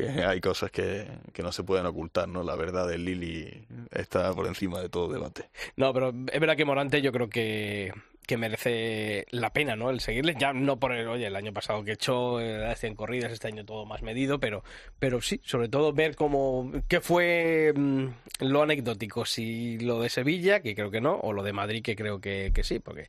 hay 0.27 0.41
cosas 0.41 0.71
que, 0.71 1.07
que 1.33 1.43
no 1.43 1.53
se 1.53 1.65
pueden 1.65 1.87
ocultar, 1.87 2.29
¿no? 2.29 2.43
La 2.43 2.57
verdad 2.57 2.87
de 2.89 2.99
Lili 2.99 3.67
está 3.91 4.33
por 4.35 4.47
encima 4.47 4.81
de 4.81 4.89
todo 4.89 5.13
debate. 5.13 5.51
No, 5.77 5.93
pero 5.93 6.09
es 6.11 6.41
verdad 6.41 6.57
que 6.57 6.65
Morante 6.65 7.03
yo 7.03 7.13
creo 7.13 7.29
que, 7.29 7.93
que 8.29 8.37
merece 8.37 9.27
la 9.31 9.55
pena, 9.55 9.75
¿no? 9.75 9.89
El 9.89 10.01
seguirle, 10.01 10.37
ya 10.39 10.53
no 10.53 10.79
por 10.79 10.93
el, 10.93 11.09
oye, 11.09 11.27
el 11.27 11.35
año 11.35 11.55
pasado 11.55 11.83
que 11.83 11.93
echó 11.93 12.41
eh, 12.41 12.59
las 12.59 12.79
100 12.79 12.95
corridas, 12.95 13.33
este 13.33 13.49
año 13.49 13.65
todo 13.65 13.87
más 13.87 14.03
medido, 14.03 14.39
pero, 14.39 14.63
pero 14.99 15.23
sí, 15.23 15.41
sobre 15.45 15.71
todo 15.71 15.95
ver 15.95 16.15
cómo, 16.15 16.71
qué 16.89 17.01
fue 17.01 17.73
mm, 17.75 18.07
lo 18.41 18.63
anecdótico, 18.63 19.25
si 19.25 19.79
lo 19.79 20.01
de 20.03 20.11
Sevilla, 20.11 20.61
que 20.61 20.75
creo 20.75 20.91
que 20.91 21.01
no, 21.01 21.15
o 21.17 21.33
lo 21.33 21.43
de 21.43 21.55
Madrid, 21.55 21.83
que 21.83 21.97
creo 21.97 22.21
que, 22.21 22.53
que 22.55 22.65
sí, 22.65 22.81
porque 22.81 23.09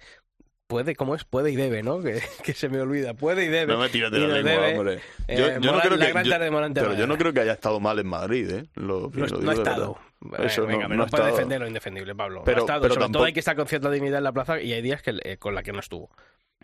puede, 0.70 0.96
¿cómo 0.96 1.16
es? 1.16 1.26
Puede 1.26 1.52
y 1.52 1.56
debe, 1.58 1.82
¿no? 1.84 2.00
Que, 2.00 2.22
que 2.44 2.54
se 2.54 2.70
me 2.70 2.80
olvida, 2.80 3.14
puede 3.16 3.44
y 3.46 3.48
debe. 3.50 3.74
No 3.74 3.80
me 3.80 3.90
tires 3.90 4.12
de 4.12 4.20
la 4.20 4.28
lengua, 4.28 4.52
debe, 4.68 4.78
hombre. 4.78 5.02
eh, 5.28 5.36
Yo, 5.38 5.60
yo 5.60 5.72
no 5.74 5.80
creo 5.82 5.98
que, 5.98 6.08
yo- 6.24 6.74
pero 6.74 6.94
yo 6.94 7.08
no 7.08 7.18
creo 7.18 7.34
que 7.34 7.40
haya 7.42 7.54
estado 7.54 7.80
mal 7.80 7.98
en 8.00 8.08
Madrid, 8.08 8.50
¿eh? 8.52 8.66
Lo, 8.76 9.10
No, 9.14 9.26
lo 9.26 9.42
no 9.42 9.52
ha 9.52 9.56
verdad. 9.56 9.74
estado. 9.74 9.98
Eso 10.38 10.66
venga, 10.66 10.88
no, 10.88 10.96
no, 10.96 11.06
no 11.12 11.26
defender 11.26 11.60
lo 11.62 11.68
indefendible, 11.68 12.14
Pablo. 12.16 12.44
Pero- 12.46 12.58
no 12.58 12.62
ha 12.62 12.66
estado. 12.66 12.82
pero 12.84 12.94
Sobre 12.94 13.10
todo 13.10 13.24
hay 13.24 13.34
que 13.34 13.40
estar 13.40 13.56
con 13.56 13.68
cierta 13.68 13.90
dignidad 13.90 14.20
en 14.20 14.24
la 14.26 14.32
plaza 14.32 14.62
y 14.62 14.72
hay 14.74 14.82
días 14.82 15.02
que, 15.02 15.18
eh, 15.24 15.38
con 15.38 15.56
la 15.56 15.64
que 15.64 15.72
no 15.74 15.80
estuvo. 15.80 16.10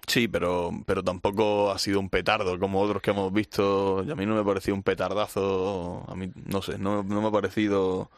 Sí, 0.08 0.28
pero, 0.28 0.70
pero 0.86 1.04
tampoco 1.04 1.72
ha 1.72 1.80
sido 1.80 2.00
un 2.00 2.10
petardo 2.10 2.60
como 2.60 2.82
otros 2.82 3.02
que 3.02 3.10
hemos 3.12 3.34
visto. 3.34 4.04
Y 4.06 4.12
a 4.12 4.16
mí 4.16 4.26
no 4.28 4.36
me 4.36 4.42
ha 4.42 4.44
parecido 4.44 4.76
un 4.76 4.84
petardazo. 4.84 6.06
A 6.08 6.16
mí, 6.16 6.30
no 6.46 6.62
sé, 6.62 6.78
no, 6.78 7.02
no 7.02 7.22
me 7.22 7.28
ha 7.28 7.32
parecido 7.32 8.12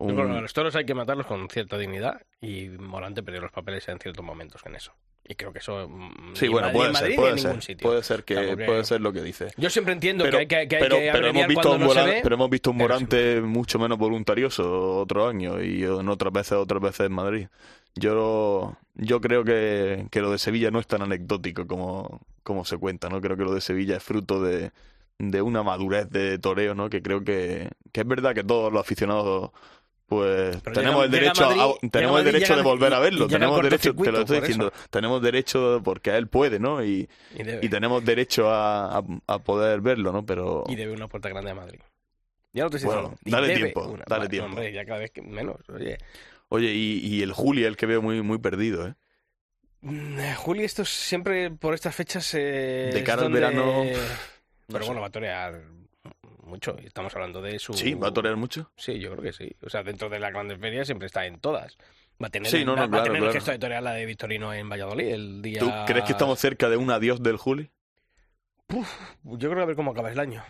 Yo 0.00 0.06
un... 0.06 0.18
a 0.32 0.40
los 0.40 0.52
toros 0.52 0.74
hay 0.74 0.86
que 0.86 0.94
matarlos 0.94 1.26
con 1.26 1.48
cierta 1.48 1.78
dignidad 1.78 2.20
y 2.40 2.68
Morante 2.70 3.22
perdió 3.22 3.42
los 3.42 3.52
papeles 3.52 3.86
en 3.88 3.98
ciertos 4.00 4.24
momentos 4.24 4.62
en 4.66 4.74
eso. 4.74 4.92
Y 5.30 5.36
creo 5.36 5.52
que 5.52 5.60
eso. 5.60 5.88
mm, 5.88 6.34
Sí, 6.34 6.48
bueno, 6.48 6.68
en 6.70 6.92
Madrid- 6.92 7.14
puede 7.14 7.14
ser, 7.14 7.14
puede 7.16 7.38
ser. 7.38 7.62
sitio. 7.62 7.88
Puede 7.88 8.02
ser 8.02 8.24
que, 8.24 8.34
puede 8.66 8.82
ser 8.84 9.00
lo 9.00 9.12
que 9.12 9.22
dice. 9.22 9.52
Yo 9.56 9.70
siempre 9.70 9.92
entiendo 9.92 10.24
Pero, 10.24 10.38
que 10.38 10.56
hay 10.56 10.66
que, 10.66 10.68
que, 10.68 10.76
hay 10.76 10.82
pero, 10.82 10.96
que 10.96 11.10
pero 11.12 11.26
hemos 11.28 11.46
visto 11.46 11.68
cuando 11.68 11.88
un 11.88 11.94
no 11.96 12.04
ve. 12.04 12.20
pero 12.20 12.34
hemos 12.34 12.50
visto 12.50 12.70
un 12.72 12.76
Morante 12.78 13.40
mucho 13.40 13.78
menos 13.78 13.96
voluntarioso 13.96 14.96
otro 14.98 15.28
año 15.28 15.62
y 15.62 15.84
en 15.84 16.08
otras 16.08 16.32
veces 16.32 16.52
otras 16.54 16.82
veces 16.82 17.06
en 17.06 17.12
Madrid. 17.12 17.46
Yo 17.94 18.76
yo 18.96 19.20
creo 19.20 19.44
que, 19.44 20.06
que 20.10 20.20
lo 20.20 20.32
de 20.32 20.38
Sevilla 20.38 20.72
no 20.72 20.80
es 20.80 20.88
tan 20.88 21.02
anecdótico 21.02 21.66
como, 21.68 22.20
como 22.42 22.64
se 22.64 22.76
cuenta, 22.76 23.08
¿no? 23.08 23.20
Creo 23.20 23.36
que 23.36 23.44
lo 23.44 23.54
de 23.54 23.60
Sevilla 23.60 23.98
es 23.98 24.02
fruto 24.02 24.42
de, 24.42 24.72
de 25.18 25.42
una 25.42 25.62
madurez 25.62 26.10
de 26.10 26.38
toreo, 26.40 26.74
¿no? 26.74 26.90
Que 26.90 27.02
creo 27.02 27.22
que, 27.22 27.68
que 27.92 28.00
es 28.00 28.06
verdad 28.06 28.34
que 28.34 28.42
todos 28.42 28.72
los 28.72 28.80
aficionados 28.80 29.50
pues 30.10 30.56
Pero 30.64 30.74
tenemos 30.74 30.96
llega- 30.96 31.04
el 31.04 31.10
derecho 31.12 31.46
Madrid- 31.46 31.60
a, 31.86 31.88
tenemos 31.90 32.18
el 32.18 32.24
derecho 32.24 32.56
de 32.56 32.62
volver 32.62 32.92
a 32.94 32.98
verlo, 32.98 33.28
tenemos 33.28 33.62
derecho, 33.62 33.94
te 33.94 34.10
lo 34.12 34.18
estoy 34.20 34.40
diciendo, 34.40 34.72
eso. 34.74 34.88
tenemos 34.90 35.22
derecho 35.22 35.80
porque 35.84 36.10
él 36.16 36.26
puede, 36.26 36.58
¿no? 36.58 36.84
Y, 36.84 37.08
Y 37.36 37.42
debe, 37.44 37.64
y 37.64 37.68
tenemos 37.68 38.04
derecho 38.04 38.50
a, 38.50 38.98
a, 38.98 39.02
a 39.28 39.38
poder 39.38 39.80
verlo, 39.80 40.10
¿no? 40.10 40.26
Pero 40.26 40.64
y 40.68 40.74
debe 40.74 40.92
una 40.92 41.06
puerta 41.06 41.28
grande 41.28 41.52
a 41.52 41.54
Madrid. 41.54 41.78
Ya 42.52 42.64
no 42.64 42.70
te 42.70 42.78
estoy 42.78 42.92
Bueno, 42.92 43.14
dale 43.24 43.54
tiempo, 43.54 43.82
una. 43.86 44.04
dale 44.08 44.28
tiempo. 44.28 44.48
Hombre, 44.48 44.72
ya 44.72 44.84
cada 44.84 44.98
vez 44.98 45.12
que 45.12 45.22
menos. 45.22 45.56
Oye. 45.72 45.96
Oye, 46.48 46.72
y, 46.74 46.98
y 47.06 47.22
el 47.22 47.30
Juli, 47.32 47.62
el 47.62 47.76
que 47.76 47.86
veo 47.86 48.02
muy, 48.02 48.20
muy 48.22 48.38
perdido, 48.38 48.88
¿eh? 48.88 48.94
Mm, 49.82 50.18
eh, 50.18 50.34
Juli, 50.34 50.64
esto 50.64 50.82
es 50.82 50.88
siempre 50.88 51.52
por 51.52 51.74
estas 51.74 51.94
fechas. 51.94 52.34
eh, 52.34 52.90
De 52.92 53.04
cara 53.04 53.22
al 53.22 53.26
donde- 53.32 53.38
verano, 53.40 53.84
no 53.84 53.92
Pero 54.66 54.80
sé. 54.80 54.86
bueno, 54.86 55.00
va 55.00 55.06
a 55.06 55.10
torear 55.10 55.62
mucho. 56.50 56.76
y 56.82 56.86
Estamos 56.86 57.14
hablando 57.14 57.40
de 57.40 57.58
su. 57.58 57.72
Sí, 57.72 57.94
va 57.94 58.08
a 58.08 58.12
torear 58.12 58.36
mucho. 58.36 58.70
Sí, 58.76 58.98
yo 58.98 59.10
creo 59.12 59.22
que 59.22 59.32
sí. 59.32 59.50
O 59.62 59.70
sea, 59.70 59.82
dentro 59.82 60.08
de 60.10 60.18
las 60.20 60.32
grandes 60.32 60.58
ferias 60.58 60.86
siempre 60.86 61.06
está 61.06 61.24
en 61.24 61.38
todas. 61.40 61.76
Va 62.22 62.26
a 62.26 62.30
tener, 62.30 62.50
Sí, 62.50 62.64
no, 62.64 62.72
no, 62.76 62.82
va, 62.82 62.84
a 62.84 62.88
claro, 62.88 63.04
tener 63.04 63.16
el 63.16 63.22
claro. 63.24 63.32
gesto 63.32 63.50
de 63.52 63.58
torear 63.58 63.82
la 63.82 63.92
de 63.92 64.04
Victorino 64.04 64.52
en 64.52 64.68
Valladolid 64.68 65.06
el 65.08 65.40
día. 65.40 65.60
¿Tú 65.60 65.70
crees 65.86 66.04
que 66.04 66.12
estamos 66.12 66.38
cerca 66.38 66.68
de 66.68 66.76
un 66.76 66.90
adiós 66.90 67.22
del 67.22 67.38
Juli? 67.38 67.70
Yo 68.68 69.38
creo 69.38 69.54
que 69.54 69.60
a 69.62 69.64
ver 69.64 69.76
cómo 69.76 69.92
acaba 69.92 70.12
el 70.12 70.18
año. 70.20 70.44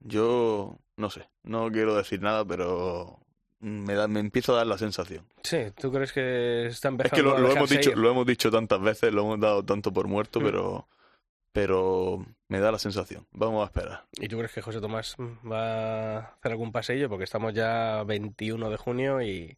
Yo 0.00 0.78
no 0.96 1.10
sé, 1.10 1.28
no 1.42 1.70
quiero 1.70 1.94
decir 1.96 2.20
nada, 2.20 2.44
pero 2.44 3.18
me, 3.60 3.94
da, 3.94 4.06
me 4.08 4.20
empieza 4.20 4.52
a 4.52 4.56
dar 4.56 4.66
la 4.66 4.78
sensación. 4.78 5.24
Sí, 5.42 5.58
¿tú 5.78 5.90
crees 5.92 6.12
que 6.12 6.66
está 6.66 6.88
Es 6.88 6.92
empezando 6.92 7.16
que 7.16 7.22
lo, 7.22 7.36
a 7.36 7.40
lo 7.40 7.52
hemos 7.52 7.70
dicho, 7.70 7.90
ir? 7.90 7.98
lo 7.98 8.10
hemos 8.10 8.26
dicho 8.26 8.50
tantas 8.50 8.80
veces, 8.80 9.12
lo 9.12 9.22
hemos 9.22 9.40
dado 9.40 9.64
tanto 9.64 9.92
por 9.92 10.06
muerto, 10.08 10.40
Mm. 10.40 10.44
pero, 10.44 10.88
pero 11.56 12.22
me 12.48 12.60
da 12.60 12.70
la 12.70 12.78
sensación. 12.78 13.26
Vamos 13.32 13.62
a 13.62 13.66
esperar. 13.66 14.04
¿Y 14.20 14.28
tú 14.28 14.36
crees 14.36 14.52
que 14.52 14.60
José 14.60 14.78
Tomás 14.78 15.16
va 15.50 16.18
a 16.18 16.18
hacer 16.18 16.52
algún 16.52 16.70
paseillo? 16.70 17.08
Porque 17.08 17.24
estamos 17.24 17.54
ya 17.54 18.02
21 18.04 18.68
de 18.68 18.76
junio 18.76 19.22
y, 19.22 19.56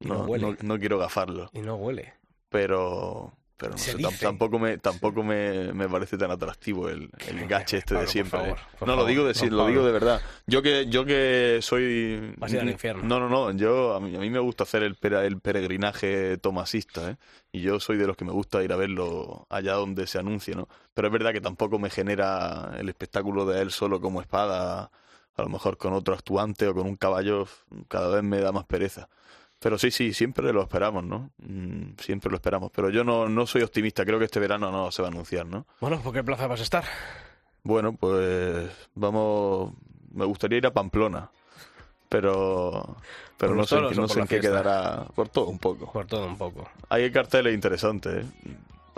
y 0.00 0.08
no, 0.08 0.14
No, 0.14 0.24
huele. 0.24 0.46
no, 0.46 0.56
no 0.62 0.78
quiero 0.78 0.96
gafarlo, 0.98 1.50
Y 1.52 1.60
no 1.60 1.74
huele. 1.76 2.14
pero, 2.48 3.34
pero 3.56 3.78
no 3.98 4.10
sé, 4.10 4.20
tampoco 4.20 4.58
me, 4.58 4.78
tampoco 4.78 5.22
me, 5.22 5.72
me 5.72 5.88
parece 5.88 6.18
tan 6.18 6.30
atractivo 6.30 6.88
el, 6.88 7.10
el 7.26 7.46
gache 7.46 7.78
este 7.78 7.94
Pablo, 7.94 8.00
de 8.00 8.06
por 8.06 8.12
siempre. 8.12 8.30
favor, 8.30 8.58
¿eh? 8.58 8.62
por 8.78 8.88
no, 8.88 8.96
lo 8.96 9.04
digo 9.06 9.24
de 9.24 9.34
sí, 9.34 9.48
lo 9.50 9.64
Pablo. 9.64 9.70
digo 9.72 9.86
de 9.86 9.92
verdad. 9.92 10.22
Yo 10.46 10.62
que, 10.62 10.86
yo 10.88 11.04
que 11.04 11.58
soy 11.62 12.34
Vas 12.36 12.52
a 12.52 12.56
ir 12.56 12.60
al 12.62 12.70
infierno. 12.70 13.02
No, 13.04 13.18
no, 13.20 13.28
no. 13.28 13.50
Yo 13.52 13.94
a 13.94 14.00
mí, 14.00 14.14
a 14.14 14.18
mí 14.20 14.30
me 14.30 14.38
gusta 14.40 14.64
hacer 14.64 14.82
el, 14.82 14.96
el 15.00 15.40
peregrinaje 15.40 16.38
tomasista, 16.38 17.10
¿eh? 17.10 17.16
Y 17.52 17.62
yo 17.62 17.80
soy 17.80 17.96
de 17.96 18.06
los 18.06 18.16
que 18.16 18.24
me 18.24 18.32
gusta 18.32 18.62
ir 18.62 18.72
a 18.72 18.76
verlo 18.76 19.46
allá 19.48 19.74
donde 19.74 20.06
se 20.06 20.18
anuncie, 20.18 20.54
¿no? 20.54 20.68
Pero 20.94 21.08
es 21.08 21.12
verdad 21.12 21.32
que 21.32 21.40
tampoco 21.40 21.78
me 21.78 21.90
genera 21.90 22.74
el 22.78 22.88
espectáculo 22.88 23.46
de 23.46 23.62
él 23.62 23.70
solo 23.70 24.00
como 24.00 24.20
espada, 24.20 24.90
a 25.36 25.42
lo 25.42 25.48
mejor 25.48 25.78
con 25.78 25.92
otro 25.94 26.14
actuante 26.14 26.66
o 26.68 26.74
con 26.74 26.86
un 26.86 26.96
caballo, 26.96 27.46
cada 27.88 28.14
vez 28.14 28.22
me 28.22 28.40
da 28.40 28.52
más 28.52 28.64
pereza. 28.66 29.08
Pero 29.58 29.78
sí, 29.78 29.90
sí, 29.90 30.12
siempre 30.12 30.52
lo 30.52 30.62
esperamos, 30.62 31.04
¿no? 31.04 31.30
Mm, 31.38 31.92
siempre 31.98 32.30
lo 32.30 32.36
esperamos. 32.36 32.70
Pero 32.74 32.90
yo 32.90 33.04
no, 33.04 33.28
no 33.28 33.46
soy 33.46 33.62
optimista, 33.62 34.04
creo 34.04 34.18
que 34.18 34.26
este 34.26 34.40
verano 34.40 34.70
no 34.70 34.90
se 34.92 35.02
va 35.02 35.08
a 35.08 35.10
anunciar, 35.10 35.46
¿no? 35.46 35.66
Bueno, 35.80 36.00
¿por 36.02 36.12
qué 36.12 36.22
plaza 36.22 36.46
vas 36.46 36.60
a 36.60 36.64
estar? 36.64 36.84
Bueno, 37.62 37.94
pues 37.94 38.70
vamos. 38.94 39.72
Me 40.12 40.24
gustaría 40.24 40.58
ir 40.58 40.66
a 40.66 40.72
Pamplona, 40.72 41.30
pero 42.08 42.96
pero 43.36 43.52
¿Por 43.52 43.56
no 43.58 43.64
sé, 43.66 43.80
no 43.94 44.08
sé 44.08 44.20
en 44.20 44.26
qué 44.26 44.40
fiesta? 44.40 44.62
quedará 44.62 45.04
por 45.14 45.28
todo 45.28 45.46
un 45.46 45.58
poco. 45.58 45.92
Por 45.92 46.06
todo 46.06 46.26
un 46.26 46.38
poco. 46.38 46.68
Hay 46.88 47.10
carteles 47.10 47.54
interesantes. 47.54 48.24
¿eh? 48.24 48.26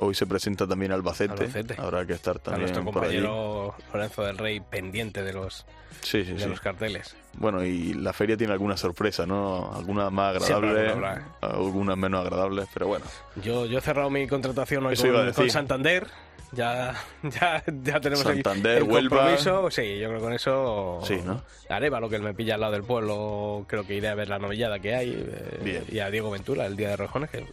Hoy 0.00 0.14
se 0.14 0.26
presenta 0.26 0.66
también 0.66 0.92
Albacete. 0.92 1.32
Albacete. 1.32 1.74
Habrá 1.78 2.06
que 2.06 2.12
estar 2.12 2.36
A 2.36 2.38
también 2.38 2.72
nuestro 2.72 2.84
por 2.92 3.04
allí. 3.04 3.20
compañero 3.20 3.74
Lorenzo 3.92 4.22
del 4.22 4.38
Rey 4.38 4.60
pendiente 4.60 5.22
de 5.24 5.32
los, 5.32 5.66
Sí, 6.02 6.24
sí, 6.24 6.32
de 6.34 6.40
sí. 6.40 6.48
los 6.48 6.60
carteles. 6.60 7.16
Bueno, 7.34 7.64
y 7.64 7.94
la 7.94 8.12
feria 8.12 8.36
tiene 8.36 8.52
alguna 8.52 8.76
sorpresa, 8.76 9.26
¿no? 9.26 9.72
Algunas 9.74 10.12
más 10.12 10.36
agradables, 10.36 10.90
alguna 10.92 11.28
algunas 11.40 11.96
menos 11.96 12.24
agradables, 12.24 12.68
pero 12.72 12.86
bueno. 12.86 13.04
Yo, 13.42 13.66
yo 13.66 13.78
he 13.78 13.80
cerrado 13.80 14.08
mi 14.10 14.26
contratación 14.28 14.86
hoy 14.86 14.94
a 14.94 15.32
con, 15.34 15.50
Santander. 15.50 16.06
Ya, 16.52 16.94
ya, 17.24 17.62
ya 17.66 18.00
tenemos 18.00 18.24
el- 18.26 18.34
Santander, 18.42 18.78
el, 18.78 18.82
Huelva. 18.84 19.16
compromiso. 19.18 19.70
Sí, 19.70 19.98
yo 19.98 20.08
creo 20.08 20.18
que 20.20 20.24
con 20.24 20.32
eso. 20.32 21.00
Sí, 21.04 21.18
¿no? 21.24 21.42
Arevalo, 21.68 22.08
que 22.08 22.16
él 22.16 22.22
me 22.22 22.32
pilla 22.34 22.54
al 22.54 22.60
lado 22.60 22.72
del 22.72 22.84
pueblo, 22.84 23.64
creo 23.68 23.84
que 23.86 23.94
iré 23.94 24.08
a 24.08 24.14
ver 24.14 24.28
la 24.28 24.38
novillada 24.38 24.78
que 24.78 24.94
hay. 24.94 25.10
eh, 25.28 25.60
Bien. 25.62 25.84
Y 25.90 25.98
a 25.98 26.08
Diego 26.10 26.30
Ventura, 26.30 26.64
el 26.66 26.76
día 26.76 26.90
de 26.90 26.96
Rojones, 26.96 27.30
que 27.30 27.38
eh, 27.38 27.46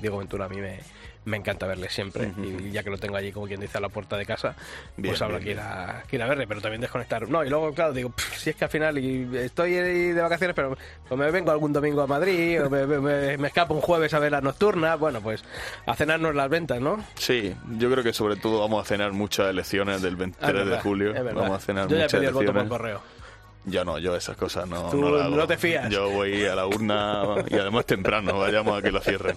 Diego 0.00 0.18
Ventura 0.18 0.44
a 0.44 0.48
mí 0.50 0.56
me, 0.56 0.80
me 1.24 1.36
encanta 1.36 1.66
verle 1.66 1.88
siempre. 1.88 2.32
Y 2.38 2.70
ya 2.72 2.82
que 2.82 2.90
lo 2.90 2.98
tengo 2.98 3.16
allí, 3.16 3.30
como 3.32 3.46
quien 3.46 3.60
dice, 3.60 3.78
a 3.78 3.80
la 3.80 3.88
puerta 3.88 4.16
de 4.16 4.26
casa, 4.26 4.56
Bien, 4.96 5.12
pues 5.12 5.22
habrá 5.22 5.38
que, 5.40 5.52
ir 5.52 5.60
a, 5.60 6.02
que 6.08 6.16
ir 6.16 6.22
a 6.22 6.26
verle, 6.26 6.46
pero 6.46 6.60
también 6.60 6.80
desconectar. 6.80 7.28
No, 7.28 7.44
y 7.44 7.48
luego, 7.48 7.72
claro, 7.72 7.92
digo, 7.92 8.10
"Pff, 8.10 8.36
si 8.38 8.50
es 8.50 8.56
que 8.56 8.64
al 8.64 8.70
final 8.70 8.98
y 8.98 9.28
estoy 9.36 9.72
de 9.72 10.20
vacaciones, 10.20 10.56
pero 10.56 10.76
me 11.16 11.30
vengo 11.30 11.50
algún 11.50 11.72
domingo 11.72 12.02
a 12.02 12.06
Madrid, 12.06 12.64
o 12.64 12.68
me, 12.70 12.86
me- 12.86 13.38
me 13.38 13.48
escapo 13.48 13.74
un 13.74 13.80
jueves 13.80 14.12
a 14.14 14.18
ver 14.18 14.32
la 14.32 14.40
nocturna, 14.40 14.96
bueno, 14.96 15.20
pues 15.20 15.44
a 15.86 15.94
cenarnos 15.94 16.34
las 16.34 16.48
ventas, 16.48 16.80
¿no? 16.80 17.04
Sí, 17.14 17.54
yo 17.78 17.90
creo 17.90 18.02
que 18.02 18.12
sobre 18.12 18.36
todo 18.36 18.60
vamos 18.60 18.84
a 18.84 18.88
cenar 18.88 19.12
muchas 19.12 19.48
elecciones 19.48 20.02
del 20.02 20.16
23 20.16 20.66
de 20.66 20.80
julio. 20.80 21.14
Vamos 21.34 21.50
a 21.52 21.60
cenar 21.60 21.88
Yo 21.88 21.96
ya 21.96 22.02
muchas 22.04 22.18
pedí 22.18 22.26
el 22.26 22.32
voto 22.32 22.42
elecciones. 22.50 22.68
por 22.68 22.78
correo. 22.78 23.21
Yo 23.64 23.84
no, 23.84 23.96
yo 23.98 24.16
esas 24.16 24.36
cosas 24.36 24.68
no, 24.68 24.90
Tú 24.90 25.00
no 25.00 25.16
hago. 25.16 25.36
no 25.36 25.46
te 25.46 25.56
fías. 25.56 25.88
Yo 25.88 26.10
voy 26.10 26.44
a 26.46 26.54
la 26.56 26.66
urna 26.66 27.22
y 27.48 27.54
además 27.54 27.86
temprano, 27.86 28.38
vayamos 28.38 28.76
a 28.78 28.82
que 28.82 28.90
la 28.90 29.00
cierren. 29.00 29.36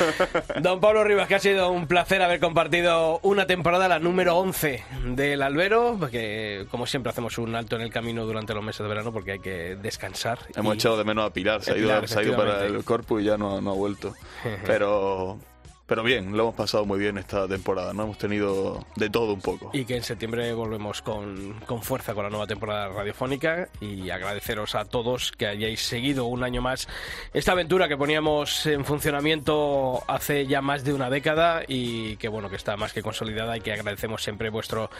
Don 0.60 0.80
Pablo 0.80 1.04
Rivas, 1.04 1.28
que 1.28 1.36
ha 1.36 1.38
sido 1.38 1.70
un 1.70 1.86
placer 1.86 2.20
haber 2.22 2.40
compartido 2.40 3.20
una 3.22 3.46
temporada, 3.46 3.86
la 3.88 3.98
número 4.00 4.36
11 4.38 4.82
del 5.14 5.42
Albero, 5.42 5.96
porque 6.00 6.66
como 6.70 6.86
siempre 6.86 7.10
hacemos 7.10 7.38
un 7.38 7.54
alto 7.54 7.76
en 7.76 7.82
el 7.82 7.90
camino 7.92 8.24
durante 8.26 8.54
los 8.54 8.64
meses 8.64 8.80
de 8.82 8.88
verano 8.88 9.12
porque 9.12 9.32
hay 9.32 9.38
que 9.40 9.76
descansar. 9.76 10.38
Hemos 10.56 10.74
Y- 10.74 10.78
echado 10.78 10.96
de 10.98 11.04
menos 11.04 11.24
a 11.26 11.32
Pilar, 11.32 11.62
se 11.62 11.72
ha 11.72 11.76
ido, 11.76 12.06
se 12.08 12.18
ha 12.18 12.22
ido 12.24 12.36
para 12.36 12.64
el 12.66 12.82
corpus 12.84 13.22
y 13.22 13.26
ya 13.26 13.36
no, 13.36 13.60
no 13.60 13.70
ha 13.70 13.74
vuelto. 13.74 14.14
Pero, 14.66 15.38
pero 15.90 16.04
bien, 16.04 16.36
lo 16.36 16.44
hemos 16.44 16.54
pasado 16.54 16.86
muy 16.86 17.00
bien 17.00 17.18
esta 17.18 17.48
temporada, 17.48 17.92
¿no? 17.92 18.04
Hemos 18.04 18.18
tenido 18.18 18.86
de 18.94 19.10
todo 19.10 19.32
un 19.32 19.40
poco. 19.40 19.70
Y 19.72 19.84
que 19.84 19.96
en 19.96 20.04
septiembre 20.04 20.54
volvemos 20.54 21.02
con, 21.02 21.54
con 21.66 21.82
fuerza 21.82 22.14
con 22.14 22.22
la 22.22 22.30
nueva 22.30 22.46
temporada 22.46 22.90
radiofónica 22.90 23.68
y 23.80 24.08
agradeceros 24.08 24.76
a 24.76 24.84
todos 24.84 25.32
que 25.32 25.48
hayáis 25.48 25.80
seguido 25.80 26.26
un 26.26 26.44
año 26.44 26.62
más 26.62 26.86
esta 27.34 27.50
aventura 27.50 27.88
que 27.88 27.96
poníamos 27.96 28.66
en 28.66 28.84
funcionamiento 28.84 30.04
hace 30.06 30.46
ya 30.46 30.62
más 30.62 30.84
de 30.84 30.94
una 30.94 31.10
década 31.10 31.64
y 31.66 32.14
que 32.18 32.28
bueno 32.28 32.48
que 32.50 32.56
está 32.56 32.76
más 32.76 32.92
que 32.92 33.02
consolidada 33.02 33.56
y 33.56 33.60
que 33.60 33.72
agradecemos 33.72 34.22
siempre 34.22 34.48
vuestro 34.48 34.90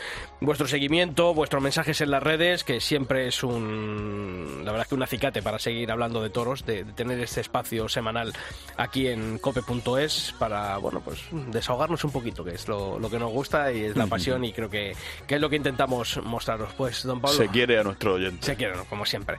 vuestro 0.41 0.67
seguimiento, 0.67 1.35
vuestros 1.35 1.63
mensajes 1.63 2.01
en 2.01 2.11
las 2.11 2.23
redes, 2.23 2.65
que 2.65 2.81
siempre 2.81 3.29
es 3.29 3.45
un 3.45 4.63
la 4.65 4.73
verdad 4.73 4.87
es 4.87 4.89
que 4.89 4.95
un 4.97 5.05
acicate 5.05 5.41
para 5.41 5.61
seguir 5.61 5.93
hablando 5.93 6.21
de 6.21 6.31
toros, 6.31 6.67
de, 6.67 6.83
de 6.83 6.93
tener 6.95 7.21
este 7.21 7.43
espacio 7.43 7.89
semanal 7.89 8.33
aquí 8.77 9.07
en 9.07 9.39
cope.es 9.39 10.35
para 10.37 10.80
bueno 10.81 11.01
pues 11.01 11.21
desahogarnos 11.31 12.03
un 12.05 12.13
poquito, 12.13 12.45
que 12.45 12.55
es 12.55 12.69
lo, 12.69 12.99
lo 12.99 13.11
que 13.11 13.19
nos 13.19 13.31
gusta 13.31 13.73
y 13.73 13.85
es 13.85 13.97
la 13.97 14.07
pasión 14.07 14.45
y 14.45 14.53
creo 14.53 14.71
que, 14.71 14.95
que 15.27 15.37
es 15.37 15.41
lo 15.41 15.49
que 15.49 15.57
intentamos 15.57 16.21
mostraros. 16.25 16.73
Pues, 16.77 17.03
don 17.05 17.21
Pablo. 17.21 17.37
Se 17.37 17.49
quiere 17.49 17.79
a 17.79 17.83
nuestro 17.83 18.15
oyente. 18.15 18.45
Se 18.45 18.57
quiere, 18.57 18.75
como 18.89 19.05
siempre. 19.05 19.37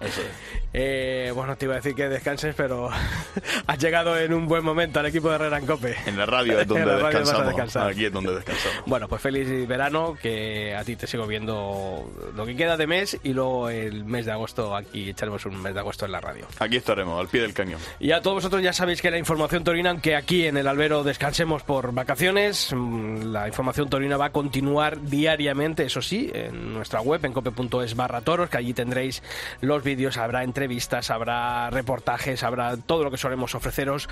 Eh, 0.73 1.31
bueno, 1.35 1.55
te 1.55 1.65
iba 1.65 1.75
a 1.75 1.77
decir 1.77 1.95
que 1.95 2.09
descanses, 2.09 2.55
pero 2.55 2.89
has 3.67 3.79
llegado 3.79 4.17
en 4.17 4.33
un 4.33 4.47
buen 4.47 4.63
momento 4.63 4.99
al 4.99 5.05
equipo 5.05 5.29
de 5.29 5.35
Herrera 5.35 5.57
en 5.57 5.65
Cope. 5.65 5.95
En 6.05 6.17
la 6.17 6.25
radio 6.25 6.59
es 6.59 6.67
donde 6.67 6.85
radio 6.97 7.19
descansamos. 7.45 7.91
Aquí 7.91 8.05
es 8.05 8.13
donde 8.13 8.33
descansamos. 8.35 8.83
Bueno, 8.85 9.07
pues 9.07 9.21
feliz 9.21 9.67
verano, 9.67 10.17
que 10.21 10.75
a 10.75 10.83
ti 10.83 10.95
te 10.95 11.07
sigo 11.07 11.27
viendo 11.27 12.09
lo 12.35 12.45
que 12.45 12.55
queda 12.55 12.77
de 12.77 12.87
mes 12.87 13.17
y 13.23 13.33
luego 13.33 13.69
el 13.69 14.05
mes 14.05 14.25
de 14.25 14.31
agosto, 14.31 14.75
aquí 14.75 15.09
echaremos 15.09 15.45
un 15.45 15.61
mes 15.61 15.73
de 15.73 15.79
agosto 15.79 16.05
en 16.05 16.11
la 16.11 16.21
radio. 16.21 16.47
Aquí 16.59 16.77
estaremos, 16.77 17.19
al 17.19 17.27
pie 17.27 17.41
del 17.41 17.53
cañón. 17.53 17.79
Y 17.99 18.11
a 18.11 18.21
todos 18.21 18.35
vosotros 18.35 18.61
ya 18.61 18.73
sabéis 18.73 19.01
que 19.01 19.11
la 19.11 19.17
información 19.17 19.63
torina, 19.63 19.89
aunque 19.89 20.15
aquí 20.15 20.45
en 20.45 20.57
el 20.57 20.67
albero 20.67 21.03
descansemos 21.31 21.63
por 21.63 21.93
vacaciones, 21.93 22.73
mm, 22.75 23.31
la 23.31 23.47
información 23.47 23.89
torina 23.89 24.17
va 24.17 24.25
a 24.25 24.31
continuar 24.33 25.01
diariamente, 25.01 25.85
eso 25.85 26.01
sí, 26.01 26.29
en 26.33 26.73
nuestra 26.73 26.99
web, 26.99 27.23
en 27.23 27.31
cope.es 27.31 27.95
barra 27.95 28.19
toros, 28.19 28.49
que 28.49 28.57
allí 28.57 28.73
tendréis 28.73 29.23
los 29.61 29.81
vídeos, 29.81 30.17
habrá 30.17 30.43
entrevistas, 30.43 31.09
habrá 31.09 31.69
reportajes, 31.69 32.43
habrá 32.43 32.75
todo 32.75 33.05
lo 33.05 33.11
que 33.11 33.17
solemos 33.17 33.55
ofreceros 33.55 34.09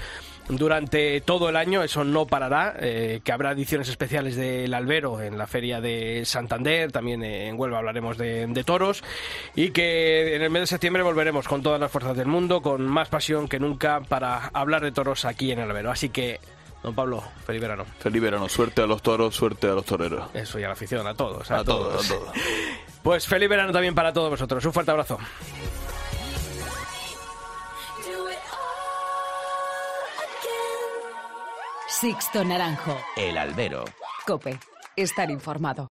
durante 0.47 1.19
todo 1.19 1.49
el 1.49 1.57
año, 1.57 1.83
eso 1.83 2.05
no 2.05 2.25
parará, 2.25 2.77
eh, 2.79 3.19
que 3.21 3.33
habrá 3.33 3.51
ediciones 3.51 3.89
especiales 3.89 4.37
del 4.37 4.73
albero 4.73 5.21
en 5.21 5.37
la 5.37 5.45
feria 5.45 5.81
de 5.81 6.23
Santander, 6.23 6.93
también 6.93 7.21
en 7.21 7.59
Huelva 7.59 7.79
hablaremos 7.79 8.17
de, 8.17 8.47
de 8.47 8.63
toros, 8.63 9.03
y 9.55 9.71
que 9.71 10.37
en 10.37 10.41
el 10.41 10.49
mes 10.51 10.61
de 10.61 10.67
septiembre 10.67 11.03
volveremos 11.03 11.49
con 11.49 11.61
todas 11.61 11.81
las 11.81 11.91
fuerzas 11.91 12.15
del 12.15 12.27
mundo, 12.27 12.61
con 12.61 12.87
más 12.87 13.09
pasión 13.09 13.49
que 13.49 13.59
nunca 13.59 13.99
para 13.99 14.47
hablar 14.53 14.81
de 14.81 14.93
toros 14.93 15.25
aquí 15.25 15.51
en 15.51 15.59
el 15.59 15.69
albero. 15.69 15.91
Así 15.91 16.07
que, 16.07 16.39
don 16.83 16.95
Pablo, 16.95 17.23
feliz 17.45 17.61
verano. 17.61 17.85
Feliz 17.99 18.21
verano, 18.21 18.49
suerte 18.49 18.81
a 18.81 18.87
los 18.87 19.01
toros, 19.01 19.35
suerte 19.35 19.67
a 19.67 19.73
los 19.73 19.85
toreros. 19.85 20.29
Eso 20.33 20.59
y 20.59 20.63
a 20.63 20.67
la 20.67 20.73
afición, 20.73 21.05
a 21.07 21.13
todos. 21.13 21.49
A 21.51 21.63
todos, 21.63 22.05
a 22.05 22.07
todos. 22.13 22.33
Pues 23.01 23.25
feliz 23.25 23.47
verano 23.47 23.71
también 23.71 23.95
para 23.95 24.11
todos 24.11 24.29
vosotros. 24.29 24.63
Un 24.65 24.73
fuerte 24.73 24.91
abrazo. 24.91 25.17
Sixto 31.87 32.43
Naranjo. 32.45 32.97
El 33.17 33.37
albero. 33.37 33.85
Cope. 34.25 34.59
Estar 34.95 35.29
informado. 35.31 35.89